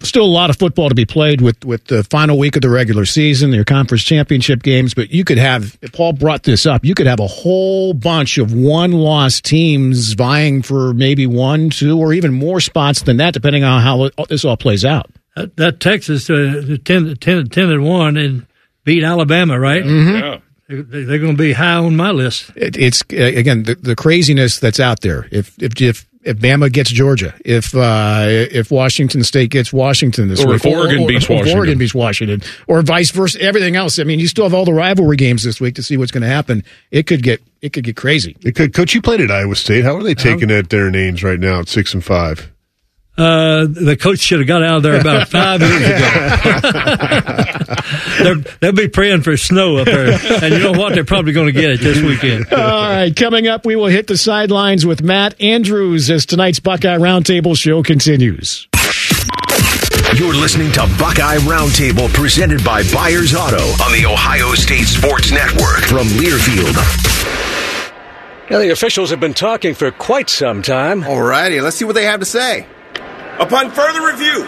still 0.04 0.26
a 0.26 0.26
lot 0.26 0.52
of 0.52 0.58
football 0.58 0.90
to 0.90 0.96
be 0.96 1.06
played 1.06 1.42
with 1.42 1.66
with 1.66 1.86
the 1.86 2.04
final 2.04 2.38
week 2.38 2.56
of 2.56 2.62
the 2.62 2.70
regular 2.70 3.04
season, 3.04 3.52
your 3.52 3.66
conference 3.66 4.04
championship 4.04 4.62
games. 4.62 4.94
But 4.94 5.10
you 5.10 5.24
could 5.24 5.40
have. 5.40 5.76
Paul 5.94 6.14
brought 6.14 6.44
this 6.44 6.68
up. 6.68 6.86
You 6.86 6.94
could 6.94 7.08
have 7.08 7.20
a 7.20 7.26
whole 7.26 7.96
bunch 7.96 8.38
of 8.38 8.54
one 8.54 8.92
loss 8.92 9.42
teams 9.42 10.14
vying 10.14 10.62
for 10.62 10.94
maybe 10.94 11.26
one, 11.26 11.72
two, 11.72 11.98
or 11.98 12.14
even 12.14 12.32
more 12.32 12.60
spots 12.60 13.02
than 13.02 13.18
that, 13.18 13.34
depending 13.34 13.64
on 13.64 13.82
how 13.82 14.12
this 14.30 14.46
all 14.46 14.56
plays 14.56 14.86
out. 14.86 15.10
That, 15.38 15.56
that 15.58 15.80
Texas 15.80 16.28
uh, 16.32 16.78
10, 16.84 17.18
10, 17.18 17.48
10 17.50 17.70
and 17.70 17.84
one 17.84 18.18
and 18.18 18.48
beat 18.84 19.04
Alabama, 19.04 19.60
right? 19.60 19.84
Mm-hmm. 19.84 20.16
Yeah. 20.16 20.40
They're 20.68 21.20
going 21.20 21.38
to 21.38 21.42
be 21.42 21.54
high 21.54 21.76
on 21.76 21.96
my 21.96 22.10
list. 22.10 22.52
It, 22.56 22.76
it's 22.76 23.02
again 23.10 23.64
the, 23.64 23.76
the 23.76 23.96
craziness 23.96 24.60
that's 24.60 24.82
out 24.82 25.00
there. 25.02 25.28
If 25.32 25.58
if 25.62 25.80
if 25.80 26.06
if 26.24 26.38
Bama 26.40 26.70
gets 26.74 26.90
Georgia, 26.90 27.34
if 27.46 27.74
uh, 27.74 28.26
if 28.28 28.70
Washington 28.70 29.24
State 29.24 29.52
gets 29.52 29.72
Washington 29.72 30.28
this 30.28 30.44
or 30.44 30.48
week, 30.48 30.56
if 30.58 30.66
Oregon 30.66 31.04
or, 31.04 31.08
beats 31.08 31.30
or, 31.30 31.36
Washington, 31.36 31.58
Oregon 31.58 31.78
beats 31.78 31.94
Washington, 31.94 32.42
or 32.68 32.82
vice 32.82 33.12
versa, 33.12 33.42
everything 33.42 33.78
else. 33.78 33.98
I 33.98 34.04
mean, 34.04 34.20
you 34.20 34.28
still 34.28 34.44
have 34.44 34.54
all 34.54 34.66
the 34.66 34.74
rivalry 34.74 35.16
games 35.16 35.44
this 35.44 35.62
week 35.62 35.76
to 35.76 35.84
see 35.84 35.96
what's 35.96 36.12
going 36.12 36.24
to 36.24 36.28
happen. 36.28 36.66
It 36.92 37.08
could 37.08 37.24
get 37.24 37.42
it 37.62 37.72
could 37.72 37.86
get 37.86 37.96
crazy. 37.96 38.36
It 38.42 38.56
could. 38.56 38.74
Coach, 38.74 38.94
you 38.94 39.02
played 39.02 39.22
at 39.22 39.32
Iowa 39.32 39.56
State. 39.56 39.86
How 39.86 39.96
are 39.96 40.04
they 40.04 40.16
taking 40.16 40.52
at 40.52 40.70
their 40.70 40.92
names 40.92 41.24
right 41.24 41.40
now 41.40 41.60
at 41.60 41.70
six 41.70 41.94
and 41.94 42.04
five? 42.04 42.52
Uh, 43.18 43.66
the 43.68 43.98
coach 44.00 44.20
should 44.20 44.40
have 44.40 44.48
got 44.48 44.62
out 44.62 44.78
of 44.78 44.84
there 44.84 45.02
about 45.02 45.28
five 45.30 45.60
years 45.60 45.82
ago. 48.22 48.44
they'll 48.60 48.72
be 48.74 48.88
praying 48.88 49.24
for 49.24 49.36
snow 49.38 49.78
up 49.78 49.86
there. 49.86 50.12
And 50.44 50.54
you 50.54 50.60
know 50.60 50.74
what? 50.74 50.94
They're 50.94 51.04
probably 51.04 51.34
going 51.34 51.48
to 51.48 51.52
get 51.52 51.72
it 51.72 51.80
this 51.80 52.00
weekend. 52.02 52.54
All 52.54 52.58
right. 52.60 53.16
Coming 53.16 53.48
up, 53.48 53.66
we 53.66 53.76
will 53.76 53.88
hit 53.88 54.06
the 54.06 54.18
sidelines 54.18 54.86
with 54.86 55.02
Matt 55.02 55.40
Andrews 55.42 56.12
as 56.12 56.28
tonight's 56.28 56.60
Buckeye 56.60 56.98
Roundtable 56.98 57.58
show 57.58 57.82
continues. 57.82 58.68
You're 60.16 60.36
listening 60.36 60.72
to 60.74 60.82
Buckeye 61.00 61.38
Roundtable 61.38 62.14
presented 62.14 62.64
by 62.64 62.84
Byers 62.94 63.36
Auto 63.36 63.64
on 63.84 63.92
the 63.92 64.06
Ohio 64.08 64.54
State 64.54 64.86
Sports 64.86 65.32
Network 65.32 65.82
from 65.86 66.08
Learfield. 66.08 66.76
Yeah, 68.50 68.60
the 68.60 68.70
officials 68.70 69.10
have 69.10 69.20
been 69.20 69.34
talking 69.34 69.74
for 69.74 69.92
quite 69.92 70.30
some 70.30 70.62
time. 70.62 71.04
All 71.04 71.22
righty, 71.22 71.60
let's 71.62 71.76
see 71.76 71.86
what 71.86 71.96
they 71.96 72.06
have 72.06 72.20
to 72.22 72.26
say. 72.26 72.66
Upon 73.40 73.70
further 73.70 74.02
review, 74.06 74.48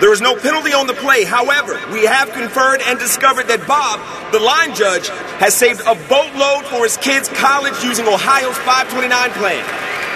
there 0.00 0.12
is 0.12 0.20
no 0.20 0.34
penalty 0.34 0.72
on 0.72 0.86
the 0.86 0.94
play. 0.94 1.24
However, 1.24 1.78
we 1.92 2.04
have 2.04 2.32
conferred 2.32 2.80
and 2.80 2.98
discovered 2.98 3.46
that 3.52 3.68
Bob, 3.68 4.00
the 4.32 4.40
line 4.40 4.74
judge, 4.74 5.08
has 5.36 5.54
saved 5.54 5.80
a 5.84 5.94
boatload 6.08 6.64
for 6.66 6.82
his 6.82 6.96
kids' 6.96 7.28
college 7.28 7.76
using 7.84 8.08
Ohio's 8.08 8.56
529 8.64 9.12
plan. 9.36 9.62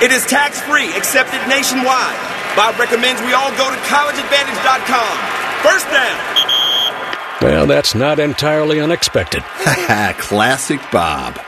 It 0.02 0.10
is 0.10 0.24
tax 0.24 0.60
free, 0.64 0.88
accepted 0.96 1.44
nationwide. 1.46 2.18
Bob 2.56 2.80
recommends 2.80 3.20
we 3.20 3.36
all 3.36 3.52
go 3.60 3.68
to 3.68 3.78
collegeadvantage.com. 3.84 5.14
First 5.60 5.86
down. 5.92 6.18
Well, 7.44 7.66
that's 7.66 7.94
not 7.94 8.18
entirely 8.18 8.80
unexpected. 8.80 9.42
Classic 10.18 10.80
Bob. 10.90 11.38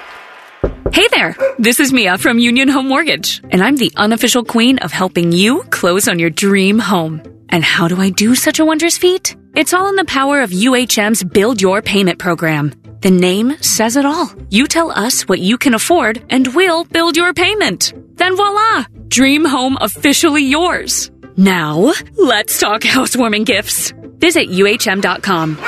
Hey 0.92 1.06
there, 1.10 1.36
this 1.58 1.80
is 1.80 1.92
Mia 1.92 2.18
from 2.18 2.38
Union 2.38 2.68
Home 2.68 2.88
Mortgage, 2.88 3.40
and 3.50 3.62
I'm 3.62 3.76
the 3.76 3.92
unofficial 3.96 4.44
queen 4.44 4.78
of 4.78 4.92
helping 4.92 5.32
you 5.32 5.62
close 5.64 6.08
on 6.08 6.18
your 6.18 6.30
dream 6.30 6.78
home. 6.78 7.22
And 7.48 7.62
how 7.64 7.88
do 7.88 8.00
I 8.00 8.10
do 8.10 8.34
such 8.34 8.58
a 8.58 8.64
wondrous 8.64 8.98
feat? 8.98 9.36
It's 9.54 9.72
all 9.72 9.88
in 9.88 9.96
the 9.96 10.04
power 10.04 10.40
of 10.42 10.50
UHM's 10.50 11.24
Build 11.24 11.60
Your 11.60 11.82
Payment 11.82 12.18
program. 12.18 12.72
The 13.00 13.10
name 13.10 13.56
says 13.60 13.96
it 13.96 14.04
all. 14.04 14.30
You 14.50 14.66
tell 14.66 14.90
us 14.90 15.22
what 15.22 15.40
you 15.40 15.58
can 15.58 15.74
afford, 15.74 16.24
and 16.30 16.54
we'll 16.54 16.84
build 16.84 17.16
your 17.16 17.32
payment. 17.34 17.92
Then 18.16 18.36
voila! 18.36 18.84
Dream 19.08 19.44
home 19.44 19.78
officially 19.80 20.44
yours. 20.44 21.10
Now, 21.36 21.92
let's 22.16 22.58
talk 22.58 22.82
housewarming 22.84 23.44
gifts. 23.44 23.92
Visit 24.18 24.48
UHM.com. 24.48 25.58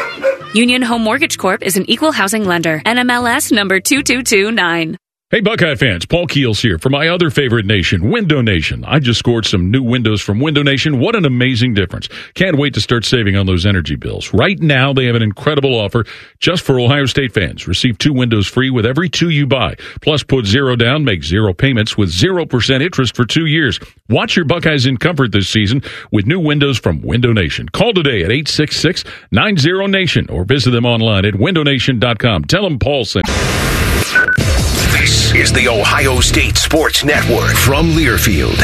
Union 0.54 0.82
Home 0.82 1.02
Mortgage 1.02 1.38
Corp 1.38 1.62
is 1.62 1.76
an 1.76 1.88
equal 1.88 2.10
housing 2.10 2.44
lender. 2.44 2.80
NMLS 2.84 3.52
number 3.52 3.78
2229. 3.80 4.96
Hey, 5.32 5.38
Buckeye 5.38 5.76
fans, 5.76 6.06
Paul 6.06 6.26
Keels 6.26 6.60
here 6.60 6.76
for 6.76 6.90
my 6.90 7.06
other 7.06 7.30
favorite 7.30 7.64
nation, 7.64 8.10
Window 8.10 8.40
Nation. 8.40 8.84
I 8.84 8.98
just 8.98 9.20
scored 9.20 9.46
some 9.46 9.70
new 9.70 9.80
windows 9.80 10.20
from 10.20 10.40
Window 10.40 10.64
Nation. 10.64 10.98
What 10.98 11.14
an 11.14 11.24
amazing 11.24 11.72
difference. 11.74 12.08
Can't 12.34 12.58
wait 12.58 12.74
to 12.74 12.80
start 12.80 13.04
saving 13.04 13.36
on 13.36 13.46
those 13.46 13.64
energy 13.64 13.94
bills. 13.94 14.34
Right 14.34 14.58
now, 14.58 14.92
they 14.92 15.04
have 15.04 15.14
an 15.14 15.22
incredible 15.22 15.78
offer 15.78 16.04
just 16.40 16.64
for 16.64 16.80
Ohio 16.80 17.06
State 17.06 17.32
fans. 17.32 17.68
Receive 17.68 17.96
two 17.96 18.12
windows 18.12 18.48
free 18.48 18.70
with 18.70 18.84
every 18.84 19.08
two 19.08 19.28
you 19.28 19.46
buy. 19.46 19.76
Plus, 20.00 20.24
put 20.24 20.46
zero 20.46 20.74
down, 20.74 21.04
make 21.04 21.22
zero 21.22 21.54
payments 21.54 21.96
with 21.96 22.10
0% 22.10 22.82
interest 22.82 23.14
for 23.14 23.24
two 23.24 23.46
years. 23.46 23.78
Watch 24.08 24.34
your 24.34 24.46
Buckeyes 24.46 24.84
in 24.84 24.96
comfort 24.96 25.30
this 25.30 25.48
season 25.48 25.84
with 26.10 26.26
new 26.26 26.40
windows 26.40 26.76
from 26.76 27.02
Window 27.02 27.32
Nation. 27.32 27.68
Call 27.68 27.92
today 27.92 28.24
at 28.24 28.30
866-90-NATION 28.30 30.28
or 30.28 30.42
visit 30.44 30.72
them 30.72 30.86
online 30.86 31.24
at 31.24 31.34
windownation.com. 31.34 32.46
Tell 32.46 32.64
them 32.64 32.80
Paul 32.80 33.04
sent 33.04 33.26
Is 35.34 35.52
the 35.52 35.68
Ohio 35.68 36.18
State 36.18 36.56
Sports 36.56 37.04
Network 37.04 37.56
from 37.56 37.92
Learfield. 37.92 38.58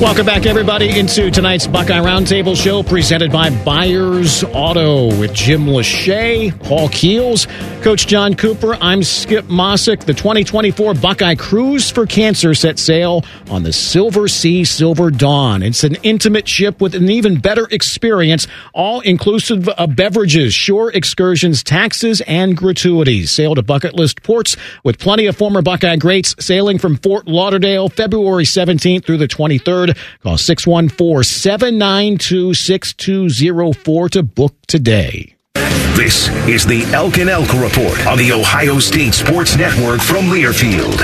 Welcome 0.00 0.26
back, 0.26 0.46
everybody, 0.46 0.96
into 0.96 1.28
tonight's 1.28 1.66
Buckeye 1.66 1.98
Roundtable 1.98 2.54
show 2.54 2.84
presented 2.84 3.32
by 3.32 3.50
Byers 3.64 4.44
Auto 4.44 5.06
with 5.18 5.34
Jim 5.34 5.66
Lachey, 5.66 6.56
Paul 6.62 6.88
Keels, 6.90 7.48
Coach 7.82 8.06
John 8.06 8.34
Cooper. 8.34 8.76
I'm 8.80 9.02
Skip 9.02 9.46
Mosic. 9.46 10.04
The 10.04 10.14
2024 10.14 10.94
Buckeye 10.94 11.34
Cruise 11.34 11.90
for 11.90 12.06
Cancer 12.06 12.54
set 12.54 12.78
sail 12.78 13.24
on 13.50 13.64
the 13.64 13.70
Silversea 13.70 14.64
Silver 14.64 15.10
Dawn. 15.10 15.64
It's 15.64 15.82
an 15.82 15.96
intimate 16.04 16.46
ship 16.46 16.80
with 16.80 16.94
an 16.94 17.10
even 17.10 17.40
better 17.40 17.66
experience, 17.68 18.46
all 18.72 19.00
inclusive 19.00 19.68
of 19.68 19.96
beverages, 19.96 20.54
shore 20.54 20.92
excursions, 20.92 21.64
taxes, 21.64 22.20
and 22.20 22.56
gratuities. 22.56 23.32
Sail 23.32 23.56
to 23.56 23.62
bucket 23.62 23.94
list 23.94 24.22
ports 24.22 24.56
with 24.84 25.00
plenty 25.00 25.26
of 25.26 25.36
former 25.36 25.60
Buckeye 25.60 25.96
greats 25.96 26.36
sailing 26.38 26.78
from 26.78 26.96
Fort 26.98 27.26
Lauderdale 27.26 27.88
February 27.88 28.44
17th 28.44 29.04
through 29.04 29.18
the 29.18 29.26
23rd. 29.26 29.87
Call 30.22 30.38
614 30.38 31.24
792 31.24 32.54
6204 32.54 34.08
to 34.10 34.22
book 34.22 34.54
today. 34.66 35.37
This 35.54 36.28
is 36.48 36.64
the 36.64 36.84
Elk 36.94 37.18
and 37.18 37.28
Elk 37.28 37.52
Report 37.54 38.06
on 38.06 38.18
the 38.18 38.32
Ohio 38.32 38.78
State 38.78 39.14
Sports 39.14 39.56
Network 39.56 40.00
from 40.00 40.26
Learfield. 40.26 40.96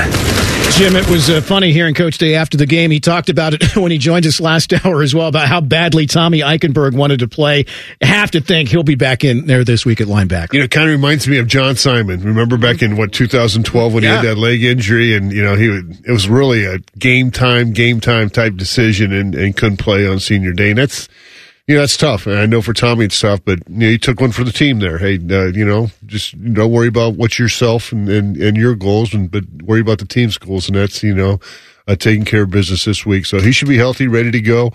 Jim, 0.79 0.95
it 0.97 1.09
was 1.11 1.29
uh, 1.29 1.41
funny 1.41 1.73
hearing 1.73 1.95
Coach 1.95 2.19
Day 2.19 2.37
after 2.37 2.57
the 2.57 2.65
game. 2.67 2.91
He 2.93 3.01
talked 3.01 3.29
about 3.29 3.55
it 3.55 3.77
when 3.77 3.91
he 3.91 3.99
joined 3.99 4.25
us 4.27 4.41
last 4.41 4.73
hour 4.85 5.03
as 5.03 5.13
well 5.15 5.27
about 5.29 5.49
how 5.49 5.61
badly 5.61 6.07
Tommy 6.07 6.41
Eichenberg 6.41 6.95
wanted 6.95 7.19
to 7.21 7.29
play. 7.29 7.65
I 8.01 8.07
have 8.07 8.31
to 8.33 8.41
think 8.41 8.69
he'll 8.69 8.85
be 8.85 8.95
back 8.95 9.25
in 9.25 9.47
there 9.47 9.65
this 9.65 9.85
week 9.85 10.01
at 10.01 10.07
linebacker. 10.07 10.53
You 10.53 10.61
know, 10.61 10.65
it 10.67 10.71
kind 10.71 10.89
of 10.89 10.93
reminds 10.93 11.27
me 11.27 11.39
of 11.39 11.49
John 11.49 11.75
Simon. 11.75 12.21
Remember 12.23 12.57
back 12.57 12.81
in 12.81 12.97
what 12.97 13.13
2012 13.13 13.93
when 13.95 14.03
Yeah. 14.05 14.11
he 14.21 14.27
had 14.29 14.37
that 14.37 14.41
leg 14.41 14.63
injury, 14.63 15.17
and 15.17 15.33
you 15.33 15.43
know 15.43 15.57
he 15.57 15.69
would, 15.69 16.03
it 16.07 16.13
was 16.13 16.29
really 16.29 16.65
a 16.65 16.79
game 16.99 17.33
time, 17.33 17.73
game 17.73 18.01
time 18.01 18.31
type 18.31 18.55
decision, 18.57 19.13
and, 19.13 19.35
and 19.35 19.57
couldn't 19.57 19.79
play 19.79 20.07
on 20.07 20.21
senior 20.21 20.53
day. 20.53 20.71
And 20.71 20.79
that's 20.79 21.09
know 21.69 21.81
that's 21.81 21.97
tough. 21.97 22.27
I 22.27 22.45
know 22.45 22.61
for 22.61 22.75
Tommy 22.75 23.07
it's 23.07 23.19
tough, 23.19 23.41
but 23.43 23.61
you 23.69 23.77
know 23.77 23.89
he 23.89 23.99
took 23.99 24.21
one 24.21 24.33
for 24.33 24.45
the 24.45 24.53
team 24.53 24.81
there. 24.81 24.99
Hey, 24.99 25.15
uh, 25.15 25.47
you 25.47 25.65
know, 25.65 25.89
just 26.05 26.39
don't 26.53 26.71
worry 26.71 26.89
about 26.89 27.15
what's 27.15 27.39
yourself 27.39 27.91
and, 27.91 28.07
and 28.09 28.37
and 28.37 28.57
your 28.57 28.75
goals, 28.75 29.15
and 29.15 29.31
but 29.31 29.45
worry 29.63 29.81
about 29.81 29.99
the 29.99 30.07
team's 30.07 30.37
goals, 30.37 30.69
and 30.69 30.77
that's 30.77 31.03
you 31.03 31.15
know 31.15 31.41
uh, 31.89 31.97
taking 31.97 32.27
care 32.27 32.43
of 32.43 32.51
business 32.51 32.85
this 32.85 33.07
week. 33.07 33.25
So 33.25 33.41
he 33.41 33.51
should 33.51 33.69
be 33.69 33.79
healthy, 33.79 34.09
ready 34.09 34.31
to 34.31 34.41
go. 34.43 34.73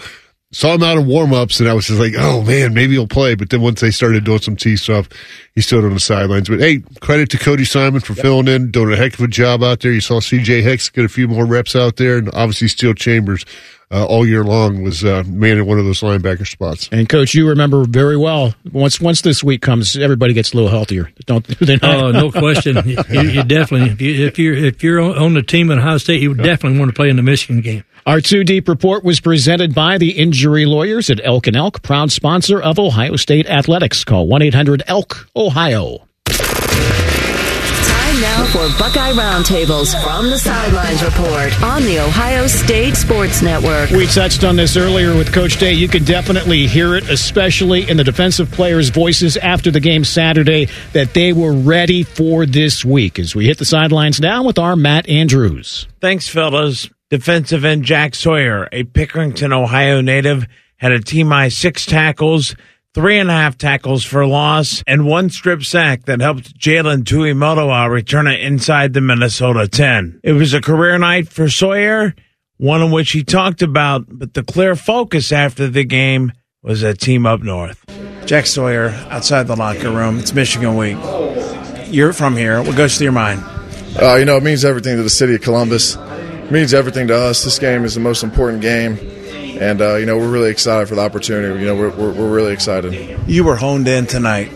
Saw 0.51 0.73
him 0.73 0.81
out 0.81 0.97
of 0.97 1.05
warm 1.05 1.31
ups, 1.31 1.59
and 1.59 1.69
I 1.69 1.75
was 1.75 1.85
just 1.85 1.99
like, 1.99 2.13
oh 2.17 2.41
man, 2.41 2.73
maybe 2.73 2.93
he'll 2.93 3.05
play. 3.05 3.35
But 3.35 3.51
then 3.51 3.61
once 3.61 3.81
they 3.81 3.91
started 3.91 4.23
doing 4.23 4.39
some 4.39 4.55
T 4.55 4.75
stuff, 4.77 5.07
he 5.53 5.61
stood 5.61 5.85
on 5.85 5.93
the 5.93 5.99
sidelines. 5.99 6.49
But 6.49 6.59
hey, 6.59 6.81
credit 7.01 7.29
to 7.29 7.37
Cody 7.37 7.65
Simon 7.65 8.01
for 8.01 8.15
filling 8.15 8.47
in, 8.47 8.71
doing 8.71 8.91
a 8.91 8.95
heck 8.95 9.13
of 9.13 9.19
a 9.19 9.27
job 9.27 9.61
out 9.61 9.81
there. 9.81 9.91
You 9.91 10.01
saw 10.01 10.19
CJ 10.19 10.63
Hicks 10.63 10.89
get 10.89 11.05
a 11.05 11.09
few 11.09 11.27
more 11.27 11.45
reps 11.45 11.75
out 11.75 11.97
there, 11.97 12.17
and 12.17 12.29
obviously 12.29 12.67
Steele 12.67 12.95
Chambers 12.95 13.45
uh, 13.91 14.05
all 14.05 14.25
year 14.25 14.43
long 14.43 14.83
was 14.83 15.03
uh, 15.03 15.23
manning 15.25 15.65
one 15.65 15.79
of 15.79 15.85
those 15.85 16.01
linebacker 16.01 16.47
spots. 16.47 16.89
And 16.91 17.09
Coach, 17.09 17.33
you 17.33 17.47
remember 17.49 17.85
very 17.85 18.17
well. 18.17 18.53
Once 18.71 19.01
once 19.01 19.21
this 19.21 19.43
week 19.43 19.61
comes, 19.61 19.97
everybody 19.97 20.33
gets 20.33 20.53
a 20.53 20.55
little 20.55 20.69
healthier. 20.69 21.11
Don't 21.25 21.45
they? 21.59 21.77
Not? 21.77 21.83
Oh, 21.83 22.11
no 22.11 22.31
question. 22.31 22.75
you, 22.87 23.21
you 23.21 23.43
definitely, 23.43 23.89
if, 23.91 24.01
you, 24.01 24.25
if 24.27 24.37
you're 24.39 24.55
if 24.55 24.83
you're 24.83 24.99
on 24.99 25.17
on 25.17 25.33
the 25.33 25.43
team 25.43 25.71
at 25.71 25.77
Ohio 25.79 25.97
State, 25.97 26.21
you 26.21 26.33
definitely 26.35 26.77
want 26.79 26.89
to 26.89 26.95
play 26.95 27.09
in 27.09 27.15
the 27.15 27.23
Michigan 27.23 27.61
game. 27.61 27.83
Our 28.05 28.21
two 28.21 28.43
deep 28.43 28.67
report 28.67 29.03
was 29.03 29.19
presented 29.19 29.75
by 29.75 29.97
the 29.97 30.11
injury 30.11 30.65
lawyers 30.65 31.09
at 31.09 31.19
Elk 31.23 31.47
and 31.47 31.55
Elk, 31.55 31.81
proud 31.81 32.11
sponsor 32.11 32.61
of 32.61 32.79
Ohio 32.79 33.15
State 33.15 33.47
athletics. 33.47 34.03
Call 34.03 34.27
one 34.27 34.41
eight 34.41 34.53
hundred 34.53 34.83
Elk 34.87 35.27
Ohio. 35.35 36.07
Time 38.19 38.37
now 38.37 38.45
for 38.47 38.77
Buckeye 38.77 39.11
Roundtables 39.11 40.01
from 40.03 40.29
the 40.29 40.37
Sidelines 40.37 41.03
Report 41.03 41.61
on 41.61 41.83
the 41.83 41.99
Ohio 41.99 42.47
State 42.47 42.95
Sports 42.95 43.41
Network. 43.41 43.91
We 43.91 44.07
touched 44.07 44.43
on 44.43 44.57
this 44.57 44.75
earlier 44.75 45.15
with 45.15 45.31
Coach 45.31 45.57
Day. 45.57 45.73
You 45.73 45.87
could 45.87 46.05
definitely 46.05 46.67
hear 46.67 46.95
it, 46.95 47.09
especially 47.09 47.89
in 47.89 47.97
the 47.97 48.03
defensive 48.03 48.51
players' 48.51 48.89
voices 48.89 49.37
after 49.37 49.71
the 49.71 49.79
game 49.79 50.03
Saturday, 50.03 50.67
that 50.91 51.13
they 51.13 51.31
were 51.31 51.53
ready 51.53 52.03
for 52.03 52.45
this 52.45 52.83
week. 52.83 53.19
As 53.19 53.35
we 53.35 53.45
hit 53.45 53.57
the 53.57 53.65
sidelines 53.65 54.19
now 54.19 54.43
with 54.43 54.59
our 54.59 54.75
Matt 54.75 55.07
Andrews. 55.07 55.87
Thanks, 56.01 56.27
fellas. 56.27 56.89
Defensive 57.09 57.63
end 57.63 57.85
Jack 57.85 58.15
Sawyer, 58.15 58.67
a 58.71 58.83
Pickerington, 58.83 59.53
Ohio 59.53 60.01
native, 60.01 60.45
had 60.77 60.91
a 60.91 60.99
team 60.99 61.27
high 61.27 61.49
six 61.49 61.85
tackles, 61.85 62.55
three 62.99 63.17
and 63.17 63.29
a 63.29 63.33
half 63.33 63.57
tackles 63.57 64.03
for 64.03 64.27
loss, 64.27 64.83
and 64.85 65.05
one 65.05 65.29
strip 65.29 65.63
sack 65.63 66.03
that 66.03 66.19
helped 66.19 66.59
Jalen 66.59 67.03
Tuimoloau 67.03 67.89
return 67.89 68.27
it 68.27 68.41
inside 68.41 68.91
the 68.91 68.99
Minnesota 68.99 69.69
10. 69.69 70.19
It 70.21 70.33
was 70.33 70.53
a 70.53 70.59
career 70.59 70.97
night 70.97 71.29
for 71.29 71.49
Sawyer, 71.49 72.13
one 72.57 72.81
in 72.81 72.91
which 72.91 73.11
he 73.11 73.23
talked 73.23 73.61
about, 73.61 74.03
but 74.09 74.33
the 74.33 74.43
clear 74.43 74.75
focus 74.75 75.31
after 75.31 75.69
the 75.69 75.85
game 75.85 76.33
was 76.61 76.83
a 76.83 76.93
team 76.93 77.25
up 77.25 77.41
north. 77.41 77.85
Jack 78.25 78.45
Sawyer 78.45 78.89
outside 79.09 79.43
the 79.47 79.55
locker 79.55 79.91
room. 79.91 80.19
It's 80.19 80.33
Michigan 80.33 80.75
week. 80.75 80.97
You're 81.87 82.11
from 82.11 82.35
here. 82.35 82.61
What 82.61 82.75
goes 82.75 82.97
through 82.97 83.05
your 83.05 83.11
mind? 83.13 83.41
Uh, 83.97 84.15
you 84.15 84.25
know, 84.25 84.35
it 84.35 84.43
means 84.43 84.65
everything 84.65 84.97
to 84.97 85.03
the 85.03 85.09
city 85.09 85.35
of 85.35 85.41
Columbus. 85.41 85.95
It 85.95 86.51
means 86.51 86.73
everything 86.73 87.07
to 87.07 87.15
us. 87.15 87.45
This 87.45 87.59
game 87.59 87.85
is 87.85 87.93
the 87.93 88.01
most 88.01 88.23
important 88.23 88.61
game. 88.61 88.97
And, 89.59 89.81
uh, 89.81 89.95
you 89.95 90.05
know, 90.05 90.17
we're 90.17 90.29
really 90.29 90.51
excited 90.51 90.87
for 90.87 90.95
the 90.95 91.01
opportunity. 91.01 91.59
You 91.59 91.67
know, 91.67 91.75
we're, 91.75 91.89
we're, 91.89 92.13
we're 92.13 92.33
really 92.33 92.53
excited. 92.53 92.93
You 93.27 93.43
were 93.43 93.57
honed 93.57 93.87
in 93.87 94.07
tonight. 94.07 94.51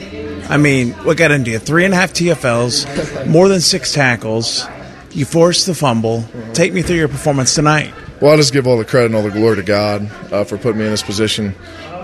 I 0.50 0.58
mean, 0.58 0.92
what 0.92 1.18
got 1.18 1.32
into 1.32 1.52
you? 1.52 1.60
Three 1.60 1.86
and 1.86 1.94
a 1.94 1.98
half 1.98 2.14
TFLs, 2.14 3.28
more 3.28 3.50
than 3.50 3.60
six 3.60 3.94
tackles. 3.94 4.66
You 5.12 5.26
forced 5.26 5.68
the 5.68 5.76
fumble. 5.76 6.26
Take 6.54 6.74
me 6.74 6.82
through 6.82 6.96
your 6.96 7.08
performance 7.08 7.54
tonight. 7.54 7.94
Well, 8.22 8.32
I 8.32 8.38
just 8.38 8.54
give 8.54 8.66
all 8.66 8.78
the 8.78 8.86
credit 8.86 9.08
and 9.08 9.16
all 9.16 9.24
the 9.24 9.32
glory 9.32 9.58
to 9.58 9.64
God 9.64 10.10
uh, 10.32 10.44
for 10.46 10.58
putting 10.58 10.80
me 10.80 10.86
in 10.86 10.92
this 10.92 11.04
position. 11.04 11.56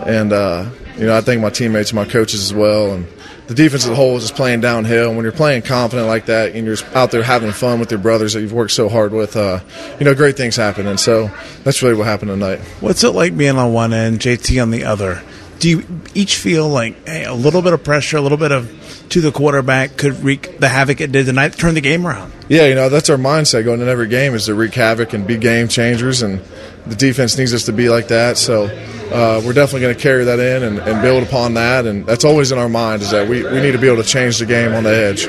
And, 0.06 0.34
uh, 0.34 0.70
you 0.98 1.06
know, 1.06 1.16
I 1.16 1.22
thank 1.22 1.42
my 1.42 1.50
teammates 1.50 1.94
my 1.94 2.06
coaches 2.06 2.44
as 2.44 2.54
well. 2.54 2.94
And 2.94 3.08
the 3.50 3.56
defense 3.56 3.84
as 3.84 3.90
a 3.90 3.96
whole 3.96 4.16
is 4.16 4.22
just 4.22 4.36
playing 4.36 4.62
downhill. 4.62 5.08
And 5.08 5.18
when 5.18 5.24
you're 5.24 5.32
playing 5.32 5.64
confident 5.64 6.08
like 6.08 6.28
that 6.28 6.54
and 6.54 6.68
you're 6.68 6.78
out 6.94 7.10
there 7.10 7.24
having 7.24 7.52
fun 7.52 7.80
with 7.80 7.90
your 7.90 8.00
brothers 8.00 8.34
that 8.34 8.42
you've 8.42 8.54
worked 8.54 8.72
so 8.72 8.88
hard 8.90 9.12
with, 9.12 9.36
uh, 9.36 9.62
you 9.98 10.06
know, 10.06 10.14
great 10.14 10.38
things 10.38 10.56
happen. 10.56 10.86
And 10.86 11.00
so 11.00 11.32
that's 11.64 11.82
really 11.82 11.96
what 11.96 12.06
happened 12.06 12.30
tonight. 12.30 12.60
What's 12.80 13.04
it 13.04 13.10
like 13.10 13.36
being 13.36 13.58
on 13.58 13.74
one 13.74 13.92
end, 13.92 14.20
JT 14.20 14.62
on 14.62 14.70
the 14.70 14.84
other? 14.84 15.24
Do 15.58 15.68
you 15.68 15.84
each 16.14 16.38
feel 16.38 16.70
like 16.70 17.08
hey, 17.08 17.26
a 17.26 17.34
little 17.34 17.64
bit 17.64 17.74
of 17.74 17.84
pressure, 17.84 18.18
a 18.18 18.22
little 18.22 18.38
bit 18.38 18.52
of 18.52 18.72
to 19.10 19.20
the 19.20 19.32
quarterback 19.32 19.98
could 19.98 20.24
wreak 20.24 20.60
the 20.60 20.70
havoc 20.70 21.02
it 21.02 21.12
did 21.12 21.26
tonight, 21.26 21.54
turn 21.54 21.74
the 21.74 21.82
game 21.82 22.06
around? 22.06 22.32
Yeah, 22.50 22.68
you 22.68 22.76
know, 22.76 22.88
that's 22.90 23.10
our 23.10 23.18
mindset 23.18 23.66
going 23.66 23.80
into 23.80 23.92
every 23.92 24.08
game 24.08 24.36
is 24.36 24.46
to 24.46 24.54
wreak 24.54 24.76
havoc 24.76 25.14
and 25.14 25.26
be 25.26 25.38
game 25.38 25.68
changers, 25.68 26.22
and 26.22 26.40
the 26.88 26.96
defense 26.96 27.38
needs 27.38 27.54
us 27.54 27.66
to 27.66 27.74
be 27.74 27.90
like 27.90 28.08
that. 28.10 28.38
So 28.38 28.66
uh, 28.66 29.42
we're 29.46 29.54
definitely 29.54 29.82
going 29.82 29.96
to 29.96 30.02
carry 30.02 30.26
that 30.26 30.40
in 30.40 30.64
and, 30.64 30.80
and 30.80 31.02
build 31.02 31.24
upon 31.24 31.56
that, 31.56 31.86
and 31.86 32.06
that's 32.06 32.26
always 32.26 32.52
in 32.52 32.58
our 32.58 32.70
mind 32.70 33.02
is 33.02 33.12
that 33.12 33.28
we, 33.28 33.44
we 33.44 33.62
need 33.62 33.72
to 33.72 33.78
be 33.80 33.88
able 33.88 34.02
to 34.04 34.08
change 34.08 34.40
the 34.40 34.46
game 34.46 34.74
on 34.74 34.84
the 34.84 34.96
edge. 34.96 35.28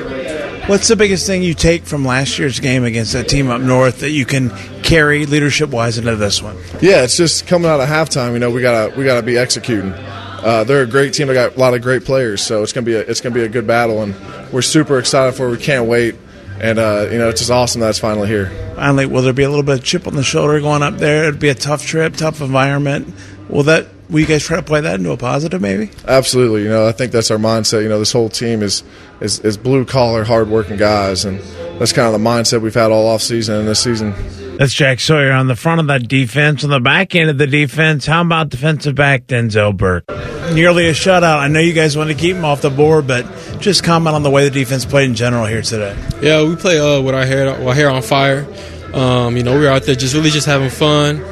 What's 0.69 0.87
the 0.87 0.95
biggest 0.95 1.25
thing 1.25 1.41
you 1.41 1.55
take 1.55 1.85
from 1.85 2.05
last 2.05 2.37
year's 2.37 2.59
game 2.59 2.83
against 2.83 3.13
that 3.13 3.27
team 3.27 3.49
up 3.49 3.61
north 3.61 4.01
that 4.01 4.11
you 4.11 4.25
can 4.25 4.51
carry 4.83 5.25
leadership 5.25 5.71
wise 5.71 5.97
into 5.97 6.15
this 6.15 6.41
one? 6.41 6.55
Yeah, 6.79 7.03
it's 7.03 7.17
just 7.17 7.47
coming 7.47 7.69
out 7.69 7.79
of 7.79 7.89
halftime. 7.89 8.33
You 8.33 8.39
know, 8.39 8.51
we 8.51 8.61
gotta 8.61 8.95
we 8.95 9.03
gotta 9.03 9.23
be 9.23 9.37
executing. 9.39 9.91
Uh, 9.91 10.63
they're 10.63 10.83
a 10.83 10.87
great 10.87 11.13
team. 11.13 11.27
They 11.27 11.33
got 11.33 11.55
a 11.55 11.59
lot 11.59 11.73
of 11.73 11.81
great 11.81 12.05
players, 12.05 12.41
so 12.43 12.61
it's 12.61 12.73
gonna 12.73 12.85
be 12.85 12.93
a, 12.93 12.99
it's 12.99 13.21
gonna 13.21 13.33
be 13.35 13.43
a 13.43 13.49
good 13.49 13.65
battle, 13.65 14.03
and 14.03 14.13
we're 14.53 14.61
super 14.61 14.99
excited 14.99 15.33
for. 15.35 15.47
it. 15.47 15.51
We 15.51 15.57
can't 15.57 15.87
wait, 15.87 16.15
and 16.61 16.77
uh, 16.77 17.07
you 17.11 17.17
know, 17.17 17.29
it's 17.29 17.41
just 17.41 17.51
awesome 17.51 17.81
that 17.81 17.89
it's 17.89 17.99
finally 17.99 18.27
here. 18.27 18.51
Finally, 18.75 19.07
will 19.07 19.23
there 19.23 19.33
be 19.33 19.43
a 19.43 19.49
little 19.49 19.63
bit 19.63 19.79
of 19.79 19.83
chip 19.83 20.05
on 20.07 20.15
the 20.15 20.23
shoulder 20.23 20.59
going 20.61 20.83
up 20.83 20.97
there? 20.97 21.23
It'd 21.23 21.39
be 21.39 21.49
a 21.49 21.55
tough 21.55 21.83
trip, 21.83 22.15
tough 22.15 22.39
environment. 22.39 23.13
Will 23.49 23.63
that 23.63 23.87
Will 24.11 24.19
you 24.19 24.25
guys 24.25 24.43
try 24.43 24.57
to 24.57 24.63
play 24.63 24.81
that 24.81 24.95
into 24.95 25.11
a 25.11 25.17
positive, 25.17 25.61
maybe? 25.61 25.89
Absolutely. 26.05 26.63
You 26.63 26.69
know, 26.69 26.85
I 26.85 26.91
think 26.91 27.13
that's 27.13 27.31
our 27.31 27.37
mindset. 27.37 27.81
You 27.81 27.87
know, 27.87 27.97
this 27.97 28.11
whole 28.11 28.27
team 28.27 28.61
is 28.61 28.83
is, 29.21 29.39
is 29.39 29.55
blue 29.55 29.85
collar, 29.85 30.25
hardworking 30.25 30.75
guys, 30.75 31.23
and 31.23 31.39
that's 31.79 31.93
kind 31.93 32.13
of 32.13 32.21
the 32.21 32.29
mindset 32.29 32.61
we've 32.61 32.73
had 32.73 32.91
all 32.91 33.07
off 33.07 33.21
season 33.21 33.55
and 33.55 33.67
this 33.67 33.81
season. 33.81 34.13
That's 34.57 34.73
Jack 34.73 34.99
Sawyer 34.99 35.31
on 35.31 35.47
the 35.47 35.55
front 35.55 35.79
of 35.79 35.87
that 35.87 36.09
defense. 36.09 36.65
On 36.65 36.69
the 36.69 36.81
back 36.81 37.15
end 37.15 37.29
of 37.29 37.37
the 37.37 37.47
defense, 37.47 38.05
how 38.05 38.21
about 38.21 38.49
defensive 38.49 38.95
back 38.95 39.27
Denzel 39.27 39.75
Burke? 39.75 40.09
Nearly 40.53 40.87
a 40.87 40.91
shutout. 40.91 41.39
I 41.39 41.47
know 41.47 41.61
you 41.61 41.71
guys 41.71 41.95
want 41.95 42.09
to 42.09 42.15
keep 42.15 42.35
him 42.35 42.43
off 42.43 42.61
the 42.61 42.69
board, 42.69 43.07
but 43.07 43.25
just 43.59 43.85
comment 43.85 44.13
on 44.13 44.23
the 44.23 44.29
way 44.29 44.43
the 44.43 44.51
defense 44.51 44.83
played 44.83 45.09
in 45.09 45.15
general 45.15 45.45
here 45.45 45.61
today. 45.61 45.97
Yeah, 46.21 46.43
we 46.43 46.57
play 46.57 46.79
uh, 46.79 47.01
with 47.01 47.15
our 47.15 47.25
hair, 47.25 47.49
our 47.49 47.73
hair 47.73 47.89
on 47.89 48.01
fire. 48.01 48.45
Um, 48.93 49.37
you 49.37 49.43
know, 49.43 49.53
we're 49.53 49.71
out 49.71 49.83
there 49.83 49.95
just 49.95 50.13
really 50.13 50.31
just 50.31 50.47
having 50.47 50.69
fun 50.69 51.23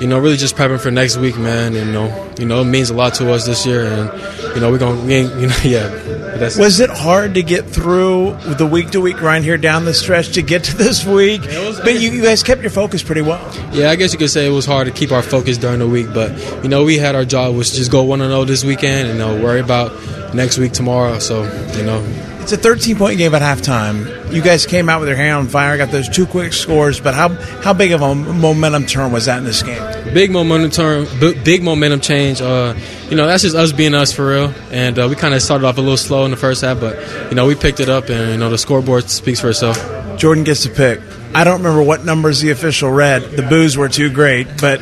you 0.00 0.06
know, 0.06 0.18
really 0.18 0.36
just 0.36 0.56
prepping 0.56 0.80
for 0.80 0.90
next 0.90 1.16
week, 1.16 1.38
man. 1.38 1.74
And, 1.74 1.86
you 1.86 1.92
know, 1.92 2.34
you 2.38 2.46
know, 2.46 2.60
it 2.60 2.66
means 2.66 2.90
a 2.90 2.94
lot 2.94 3.14
to 3.14 3.32
us 3.32 3.46
this 3.46 3.64
year, 3.66 3.84
and 3.84 4.54
you 4.54 4.60
know, 4.60 4.70
we're 4.70 4.78
gonna, 4.78 5.02
we 5.04 5.14
ain't, 5.14 5.34
you 5.40 5.46
know, 5.46 5.56
yeah. 5.64 6.58
was 6.58 6.80
it 6.80 6.90
hard 6.90 7.34
to 7.34 7.42
get 7.42 7.64
through 7.64 8.36
the 8.58 8.66
week 8.66 8.90
to 8.90 9.00
week 9.00 9.16
grind 9.16 9.44
here 9.44 9.56
down 9.56 9.84
the 9.84 9.94
stretch 9.94 10.32
to 10.34 10.42
get 10.42 10.64
to 10.64 10.76
this 10.76 11.04
week? 11.04 11.42
Was, 11.42 11.80
but 11.80 11.94
you, 11.94 12.10
you, 12.10 12.22
guys 12.22 12.42
kept 12.42 12.60
your 12.60 12.70
focus 12.70 13.02
pretty 13.02 13.22
well. 13.22 13.40
Yeah, 13.72 13.90
I 13.90 13.96
guess 13.96 14.12
you 14.12 14.18
could 14.18 14.30
say 14.30 14.46
it 14.46 14.50
was 14.50 14.66
hard 14.66 14.86
to 14.86 14.92
keep 14.92 15.12
our 15.12 15.22
focus 15.22 15.58
during 15.58 15.78
the 15.78 15.88
week, 15.88 16.08
but 16.12 16.36
you 16.62 16.68
know, 16.68 16.84
we 16.84 16.98
had 16.98 17.14
our 17.14 17.24
job 17.24 17.54
was 17.54 17.74
just 17.74 17.90
go 17.90 18.02
one 18.02 18.20
and 18.20 18.30
zero 18.30 18.44
this 18.44 18.64
weekend, 18.64 19.08
and 19.08 19.18
you 19.18 19.24
know, 19.24 19.42
worry 19.42 19.60
about 19.60 19.92
next 20.34 20.58
week 20.58 20.72
tomorrow. 20.72 21.18
So, 21.18 21.44
you 21.76 21.84
know, 21.84 22.00
it's 22.46 22.52
a 22.52 22.56
13 22.56 22.94
point 22.94 23.18
game 23.18 23.34
at 23.34 23.42
halftime. 23.42 24.32
You 24.32 24.40
guys 24.40 24.66
came 24.66 24.88
out 24.88 25.00
with 25.00 25.08
your 25.08 25.16
hair 25.16 25.34
on 25.34 25.48
fire, 25.48 25.76
got 25.76 25.90
those 25.90 26.08
two 26.08 26.26
quick 26.26 26.52
scores, 26.52 27.00
but 27.00 27.12
how 27.12 27.30
how 27.30 27.72
big 27.72 27.90
of 27.90 28.02
a 28.02 28.14
momentum 28.14 28.86
turn 28.86 29.10
was 29.10 29.24
that 29.24 29.38
in 29.38 29.44
this 29.44 29.64
game? 29.64 29.82
Big 30.14 30.30
momentum 30.30 30.70
turn, 30.70 31.08
big 31.42 31.64
momentum 31.64 31.98
change. 31.98 32.40
Uh, 32.40 32.76
you 33.10 33.16
know, 33.16 33.26
that's 33.26 33.42
just 33.42 33.56
us 33.56 33.72
being 33.72 33.96
us 33.96 34.12
for 34.12 34.28
real. 34.28 34.54
And 34.70 34.96
uh, 34.96 35.08
we 35.10 35.16
kind 35.16 35.34
of 35.34 35.42
started 35.42 35.66
off 35.66 35.76
a 35.78 35.80
little 35.80 35.96
slow 35.96 36.24
in 36.24 36.30
the 36.30 36.36
first 36.36 36.62
half, 36.62 36.78
but 36.78 36.96
you 37.30 37.34
know, 37.34 37.48
we 37.48 37.56
picked 37.56 37.80
it 37.80 37.88
up, 37.88 38.10
and 38.10 38.30
you 38.30 38.38
know, 38.38 38.48
the 38.48 38.58
scoreboard 38.58 39.10
speaks 39.10 39.40
for 39.40 39.50
itself. 39.50 39.76
Jordan 40.16 40.44
gets 40.44 40.62
to 40.62 40.70
pick. 40.70 41.00
I 41.34 41.42
don't 41.42 41.58
remember 41.58 41.82
what 41.82 42.04
numbers 42.04 42.42
the 42.42 42.50
official 42.50 42.92
read. 42.92 43.22
The 43.22 43.42
boos 43.42 43.76
were 43.76 43.88
too 43.88 44.08
great, 44.08 44.46
but 44.60 44.80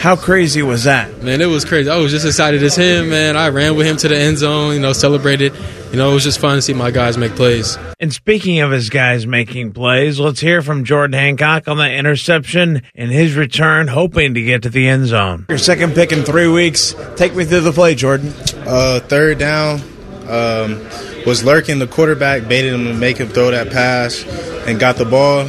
how 0.00 0.16
crazy 0.16 0.62
was 0.62 0.84
that? 0.84 1.22
Man, 1.22 1.42
it 1.42 1.46
was 1.46 1.66
crazy. 1.66 1.90
I 1.90 1.98
was 1.98 2.10
just 2.10 2.24
excited 2.24 2.62
as 2.62 2.74
him, 2.74 3.10
man. 3.10 3.36
I 3.36 3.50
ran 3.50 3.76
with 3.76 3.86
him 3.86 3.98
to 3.98 4.08
the 4.08 4.16
end 4.16 4.38
zone, 4.38 4.72
you 4.72 4.80
know, 4.80 4.94
celebrated. 4.94 5.52
You 5.92 5.98
know, 5.98 6.10
it 6.10 6.14
was 6.14 6.24
just 6.24 6.40
fun 6.40 6.56
to 6.56 6.62
see 6.62 6.72
my 6.72 6.90
guys 6.90 7.18
make 7.18 7.36
plays. 7.36 7.76
And 7.98 8.10
speaking 8.10 8.60
of 8.60 8.70
his 8.70 8.88
guys 8.88 9.26
making 9.26 9.72
plays, 9.72 10.18
let's 10.18 10.40
hear 10.40 10.62
from 10.62 10.84
Jordan 10.84 11.12
Hancock 11.12 11.68
on 11.68 11.76
that 11.76 11.92
interception 11.92 12.80
and 12.94 13.10
his 13.10 13.36
return, 13.36 13.88
hoping 13.88 14.32
to 14.32 14.42
get 14.42 14.62
to 14.62 14.70
the 14.70 14.88
end 14.88 15.06
zone. 15.06 15.44
Your 15.50 15.58
second 15.58 15.94
pick 15.94 16.12
in 16.12 16.22
three 16.22 16.48
weeks. 16.48 16.94
Take 17.16 17.34
me 17.34 17.44
through 17.44 17.60
the 17.60 17.72
play, 17.72 17.94
Jordan. 17.94 18.32
Uh, 18.66 19.00
third 19.00 19.38
down. 19.38 19.82
Um, 20.22 20.80
was 21.26 21.44
lurking 21.44 21.78
the 21.78 21.86
quarterback, 21.86 22.48
baited 22.48 22.72
him 22.72 22.84
to 22.86 22.94
make 22.94 23.18
him 23.18 23.28
throw 23.28 23.50
that 23.50 23.70
pass, 23.70 24.24
and 24.66 24.80
got 24.80 24.96
the 24.96 25.04
ball. 25.04 25.46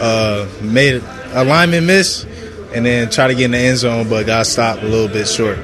Uh, 0.00 0.48
made 0.62 1.02
a 1.34 1.44
lineman 1.44 1.84
miss, 1.84 2.24
and 2.74 2.84
then 2.84 3.10
try 3.10 3.28
to 3.28 3.34
get 3.34 3.46
in 3.46 3.50
the 3.52 3.58
end 3.58 3.78
zone, 3.78 4.08
but 4.08 4.26
got 4.26 4.46
stopped 4.46 4.82
a 4.82 4.86
little 4.86 5.08
bit 5.08 5.28
short. 5.28 5.58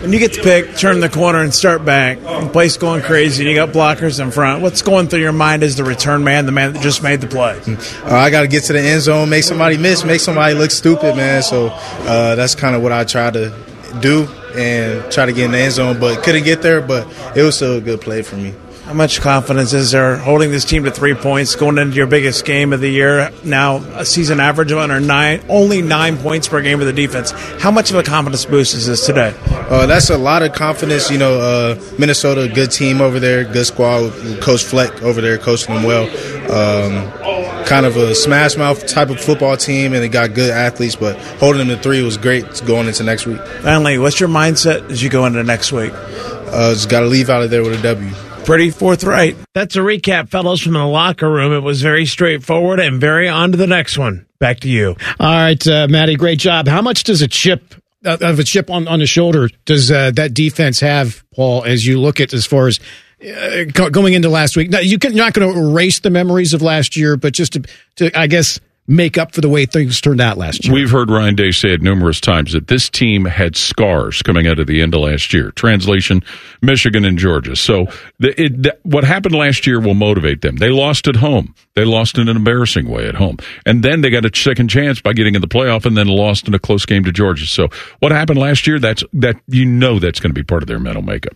When 0.00 0.12
you 0.12 0.18
get 0.18 0.34
to 0.34 0.42
pick, 0.42 0.76
turn 0.76 1.00
the 1.00 1.08
corner, 1.08 1.40
and 1.40 1.54
start 1.54 1.82
back, 1.82 2.20
the 2.20 2.50
place 2.52 2.76
going 2.76 3.00
crazy, 3.00 3.42
and 3.42 3.50
you 3.50 3.56
got 3.56 3.70
blockers 3.70 4.20
in 4.22 4.30
front. 4.32 4.60
What's 4.60 4.82
going 4.82 5.08
through 5.08 5.20
your 5.20 5.32
mind 5.32 5.62
as 5.62 5.76
the 5.76 5.84
return 5.84 6.22
man, 6.22 6.44
the 6.44 6.52
man 6.52 6.74
that 6.74 6.82
just 6.82 7.02
made 7.02 7.22
the 7.22 7.26
play? 7.26 7.58
Uh, 8.04 8.14
I 8.14 8.28
got 8.28 8.42
to 8.42 8.48
get 8.48 8.64
to 8.64 8.74
the 8.74 8.80
end 8.80 9.00
zone, 9.00 9.30
make 9.30 9.44
somebody 9.44 9.78
miss, 9.78 10.04
make 10.04 10.20
somebody 10.20 10.54
look 10.54 10.72
stupid, 10.72 11.16
man. 11.16 11.42
So 11.42 11.68
uh, 11.68 12.34
that's 12.34 12.54
kind 12.54 12.76
of 12.76 12.82
what 12.82 12.92
I 12.92 13.04
try 13.04 13.30
to 13.30 13.54
do 14.00 14.28
and 14.54 15.10
try 15.10 15.24
to 15.24 15.32
get 15.32 15.46
in 15.46 15.52
the 15.52 15.58
end 15.58 15.72
zone, 15.72 15.98
but 15.98 16.22
couldn't 16.22 16.44
get 16.44 16.60
there. 16.60 16.82
But 16.82 17.06
it 17.34 17.42
was 17.42 17.56
still 17.56 17.78
a 17.78 17.80
good 17.80 18.02
play 18.02 18.20
for 18.20 18.36
me. 18.36 18.54
How 18.94 18.98
much 18.98 19.20
confidence 19.20 19.72
is 19.72 19.90
there 19.90 20.16
holding 20.18 20.52
this 20.52 20.64
team 20.64 20.84
to 20.84 20.90
three 20.92 21.14
points 21.14 21.56
going 21.56 21.78
into 21.78 21.96
your 21.96 22.06
biggest 22.06 22.44
game 22.44 22.72
of 22.72 22.78
the 22.78 22.88
year? 22.88 23.32
Now 23.42 23.78
a 23.78 24.04
season 24.04 24.38
average 24.38 24.70
of 24.70 24.78
under 24.78 25.00
nine, 25.00 25.44
only 25.48 25.82
nine 25.82 26.16
points 26.16 26.46
per 26.46 26.62
game 26.62 26.78
for 26.78 26.84
the 26.84 26.92
defense. 26.92 27.32
How 27.58 27.72
much 27.72 27.90
of 27.90 27.96
a 27.96 28.04
confidence 28.04 28.44
boost 28.44 28.72
is 28.72 28.86
this 28.86 29.04
today? 29.04 29.34
Uh, 29.50 29.86
that's 29.86 30.10
a 30.10 30.16
lot 30.16 30.44
of 30.44 30.52
confidence. 30.52 31.10
You 31.10 31.18
know, 31.18 31.40
uh, 31.40 31.82
Minnesota, 31.98 32.48
good 32.54 32.70
team 32.70 33.00
over 33.00 33.18
there, 33.18 33.42
good 33.42 33.66
squad. 33.66 34.12
Coach 34.40 34.62
Fleck 34.62 35.02
over 35.02 35.20
there 35.20 35.38
coaching 35.38 35.74
them 35.74 35.82
well. 35.82 36.04
Um, 36.52 37.64
kind 37.64 37.86
of 37.86 37.96
a 37.96 38.14
smash 38.14 38.56
mouth 38.56 38.86
type 38.86 39.10
of 39.10 39.20
football 39.20 39.56
team, 39.56 39.92
and 39.92 40.04
they 40.04 40.08
got 40.08 40.34
good 40.34 40.50
athletes. 40.50 40.94
But 40.94 41.18
holding 41.40 41.66
them 41.66 41.76
to 41.76 41.82
three 41.82 42.00
was 42.02 42.16
great 42.16 42.62
going 42.64 42.86
into 42.86 43.02
next 43.02 43.26
week. 43.26 43.44
Finally, 43.62 43.98
what's 43.98 44.20
your 44.20 44.28
mindset 44.28 44.88
as 44.88 45.02
you 45.02 45.10
go 45.10 45.26
into 45.26 45.42
next 45.42 45.72
week? 45.72 45.90
Uh, 45.92 46.72
just 46.74 46.88
got 46.88 47.00
to 47.00 47.06
leave 47.06 47.28
out 47.28 47.42
of 47.42 47.50
there 47.50 47.64
with 47.64 47.76
a 47.76 47.82
W 47.82 48.14
pretty 48.44 48.70
forthright. 48.70 49.36
That's 49.54 49.76
a 49.76 49.80
recap, 49.80 50.28
fellows, 50.28 50.60
from 50.60 50.74
the 50.74 50.84
locker 50.84 51.30
room. 51.30 51.52
It 51.52 51.60
was 51.60 51.82
very 51.82 52.06
straightforward 52.06 52.80
and 52.80 53.00
very 53.00 53.28
on 53.28 53.52
to 53.52 53.56
the 53.56 53.66
next 53.66 53.98
one. 53.98 54.26
Back 54.38 54.60
to 54.60 54.68
you. 54.68 54.96
All 55.18 55.32
right, 55.32 55.66
uh, 55.66 55.88
Maddie, 55.88 56.16
great 56.16 56.38
job. 56.38 56.68
How 56.68 56.82
much 56.82 57.04
does 57.04 57.22
a 57.22 57.28
chip 57.28 57.74
uh, 58.04 58.18
of 58.20 58.38
a 58.38 58.44
chip 58.44 58.70
on, 58.70 58.86
on 58.86 58.98
the 58.98 59.06
shoulder 59.06 59.48
does 59.64 59.90
uh, 59.90 60.10
that 60.12 60.34
defense 60.34 60.80
have, 60.80 61.24
Paul, 61.34 61.64
as 61.64 61.86
you 61.86 62.00
look 62.00 62.20
at 62.20 62.34
as 62.34 62.44
far 62.44 62.66
as 62.66 62.78
uh, 63.22 63.64
going 63.64 64.12
into 64.12 64.28
last 64.28 64.56
week? 64.56 64.70
Now, 64.70 64.80
you 64.80 64.98
can, 64.98 65.14
you're 65.14 65.24
not 65.24 65.32
going 65.32 65.52
to 65.52 65.58
erase 65.58 66.00
the 66.00 66.10
memories 66.10 66.52
of 66.52 66.60
last 66.60 66.96
year, 66.96 67.16
but 67.16 67.32
just 67.32 67.54
to, 67.54 67.62
to 67.96 68.18
I 68.18 68.26
guess, 68.26 68.60
make 68.86 69.16
up 69.16 69.34
for 69.34 69.40
the 69.40 69.48
way 69.48 69.66
things 69.66 70.00
turned 70.00 70.20
out 70.20 70.36
last 70.36 70.64
year. 70.64 70.74
We've 70.74 70.90
heard 70.90 71.10
Ryan 71.10 71.34
Day 71.34 71.50
say 71.50 71.72
it 71.72 71.82
numerous 71.82 72.20
times 72.20 72.52
that 72.52 72.66
this 72.66 72.88
team 72.88 73.24
had 73.24 73.56
scars 73.56 74.22
coming 74.22 74.46
out 74.46 74.58
of 74.58 74.66
the 74.66 74.82
end 74.82 74.94
of 74.94 75.00
last 75.00 75.32
year. 75.32 75.50
Translation: 75.52 76.22
Michigan 76.60 77.04
and 77.04 77.18
Georgia. 77.18 77.56
So 77.56 77.86
the, 78.18 78.40
it, 78.40 78.62
the, 78.62 78.78
what 78.82 79.04
happened 79.04 79.34
last 79.34 79.66
year 79.66 79.80
will 79.80 79.94
motivate 79.94 80.42
them. 80.42 80.56
They 80.56 80.70
lost 80.70 81.08
at 81.08 81.16
home. 81.16 81.54
They 81.74 81.84
lost 81.84 82.18
in 82.18 82.28
an 82.28 82.36
embarrassing 82.36 82.88
way 82.88 83.06
at 83.08 83.14
home, 83.14 83.38
and 83.66 83.82
then 83.82 84.00
they 84.00 84.10
got 84.10 84.24
a 84.24 84.36
second 84.36 84.68
chance 84.68 85.00
by 85.00 85.12
getting 85.12 85.34
in 85.34 85.40
the 85.40 85.48
playoff, 85.48 85.86
and 85.86 85.96
then 85.96 86.08
lost 86.08 86.48
in 86.48 86.54
a 86.54 86.58
close 86.58 86.86
game 86.86 87.04
to 87.04 87.12
Georgia. 87.12 87.46
So 87.46 87.68
what 88.00 88.12
happened 88.12 88.38
last 88.38 88.66
year? 88.66 88.78
That's 88.78 89.04
that 89.14 89.36
you 89.48 89.64
know 89.64 89.98
that's 89.98 90.20
going 90.20 90.30
to 90.30 90.38
be 90.38 90.44
part 90.44 90.62
of 90.62 90.68
their 90.68 90.78
mental 90.78 91.02
makeup. 91.02 91.34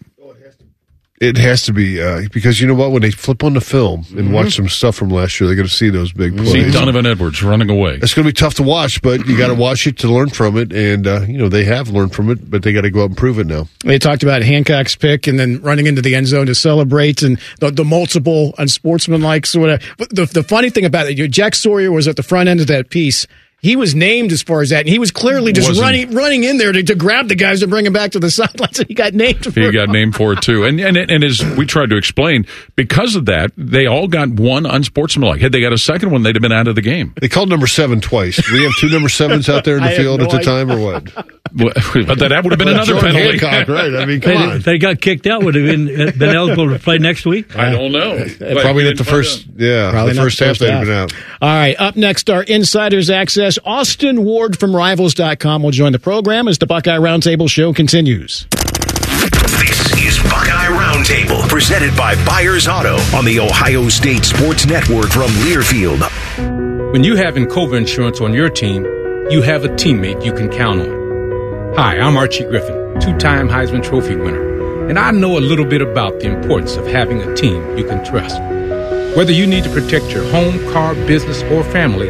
It 1.21 1.37
has 1.37 1.63
to 1.63 1.73
be 1.73 2.01
uh, 2.01 2.29
because 2.33 2.61
you 2.61 2.69
know 2.69 2.75
what? 2.75 2.93
When 2.93 3.03
they 3.03 3.11
flip 3.11 3.43
on 3.43 3.55
the 3.55 3.61
film 3.61 4.07
and 4.11 4.19
mm-hmm. 4.19 4.33
watch 4.33 4.55
some 4.55 4.69
stuff 4.69 4.95
from 4.95 5.09
last 5.09 5.41
year, 5.41 5.49
they're 5.49 5.57
going 5.57 5.69
to 5.69 5.75
see 5.75 5.91
those 5.91 6.13
big 6.13 6.37
plays. 6.37 6.53
See 6.53 6.71
Donovan 6.71 7.07
Edwards 7.07 7.43
running 7.43 7.71
away. 7.71 7.99
It's 8.01 8.15
going 8.15 8.25
to 8.25 8.33
be 8.33 8.37
tough 8.37 8.55
to 8.55 8.63
watch, 8.63 9.03
but 9.03 9.27
you 9.27 9.37
got 9.37 9.49
to 9.49 9.55
watch 9.55 9.87
it 9.89 9.99
to 9.99 10.09
learn 10.09 10.29
from 10.29 10.57
it. 10.57 10.73
And 10.73 11.07
uh, 11.07 11.23
you 11.23 11.37
know 11.37 11.49
they 11.49 11.65
have 11.65 11.89
learned 11.89 12.15
from 12.15 12.31
it, 12.31 12.49
but 12.49 12.63
they 12.63 12.73
got 12.73 12.83
to 12.83 12.91
go 12.91 13.03
out 13.03 13.11
and 13.11 13.17
prove 13.17 13.41
it 13.41 13.49
now. 13.49 13.67
They 13.81 13.99
talked 13.99 14.23
about 14.23 14.43
Hancock's 14.43 14.95
pick 14.95 15.27
and 15.27 15.41
then 15.41 15.61
running 15.61 15.87
into 15.87 16.03
the 16.03 16.15
end 16.15 16.29
zone 16.29 16.47
to 16.47 16.55
celebrate, 16.55 17.23
and 17.23 17.41
the, 17.59 17.73
the 17.73 17.85
multiple 17.85 18.55
unsportsmanlike 18.59 19.47
sort 19.47 19.71
of. 19.71 19.83
The, 20.11 20.27
the 20.33 20.45
funny 20.45 20.71
thing 20.71 20.85
about 20.85 21.09
it, 21.09 21.31
Jack 21.31 21.57
Sawyer 21.57 21.91
was 21.91 22.07
at 22.07 22.15
the 22.17 22.23
front 22.23 22.49
end 22.49 22.61
of 22.61 22.69
that 22.69 22.91
piece 22.91 23.27
he 23.61 23.75
was 23.77 23.95
named 23.95 24.31
as 24.33 24.43
far 24.43 24.63
as 24.63 24.71
that, 24.71 24.81
and 24.81 24.89
he 24.89 24.99
was 24.99 25.11
clearly 25.11 25.53
just 25.53 25.69
Wasn't. 25.69 25.85
running 25.85 26.15
running 26.15 26.45
in 26.45 26.59
there 26.59 26.71
to, 26.73 26.83
to 26.83 26.95
grab 26.95 27.29
the 27.29 27.35
guys 27.35 27.61
to 27.61 27.67
bring 27.67 27.85
him 27.87 27.93
back 27.93 28.13
to 28.13 28.21
the 28.21 28.31
sidelines. 28.31 28.79
he 28.87 28.95
got 28.95 29.15
named. 29.15 29.45
he 29.45 29.71
got 29.73 29.89
named 29.89 30.15
for 30.15 30.33
it 30.33 30.43
too, 30.43 30.65
and 30.65 30.79
and 30.81 30.97
and 30.97 31.25
as 31.25 31.45
we 31.57 31.67
tried 31.67 31.91
to 31.91 31.97
explain, 31.97 32.47
because 32.77 33.17
of 33.17 33.27
that, 33.27 33.53
they 33.57 33.87
all 33.87 34.07
got 34.09 34.29
one 34.29 34.65
unsportsmanlike. 34.67 35.41
Had 35.41 35.53
they 35.53 35.61
got 35.61 35.73
a 35.73 35.79
second 35.79 36.11
one, 36.11 36.23
they'd 36.23 36.37
have 36.37 36.43
been 36.43 36.53
out 36.53 36.69
of 36.69 36.75
the 36.77 36.83
game. 36.83 37.13
They 37.21 37.29
called 37.29 37.49
number 37.49 37.67
seven 37.67 38.01
twice. 38.01 38.41
we 38.53 38.63
have 38.63 38.73
two 38.79 38.89
number 38.91 39.09
sevens 39.09 39.49
out 39.49 39.65
there 39.65 39.77
in 39.77 39.83
the 39.83 39.91
field 39.97 40.21
no 40.21 40.27
at 40.27 40.31
the 40.31 40.37
idea. 40.39 40.47
time, 40.49 40.71
or 40.71 40.79
what? 40.79 41.27
But 41.53 41.75
that 42.19 42.41
would 42.43 42.53
have 42.53 42.59
been 42.59 42.69
another 42.69 43.01
penalty. 43.01 43.39
Hancock, 43.39 43.69
right? 43.69 43.95
I 43.95 44.05
mean, 44.05 44.21
come 44.21 44.33
they, 44.33 44.39
on. 44.39 44.61
They 44.61 44.79
got 44.79 45.01
kicked 45.01 45.27
out, 45.27 45.43
would 45.45 45.55
have 45.55 45.65
been 45.65 45.89
uh, 45.89 46.13
been 46.13 46.35
eligible 46.35 46.71
to 46.71 46.79
play 46.79 46.99
next 46.99 47.27
week. 47.27 47.57
I 47.57 47.71
don't 47.71 47.93
know. 47.93 48.17
Uh, 48.17 48.61
probably 48.63 48.85
not 48.85 48.97
the 48.97 49.05
first. 49.05 49.47
Yeah, 49.57 49.91
probably 49.91 50.15
the 50.15 50.21
first 50.21 50.39
half 50.39 50.59
they'd 50.59 50.71
have 50.71 50.87
been 50.87 50.95
out. 50.95 51.13
All 51.41 51.49
right. 51.49 51.77
Up 51.79 51.97
next, 51.97 52.31
our 52.31 52.43
insiders 52.43 53.11
access. 53.11 53.59
Austin 53.65 54.25
Ward 54.25 54.59
from 54.59 54.75
Rivals.com 54.75 55.63
will 55.63 55.71
join 55.71 55.93
the 55.93 55.99
program 55.99 56.49
as 56.49 56.59
the 56.59 56.67
Buckeye 56.67 56.99
Roundtable 56.99 57.49
show 57.49 57.73
continues. 57.73 58.47
This 58.51 59.93
is 59.99 60.23
Buckeye 60.25 60.69
Roundtable, 60.69 61.49
presented 61.49 61.97
by 61.97 62.15
Byers 62.25 62.69
Auto 62.69 62.97
on 63.17 63.25
the 63.25 63.41
Ohio 63.41 63.89
State 63.89 64.25
Sports 64.25 64.67
Network 64.67 65.11
from 65.11 65.31
Learfield. 65.47 66.03
When 66.93 67.05
you 67.05 67.17
have 67.17 67.35
Encova 67.35 67.77
insurance 67.77 68.21
on 68.21 68.33
your 68.33 68.49
team, 68.49 68.85
you 69.31 69.43
have 69.43 69.65
a 69.65 69.69
teammate 69.69 70.25
you 70.25 70.33
can 70.33 70.49
count 70.49 70.81
on. 70.81 71.08
Hi, 71.77 71.99
I'm 71.99 72.17
Archie 72.17 72.45
Griffin, 72.45 73.01
two 73.01 73.17
time 73.19 73.49
Heisman 73.49 73.83
Trophy 73.83 74.17
winner, 74.17 74.89
and 74.89 74.99
I 74.99 75.11
know 75.11 75.39
a 75.39 75.41
little 75.41 75.65
bit 75.65 75.81
about 75.81 76.21
the 76.21 76.31
importance 76.31 76.77
of 76.77 76.87
having 76.87 77.23
a 77.23 77.35
team 77.35 77.77
you 77.77 77.85
can 77.85 78.05
trust. 78.05 78.41
Whether 79.17 79.33
you 79.33 79.47
need 79.47 79.65
to 79.65 79.71
protect 79.71 80.07
your 80.11 80.25
home, 80.31 80.59
car, 80.73 80.95
business, 80.95 81.43
or 81.45 81.65
family, 81.65 82.09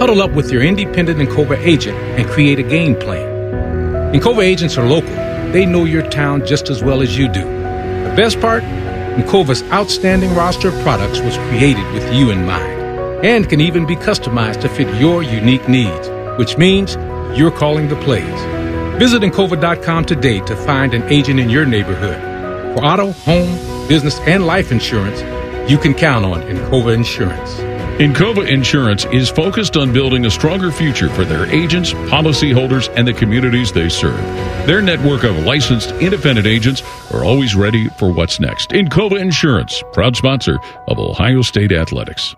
Huddle 0.00 0.22
up 0.22 0.30
with 0.30 0.50
your 0.50 0.62
independent 0.62 1.18
Encova 1.20 1.58
agent 1.58 1.94
and 2.18 2.26
create 2.26 2.58
a 2.58 2.62
game 2.62 2.96
plan. 2.96 4.14
Encova 4.14 4.42
agents 4.42 4.78
are 4.78 4.86
local. 4.86 5.10
They 5.52 5.66
know 5.66 5.84
your 5.84 6.08
town 6.08 6.46
just 6.46 6.70
as 6.70 6.82
well 6.82 7.02
as 7.02 7.18
you 7.18 7.28
do. 7.28 7.42
The 7.42 8.14
best 8.16 8.40
part? 8.40 8.62
Encova's 8.62 9.62
outstanding 9.64 10.34
roster 10.34 10.68
of 10.68 10.74
products 10.80 11.20
was 11.20 11.36
created 11.50 11.84
with 11.92 12.10
you 12.14 12.30
in 12.30 12.46
mind 12.46 12.80
and 13.22 13.46
can 13.46 13.60
even 13.60 13.84
be 13.84 13.94
customized 13.94 14.62
to 14.62 14.70
fit 14.70 14.88
your 14.98 15.22
unique 15.22 15.68
needs, 15.68 16.08
which 16.38 16.56
means 16.56 16.94
you're 17.38 17.50
calling 17.50 17.88
the 17.88 17.96
plays. 17.96 18.59
Visit 19.00 19.22
Encova.com 19.22 20.04
today 20.04 20.40
to 20.40 20.54
find 20.54 20.92
an 20.92 21.02
agent 21.04 21.40
in 21.40 21.48
your 21.48 21.64
neighborhood. 21.64 22.20
For 22.74 22.84
auto, 22.84 23.12
home, 23.12 23.88
business, 23.88 24.20
and 24.26 24.44
life 24.44 24.70
insurance, 24.70 25.22
you 25.70 25.78
can 25.78 25.94
count 25.94 26.26
on 26.26 26.42
Encova 26.42 26.92
Insurance. 26.92 27.54
Encova 27.98 28.46
Insurance 28.46 29.06
is 29.06 29.30
focused 29.30 29.78
on 29.78 29.94
building 29.94 30.26
a 30.26 30.30
stronger 30.30 30.70
future 30.70 31.08
for 31.08 31.24
their 31.24 31.46
agents, 31.46 31.94
policyholders, 32.12 32.92
and 32.94 33.08
the 33.08 33.14
communities 33.14 33.72
they 33.72 33.88
serve. 33.88 34.20
Their 34.66 34.82
network 34.82 35.24
of 35.24 35.46
licensed 35.46 35.92
independent 35.92 36.46
agents 36.46 36.82
are 37.10 37.24
always 37.24 37.54
ready 37.54 37.88
for 37.88 38.12
what's 38.12 38.38
next. 38.38 38.68
Encova 38.68 39.18
Insurance, 39.18 39.82
proud 39.94 40.14
sponsor 40.14 40.58
of 40.88 40.98
Ohio 40.98 41.40
State 41.40 41.72
Athletics. 41.72 42.36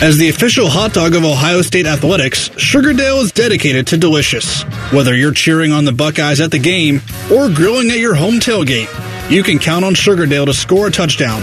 As 0.00 0.16
the 0.16 0.28
official 0.28 0.68
hot 0.68 0.92
dog 0.92 1.16
of 1.16 1.24
Ohio 1.24 1.60
State 1.60 1.84
Athletics, 1.84 2.50
Sugardale 2.50 3.20
is 3.20 3.32
dedicated 3.32 3.88
to 3.88 3.96
delicious. 3.96 4.62
Whether 4.92 5.12
you're 5.12 5.32
cheering 5.32 5.72
on 5.72 5.84
the 5.84 5.92
Buckeyes 5.92 6.40
at 6.40 6.52
the 6.52 6.60
game 6.60 7.00
or 7.32 7.50
grilling 7.50 7.90
at 7.90 7.98
your 7.98 8.14
home 8.14 8.34
tailgate, 8.34 8.88
you 9.28 9.42
can 9.42 9.58
count 9.58 9.84
on 9.84 9.94
Sugardale 9.94 10.46
to 10.46 10.54
score 10.54 10.86
a 10.86 10.90
touchdown. 10.92 11.42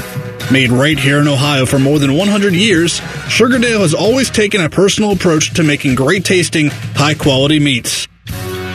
Made 0.53 0.71
right 0.71 0.97
here 0.97 1.19
in 1.19 1.27
Ohio 1.27 1.65
for 1.65 1.79
more 1.79 1.99
than 1.99 2.13
100 2.13 2.53
years, 2.53 3.01
Sugardale 3.27 3.81
has 3.81 3.93
always 3.93 4.29
taken 4.29 4.61
a 4.61 4.69
personal 4.69 5.11
approach 5.11 5.53
to 5.55 5.63
making 5.63 5.95
great 5.95 6.23
tasting, 6.23 6.69
high 6.95 7.13
quality 7.13 7.59
meats. 7.59 8.07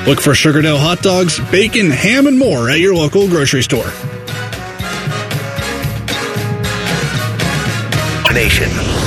Look 0.06 0.20
for 0.20 0.32
Sugardale 0.32 0.78
hot 0.78 1.00
dogs, 1.00 1.40
bacon, 1.50 1.90
ham, 1.90 2.26
and 2.26 2.38
more 2.38 2.68
at 2.68 2.80
your 2.80 2.94
local 2.94 3.26
grocery 3.28 3.62
store. 3.62 3.90
Nation. 8.34 8.99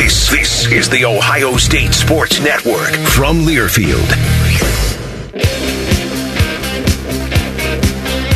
This, 0.00 0.30
this 0.30 0.72
is 0.72 0.88
the 0.88 1.04
Ohio 1.04 1.58
State 1.58 1.92
Sports 1.92 2.40
Network 2.40 2.88
from 3.10 3.40
Learfield. 3.40 4.08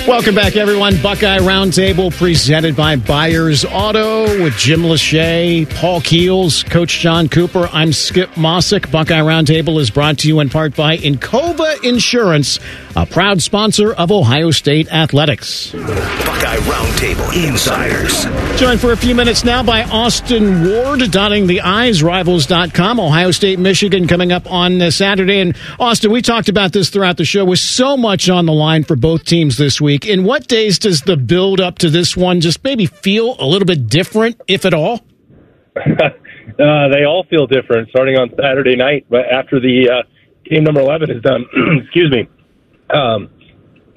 Welcome 0.06 0.34
back, 0.34 0.56
everyone. 0.56 1.00
Buckeye 1.00 1.38
Roundtable 1.38 2.14
presented 2.14 2.76
by 2.76 2.96
Byers 2.96 3.64
Auto 3.64 4.24
with 4.44 4.54
Jim 4.58 4.82
Lachey, 4.82 5.64
Paul 5.76 6.02
Keels, 6.02 6.64
Coach 6.64 7.00
John 7.00 7.30
Cooper. 7.30 7.70
I'm 7.72 7.94
Skip 7.94 8.28
Mosic. 8.32 8.92
Buckeye 8.92 9.20
Roundtable 9.20 9.80
is 9.80 9.90
brought 9.90 10.18
to 10.18 10.28
you 10.28 10.40
in 10.40 10.50
part 10.50 10.76
by 10.76 10.98
Encova 10.98 11.82
Insurance, 11.82 12.60
a 12.96 13.06
proud 13.06 13.42
sponsor 13.42 13.92
of 13.92 14.12
Ohio 14.12 14.50
State 14.50 14.92
Athletics. 14.92 15.72
Buckeye 15.72 16.58
Roundtable 16.58 17.48
Insiders. 17.48 18.24
Joined 18.60 18.80
for 18.80 18.92
a 18.92 18.96
few 18.96 19.14
minutes 19.14 19.44
now 19.44 19.62
by 19.62 19.82
Austin 19.82 20.64
Ward, 20.64 21.10
dotting 21.10 21.46
the 21.46 21.60
I's, 21.60 22.02
Rivals.com, 22.02 23.00
Ohio 23.00 23.30
State, 23.32 23.58
Michigan 23.58 24.06
coming 24.06 24.30
up 24.30 24.50
on 24.50 24.80
uh, 24.80 24.90
Saturday. 24.90 25.40
And 25.40 25.56
Austin, 25.80 26.12
we 26.12 26.22
talked 26.22 26.48
about 26.48 26.72
this 26.72 26.90
throughout 26.90 27.16
the 27.16 27.24
show 27.24 27.44
with 27.44 27.58
so 27.58 27.96
much 27.96 28.28
on 28.28 28.46
the 28.46 28.52
line 28.52 28.84
for 28.84 28.96
both 28.96 29.24
teams 29.24 29.56
this 29.56 29.80
week. 29.80 30.06
In 30.06 30.24
what 30.24 30.46
days 30.46 30.78
does 30.78 31.02
the 31.02 31.16
build 31.16 31.60
up 31.60 31.78
to 31.78 31.90
this 31.90 32.16
one 32.16 32.40
just 32.40 32.62
maybe 32.62 32.86
feel 32.86 33.36
a 33.38 33.46
little 33.46 33.66
bit 33.66 33.88
different, 33.88 34.40
if 34.46 34.64
at 34.64 34.74
all? 34.74 35.00
uh, 35.76 36.08
they 36.56 37.04
all 37.04 37.24
feel 37.28 37.46
different 37.48 37.88
starting 37.88 38.16
on 38.16 38.30
Saturday 38.40 38.76
night, 38.76 39.06
but 39.10 39.26
after 39.26 39.58
the 39.58 39.90
uh, 39.90 40.02
game 40.48 40.64
number 40.64 40.80
11 40.80 41.10
is 41.10 41.22
done. 41.22 41.44
excuse 41.82 42.10
me. 42.12 42.28
Um, 42.90 43.30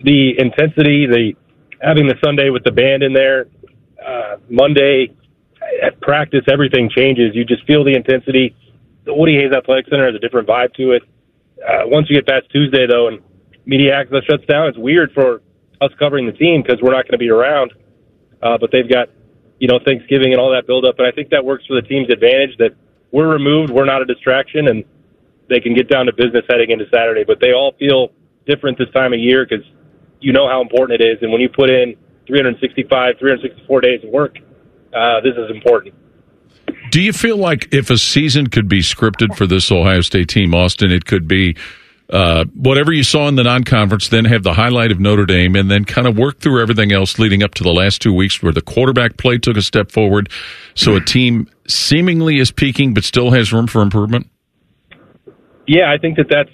the 0.03 0.37
intensity, 0.37 1.05
the 1.05 1.33
having 1.81 2.07
the 2.07 2.15
Sunday 2.23 2.49
with 2.49 2.63
the 2.63 2.71
band 2.71 3.03
in 3.03 3.13
there, 3.13 3.47
uh, 4.05 4.37
Monday 4.49 5.13
at 5.83 5.99
practice, 6.01 6.41
everything 6.51 6.89
changes. 6.89 7.35
You 7.35 7.45
just 7.45 7.65
feel 7.65 7.83
the 7.83 7.95
intensity. 7.95 8.55
The 9.05 9.13
Woody 9.13 9.35
Hayes 9.35 9.51
Athletic 9.55 9.87
Center 9.89 10.05
has 10.05 10.15
a 10.15 10.19
different 10.19 10.47
vibe 10.47 10.73
to 10.75 10.91
it. 10.91 11.03
Uh, 11.67 11.83
once 11.85 12.07
you 12.09 12.15
get 12.15 12.27
past 12.27 12.49
Tuesday, 12.51 12.85
though, 12.87 13.07
and 13.07 13.19
media 13.65 13.95
access 13.95 14.23
shuts 14.29 14.45
down, 14.45 14.67
it's 14.67 14.77
weird 14.77 15.11
for 15.13 15.41
us 15.81 15.91
covering 15.99 16.25
the 16.25 16.31
team 16.31 16.61
because 16.61 16.81
we're 16.81 16.91
not 16.91 17.03
going 17.05 17.13
to 17.13 17.17
be 17.17 17.29
around. 17.29 17.73
Uh, 18.41 18.57
but 18.57 18.71
they've 18.71 18.89
got, 18.89 19.09
you 19.59 19.67
know, 19.67 19.79
Thanksgiving 19.83 20.31
and 20.31 20.39
all 20.39 20.51
that 20.51 20.67
build 20.67 20.85
up, 20.85 20.99
and 20.99 21.07
I 21.07 21.11
think 21.11 21.29
that 21.29 21.43
works 21.43 21.65
for 21.65 21.73
the 21.79 21.87
team's 21.87 22.09
advantage 22.11 22.57
that 22.59 22.75
we're 23.11 23.27
removed, 23.27 23.71
we're 23.71 23.85
not 23.85 24.01
a 24.01 24.05
distraction, 24.05 24.67
and 24.67 24.83
they 25.49 25.59
can 25.59 25.73
get 25.73 25.89
down 25.89 26.05
to 26.05 26.13
business 26.13 26.43
heading 26.49 26.71
into 26.71 26.85
Saturday. 26.93 27.23
But 27.23 27.39
they 27.39 27.53
all 27.53 27.73
feel 27.79 28.11
different 28.47 28.77
this 28.77 28.89
time 28.91 29.13
of 29.13 29.19
year 29.19 29.45
because 29.45 29.65
you 30.19 30.33
know 30.33 30.47
how 30.47 30.61
important 30.61 31.01
it 31.01 31.05
is, 31.05 31.21
and 31.21 31.31
when 31.31 31.41
you 31.41 31.49
put 31.49 31.69
in 31.69 31.95
365, 32.25 33.15
364 33.19 33.81
days 33.81 34.03
of 34.03 34.09
work, 34.09 34.37
uh, 34.93 35.21
this 35.21 35.33
is 35.37 35.51
important. 35.51 35.93
Do 36.91 37.01
you 37.01 37.13
feel 37.13 37.37
like 37.37 37.73
if 37.73 37.89
a 37.89 37.97
season 37.97 38.47
could 38.47 38.67
be 38.67 38.79
scripted 38.79 39.35
for 39.35 39.45
this 39.45 39.71
Ohio 39.71 40.01
State 40.01 40.29
team, 40.29 40.53
Austin, 40.53 40.91
it 40.91 41.05
could 41.05 41.27
be 41.27 41.55
uh, 42.09 42.45
whatever 42.55 42.93
you 42.93 43.03
saw 43.03 43.27
in 43.27 43.35
the 43.35 43.43
non-conference, 43.43 44.07
then 44.09 44.25
have 44.25 44.43
the 44.43 44.53
highlight 44.53 44.91
of 44.91 44.99
Notre 44.99 45.25
Dame, 45.25 45.55
and 45.55 45.69
then 45.69 45.83
kind 45.83 46.07
of 46.07 46.17
work 46.17 46.39
through 46.39 46.61
everything 46.61 46.91
else 46.91 47.19
leading 47.19 47.43
up 47.43 47.53
to 47.55 47.63
the 47.63 47.73
last 47.73 48.01
two 48.01 48.13
weeks 48.13 48.41
where 48.41 48.53
the 48.53 48.61
quarterback 48.61 49.17
play 49.17 49.37
took 49.37 49.57
a 49.57 49.61
step 49.61 49.91
forward. 49.91 50.29
So 50.73 50.95
a 50.95 51.01
team 51.01 51.49
seemingly 51.67 52.39
is 52.39 52.51
peaking, 52.51 52.93
but 52.93 53.03
still 53.03 53.31
has 53.31 53.51
room 53.51 53.67
for 53.67 53.81
improvement. 53.81 54.29
Yeah, 55.67 55.91
I 55.91 55.97
think 55.97 56.15
that 56.15 56.27
that's 56.29 56.49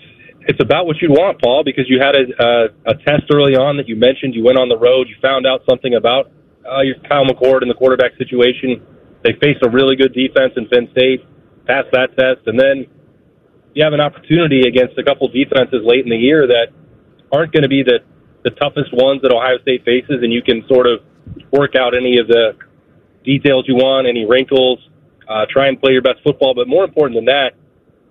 it's 0.47 0.59
about 0.61 0.85
what 0.85 0.97
you'd 1.01 1.11
want, 1.11 1.41
Paul, 1.41 1.63
because 1.63 1.85
you 1.87 1.99
had 1.99 2.15
a, 2.15 2.25
a, 2.43 2.91
a 2.91 2.95
test 3.03 3.31
early 3.33 3.55
on 3.55 3.77
that 3.77 3.87
you 3.87 3.95
mentioned. 3.95 4.35
You 4.35 4.43
went 4.43 4.57
on 4.57 4.69
the 4.69 4.77
road, 4.77 5.07
you 5.07 5.15
found 5.21 5.47
out 5.47 5.61
something 5.69 5.95
about 5.95 6.31
uh, 6.65 6.81
your 6.81 6.95
Kyle 7.07 7.25
McCord 7.25 7.61
and 7.61 7.69
the 7.69 7.75
quarterback 7.75 8.17
situation. 8.17 8.81
They 9.23 9.33
faced 9.39 9.63
a 9.63 9.69
really 9.69 9.95
good 9.95 10.13
defense 10.13 10.53
in 10.55 10.67
Penn 10.67 10.89
State, 10.91 11.23
passed 11.65 11.91
that 11.91 12.15
test, 12.17 12.47
and 12.47 12.59
then 12.59 12.87
you 13.73 13.83
have 13.83 13.93
an 13.93 14.01
opportunity 14.01 14.67
against 14.67 14.97
a 14.97 15.03
couple 15.03 15.27
defenses 15.29 15.81
late 15.83 16.03
in 16.03 16.09
the 16.09 16.19
year 16.19 16.45
that 16.47 16.67
aren't 17.31 17.51
going 17.51 17.63
to 17.63 17.69
be 17.69 17.83
the 17.83 17.99
the 18.43 18.51
toughest 18.59 18.91
ones 18.91 19.21
that 19.21 19.31
Ohio 19.31 19.57
State 19.61 19.85
faces, 19.85 20.19
and 20.21 20.33
you 20.33 20.43
can 20.43 20.67
sort 20.67 20.85
of 20.85 20.99
work 21.51 21.75
out 21.79 21.95
any 21.95 22.19
of 22.19 22.27
the 22.27 22.57
details 23.23 23.63
you 23.69 23.75
want, 23.75 24.05
any 24.05 24.25
wrinkles, 24.25 24.79
uh, 25.29 25.45
try 25.49 25.67
and 25.67 25.79
play 25.79 25.93
your 25.93 26.01
best 26.01 26.19
football. 26.23 26.53
But 26.53 26.67
more 26.67 26.83
important 26.83 27.15
than 27.15 27.25
that, 27.25 27.55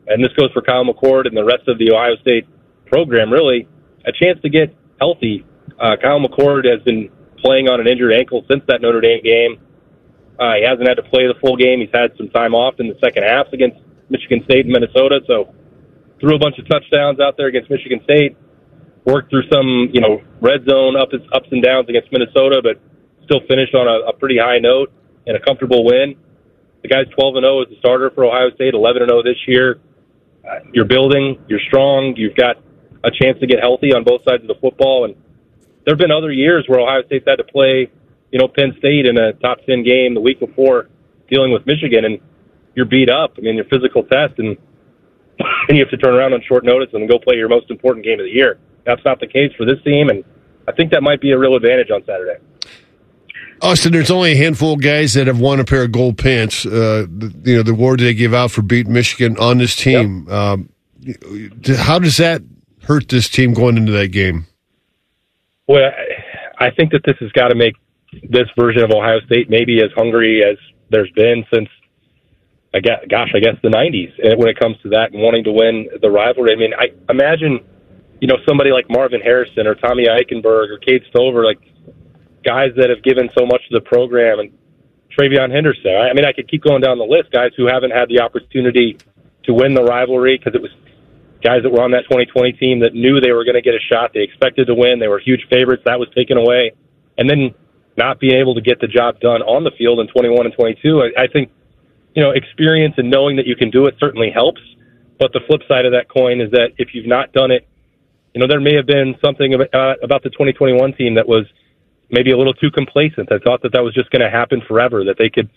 and 0.07 0.23
this 0.23 0.33
goes 0.35 0.51
for 0.53 0.63
Kyle 0.63 0.85
McCord 0.85 1.27
and 1.27 1.37
the 1.37 1.45
rest 1.45 1.69
of 1.69 1.79
the 1.79 1.93
Ohio 1.93 2.17
State 2.21 2.47
program, 2.87 3.33
really, 3.33 3.69
a 4.05 4.13
chance 4.13 4.41
to 4.43 4.49
get 4.49 4.75
healthy. 5.01 5.45
Uh, 5.81 5.97
Kyle 6.01 6.21
McCord 6.21 6.67
has 6.67 6.83
been 6.83 7.11
playing 7.39 7.69
on 7.69 7.81
an 7.81 7.87
injured 7.87 8.13
ankle 8.13 8.45
since 8.49 8.63
that 8.69 8.81
Notre 8.81 9.01
Dame 9.01 9.23
game. 9.23 9.59
Uh, 10.39 10.55
he 10.59 10.65
hasn't 10.65 10.89
had 10.89 10.95
to 10.95 11.03
play 11.03 11.27
the 11.27 11.35
full 11.41 11.57
game. 11.57 11.81
He's 11.81 11.93
had 11.93 12.17
some 12.17 12.29
time 12.31 12.55
off 12.55 12.75
in 12.79 12.89
the 12.89 12.99
second 13.03 13.25
half 13.25 13.53
against 13.53 13.79
Michigan 14.09 14.43
State 14.45 14.67
and 14.67 14.73
Minnesota. 14.73 15.21
So 15.27 15.55
threw 16.21 16.35
a 16.35 16.39
bunch 16.39 16.59
of 16.59 16.69
touchdowns 16.69 17.21
out 17.21 17.37
there 17.37 17.47
against 17.47 17.71
Michigan 17.71 18.01
State. 18.05 18.37
Worked 19.05 19.31
through 19.31 19.49
some, 19.53 19.91
you 19.93 20.01
know, 20.01 20.23
red 20.41 20.65
zone 20.69 20.95
ups 20.97 21.15
ups 21.33 21.49
and 21.51 21.63
downs 21.63 21.89
against 21.89 22.13
Minnesota, 22.13 22.63
but 22.63 22.79
still 23.25 23.41
finished 23.49 23.75
on 23.75 23.89
a, 23.89 24.11
a 24.11 24.13
pretty 24.13 24.39
high 24.39 24.59
note 24.59 24.93
and 25.27 25.37
a 25.37 25.41
comfortable 25.41 25.85
win. 25.85 26.15
The 26.83 26.89
guy's 26.89 27.07
12 27.15 27.37
and 27.37 27.45
0 27.45 27.63
as 27.63 27.73
a 27.73 27.79
starter 27.79 28.11
for 28.15 28.25
Ohio 28.25 28.51
State, 28.55 28.75
11 28.75 29.03
and 29.03 29.11
0 29.11 29.23
this 29.23 29.39
year. 29.47 29.81
Uh, 30.49 30.59
you're 30.73 30.85
building, 30.85 31.43
you're 31.49 31.61
strong, 31.69 32.15
you've 32.17 32.35
got 32.35 32.57
a 33.05 33.11
chance 33.11 33.39
to 33.41 33.47
get 33.47 33.61
healthy 33.61 33.93
on 33.93 34.05
both 34.05 34.23
sides 34.25 34.43
of 34.43 34.49
the 34.49 34.59
football. 34.61 35.05
And 35.05 35.15
there 35.85 35.93
have 35.93 35.99
been 35.99 36.11
other 36.11 36.33
years 36.33 36.65
where 36.69 36.81
Ohio 36.81 37.03
State's 37.07 37.25
had 37.27 37.37
to 37.37 37.45
play, 37.45 37.91
you 38.31 38.39
know, 38.39 38.49
Penn 38.49 38.75
State 38.79 39.07
in 39.07 39.19
a 39.19 39.33
top 39.35 39.59
10 39.67 39.83
game 39.85 40.15
the 40.15 40.21
week 40.21 40.41
before 40.41 40.89
dealing 41.31 41.53
with 41.53 41.67
Michigan, 41.67 42.05
and 42.05 42.21
you're 42.75 42.87
beat 42.87 43.09
up. 43.09 43.35
I 43.39 43.41
mean, 43.41 43.57
your 43.57 43.65
physical 43.67 44.03
test, 44.05 44.39
and 44.39 44.57
and 45.69 45.79
you 45.79 45.85
have 45.85 45.91
to 45.91 45.97
turn 45.97 46.15
around 46.15 46.35
on 46.35 46.43
short 46.47 46.65
notice 46.65 46.89
and 46.93 47.09
go 47.09 47.19
play 47.19 47.37
your 47.37 47.49
most 47.49 47.71
important 47.71 48.05
game 48.05 48.21
of 48.21 48.27
the 48.27 48.33
year. 48.33 48.59
That's 48.85 49.05
not 49.05 49.21
the 49.21 49.27
case 49.27 49.53
for 49.57 49.65
this 49.65 49.83
team, 49.85 50.09
and 50.09 50.25
I 50.69 50.73
think 50.73 50.93
that 50.93 51.03
might 51.03 51.21
be 51.21 51.33
a 51.33 51.39
real 51.39 51.57
advantage 51.57 51.91
on 51.91 52.05
Saturday. 52.05 52.39
Austin, 53.63 53.93
there's 53.93 54.11
only 54.11 54.33
a 54.33 54.37
handful 54.37 54.75
of 54.75 54.83
guys 54.83 55.15
that 55.15 55.29
have 55.29 55.39
won 55.39 55.61
a 55.61 55.65
pair 55.65 55.85
of 55.85 55.93
gold 55.93 56.19
pants. 56.19 56.67
Uh, 56.67 57.07
you 57.45 57.57
know, 57.57 57.63
the 57.63 57.71
award 57.71 58.01
they 58.01 58.13
give 58.13 58.35
out 58.35 58.51
for 58.51 58.63
beating 58.63 58.93
Michigan 58.93 59.39
on 59.39 59.59
this 59.59 59.77
team. 59.77 60.27
Yep. 60.27 60.35
Um, 60.35 60.69
how 61.79 61.99
does 61.99 62.17
that 62.17 62.43
hurt 62.83 63.09
this 63.09 63.29
team 63.29 63.55
going 63.55 63.77
into 63.77 63.93
that 63.93 64.09
game? 64.09 64.47
Well, 65.69 65.91
I 66.59 66.71
think 66.71 66.91
that 66.93 67.03
this 67.05 67.17
has 67.21 67.31
got 67.33 67.49
to 67.49 67.55
make 67.55 67.75
this 68.29 68.49
version 68.59 68.83
of 68.83 68.91
Ohio 68.91 69.21
State 69.27 69.49
maybe 69.49 69.81
as 69.81 69.91
hungry 69.95 70.43
as 70.45 70.59
there's 70.91 71.11
been 71.13 71.45
since 71.53 71.69
I 72.75 72.81
guess, 72.81 73.01
gosh, 73.09 73.31
I 73.35 73.41
guess 73.41 73.57
the 73.63 73.69
'90s 73.69 74.39
when 74.39 74.49
it 74.49 74.59
comes 74.59 74.77
to 74.83 74.89
that 74.91 75.13
and 75.13 75.23
wanting 75.23 75.45
to 75.45 75.53
win 75.53 75.89
the 76.01 76.11
rivalry. 76.11 76.53
I 76.53 76.57
mean, 76.57 76.73
I 76.73 76.89
imagine, 77.11 77.61
you 78.21 78.29
know, 78.29 78.37
somebody 78.49 78.71
like 78.71 78.87
Marvin 78.89 79.21
Harrison 79.21 79.67
or 79.67 79.75
Tommy 79.75 80.07
Eichenberg 80.07 80.71
or 80.71 80.79
Cade 80.79 81.03
Stover, 81.11 81.45
like 81.45 81.59
guys 82.45 82.71
that 82.77 82.91
have 82.91 83.03
given 83.03 83.31
so 83.37 83.47
much 83.47 83.63
to 83.69 83.75
the 83.75 83.81
program, 83.81 84.41
and 84.41 84.53
TreVeyon 85.19 85.51
Henderson. 85.51 85.95
I 85.95 86.13
mean, 86.15 86.25
I 86.25 86.33
could 86.33 86.49
keep 86.49 86.63
going 86.63 86.81
down 86.81 86.99
the 86.99 87.05
list, 87.05 87.31
guys 87.31 87.53
who 87.57 87.67
haven't 87.67 87.91
had 87.91 88.09
the 88.09 88.21
opportunity 88.21 88.99
to 89.45 89.55
win 89.55 89.75
the 89.75 89.83
rivalry 89.83 90.39
because 90.39 90.55
it 90.55 90.63
was 90.63 90.71
guys 91.43 91.63
that 91.63 91.71
were 91.71 91.83
on 91.83 91.91
that 91.91 92.05
2020 92.05 92.53
team 92.53 92.81
that 92.81 92.95
knew 92.95 93.21
they 93.21 93.33
were 93.33 93.45
going 93.45 93.57
to 93.57 93.63
get 93.63 93.75
a 93.75 93.83
shot. 93.93 94.13
They 94.15 94.23
expected 94.23 94.69
to 94.69 94.75
win. 94.75 95.01
They 95.01 95.09
were 95.09 95.19
huge 95.19 95.47
favorites. 95.51 95.83
That 95.85 95.99
was 95.99 96.09
taken 96.15 96.37
away, 96.39 96.73
and 97.19 97.29
then 97.29 97.55
not 97.97 98.21
being 98.21 98.37
able 98.37 98.55
to 98.55 98.63
get 98.63 98.81
the 98.81 98.87
job 98.87 99.21
done 99.21 99.43
on 99.43 99.65
the 99.65 99.71
field 99.77 100.01
in 100.01 100.09
21 100.09 100.47
and 100.47 100.55
22. 100.55 101.03
I, 101.03 101.25
I 101.25 101.27
think 101.27 101.51
you 102.15 102.23
know, 102.23 102.31
experience 102.31 102.95
and 102.99 103.11
knowing 103.11 103.37
that 103.37 103.47
you 103.47 103.57
can 103.57 103.71
do 103.71 103.87
it 103.87 103.95
certainly 103.99 104.31
helps. 104.31 104.61
But 105.19 105.33
the 105.33 105.41
flip 105.47 105.63
side 105.69 105.87
of 105.87 105.93
that 105.93 106.09
coin 106.09 106.41
is 106.41 106.51
that 106.51 106.73
if 106.79 106.95
you've 106.95 107.07
not 107.07 107.33
done 107.33 107.51
it, 107.51 107.67
you 108.35 108.41
know, 108.41 108.47
there 108.47 108.61
may 108.61 108.75
have 108.75 108.87
been 108.87 109.15
something 109.25 109.55
about, 109.55 109.75
uh, 109.75 109.95
about 110.03 110.23
the 110.23 110.31
2021 110.31 110.95
team 110.95 111.15
that 111.15 111.29
was 111.29 111.47
maybe 112.13 112.31
a 112.31 112.37
little 112.37 112.55
too 112.55 112.71
complacent. 112.71 113.33
I 113.33 113.39
thought 113.39 113.63
that 113.63 113.73
that 113.73 113.83
was 113.83 113.95
just 113.95 114.11
going 114.11 114.23
to 114.23 114.31
happen 114.31 114.63
forever, 114.69 115.03
that 115.05 115.17
they 115.19 115.31
could 115.31 115.51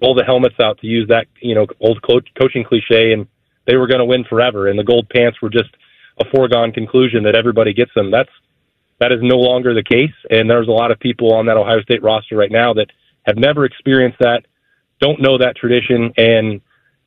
roll 0.00 0.14
the 0.14 0.24
helmets 0.24 0.54
out 0.60 0.78
to 0.80 0.86
use 0.86 1.08
that, 1.08 1.26
you 1.40 1.54
know, 1.54 1.66
old 1.80 2.00
coach, 2.02 2.28
coaching 2.38 2.64
cliche 2.64 3.12
and 3.12 3.26
they 3.66 3.76
were 3.76 3.86
going 3.86 3.98
to 3.98 4.04
win 4.04 4.24
forever. 4.24 4.68
And 4.68 4.78
the 4.78 4.84
gold 4.84 5.08
pants 5.08 5.40
were 5.40 5.50
just 5.50 5.70
a 6.20 6.24
foregone 6.30 6.72
conclusion 6.72 7.24
that 7.24 7.34
everybody 7.34 7.72
gets 7.72 7.92
them. 7.94 8.10
That's, 8.10 8.30
that 9.00 9.10
is 9.10 9.18
no 9.22 9.36
longer 9.36 9.74
the 9.74 9.82
case. 9.82 10.14
And 10.30 10.48
there's 10.48 10.68
a 10.68 10.72
lot 10.72 10.90
of 10.90 11.00
people 11.00 11.34
on 11.34 11.46
that 11.46 11.56
Ohio 11.56 11.80
State 11.82 12.02
roster 12.02 12.36
right 12.36 12.52
now 12.52 12.74
that 12.74 12.86
have 13.26 13.36
never 13.36 13.64
experienced 13.64 14.18
that, 14.20 14.42
don't 15.00 15.20
know 15.20 15.38
that 15.38 15.56
tradition 15.56 16.12
and, 16.16 16.60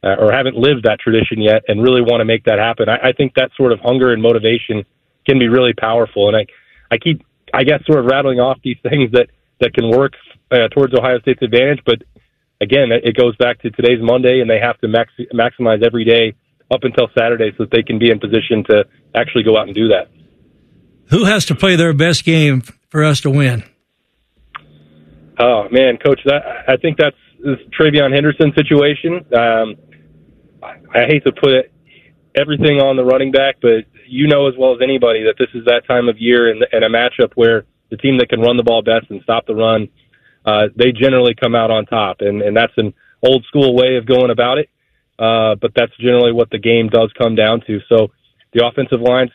uh, 0.03 0.15
or 0.19 0.31
haven't 0.31 0.55
lived 0.55 0.83
that 0.83 0.99
tradition 0.99 1.41
yet 1.41 1.63
and 1.67 1.81
really 1.81 2.01
want 2.01 2.21
to 2.21 2.25
make 2.25 2.43
that 2.45 2.59
happen. 2.59 2.89
I, 2.89 3.09
I 3.09 3.11
think 3.13 3.33
that 3.35 3.51
sort 3.55 3.71
of 3.71 3.79
hunger 3.79 4.11
and 4.13 4.21
motivation 4.21 4.85
can 5.27 5.39
be 5.39 5.47
really 5.47 5.73
powerful. 5.73 6.27
And 6.27 6.37
I, 6.37 6.45
I 6.91 6.97
keep, 6.97 7.23
I 7.55 7.63
guess, 7.63 7.79
sort 7.85 7.99
of 7.99 8.05
rattling 8.05 8.39
off 8.39 8.57
these 8.63 8.77
things 8.83 9.11
that, 9.13 9.27
that 9.61 9.73
can 9.73 9.89
work 9.89 10.13
uh, 10.51 10.67
towards 10.73 10.93
Ohio 10.93 11.19
State's 11.19 11.41
advantage. 11.41 11.79
But 11.85 12.03
again, 12.59 12.89
it 12.91 13.15
goes 13.15 13.35
back 13.37 13.61
to 13.61 13.71
today's 13.71 13.99
Monday 14.01 14.41
and 14.41 14.49
they 14.49 14.59
have 14.59 14.77
to 14.81 14.87
max, 14.87 15.11
maximize 15.33 15.85
every 15.85 16.03
day 16.03 16.35
up 16.69 16.83
until 16.83 17.07
Saturday 17.17 17.51
so 17.57 17.63
that 17.63 17.71
they 17.71 17.83
can 17.83 17.97
be 17.97 18.11
in 18.11 18.19
position 18.19 18.63
to 18.69 18.83
actually 19.15 19.43
go 19.43 19.57
out 19.57 19.67
and 19.67 19.75
do 19.75 19.87
that. 19.87 20.09
Who 21.11 21.23
has 21.25 21.45
to 21.45 21.55
play 21.55 21.75
their 21.75 21.93
best 21.93 22.25
game 22.25 22.61
for 22.89 23.03
us 23.03 23.21
to 23.21 23.29
win? 23.29 23.63
Oh 25.37 25.67
man, 25.69 25.97
coach, 25.97 26.21
that 26.25 26.41
I 26.67 26.77
think 26.77 26.97
that's 26.97 27.15
this 27.43 27.59
TreVeyon 27.79 28.13
Henderson 28.13 28.53
situation. 28.55 29.25
Um, 29.33 29.75
I, 30.63 31.01
I 31.01 31.05
hate 31.05 31.23
to 31.25 31.31
put 31.31 31.51
it, 31.51 31.71
everything 32.35 32.79
on 32.79 32.95
the 32.95 33.03
running 33.03 33.31
back, 33.31 33.57
but 33.61 33.85
you 34.07 34.27
know 34.27 34.47
as 34.47 34.53
well 34.57 34.73
as 34.73 34.79
anybody 34.81 35.23
that 35.23 35.35
this 35.37 35.49
is 35.53 35.65
that 35.65 35.83
time 35.87 36.09
of 36.09 36.17
year 36.19 36.49
and, 36.49 36.65
and 36.71 36.83
a 36.83 36.89
matchup 36.89 37.33
where 37.35 37.65
the 37.89 37.97
team 37.97 38.17
that 38.17 38.29
can 38.29 38.41
run 38.41 38.57
the 38.57 38.63
ball 38.63 38.81
best 38.81 39.09
and 39.09 39.21
stop 39.23 39.45
the 39.45 39.55
run, 39.55 39.87
uh, 40.45 40.67
they 40.75 40.91
generally 40.91 41.35
come 41.35 41.55
out 41.55 41.71
on 41.71 41.85
top, 41.85 42.17
and 42.19 42.41
and 42.41 42.55
that's 42.55 42.73
an 42.77 42.93
old 43.23 43.43
school 43.45 43.75
way 43.75 43.97
of 43.97 44.05
going 44.05 44.31
about 44.31 44.57
it. 44.57 44.69
Uh, 45.17 45.55
but 45.55 45.71
that's 45.75 45.95
generally 45.97 46.33
what 46.33 46.49
the 46.49 46.59
game 46.59 46.89
does 46.89 47.09
come 47.17 47.35
down 47.35 47.61
to. 47.65 47.79
So 47.87 48.11
the 48.53 48.65
offensive 48.65 48.99
line's 48.99 49.31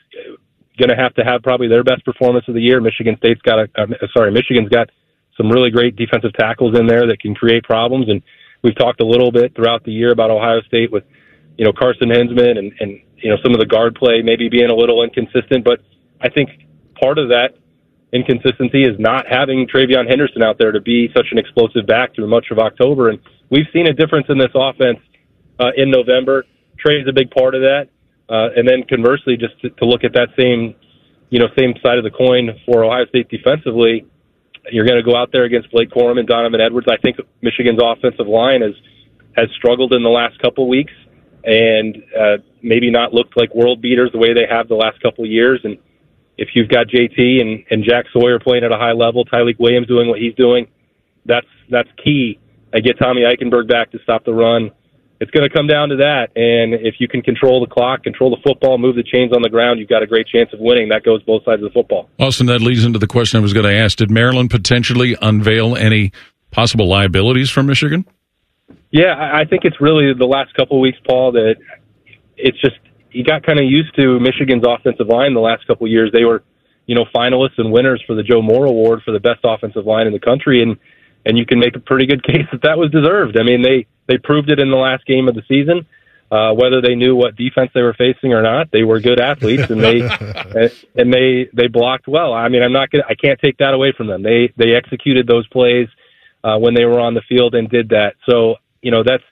going 0.79 0.91
to 0.91 0.97
have 0.97 1.15
to 1.15 1.25
have 1.25 1.43
probably 1.43 1.69
their 1.69 1.85
best 1.85 2.05
performance 2.05 2.45
of 2.49 2.55
the 2.55 2.61
year. 2.61 2.81
Michigan 2.81 3.17
State's 3.19 3.41
got 3.43 3.59
a, 3.59 3.69
uh, 3.77 3.87
sorry, 4.13 4.31
Michigan's 4.31 4.69
got 4.69 4.91
some 5.37 5.51
really 5.51 5.71
great 5.71 5.97
defensive 5.97 6.33
tackles 6.35 6.79
in 6.79 6.87
there 6.87 7.07
that 7.07 7.21
can 7.21 7.35
create 7.35 7.65
problems. 7.65 8.09
And 8.09 8.23
we've 8.63 8.77
talked 8.77 9.01
a 9.01 9.07
little 9.07 9.33
bit 9.33 9.55
throughout 9.55 9.85
the 9.85 9.93
year 9.93 10.13
about 10.13 10.31
Ohio 10.31 10.61
State 10.63 10.93
with, 10.93 11.05
you 11.57 11.65
know, 11.65 11.73
Carson 11.73 12.11
Hinzman 12.11 12.59
and, 12.59 12.73
and, 12.81 13.01
you 13.21 13.31
know, 13.31 13.37
some 13.43 13.53
of 13.53 13.61
the 13.61 13.67
guard 13.67 13.95
play 13.95 14.23
maybe 14.23 14.49
being 14.49 14.71
a 14.71 14.75
little 14.75 15.03
inconsistent. 15.03 15.65
But 15.65 15.81
I 16.21 16.29
think 16.29 16.51
part 17.01 17.19
of 17.19 17.29
that 17.29 17.55
inconsistency 18.13 18.83
is 18.83 18.99
not 18.99 19.27
having 19.29 19.67
TreVeyon 19.67 20.09
Henderson 20.09 20.43
out 20.43 20.59
there 20.59 20.73
to 20.73 20.81
be 20.81 21.11
such 21.15 21.27
an 21.33 21.39
explosive 21.39 21.87
back 21.87 22.15
through 22.15 22.29
much 22.29 22.47
of 22.51 22.59
October. 22.59 23.09
And 23.09 23.21
we've 23.51 23.67
seen 23.73 23.87
a 23.87 23.93
difference 23.93 24.27
in 24.29 24.39
this 24.39 24.51
offense 24.55 24.99
uh, 25.59 25.71
in 25.77 25.91
November. 25.91 26.45
Trey's 26.79 27.07
a 27.09 27.13
big 27.13 27.31
part 27.31 27.55
of 27.55 27.63
that. 27.63 27.89
Uh, 28.29 28.49
and 28.57 28.67
then 28.67 28.85
conversely, 28.89 29.37
just 29.37 29.61
to, 29.61 29.71
to 29.71 29.85
look 29.85 30.05
at 30.05 30.13
that 30.13 30.29
same, 30.39 30.75
you 31.31 31.39
know, 31.39 31.49
same 31.59 31.75
side 31.85 31.99
of 31.99 32.05
the 32.05 32.11
coin 32.11 32.51
for 32.65 32.85
Ohio 32.85 33.07
State 33.07 33.29
defensively, 33.29 34.07
you're 34.71 34.87
going 34.87 35.03
to 35.03 35.09
go 35.09 35.17
out 35.17 35.31
there 35.33 35.45
against 35.45 35.71
Blake 35.71 35.91
Corum 35.91 36.19
and 36.19 36.29
Donovan 36.29 36.61
Edwards. 36.61 36.87
I 36.91 36.97
think 36.97 37.17
Michigan's 37.43 37.81
offensive 37.83 38.27
line 38.27 38.63
has 38.63 38.75
has 39.37 39.49
struggled 39.57 39.93
in 39.95 40.03
the 40.03 40.11
last 40.11 40.39
couple 40.41 40.69
weeks 40.69 40.93
and 41.45 42.03
uh, 42.19 42.37
maybe 42.63 42.91
not 42.91 43.13
looked 43.13 43.37
like 43.37 43.55
world 43.55 43.81
beaters 43.81 44.11
the 44.13 44.19
way 44.19 44.35
they 44.35 44.47
have 44.49 44.69
the 44.69 44.75
last 44.75 45.01
couple 45.03 45.25
of 45.25 45.31
years. 45.31 45.61
And 45.65 45.79
if 46.39 46.51
you've 46.55 46.69
got 46.69 46.87
JT 46.87 47.41
and, 47.41 47.65
and 47.71 47.85
Jack 47.85 48.07
Sawyer 48.13 48.39
playing 48.39 48.65
at 48.65 48.73
a 48.73 48.79
high 48.79 48.93
level, 48.93 49.25
Tyleik 49.25 49.59
Williams 49.59 49.87
doing 49.87 50.09
what 50.09 50.19
he's 50.19 50.35
doing, 50.35 50.69
that's 51.25 51.47
that's 51.71 51.89
key. 52.03 52.39
I 52.73 52.81
get 52.81 52.99
Tommy 52.99 53.23
Eichenberg 53.23 53.69
back 53.69 53.91
to 53.93 53.99
stop 54.03 54.25
the 54.25 54.33
run 54.33 54.71
it's 55.21 55.31
going 55.31 55.49
to 55.49 55.55
come 55.55 55.67
down 55.67 55.91
to 55.91 55.97
that. 55.97 56.31
And 56.35 56.75
if 56.75 56.95
you 56.99 57.07
can 57.07 57.21
control 57.21 57.61
the 57.61 57.67
clock, 57.67 58.03
control 58.03 58.31
the 58.31 58.43
football, 58.43 58.79
move 58.79 58.97
the 58.97 59.03
chains 59.03 59.33
on 59.35 59.43
the 59.43 59.51
ground, 59.51 59.79
you've 59.79 59.89
got 59.89 60.03
a 60.03 60.07
great 60.07 60.27
chance 60.27 60.51
of 60.53 60.61
winning. 60.61 60.89
That 60.89 61.05
goes 61.05 61.23
both 61.23 61.45
sides 61.45 61.63
of 61.63 61.69
the 61.69 61.75
football. 61.75 62.09
Austin, 62.19 62.47
that 62.47 62.63
leads 62.63 62.85
into 62.85 62.99
the 62.99 63.07
question 63.07 63.39
I 63.39 63.43
was 63.43 63.53
going 63.53 63.67
to 63.67 63.75
ask. 63.75 63.99
Did 63.99 64.11
Maryland 64.11 64.51
potentially 64.51 65.17
unveil 65.21 65.77
any 65.77 66.11
possible 66.51 66.89
liabilities 66.89 67.51
for 67.51 67.63
Michigan? 67.63 68.07
Yeah, 68.91 69.15
I 69.33 69.45
think 69.45 69.65
it's 69.65 69.81
really 69.81 70.13
the 70.15 70.27
last 70.27 70.55
couple 70.55 70.79
of 70.79 70.81
weeks, 70.81 70.99
Paul, 71.07 71.33
that 71.33 71.57
it's 72.43 72.61
just 72.61 72.77
you 73.13 73.25
got 73.25 73.45
kind 73.45 73.59
of 73.59 73.65
used 73.65 73.95
to 73.97 74.21
Michigan's 74.21 74.65
offensive 74.67 75.09
line 75.09 75.35
the 75.35 75.41
last 75.41 75.67
couple 75.67 75.87
of 75.87 75.93
years. 75.93 76.11
They 76.13 76.25
were, 76.25 76.43
you 76.87 76.95
know, 76.95 77.05
finalists 77.15 77.59
and 77.59 77.73
winners 77.73 78.03
for 78.07 78.15
the 78.15 78.23
Joe 78.23 78.43
Moore 78.43 78.67
Award 78.67 79.03
for 79.05 79.13
the 79.13 79.21
best 79.21 79.41
offensive 79.45 79.87
line 79.87 80.07
in 80.07 80.13
the 80.13 80.21
country, 80.21 80.63
and 80.63 80.79
and 81.27 81.37
you 81.37 81.45
can 81.45 81.59
make 81.59 81.77
a 81.77 81.81
pretty 81.81 82.07
good 82.07 82.25
case 82.31 82.47
that 82.53 82.63
that 82.63 82.79
was 82.79 82.91
deserved. 82.91 83.39
I 83.39 83.43
mean, 83.43 83.63
they 83.63 83.87
they 84.07 84.19
proved 84.19 84.51
it 84.51 84.59
in 84.59 84.71
the 84.71 84.77
last 84.77 85.07
game 85.07 85.29
of 85.29 85.35
the 85.35 85.43
season. 85.49 85.87
Uh, 86.31 86.55
whether 86.55 86.81
they 86.81 86.95
knew 86.95 87.17
what 87.17 87.35
defense 87.35 87.73
they 87.75 87.83
were 87.83 87.95
facing 87.95 88.33
or 88.33 88.41
not, 88.41 88.71
they 88.71 88.85
were 88.85 89.01
good 89.01 89.19
athletes 89.19 89.69
and 89.69 89.81
they 89.81 90.01
and 90.95 91.13
they 91.13 91.49
they 91.53 91.67
blocked 91.67 92.07
well. 92.07 92.33
I 92.33 92.49
mean, 92.49 92.63
I'm 92.63 92.73
not 92.73 92.91
gonna 92.91 93.05
I 93.09 93.17
can't 93.17 93.41
take 93.41 93.59
that 93.59 93.75
away 93.75 93.93
from 93.97 94.07
them. 94.07 94.23
They 94.23 94.53
they 94.57 94.75
executed 94.75 95.27
those 95.27 95.47
plays 95.49 95.89
uh, 96.45 96.57
when 96.57 96.75
they 96.75 96.85
were 96.85 97.01
on 97.01 97.15
the 97.15 97.23
field 97.29 97.57
and 97.57 97.69
did 97.69 97.89
that. 97.89 98.15
So 98.29 98.57
you 98.81 98.93
know 98.93 99.03
that's 99.03 99.25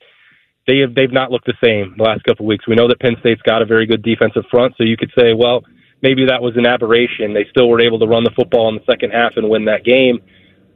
they 0.69 0.79
have 0.85 0.95
they've 0.95 1.13
not 1.13 1.33
looked 1.33 1.47
the 1.47 1.57
same 1.65 1.97
the 1.97 2.05
last 2.05 2.23
couple 2.25 2.45
of 2.45 2.49
weeks. 2.49 2.69
We 2.69 2.77
know 2.77 2.87
that 2.87 3.01
Penn 3.01 3.17
State's 3.21 3.41
got 3.43 3.63
a 3.63 3.67
very 3.67 3.87
good 3.87 4.03
defensive 4.05 4.45
front, 4.51 4.75
so 4.77 4.85
you 4.85 4.97
could 4.97 5.11
say, 5.19 5.33
well, 5.33 5.65
maybe 6.03 6.27
that 6.29 6.43
was 6.43 6.57
an 6.57 6.67
aberration. 6.67 7.33
They 7.33 7.49
still 7.51 7.69
were 7.69 7.81
able 7.81 7.99
to 7.99 8.07
run 8.07 8.23
the 8.23 8.31
football 8.37 8.69
in 8.69 8.77
the 8.77 8.85
second 8.85 9.11
half 9.11 9.33
and 9.37 9.49
win 9.49 9.65
that 9.65 9.83
game. 9.83 10.21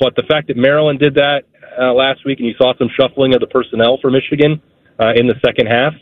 But 0.00 0.16
the 0.16 0.24
fact 0.24 0.48
that 0.48 0.56
Maryland 0.56 0.98
did 0.98 1.14
that 1.14 1.44
uh, 1.78 1.92
last 1.92 2.24
week, 2.24 2.40
and 2.40 2.48
you 2.48 2.54
saw 2.56 2.72
some 2.78 2.88
shuffling 2.98 3.34
of 3.34 3.40
the 3.40 3.46
personnel 3.46 3.98
for 4.00 4.10
Michigan 4.10 4.62
uh, 4.98 5.12
in 5.14 5.28
the 5.28 5.36
second 5.44 5.68
half, 5.68 5.92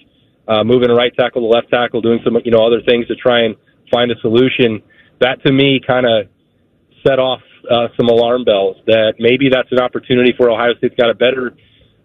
uh, 0.47 0.63
moving 0.63 0.89
a 0.89 0.95
right 0.95 1.13
tackle 1.19 1.43
to 1.43 1.51
left 1.51 1.69
tackle, 1.69 2.01
doing 2.01 2.21
some 2.25 2.39
you 2.45 2.53
know 2.55 2.65
other 2.65 2.81
things 2.87 3.09
to 3.09 3.17
try 3.17 3.43
and 3.43 3.57
find 3.91 4.11
a 4.11 4.19
solution. 4.23 4.81
That 5.19 5.43
to 5.45 5.53
me 5.53 5.81
kind 5.85 6.07
of 6.07 6.31
set 7.05 7.19
off 7.19 7.43
uh, 7.67 7.89
some 7.97 8.07
alarm 8.09 8.45
bells 8.45 8.77
that 8.87 9.15
maybe 9.19 9.51
that's 9.51 9.71
an 9.73 9.81
opportunity 9.81 10.33
for 10.37 10.49
Ohio 10.49 10.75
State's 10.79 10.95
got 10.95 11.11
a 11.11 11.15
better 11.15 11.53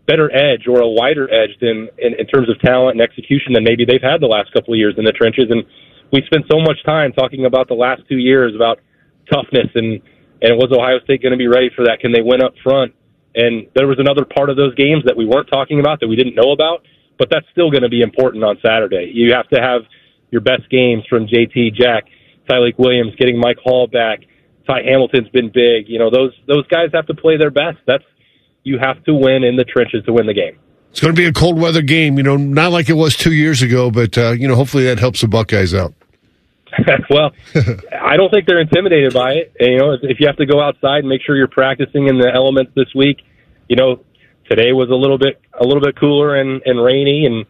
better 0.08 0.30
edge 0.34 0.68
or 0.68 0.82
a 0.82 0.88
wider 0.88 1.32
edge 1.34 1.58
than 1.62 1.90
in, 1.98 2.14
in 2.20 2.28
terms 2.28 2.50
of 2.50 2.60
talent 2.60 3.00
and 3.00 3.02
execution 3.02 3.54
than 3.54 3.64
maybe 3.64 3.86
they've 3.86 4.02
had 4.02 4.22
the 4.22 4.28
last 4.28 4.54
couple 4.54 4.74
of 4.74 4.78
years 4.78 4.96
in 4.98 5.06
the 5.06 5.12
trenches. 5.12 5.46
And 5.50 5.66
we 6.12 6.22
spent 6.26 6.46
so 6.50 6.60
much 6.60 6.78
time 6.86 7.12
talking 7.12 7.46
about 7.46 7.68
the 7.68 7.74
last 7.74 8.02
two 8.08 8.18
years 8.18 8.54
about 8.56 8.80
toughness 9.32 9.68
and 9.76 10.02
and 10.42 10.58
was 10.58 10.70
Ohio 10.72 11.00
State 11.04 11.24
going 11.24 11.32
to 11.32 11.38
be 11.38 11.48
ready 11.48 11.72
for 11.76 11.86
that? 11.86 12.00
Can 12.02 12.12
they 12.12 12.22
win 12.22 12.44
up 12.44 12.54
front? 12.62 12.94
And 13.36 13.68
there 13.74 13.88
was 13.88 14.00
another 14.00 14.26
part 14.26 14.50
of 14.50 14.58
those 14.58 14.76
games 14.76 15.04
that 15.06 15.16
we 15.16 15.26
weren't 15.26 15.48
talking 15.48 15.80
about 15.80 16.00
that 16.02 16.08
we 16.08 16.16
didn't 16.16 16.36
know 16.36 16.52
about, 16.52 16.86
but 17.18 17.30
that's 17.32 17.46
still 17.52 17.72
going 17.72 17.84
to 17.84 17.90
be 17.90 18.02
important 18.02 18.44
on 18.44 18.58
Saturday. 18.64 19.12
You 19.14 19.34
have 19.34 19.48
to 19.50 19.60
have 19.60 19.82
your 20.32 20.42
best 20.42 20.70
games 20.70 21.04
from 21.10 21.28
JT, 21.28 21.76
Jack, 21.76 22.06
Tyleik 22.50 22.78
Williams, 22.78 23.16
getting 23.18 23.40
Mike 23.40 23.58
Hall 23.64 23.88
back. 23.88 24.20
Ty 24.68 24.82
Hamilton's 24.84 25.30
been 25.30 25.52
big. 25.54 25.88
You 25.88 26.00
know, 26.00 26.10
those 26.10 26.32
those 26.48 26.66
guys 26.68 26.90
have 26.94 27.08
to 27.08 27.14
play 27.14 27.38
their 27.38 27.52
best. 27.52 27.78
That's 27.86 28.04
you 28.66 28.78
have 28.80 29.02
to 29.06 29.14
win 29.14 29.46
in 29.46 29.56
the 29.56 29.64
trenches 29.64 30.04
to 30.06 30.12
win 30.12 30.28
the 30.28 30.34
game. 30.34 30.60
It's 30.92 31.00
going 31.00 31.14
to 31.14 31.18
be 31.18 31.28
a 31.28 31.34
cold 31.34 31.60
weather 31.60 31.82
game, 31.82 32.18
you 32.18 32.24
know, 32.24 32.36
not 32.36 32.72
like 32.72 32.90
it 32.90 32.94
was 32.94 33.16
two 33.16 33.34
years 33.34 33.62
ago, 33.62 33.92
but 33.92 34.18
uh, 34.18 34.32
you 34.32 34.48
know, 34.48 34.56
hopefully 34.56 34.86
that 34.86 35.00
helps 35.00 35.22
the 35.22 35.28
Buckeyes 35.28 35.74
out. 35.74 35.94
well, 37.10 37.32
I 38.02 38.18
don't 38.18 38.30
think 38.30 38.48
they're 38.48 38.60
intimidated 38.60 39.14
by 39.14 39.34
it. 39.34 39.54
And, 39.60 39.72
you 39.72 39.78
know, 39.78 39.94
if 40.02 40.20
you 40.20 40.28
have 40.28 40.38
to 40.38 40.46
go 40.46 40.62
outside 40.62 41.00
and 41.00 41.10
make 41.10 41.22
sure 41.22 41.38
you're 41.38 41.48
practicing 41.48 42.08
in 42.08 42.18
the 42.18 42.30
elements 42.34 42.72
this 42.76 42.94
week, 42.94 43.22
you 43.70 43.76
know, 43.76 44.04
today 44.50 44.74
was 44.74 44.90
a 44.90 44.96
little 44.96 45.18
bit 45.18 45.40
a 45.60 45.64
little 45.64 45.82
bit 45.82 45.98
cooler 45.98 46.36
and, 46.36 46.62
and 46.66 46.84
rainy, 46.84 47.26
and 47.26 47.46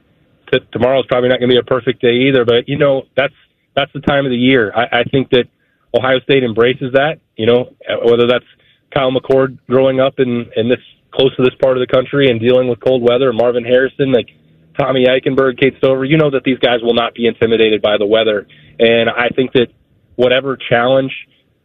t- 0.52 0.66
tomorrow's 0.72 1.06
probably 1.08 1.30
not 1.30 1.40
going 1.40 1.50
to 1.50 1.54
be 1.54 1.60
a 1.60 1.64
perfect 1.64 2.02
day 2.02 2.28
either. 2.28 2.46
But 2.46 2.68
you 2.68 2.78
know, 2.78 3.04
that's 3.16 3.34
that's 3.76 3.92
the 3.94 4.02
time 4.02 4.26
of 4.26 4.32
the 4.32 4.38
year. 4.38 4.72
I, 4.76 5.02
I 5.02 5.04
think 5.04 5.30
that 5.32 5.46
Ohio 5.94 6.20
State 6.22 6.44
embraces 6.44 6.94
that. 6.94 7.20
You 7.36 7.46
know, 7.48 7.76
whether 8.04 8.28
that's 8.28 8.46
Kyle 8.94 9.12
McCord 9.12 9.58
growing 9.68 10.00
up 10.00 10.20
in 10.20 10.50
in 10.56 10.70
this 10.70 10.80
close 11.16 11.36
to 11.38 11.44
this 11.44 11.56
part 11.62 11.78
of 11.78 11.88
the 11.88 11.92
country 11.92 12.30
and 12.30 12.40
dealing 12.40 12.68
with 12.68 12.80
cold 12.80 13.02
weather, 13.02 13.32
Marvin 13.34 13.64
Harrison, 13.64 14.12
like 14.12 14.30
Tommy 14.78 15.06
Eichenberg, 15.06 15.60
Cade 15.60 15.76
Stover, 15.78 16.06
you 16.06 16.18
know 16.18 16.30
that 16.32 16.44
these 16.44 16.60
guys 16.60 16.82
will 16.82 16.94
not 16.94 17.14
be 17.14 17.28
intimidated 17.28 17.82
by 17.82 17.98
the 17.98 18.06
weather. 18.06 18.48
And 18.80 19.10
I 19.10 19.30
think 19.30 19.54
that 19.54 19.68
whatever 20.16 20.58
challenge 20.58 21.12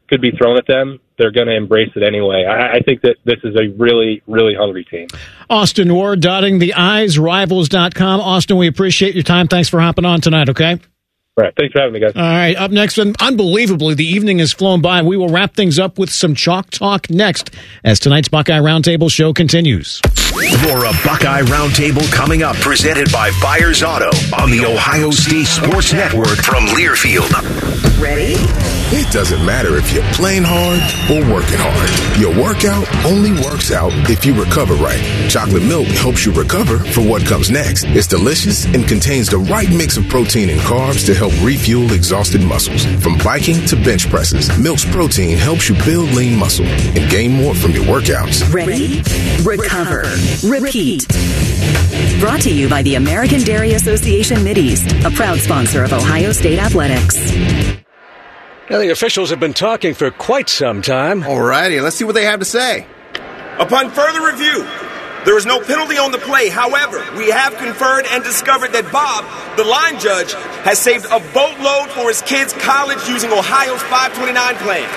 could 0.09 0.21
be 0.21 0.31
thrown 0.33 0.57
at 0.57 0.67
them, 0.67 0.99
they're 1.19 1.31
going 1.31 1.47
to 1.47 1.57
embrace 1.57 1.91
it 1.95 2.03
anyway. 2.03 2.45
I, 2.45 2.79
I, 2.79 2.81
think 2.81 3.03
that 3.03 3.17
this 3.25 3.39
is 3.45 3.55
a 3.55 3.69
really, 3.77 4.23
really 4.27 4.55
hungry 4.59 4.85
team. 4.85 5.07
Austin 5.49 5.93
Ward, 5.95 6.21
dotting 6.21 6.59
the 6.59 6.75
I's, 6.75 7.19
rivals.com. 7.19 8.21
Austin, 8.21 8.57
we 8.57 8.67
appreciate 8.67 9.15
your 9.15 9.23
time. 9.23 9.47
Thanks 9.47 9.69
for 9.69 9.81
hopping 9.81 10.05
on 10.05 10.21
tonight, 10.21 10.49
okay? 10.49 10.81
Right. 11.41 11.55
Thanks 11.57 11.73
for 11.73 11.81
having 11.81 11.95
me, 11.95 12.01
guys. 12.01 12.13
All 12.15 12.23
right. 12.23 12.55
Up 12.57 12.71
next, 12.71 12.99
and 12.99 13.17
unbelievably, 13.21 13.95
the 13.95 14.05
evening 14.05 14.41
has 14.41 14.53
flown 14.53 14.83
by. 14.83 15.01
We 15.03 15.17
will 15.17 15.31
wrap 15.31 15.55
things 15.55 15.79
up 15.79 15.99
with 15.99 16.11
some 16.11 16.35
chalk 16.35 16.71
talk 16.71 17.09
next 17.09 17.51
as 17.83 17.99
tonight's 17.99 18.29
Buckeye 18.29 18.59
Roundtable 18.59 19.11
show 19.11 19.33
continues. 19.33 20.03
More 20.69 20.87
of 20.87 20.95
Buckeye 21.05 21.43
Roundtable 21.43 22.11
coming 22.13 22.43
up, 22.43 22.55
presented 22.57 23.11
by 23.11 23.31
Byers 23.43 23.83
Auto 23.83 24.11
on 24.39 24.51
the 24.51 24.65
Ohio 24.65 25.11
State 25.11 25.47
Sports 25.47 25.93
Network 25.93 26.39
from 26.45 26.67
Learfield. 26.67 27.31
Ready? 28.01 28.35
It 28.93 29.13
doesn't 29.13 29.45
matter 29.45 29.77
if 29.77 29.93
you're 29.93 30.03
playing 30.15 30.43
hard 30.45 30.81
or 31.11 31.21
working 31.33 31.59
hard. 31.59 31.91
Your 32.21 32.35
workout 32.35 32.87
only 33.05 33.33
works 33.43 33.71
out 33.71 33.93
if 34.11 34.25
you 34.25 34.35
recover 34.35 34.75
right. 34.75 35.01
Chocolate 35.31 35.63
milk 35.63 35.87
helps 35.87 36.25
you 36.25 36.33
recover 36.33 36.79
for 36.79 37.03
what 37.03 37.25
comes 37.25 37.51
next. 37.51 37.85
It's 37.85 38.07
delicious 38.07 38.65
and 38.67 38.87
contains 38.89 39.29
the 39.29 39.39
right 39.39 39.71
mix 39.71 39.97
of 39.97 40.09
protein 40.09 40.51
and 40.51 40.61
carbs 40.61 41.07
to 41.07 41.15
help 41.15 41.33
refuel 41.43 41.93
exhausted 41.93 42.43
muscles. 42.43 42.85
From 43.03 43.19
biking 43.19 43.65
to 43.67 43.77
bench 43.77 44.09
presses, 44.09 44.51
Milk's 44.59 44.85
protein 44.85 45.39
helps 45.39 45.69
you 45.69 45.77
build 45.85 46.11
lean 46.11 46.39
muscle 46.39 46.67
and 46.67 47.11
gain 47.11 47.33
more 47.33 47.55
from 47.55 47.73
your 47.73 47.85
workouts. 47.85 48.43
Ready? 48.53 49.03
Recover. 49.45 50.03
Repeat. 50.45 51.07
Brought 52.21 52.41
to 52.43 52.51
you 52.53 52.69
by 52.69 52.83
the 52.83 52.95
American 52.97 53.41
Dairy 53.41 53.73
Association 53.73 54.39
Mideast, 54.39 55.05
a 55.05 55.11
proud 55.15 55.39
sponsor 55.39 55.85
of 55.85 55.93
Ohio 55.93 56.33
State 56.33 56.59
Athletics. 56.59 57.17
Now, 58.71 58.79
the 58.79 58.91
officials 58.91 59.31
have 59.31 59.41
been 59.41 59.55
talking 59.55 59.95
for 59.95 60.11
quite 60.11 60.49
some 60.49 60.81
time. 60.81 61.23
Alrighty, 61.23 61.83
let's 61.83 61.97
see 61.97 62.05
what 62.05 62.15
they 62.15 62.25
have 62.25 62.39
to 62.39 62.45
say. 62.45 62.87
Upon 63.59 63.91
further 63.91 64.25
review, 64.25 64.65
there 65.25 65.37
is 65.37 65.45
no 65.45 65.61
penalty 65.61 65.99
on 65.99 66.13
the 66.13 66.19
play. 66.19 66.49
However, 66.49 67.05
we 67.19 67.31
have 67.31 67.57
conferred 67.57 68.07
and 68.07 68.25
discovered 68.25 68.73
that 68.73 68.91
Bob, 68.93 69.27
the 69.57 69.65
line 69.65 69.99
judge, 70.01 70.33
has 70.65 70.79
saved 70.79 71.05
a 71.07 71.21
boatload 71.35 71.91
for 71.91 72.09
his 72.09 72.23
kids' 72.23 72.55
college 72.55 73.07
using 73.09 73.33
Ohio's 73.33 73.83
529 73.93 74.57
plan. 74.65 74.89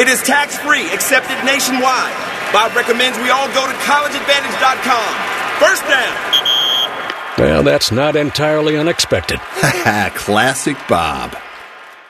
It 0.00 0.08
is 0.08 0.22
tax 0.22 0.56
free, 0.56 0.88
accepted 0.92 1.36
nationwide. 1.44 2.35
Bob 2.56 2.74
recommends 2.74 3.18
we 3.18 3.28
all 3.28 3.48
go 3.48 3.66
to 3.66 3.72
collegeadvantage.com. 3.84 5.60
First 5.60 5.82
down. 5.82 6.16
Well, 7.36 7.62
that's 7.62 7.92
not 7.92 8.16
entirely 8.16 8.78
unexpected. 8.78 9.38
Classic 10.14 10.74
Bob. 10.88 11.36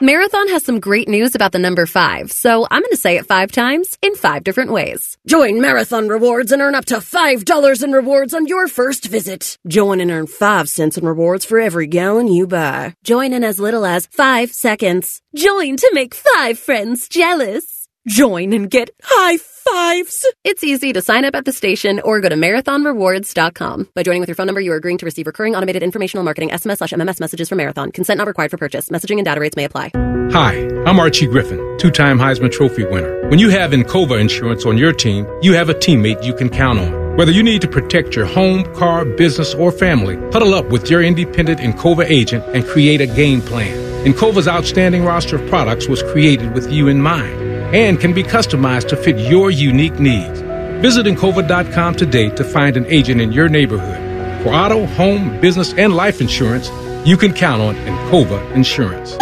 Marathon 0.00 0.46
has 0.50 0.64
some 0.64 0.78
great 0.78 1.08
news 1.08 1.34
about 1.34 1.50
the 1.50 1.58
number 1.58 1.84
five, 1.84 2.30
so 2.30 2.64
I'm 2.70 2.82
going 2.82 2.90
to 2.92 2.96
say 2.96 3.16
it 3.16 3.26
five 3.26 3.50
times 3.50 3.98
in 4.02 4.14
five 4.14 4.44
different 4.44 4.70
ways. 4.70 5.18
Join 5.26 5.60
Marathon 5.60 6.06
Rewards 6.06 6.52
and 6.52 6.62
earn 6.62 6.76
up 6.76 6.84
to 6.86 6.98
$5 6.98 7.82
in 7.82 7.90
rewards 7.90 8.32
on 8.32 8.46
your 8.46 8.68
first 8.68 9.06
visit. 9.06 9.58
Join 9.66 10.00
and 10.00 10.12
earn 10.12 10.28
5 10.28 10.68
cents 10.68 10.96
in 10.96 11.04
rewards 11.04 11.44
for 11.44 11.58
every 11.58 11.88
gallon 11.88 12.28
you 12.28 12.46
buy. 12.46 12.94
Join 13.02 13.32
in 13.32 13.42
as 13.42 13.58
little 13.58 13.84
as 13.84 14.06
five 14.06 14.52
seconds. 14.52 15.22
Join 15.34 15.76
to 15.76 15.90
make 15.92 16.14
five 16.14 16.56
friends 16.56 17.08
jealous. 17.08 17.75
Join 18.06 18.52
and 18.52 18.70
get 18.70 18.90
high 19.02 19.36
fives. 19.36 20.24
It's 20.44 20.62
easy 20.62 20.92
to 20.92 21.02
sign 21.02 21.24
up 21.24 21.34
at 21.34 21.44
the 21.44 21.52
station 21.52 21.98
or 21.98 22.20
go 22.20 22.28
to 22.28 22.36
marathonrewards.com. 22.36 23.88
By 23.96 24.04
joining 24.04 24.20
with 24.20 24.28
your 24.28 24.36
phone 24.36 24.46
number, 24.46 24.60
you 24.60 24.70
are 24.70 24.76
agreeing 24.76 24.98
to 24.98 25.04
receive 25.04 25.26
recurring 25.26 25.56
automated 25.56 25.82
informational 25.82 26.22
marketing 26.22 26.50
SMS 26.50 26.78
slash 26.78 26.92
MMS 26.92 27.18
messages 27.18 27.48
from 27.48 27.58
Marathon. 27.58 27.90
Consent 27.90 28.18
not 28.18 28.28
required 28.28 28.52
for 28.52 28.58
purchase. 28.58 28.90
Messaging 28.90 29.16
and 29.16 29.24
data 29.24 29.40
rates 29.40 29.56
may 29.56 29.64
apply. 29.64 29.90
Hi, 30.30 30.68
I'm 30.86 31.00
Archie 31.00 31.26
Griffin, 31.26 31.78
two 31.78 31.90
time 31.90 32.16
Heisman 32.16 32.52
Trophy 32.52 32.84
winner. 32.84 33.28
When 33.28 33.40
you 33.40 33.48
have 33.48 33.72
Encova 33.72 34.20
insurance 34.20 34.64
on 34.64 34.78
your 34.78 34.92
team, 34.92 35.26
you 35.42 35.54
have 35.54 35.68
a 35.68 35.74
teammate 35.74 36.22
you 36.22 36.32
can 36.32 36.48
count 36.48 36.78
on. 36.78 37.16
Whether 37.16 37.32
you 37.32 37.42
need 37.42 37.60
to 37.62 37.68
protect 37.68 38.14
your 38.14 38.26
home, 38.26 38.72
car, 38.76 39.04
business, 39.04 39.52
or 39.52 39.72
family, 39.72 40.14
huddle 40.30 40.54
up 40.54 40.66
with 40.66 40.88
your 40.88 41.02
independent 41.02 41.58
Encova 41.58 42.04
agent 42.08 42.44
and 42.54 42.64
create 42.64 43.00
a 43.00 43.06
game 43.08 43.40
plan. 43.40 43.76
Encova's 44.04 44.46
outstanding 44.46 45.04
roster 45.04 45.42
of 45.42 45.48
products 45.48 45.88
was 45.88 46.04
created 46.04 46.54
with 46.54 46.70
you 46.70 46.86
in 46.86 47.02
mind 47.02 47.45
and 47.74 47.98
can 47.98 48.12
be 48.12 48.22
customized 48.22 48.88
to 48.88 48.96
fit 48.96 49.18
your 49.18 49.50
unique 49.50 49.98
needs. 49.98 50.40
Visit 50.82 51.06
Encova.com 51.06 51.94
today 51.94 52.30
to 52.30 52.44
find 52.44 52.76
an 52.76 52.86
agent 52.86 53.20
in 53.20 53.32
your 53.32 53.48
neighborhood. 53.48 54.42
For 54.42 54.50
auto, 54.52 54.86
home, 54.86 55.40
business, 55.40 55.72
and 55.74 55.94
life 55.94 56.20
insurance, 56.20 56.70
you 57.06 57.16
can 57.16 57.32
count 57.32 57.62
on 57.62 57.74
Encova 57.76 58.54
Insurance. 58.54 59.16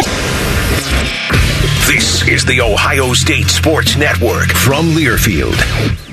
This 1.87 2.27
is 2.27 2.45
the 2.45 2.61
Ohio 2.61 3.13
State 3.13 3.47
Sports 3.47 3.95
Network 3.95 4.49
from 4.49 4.87
Learfield. 4.91 6.04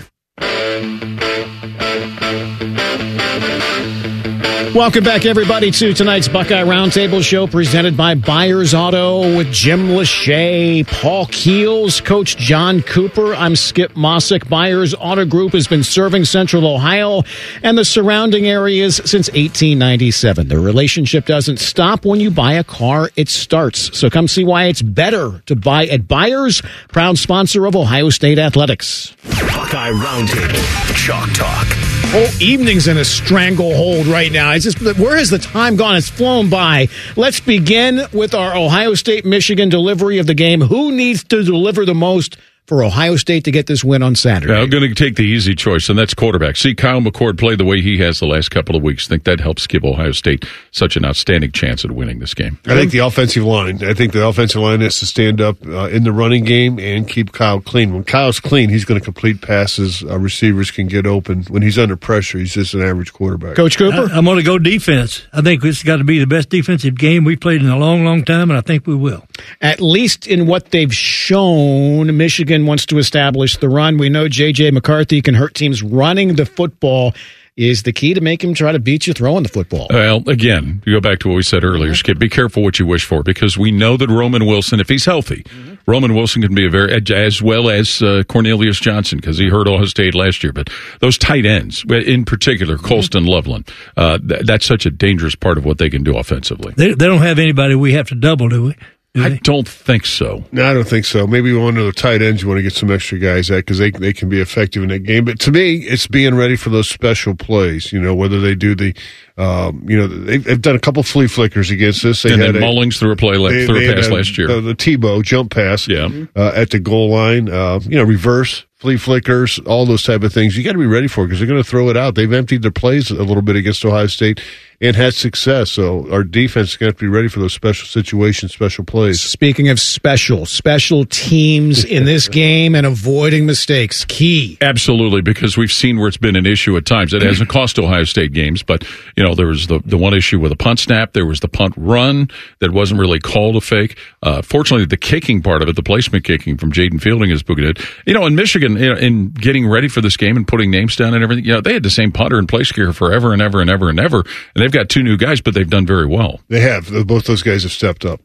Welcome 4.75 5.05
back, 5.05 5.27
everybody, 5.27 5.71
to 5.71 5.93
tonight's 5.93 6.29
Buckeye 6.29 6.63
Roundtable 6.63 7.23
show 7.23 7.47
presented 7.47 7.95
by 7.95 8.15
Byers 8.15 8.73
Auto 8.73 9.37
with 9.37 9.53
Jim 9.53 9.89
Lachey, 9.89 10.87
Paul 10.87 11.27
Keels, 11.27 12.01
Coach 12.01 12.39
John 12.39 12.81
Cooper. 12.81 13.35
I'm 13.35 13.55
Skip 13.55 13.93
Mosic. 13.93 14.49
Byers 14.49 14.95
Auto 14.95 15.27
Group 15.27 15.53
has 15.53 15.69
been 15.69 15.85
serving 15.85 16.25
Central 16.25 16.67
Ohio 16.67 17.23
and 17.63 17.77
the 17.77 17.85
surrounding 17.85 18.47
areas 18.47 18.97
since 18.97 19.29
1897. 19.33 20.49
The 20.49 20.59
relationship 20.59 21.27
doesn't 21.27 21.59
stop 21.59 22.07
when 22.07 22.21
you 22.21 22.31
buy 22.31 22.55
a 22.55 22.65
car, 22.65 23.11
it 23.15 23.29
starts. 23.29 23.97
So 23.99 24.09
come 24.09 24.27
see 24.27 24.43
why 24.43 24.65
it's 24.65 24.81
better 24.81 25.43
to 25.47 25.55
buy 25.55 25.85
at 25.89 26.09
Buyers, 26.09 26.63
proud 26.89 27.19
sponsor 27.19 27.67
of 27.67 27.77
Ohio 27.77 28.09
State 28.09 28.39
Athletics. 28.39 29.15
Buckeye 29.29 29.93
Roundtable, 29.93 30.97
Chalk 30.97 31.31
Talk. 31.35 31.67
whole 32.13 32.43
evening's 32.43 32.89
in 32.89 32.99
a 32.99 33.05
stranglehold 33.05 34.07
right 34.07 34.31
now. 34.31 34.53
It's 34.53 34.62
where 34.65 35.17
has 35.17 35.31
the 35.31 35.39
time 35.39 35.77
gone? 35.77 35.97
It's 35.97 36.09
flown 36.09 36.51
by. 36.51 36.89
Let's 37.17 37.41
begin 37.41 38.03
with 38.13 38.35
our 38.35 38.57
Ohio 38.57 38.95
State 38.95 39.25
Michigan 39.25 39.69
delivery 39.69 40.19
of 40.19 40.27
the 40.27 40.35
game. 40.35 40.61
Who 40.61 40.93
needs 40.93 41.25
to 41.25 41.43
deliver 41.43 41.85
the 41.85 41.95
most 41.95 42.37
for 42.67 42.85
Ohio 42.85 43.17
State 43.17 43.45
to 43.45 43.51
get 43.51 43.67
this 43.67 43.85
win 43.85 44.03
on 44.03 44.15
Saturday? 44.15 44.55
I'm 44.55 44.71
going 44.71 44.89
to 44.89 44.95
take 44.95 45.17
the 45.17 45.25
easy 45.25 45.55
choice, 45.55 45.89
and 45.89 45.99
that's 45.99 46.15
quarterback. 46.15 46.57
See 46.57 46.75
Kyle 46.75 47.01
McCord 47.01 47.39
play 47.39 47.57
the 47.57 47.65
way 47.65 47.81
he 47.81 47.99
has 47.99 48.21
the 48.21 48.27
last 48.27 48.51
couple 48.51 48.77
of 48.77 48.83
weeks. 48.83 49.09
think 49.09 49.25
that 49.25 49.41
helps 49.41 49.67
give 49.67 49.85
Ohio 49.85 50.13
State 50.13 50.45
such 50.71 50.97
an 50.97 51.05
outstanding 51.05 51.53
chance 51.53 51.85
at 51.85 51.91
winning 51.91 52.19
this 52.19 52.35
game. 52.35 52.59
I 52.67 52.75
think 52.75 52.93
the 52.93 53.01
offensive 53.01 53.45
line. 53.45 53.85
I 53.85 53.95
think 53.95 54.13
the 54.13 54.27
offensive 54.27 54.61
line 54.61 54.81
has 54.81 54.99
to 55.01 55.07
stand 55.07 55.41
up 55.41 55.57
uh, 55.67 55.89
in 55.89 56.05
the 56.05 56.13
running 56.13 56.45
game 56.45 56.79
and 56.79 57.09
keep 57.09 57.33
Kyle 57.33 57.61
clean. 57.61 57.93
When 57.93 58.05
Kyle's 58.05 58.41
clean, 58.41 58.71
he's 58.71 58.85
going 58.85 58.99
to 58.99 59.05
complete 59.05 59.43
passes. 59.43 60.03
Uh, 60.03 60.19
receivers 60.19 60.71
can 60.71 60.87
get 60.87 61.07
open. 61.07 61.43
When 61.45 61.63
he's 61.63 61.79
under 61.79 61.97
pressure, 61.97 62.39
he's 62.39 62.55
just 62.55 62.75
an 62.75 62.83
average 62.83 63.13
quarterback. 63.13 63.57
Coach 63.57 63.77
Cooper, 63.77 64.09
I, 64.13 64.19
am 64.19 64.25
going 64.25 64.39
to 64.39 64.43
go 64.43 64.59
defense. 64.59 65.27
I 65.33 65.43
think 65.43 65.63
this 65.63 65.79
has 65.79 65.83
got 65.87 65.97
to 65.97 66.05
be 66.05 66.19
the 66.19 66.27
best 66.27 66.49
defensive 66.49 66.97
game 66.97 67.25
we've 67.25 67.41
played 67.41 67.61
in 67.61 67.69
a 67.69 67.79
long, 67.79 68.05
long 68.05 68.25
time, 68.25 68.51
and 68.51 68.59
I 68.59 68.63
think 68.63 68.87
we 68.87 68.95
will. 68.95 69.25
At 69.61 69.81
least 69.81 70.27
in 70.27 70.47
what 70.47 70.71
they've 70.71 70.95
shown, 70.95 72.17
Michigan 72.17 72.62
wants 72.67 72.87
to 72.87 72.99
establish 72.99 73.57
the 73.57 73.69
run. 73.69 73.99
We 73.99 74.09
know 74.09 74.29
J.J. 74.29 74.71
McCarthy 74.71 75.23
can 75.23 75.35
hurt 75.35 75.55
teams 75.55 75.83
running 75.83 76.37
the 76.37 76.47
football. 76.47 77.15
Is 77.55 77.83
the 77.83 77.93
key 77.93 78.15
to 78.15 78.23
make 78.23 78.43
him 78.43 78.55
try 78.55 78.73
to 78.73 78.79
beat 78.79 79.07
you 79.07 79.13
throwing 79.13 79.43
the 79.43 79.49
football? 79.51 79.87
Well, 79.91 80.27
again, 80.27 80.83
you 80.87 80.95
go 80.95 81.03
back 81.03 81.19
to 81.19 81.29
what 81.29 81.35
we 81.35 81.43
said 81.43 81.65
earlier, 81.65 81.95
Skip. 81.95 82.19
Be 82.19 82.31
careful 82.31 82.63
what 82.63 82.79
you 82.79 82.87
wish 82.87 83.05
for 83.05 83.23
because 83.23 83.59
we 83.59 83.71
know 83.71 83.99
that 83.99 84.09
Roman 84.09 84.47
Wilson, 84.47 84.81
if 84.81 84.89
he's 84.89 85.05
healthy, 85.05 85.43
mm-hmm. 85.43 85.75
Roman 85.87 86.15
Wilson 86.15 86.41
can 86.41 86.55
be 86.55 86.65
a 86.65 86.71
very 86.71 86.95
as 87.15 87.43
well 87.43 87.69
as 87.69 88.01
uh, 88.01 88.23
Cornelius 88.27 88.81
Johnson 88.81 89.19
because 89.19 89.37
he 89.37 89.51
hurt 89.51 89.69
Ohio 89.69 89.85
State 89.85 90.15
last 90.15 90.43
year. 90.43 90.55
But 90.55 90.71
those 91.01 91.19
tight 91.19 91.45
ends, 91.45 91.85
in 91.91 92.25
particular, 92.25 92.79
Colston 92.79 93.25
mm-hmm. 93.25 93.33
Loveland, 93.33 93.71
uh, 93.99 94.17
th- 94.17 94.47
that's 94.47 94.65
such 94.65 94.87
a 94.87 94.91
dangerous 94.91 95.35
part 95.35 95.59
of 95.59 95.67
what 95.67 95.77
they 95.77 95.91
can 95.91 96.03
do 96.03 96.17
offensively. 96.17 96.73
They, 96.75 96.95
they 96.95 97.07
don't 97.07 97.21
have 97.21 97.39
anybody 97.39 97.75
we 97.75 97.93
have 97.93 98.09
to 98.09 98.15
double, 98.15 98.49
do 98.49 98.63
we? 98.63 98.77
I 99.15 99.39
don't 99.43 99.69
think 99.69 100.07
so. 100.07 100.43
No, 100.53 100.65
I 100.65 100.73
don't 100.73 100.89
think 100.89 101.05
so. 101.05 101.27
Maybe 101.27 101.53
one 101.53 101.77
of 101.77 101.85
the 101.85 101.93
tight 101.93 102.23
ends 102.23 102.41
you 102.41 102.49
want 102.49 102.59
to 102.59 102.63
get 102.63 102.73
some 102.73 102.91
extra 102.91 103.19
guys 103.19 103.51
at 103.51 103.59
because 103.59 103.77
they 103.77 103.91
they 103.91 104.15
can 104.15 104.31
be 104.31 104.41
effective 104.41 104.83
in 104.83 104.89
that 104.89 105.01
game. 105.01 105.27
But 105.27 105.39
to 105.41 105.53
me, 105.53 105.77
it's 105.81 106.07
being 106.07 106.35
ready 106.35 106.57
for 106.57 106.71
those 106.71 106.89
special 106.89 107.35
plays. 107.35 107.93
You 107.93 108.01
know, 108.01 108.15
whether 108.15 108.41
they 108.41 108.55
do 108.55 108.75
the, 108.75 108.95
um, 109.37 109.85
you 109.87 109.99
know, 109.99 110.07
they've, 110.07 110.43
they've, 110.43 110.63
done 110.63 110.77
a 110.77 110.79
couple 110.79 111.03
flea 111.03 111.27
flickers 111.27 111.71
against 111.71 112.07
us. 112.07 112.23
They 112.23 112.33
and 112.33 112.41
then 112.41 112.55
Mullings 112.55 112.99
threw 112.99 113.13
a 113.13 113.17
play 113.17 113.37
they, 113.37 113.67
threw 113.67 113.87
a 113.87 113.95
pass 113.95 114.09
a, 114.09 114.15
last 114.15 114.39
year. 114.39 114.47
The, 114.47 114.63
the 114.63 114.75
Tebow 114.75 115.23
jump 115.23 115.53
pass, 115.53 115.87
yeah, 115.89 116.09
uh, 116.35 116.53
at 116.55 116.71
the 116.71 116.79
goal 116.79 117.11
line. 117.11 117.51
Uh, 117.51 117.81
you 117.83 117.99
know, 117.99 118.05
reverse 118.05 118.65
flea 118.83 118.97
flickers, 118.97 119.59
all 119.61 119.85
those 119.85 120.05
type 120.05 120.23
of 120.23 120.33
things. 120.33 120.57
You 120.57 120.65
got 120.65 120.73
to 120.73 120.79
be 120.79 120.87
ready 120.87 121.07
for 121.07 121.27
because 121.27 121.39
they're 121.39 121.47
going 121.47 121.63
to 121.63 121.69
throw 121.69 121.91
it 121.91 121.99
out. 121.99 122.15
They've 122.15 122.33
emptied 122.33 122.63
their 122.63 122.73
plays 122.73 123.11
a 123.11 123.23
little 123.23 123.43
bit 123.43 123.57
against 123.57 123.85
Ohio 123.85 124.07
State 124.07 124.41
and 124.83 124.97
had 124.97 125.15
success. 125.15 125.71
So 125.71 126.11
our 126.11 126.25
defense 126.25 126.71
is 126.71 126.77
going 126.77 126.89
to 126.89 126.95
have 126.95 126.99
to 126.99 127.05
be 127.05 127.09
ready 127.09 127.29
for 127.29 127.39
those 127.39 127.55
special 127.55 127.87
situations, 127.87 128.53
special 128.53 128.85
plays. 128.85 129.21
Speaking 129.21 129.69
of 129.69 129.79
special, 129.79 130.45
special 130.45 131.05
teams 131.05 131.85
in 131.85 132.05
this 132.13 132.29
game 132.29 132.75
and 132.75 132.85
avoiding 132.85 133.47
mistakes, 133.47 134.05
key. 134.05 134.59
Absolutely, 134.61 135.23
because 135.23 135.57
we've 135.57 135.73
seen 135.73 135.99
where 135.99 136.09
it's 136.09 136.17
been 136.17 136.35
an 136.35 136.47
issue 136.47 136.77
at 136.77 136.85
times. 136.85 137.15
It 137.15 137.23
hasn't 137.23 137.49
cost 137.49 137.79
Ohio 137.79 138.03
State 138.05 138.33
games, 138.33 138.65
but 138.65 138.85
you 139.17 139.23
know 139.23 139.35
there 139.35 139.47
was 139.47 139.69
the 139.69 139.81
the 139.85 139.97
one 139.97 140.15
issue 140.15 140.41
with 140.41 140.51
a 140.51 140.57
punt 140.57 140.81
snap. 140.81 141.13
There 141.13 141.27
was 141.27 141.41
the 141.41 141.49
punt 141.49 141.75
run 141.77 142.29
that 142.59 142.73
wasn't 142.73 143.01
really 143.01 143.21
called 143.21 143.55
a 143.55 143.61
fake. 143.61 143.97
Uh, 144.23 144.43
fortunately, 144.43 144.87
the 144.87 144.97
kicking 144.97 145.43
part 145.43 145.63
of 145.63 145.69
it, 145.69 145.77
the 145.77 145.83
placement 145.83 146.25
kicking 146.25 146.57
from 146.57 146.73
Jayden 146.73 147.01
Fielding, 147.01 147.31
is 147.31 147.45
booted. 147.45 147.79
You 148.05 148.15
know, 148.15 148.27
in 148.27 148.35
Michigan, 148.35 148.77
you 148.77 148.93
know, 148.93 148.99
in 148.99 149.31
getting 149.31 149.69
ready 149.69 149.87
for 149.87 150.01
this 150.01 150.17
game 150.17 150.37
and 150.37 150.47
putting 150.47 150.71
names 150.71 150.97
down 150.97 151.15
and 151.15 151.23
everything, 151.23 151.45
you 151.45 151.53
know, 151.53 151.61
they 151.61 151.75
had 151.75 151.85
the 151.85 151.91
same 151.91 152.11
punter 152.11 152.39
and 152.39 152.49
place 152.49 152.73
kicker 152.73 152.93
forever 152.93 153.33
and 153.33 153.41
ever 153.41 153.61
and 153.61 153.71
ever 153.71 153.89
and 153.89 154.01
ever, 154.01 154.19
and 154.19 154.63
they've 154.63 154.72
they've 154.73 154.81
got 154.81 154.89
two 154.89 155.03
new 155.03 155.17
guys, 155.17 155.41
but 155.41 155.55
they've 155.55 155.69
done 155.69 155.87
very 155.87 156.07
well. 156.07 156.41
They 156.49 156.61
have. 156.61 156.91
Both 157.07 157.27
those 157.27 157.43
guys 157.43 157.63
have 157.63 157.73
stepped 157.73 158.05
up. 158.05 158.21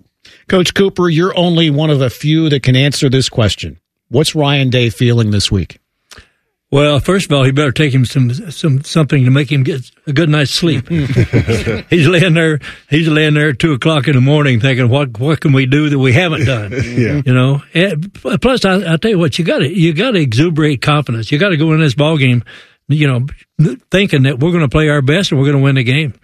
Coach 0.48 0.74
Cooper, 0.74 1.10
you're 1.10 1.38
only 1.38 1.70
one 1.70 1.90
of 1.90 2.02
a 2.02 2.10
few 2.10 2.50
that 2.50 2.64
can 2.64 2.76
answer 2.76 3.10
this 3.10 3.30
question. 3.30 3.80
What's 4.10 4.36
Ryan 4.36 4.70
Day 4.70 4.90
feeling 4.90 5.32
this 5.32 5.52
week? 5.52 5.80
Well, 6.70 7.00
first 7.00 7.32
of 7.32 7.38
all, 7.38 7.46
he 7.46 7.52
better 7.52 7.72
take 7.72 7.94
him 7.94 8.04
some 8.04 8.34
some 8.52 8.84
something 8.84 9.24
to 9.24 9.32
make 9.32 9.50
him 9.50 9.64
get 9.64 9.90
a 10.06 10.12
good 10.12 10.28
night's 10.28 10.52
sleep. 10.52 10.90
he's 11.90 12.08
laying 12.08 12.34
there. 12.34 12.60
He's 12.90 13.08
laying 13.08 13.36
there 13.36 13.50
at 13.50 13.60
two 13.60 13.72
o'clock 13.72 14.10
in 14.10 14.16
the 14.16 14.22
morning, 14.22 14.60
thinking, 14.60 14.90
"What 14.90 15.18
what 15.18 15.40
can 15.40 15.54
we 15.54 15.66
do 15.66 15.88
that 15.88 15.98
we 15.98 16.12
haven't 16.12 16.46
done?" 16.46 16.72
yeah. 16.74 17.22
You 17.26 17.34
know. 17.34 17.62
And 17.74 18.14
plus, 18.42 18.66
I, 18.66 18.94
I 18.94 18.98
tell 18.98 19.12
you 19.12 19.20
what, 19.20 19.40
you 19.40 19.46
got 19.46 19.60
to 19.60 19.70
you 19.70 19.94
got 19.94 20.12
to 20.12 20.20
exuberate 20.20 20.82
confidence. 20.82 21.32
You 21.32 21.40
got 21.40 21.50
to 21.50 21.58
go 21.58 21.72
in 21.72 21.80
this 21.80 21.96
ball 21.96 22.18
game, 22.18 22.44
you 22.90 23.08
know, 23.08 23.26
thinking 23.90 24.24
that 24.24 24.40
we're 24.40 24.52
going 24.52 24.62
to 24.62 24.70
play 24.70 24.90
our 24.90 25.02
best 25.02 25.32
and 25.32 25.40
we're 25.40 25.48
going 25.48 25.60
to 25.60 25.64
win 25.64 25.76
the 25.76 25.84
game. 25.84 26.16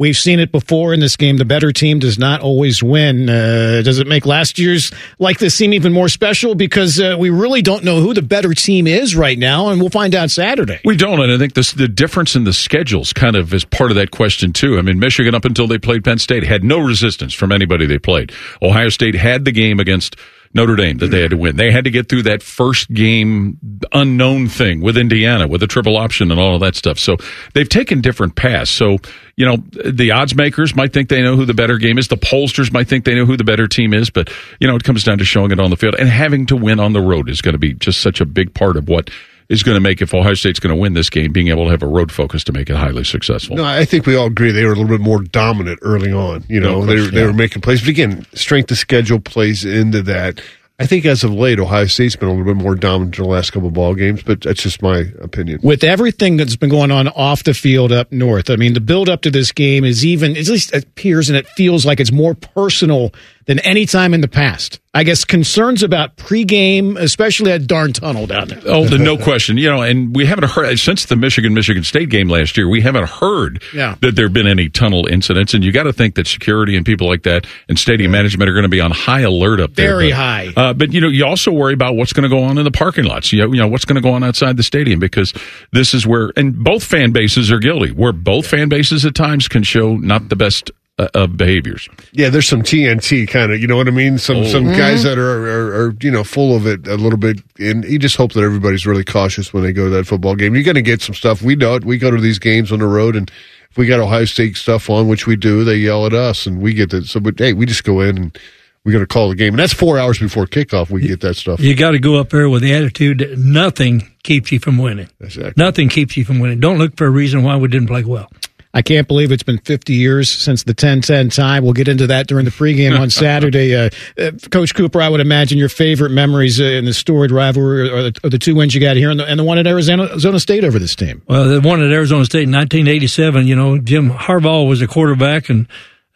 We've 0.00 0.16
seen 0.16 0.40
it 0.40 0.50
before 0.50 0.94
in 0.94 1.00
this 1.00 1.14
game. 1.14 1.36
The 1.36 1.44
better 1.44 1.72
team 1.72 1.98
does 1.98 2.18
not 2.18 2.40
always 2.40 2.82
win. 2.82 3.28
Uh, 3.28 3.82
does 3.84 3.98
it 3.98 4.06
make 4.06 4.24
last 4.24 4.58
year's 4.58 4.90
like 5.18 5.38
this 5.38 5.54
seem 5.54 5.74
even 5.74 5.92
more 5.92 6.08
special? 6.08 6.54
Because 6.54 6.98
uh, 6.98 7.16
we 7.18 7.28
really 7.28 7.60
don't 7.60 7.84
know 7.84 8.00
who 8.00 8.14
the 8.14 8.22
better 8.22 8.54
team 8.54 8.86
is 8.86 9.14
right 9.14 9.38
now, 9.38 9.68
and 9.68 9.78
we'll 9.78 9.90
find 9.90 10.14
out 10.14 10.30
Saturday. 10.30 10.80
We 10.86 10.96
don't, 10.96 11.20
and 11.20 11.30
I 11.30 11.36
think 11.36 11.52
this, 11.52 11.72
the 11.72 11.86
difference 11.86 12.34
in 12.34 12.44
the 12.44 12.54
schedules 12.54 13.12
kind 13.12 13.36
of 13.36 13.52
is 13.52 13.66
part 13.66 13.90
of 13.90 13.96
that 13.98 14.10
question 14.10 14.54
too. 14.54 14.78
I 14.78 14.80
mean, 14.80 14.98
Michigan 14.98 15.34
up 15.34 15.44
until 15.44 15.66
they 15.66 15.76
played 15.76 16.02
Penn 16.02 16.16
State 16.16 16.44
had 16.44 16.64
no 16.64 16.78
resistance 16.78 17.34
from 17.34 17.52
anybody 17.52 17.84
they 17.84 17.98
played. 17.98 18.32
Ohio 18.62 18.88
State 18.88 19.16
had 19.16 19.44
the 19.44 19.52
game 19.52 19.78
against 19.78 20.16
Notre 20.52 20.74
Dame 20.74 20.98
that 20.98 21.08
they 21.08 21.22
had 21.22 21.30
to 21.30 21.36
win. 21.36 21.56
They 21.56 21.70
had 21.70 21.84
to 21.84 21.90
get 21.90 22.08
through 22.08 22.24
that 22.24 22.42
first 22.42 22.92
game 22.92 23.58
unknown 23.92 24.48
thing 24.48 24.80
with 24.80 24.96
Indiana 24.96 25.46
with 25.46 25.60
the 25.60 25.68
triple 25.68 25.96
option 25.96 26.32
and 26.32 26.40
all 26.40 26.54
of 26.54 26.60
that 26.60 26.74
stuff. 26.74 26.98
So 26.98 27.18
they've 27.54 27.68
taken 27.68 28.00
different 28.00 28.34
paths. 28.34 28.70
So, 28.70 28.98
you 29.36 29.46
know, 29.46 29.58
the 29.84 30.10
odds 30.10 30.34
makers 30.34 30.74
might 30.74 30.92
think 30.92 31.08
they 31.08 31.22
know 31.22 31.36
who 31.36 31.46
the 31.46 31.54
better 31.54 31.78
game 31.78 31.98
is. 31.98 32.08
The 32.08 32.16
pollsters 32.16 32.72
might 32.72 32.88
think 32.88 33.04
they 33.04 33.14
know 33.14 33.26
who 33.26 33.36
the 33.36 33.44
better 33.44 33.68
team 33.68 33.94
is. 33.94 34.10
But, 34.10 34.28
you 34.58 34.66
know, 34.66 34.74
it 34.74 34.82
comes 34.82 35.04
down 35.04 35.18
to 35.18 35.24
showing 35.24 35.52
it 35.52 35.60
on 35.60 35.70
the 35.70 35.76
field 35.76 35.94
and 35.96 36.08
having 36.08 36.46
to 36.46 36.56
win 36.56 36.80
on 36.80 36.94
the 36.94 37.00
road 37.00 37.30
is 37.30 37.40
going 37.40 37.54
to 37.54 37.58
be 37.58 37.74
just 37.74 38.00
such 38.00 38.20
a 38.20 38.26
big 38.26 38.52
part 38.52 38.76
of 38.76 38.88
what 38.88 39.08
is 39.50 39.64
going 39.64 39.74
to 39.74 39.80
make 39.80 40.00
if 40.00 40.14
Ohio 40.14 40.34
State's 40.34 40.60
going 40.60 40.74
to 40.74 40.80
win 40.80 40.94
this 40.94 41.10
game, 41.10 41.32
being 41.32 41.48
able 41.48 41.64
to 41.64 41.70
have 41.70 41.82
a 41.82 41.86
road 41.86 42.12
focus 42.12 42.44
to 42.44 42.52
make 42.52 42.70
it 42.70 42.76
highly 42.76 43.04
successful. 43.04 43.56
No, 43.56 43.64
I 43.64 43.84
think 43.84 44.06
we 44.06 44.14
all 44.14 44.28
agree 44.28 44.52
they 44.52 44.64
were 44.64 44.72
a 44.72 44.76
little 44.76 44.88
bit 44.88 45.00
more 45.00 45.20
dominant 45.22 45.80
early 45.82 46.12
on. 46.12 46.44
You 46.48 46.60
know, 46.60 46.82
No 46.82 46.86
they, 46.86 47.10
they 47.10 47.26
were 47.26 47.32
making 47.32 47.60
plays. 47.60 47.80
But 47.80 47.90
again, 47.90 48.24
strength 48.32 48.70
of 48.70 48.78
schedule 48.78 49.18
plays 49.18 49.64
into 49.64 50.02
that. 50.02 50.40
I 50.78 50.86
think 50.86 51.04
as 51.04 51.24
of 51.24 51.34
late, 51.34 51.60
Ohio 51.60 51.84
State's 51.86 52.16
been 52.16 52.28
a 52.28 52.32
little 52.32 52.54
bit 52.54 52.62
more 52.62 52.74
dominant 52.74 53.18
in 53.18 53.24
the 53.24 53.28
last 53.28 53.50
couple 53.50 53.68
of 53.68 53.74
ball 53.74 53.94
games, 53.94 54.22
but 54.22 54.40
that's 54.40 54.62
just 54.62 54.80
my 54.80 55.04
opinion. 55.20 55.60
With 55.62 55.84
everything 55.84 56.38
that's 56.38 56.56
been 56.56 56.70
going 56.70 56.90
on 56.90 57.08
off 57.08 57.44
the 57.44 57.52
field 57.52 57.92
up 57.92 58.10
north, 58.10 58.48
I 58.48 58.56
mean, 58.56 58.72
the 58.72 58.80
build 58.80 59.10
up 59.10 59.20
to 59.22 59.30
this 59.30 59.52
game 59.52 59.84
is 59.84 60.06
even, 60.06 60.38
at 60.38 60.46
least 60.46 60.72
it 60.72 60.84
appears 60.84 61.28
and 61.28 61.36
it 61.36 61.46
feels 61.48 61.84
like 61.84 62.00
it's 62.00 62.12
more 62.12 62.34
personal 62.34 63.12
than 63.50 63.58
any 63.66 63.84
time 63.84 64.14
in 64.14 64.20
the 64.20 64.28
past. 64.28 64.78
I 64.94 65.02
guess 65.04 65.24
concerns 65.24 65.82
about 65.82 66.16
pregame, 66.16 66.96
especially 66.96 67.50
that 67.52 67.66
darn 67.66 67.92
tunnel 67.92 68.26
down 68.26 68.46
there. 68.48 68.60
Oh, 68.66 68.84
the, 68.86 68.96
no 68.98 69.16
question. 69.22 69.56
You 69.56 69.70
know, 69.70 69.82
and 69.82 70.14
we 70.14 70.24
haven't 70.26 70.50
heard 70.50 70.78
since 70.78 71.06
the 71.06 71.16
Michigan 71.16 71.52
Michigan 71.52 71.82
State 71.82 72.10
game 72.10 72.28
last 72.28 72.56
year. 72.56 72.68
We 72.68 72.80
haven't 72.80 73.08
heard 73.08 73.60
Yeah. 73.74 73.96
that 74.02 74.14
there 74.14 74.26
have 74.26 74.32
been 74.32 74.46
any 74.46 74.68
tunnel 74.68 75.06
incidents, 75.06 75.52
and 75.54 75.64
you 75.64 75.72
got 75.72 75.84
to 75.84 75.92
think 75.92 76.14
that 76.14 76.26
security 76.28 76.76
and 76.76 76.86
people 76.86 77.08
like 77.08 77.22
that 77.24 77.46
and 77.68 77.76
stadium 77.78 78.12
management 78.12 78.48
are 78.48 78.52
going 78.52 78.64
to 78.64 78.68
be 78.68 78.80
on 78.80 78.90
high 78.92 79.20
alert 79.22 79.60
up 79.60 79.74
there. 79.74 79.88
Very 79.96 80.10
But, 80.10 80.16
high. 80.16 80.48
Uh, 80.56 80.72
but 80.74 80.92
you 80.92 81.00
know, 81.00 81.08
you 81.08 81.24
also 81.26 81.50
worry 81.50 81.74
about 81.74 81.96
what's 81.96 82.12
going 82.12 82.24
to 82.24 82.28
go 82.28 82.42
on 82.44 82.56
in 82.58 82.62
the 82.64 82.70
parking 82.72 83.04
lots. 83.04 83.32
You 83.32 83.40
know, 83.42 83.52
you 83.52 83.60
know 83.60 83.68
what's 83.68 83.84
going 83.84 83.96
to 83.96 84.00
go 84.02 84.12
on 84.12 84.22
outside 84.24 84.56
the 84.56 84.62
stadium 84.64 85.00
because 85.00 85.32
this 85.72 85.92
is 85.94 86.06
where, 86.06 86.32
and 86.36 86.56
both 86.62 86.84
fan 86.84 87.10
bases 87.12 87.50
are 87.50 87.58
guilty. 87.58 87.90
Where 87.92 88.12
both 88.12 88.46
fan 88.46 88.68
bases 88.68 89.04
at 89.04 89.14
times 89.16 89.46
can 89.48 89.62
show 89.64 89.96
not 89.96 90.28
the 90.28 90.36
best 90.36 90.70
of 90.98 91.36
behaviors. 91.36 91.88
Yeah, 92.12 92.28
there's 92.28 92.46
some 92.46 92.62
TNT 92.62 93.26
kind 93.26 93.52
of, 93.52 93.60
you 93.60 93.66
know 93.66 93.76
what 93.76 93.88
I 93.88 93.90
mean? 93.90 94.18
Some 94.18 94.38
Oh. 94.38 94.44
some 94.44 94.64
guys 94.66 95.00
Mhm. 95.00 95.04
that 95.04 95.18
are, 95.18 95.48
are, 95.48 95.86
are, 95.86 95.94
you 96.02 96.10
know, 96.10 96.24
full 96.24 96.54
of 96.54 96.66
it 96.66 96.86
a 96.86 96.96
little 96.96 97.18
bit. 97.18 97.38
And 97.58 97.84
you 97.84 97.98
just 97.98 98.16
hope 98.16 98.32
that 98.34 98.42
everybody's 98.42 98.86
really 98.86 99.04
cautious 99.04 99.52
when 99.52 99.62
they 99.62 99.72
go 99.72 99.84
to 99.84 99.90
that 99.90 100.06
football 100.06 100.34
game. 100.34 100.54
You're 100.54 100.64
going 100.64 100.74
to 100.74 100.82
get 100.82 101.00
some 101.00 101.14
stuff. 101.14 101.40
We 101.40 101.56
know 101.56 101.74
it. 101.76 101.84
We 101.86 101.96
go 101.96 102.10
to 102.10 102.20
these 102.20 102.38
games 102.38 102.70
on 102.70 102.80
the 102.80 102.86
road, 102.86 103.16
and 103.16 103.30
if 103.70 103.78
we 103.78 103.86
got 103.86 103.98
Ohio 104.00 104.26
State 104.26 104.56
stuff 104.58 104.90
on, 104.90 105.08
which 105.08 105.26
we 105.26 105.36
do, 105.36 105.64
they 105.64 105.76
yell 105.76 106.04
at 106.04 106.12
us, 106.12 106.46
and 106.46 106.60
we 106.60 106.74
get 106.74 106.90
that. 106.90 107.06
So, 107.06 107.18
but 107.18 107.38
hey, 107.38 107.54
we 107.54 107.64
just 107.64 107.84
go 107.84 108.00
in 108.02 108.18
and 108.18 108.38
we're 108.84 108.92
going 108.92 109.02
to 109.04 109.06
call 109.06 109.30
the 109.30 109.36
game. 109.36 109.54
And 109.54 109.58
that's 109.58 109.72
four 109.74 109.98
hours 109.98 110.18
before 110.18 110.46
kickoff. 110.46 110.90
We 110.90 111.06
get 111.06 111.20
that 111.20 111.36
stuff. 111.36 111.60
You 111.60 111.74
got 111.74 111.92
to 111.92 111.98
go 111.98 112.16
up 112.16 112.28
there 112.30 112.48
with 112.50 112.60
the 112.62 112.74
attitude 112.74 113.18
that 113.20 113.38
nothing 113.38 114.10
keeps 114.22 114.52
you 114.52 114.58
from 114.58 114.76
winning. 114.76 115.08
Exactly. 115.20 115.52
Nothing 115.56 115.88
keeps 115.88 116.16
you 116.16 116.24
from 116.26 116.40
winning. 116.40 116.60
Don't 116.60 116.78
look 116.78 116.96
for 116.96 117.06
a 117.06 117.10
reason 117.10 117.42
why 117.42 117.56
we 117.56 117.68
didn't 117.68 117.88
play 117.88 118.04
well. 118.04 118.30
I 118.72 118.82
can't 118.82 119.08
believe 119.08 119.32
it's 119.32 119.42
been 119.42 119.58
50 119.58 119.94
years 119.94 120.30
since 120.30 120.62
the 120.62 120.74
10-10 120.74 121.34
tie. 121.34 121.58
We'll 121.58 121.72
get 121.72 121.88
into 121.88 122.06
that 122.06 122.28
during 122.28 122.44
the 122.44 122.52
pregame 122.52 122.98
on 122.98 123.10
Saturday. 123.10 123.74
Uh, 123.74 123.90
uh, 124.16 124.30
Coach 124.50 124.74
Cooper, 124.74 125.02
I 125.02 125.08
would 125.08 125.20
imagine 125.20 125.58
your 125.58 125.68
favorite 125.68 126.10
memories 126.10 126.60
uh, 126.60 126.64
in 126.64 126.84
the 126.84 126.94
storied 126.94 127.32
rivalry 127.32 127.90
are 127.90 128.02
the, 128.02 128.20
are 128.22 128.30
the 128.30 128.38
two 128.38 128.54
wins 128.54 128.74
you 128.74 128.80
got 128.80 128.96
here 128.96 129.10
and 129.10 129.18
the, 129.18 129.26
and 129.26 129.40
the 129.40 129.44
one 129.44 129.58
at 129.58 129.66
Arizona, 129.66 130.04
Arizona 130.04 130.38
State 130.38 130.62
over 130.62 130.78
this 130.78 130.94
team. 130.94 131.20
Well, 131.26 131.48
the 131.48 131.60
one 131.60 131.82
at 131.82 131.90
Arizona 131.90 132.24
State 132.24 132.44
in 132.44 132.52
1987, 132.52 133.46
you 133.46 133.56
know, 133.56 133.78
Jim 133.78 134.10
Harbaugh 134.10 134.68
was 134.68 134.80
a 134.80 134.86
quarterback 134.86 135.48
and 135.48 135.66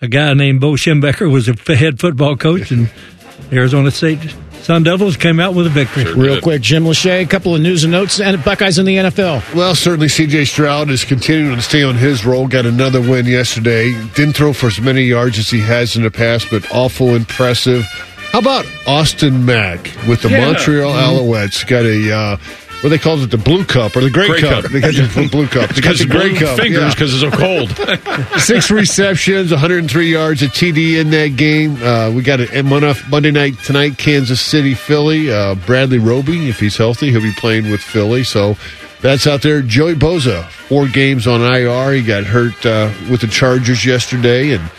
a 0.00 0.06
guy 0.06 0.32
named 0.34 0.60
Bo 0.60 0.72
Schembechler 0.72 1.32
was 1.32 1.48
a 1.48 1.76
head 1.76 1.98
football 1.98 2.36
coach 2.36 2.70
and 2.70 2.88
Arizona 3.52 3.90
State 3.90 4.34
Sun 4.64 4.82
Devils 4.82 5.16
came 5.18 5.40
out 5.40 5.54
with 5.54 5.66
a 5.66 5.70
victory. 5.70 6.10
Real 6.14 6.40
quick, 6.40 6.62
Jim 6.62 6.84
Lachey, 6.84 7.20
a 7.22 7.26
couple 7.26 7.54
of 7.54 7.60
news 7.60 7.84
and 7.84 7.92
notes, 7.92 8.18
and 8.18 8.42
Buckeyes 8.42 8.78
in 8.78 8.86
the 8.86 8.96
NFL. 8.96 9.54
Well, 9.54 9.74
certainly 9.74 10.06
CJ 10.08 10.46
Stroud 10.46 10.88
is 10.88 11.04
continuing 11.04 11.56
to 11.56 11.62
stay 11.62 11.82
on 11.82 11.96
his 11.96 12.24
roll. 12.24 12.48
Got 12.48 12.64
another 12.64 13.00
win 13.02 13.26
yesterday. 13.26 13.92
Didn't 14.14 14.32
throw 14.32 14.54
for 14.54 14.68
as 14.68 14.80
many 14.80 15.02
yards 15.02 15.38
as 15.38 15.50
he 15.50 15.60
has 15.60 15.96
in 15.96 16.02
the 16.02 16.10
past, 16.10 16.46
but 16.50 16.66
awful 16.72 17.14
impressive. 17.14 17.84
How 18.32 18.38
about 18.38 18.64
Austin 18.86 19.44
Mack 19.44 19.90
with 20.08 20.22
the 20.22 20.30
Yeah. 20.30 20.46
Montreal 20.46 20.92
Mhm. 20.92 21.18
Alouettes? 21.20 21.66
Got 21.66 21.84
a 21.84 22.12
uh, 22.16 22.36
what 22.82 22.90
they 22.90 22.98
call 22.98 23.22
it, 23.22 23.30
the 23.30 23.38
blue 23.38 23.64
cup 23.64 23.96
or 23.96 24.00
the 24.00 24.10
gray, 24.10 24.26
Gray 24.26 24.40
cup. 24.40 24.64
cup. 24.64 24.72
They 24.72 24.80
got 24.80 24.94
the 24.94 25.28
blue 25.30 25.46
cup. 25.46 25.70
They 25.74 25.80
got 25.80 25.96
the 25.96 26.06
gray 26.06 26.34
cup. 26.34 26.58
fingers 26.58 26.82
yeah. 26.82 26.90
because 26.90 27.14
it's 27.14 27.22
so 27.22 27.30
cold. 27.30 28.40
Six 28.40 28.70
receptions, 28.70 29.50
103 29.50 30.10
yards, 30.10 30.42
a 30.42 30.46
TD 30.46 31.00
in 31.00 31.10
that 31.10 31.36
game. 31.36 31.82
Uh, 31.82 32.10
we 32.10 32.22
got 32.22 32.40
it 32.40 32.64
Monday 32.64 33.30
night 33.30 33.58
tonight, 33.64 33.98
Kansas 33.98 34.40
City, 34.40 34.74
Philly. 34.74 35.32
Uh, 35.32 35.54
Bradley 35.54 35.98
Roby, 35.98 36.48
if 36.48 36.60
he's 36.60 36.76
healthy, 36.76 37.10
he'll 37.10 37.20
be 37.22 37.32
playing 37.32 37.70
with 37.70 37.80
Philly. 37.80 38.24
So 38.24 38.56
that's 39.00 39.26
out 39.26 39.42
there. 39.42 39.60
Joey 39.62 39.94
Bosa, 39.94 40.48
four 40.48 40.88
games 40.88 41.26
on 41.26 41.42
IR. 41.42 41.92
He 41.92 42.02
got 42.02 42.24
hurt 42.24 42.64
uh, 42.64 42.90
with 43.10 43.20
the 43.20 43.26
Chargers 43.26 43.84
yesterday, 43.84 44.52
and 44.52 44.70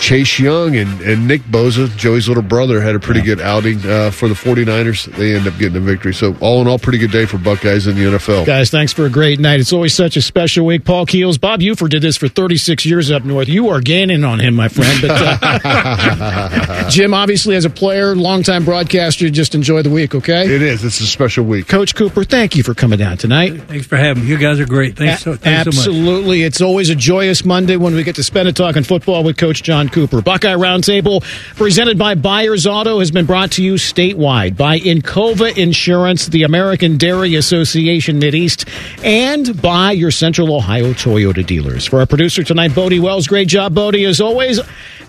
Chase 0.00 0.38
Young 0.38 0.76
and, 0.76 1.00
and 1.02 1.28
Nick 1.28 1.42
Bosa, 1.42 1.94
Joey's 1.96 2.26
little 2.26 2.42
brother, 2.42 2.80
had 2.80 2.94
a 2.94 2.98
pretty 3.00 3.20
good 3.20 3.40
outing 3.40 3.78
uh, 3.86 4.10
for 4.10 4.28
the 4.28 4.34
49ers. 4.34 5.14
They 5.16 5.36
end 5.36 5.46
up 5.46 5.56
getting 5.58 5.76
a 5.76 5.80
victory. 5.80 6.14
So 6.14 6.34
all 6.40 6.60
in 6.62 6.66
all, 6.66 6.78
pretty 6.78 6.98
good 6.98 7.10
day 7.10 7.26
for 7.26 7.36
Buckeyes 7.36 7.86
in 7.86 7.96
the 7.96 8.02
NFL. 8.02 8.46
Guys, 8.46 8.70
thanks 8.70 8.92
for 8.94 9.04
a 9.04 9.10
great 9.10 9.38
night. 9.38 9.60
It's 9.60 9.72
always 9.72 9.94
such 9.94 10.16
a 10.16 10.22
special 10.22 10.64
week. 10.64 10.84
Paul 10.84 11.04
Keels, 11.04 11.36
Bob 11.36 11.60
Ufer 11.60 11.88
did 11.88 12.02
this 12.02 12.16
for 12.16 12.28
36 12.28 12.86
years 12.86 13.10
up 13.10 13.24
north. 13.24 13.48
You 13.48 13.68
are 13.68 13.80
gaining 13.80 14.24
on 14.24 14.40
him, 14.40 14.54
my 14.54 14.68
friend. 14.68 15.00
But 15.02 15.10
uh, 15.12 16.90
Jim, 16.90 17.12
obviously, 17.12 17.54
as 17.54 17.66
a 17.66 17.70
player, 17.70 18.16
longtime 18.16 18.64
broadcaster, 18.64 19.28
just 19.28 19.54
enjoy 19.54 19.82
the 19.82 19.90
week, 19.90 20.14
okay? 20.14 20.44
It 20.44 20.62
is. 20.62 20.82
It's 20.82 21.00
a 21.00 21.06
special 21.06 21.44
week. 21.44 21.68
Coach 21.68 21.94
Cooper, 21.94 22.24
thank 22.24 22.56
you 22.56 22.62
for 22.62 22.72
coming 22.74 22.98
down 22.98 23.18
tonight. 23.18 23.60
Thanks 23.64 23.86
for 23.86 23.96
having 23.96 24.24
me. 24.24 24.30
You 24.30 24.38
guys 24.38 24.58
are 24.60 24.66
great. 24.66 24.96
Thanks, 24.96 25.22
so, 25.22 25.34
thanks 25.36 25.64
so 25.64 25.70
much. 25.70 25.78
Absolutely. 25.88 26.42
It's 26.42 26.62
always 26.62 26.88
a 26.88 26.94
joyous 26.94 27.44
Monday 27.44 27.76
when 27.76 27.94
we 27.94 28.02
get 28.02 28.16
to 28.16 28.24
spend 28.24 28.48
it 28.48 28.56
talking 28.56 28.82
football 28.82 29.22
with 29.22 29.36
Coach 29.36 29.62
John 29.62 29.89
Cooper. 29.90 30.22
Buckeye 30.22 30.54
Roundtable, 30.54 31.22
presented 31.56 31.98
by 31.98 32.14
Byers 32.14 32.66
Auto, 32.66 32.98
has 32.98 33.10
been 33.10 33.26
brought 33.26 33.52
to 33.52 33.62
you 33.62 33.74
statewide 33.74 34.56
by 34.56 34.78
Encova 34.78 35.56
Insurance, 35.56 36.26
the 36.26 36.42
American 36.42 36.96
Dairy 36.96 37.34
Association 37.34 38.20
Mideast, 38.20 38.68
and 39.04 39.60
by 39.60 39.92
your 39.92 40.10
Central 40.10 40.54
Ohio 40.54 40.92
Toyota 40.92 41.44
dealers. 41.44 41.86
For 41.86 42.00
our 42.00 42.06
producer 42.06 42.42
tonight, 42.42 42.74
Bodie 42.74 43.00
Wells, 43.00 43.26
great 43.26 43.48
job, 43.48 43.74
Bodie, 43.74 44.04
as 44.04 44.20
always. 44.20 44.60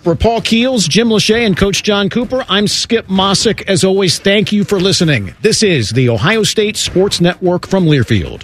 For 0.01 0.15
Paul 0.15 0.41
Keels, 0.41 0.87
Jim 0.87 1.09
Lachey, 1.09 1.45
and 1.45 1.55
Coach 1.55 1.83
John 1.83 2.09
Cooper, 2.09 2.43
I'm 2.49 2.67
Skip 2.67 3.05
Mosic. 3.07 3.61
As 3.67 3.83
always, 3.83 4.17
thank 4.17 4.51
you 4.51 4.63
for 4.63 4.79
listening. 4.79 5.35
This 5.41 5.61
is 5.61 5.91
the 5.91 6.09
Ohio 6.09 6.41
State 6.41 6.75
Sports 6.75 7.21
Network 7.21 7.67
from 7.67 7.85
Learfield. 7.85 8.41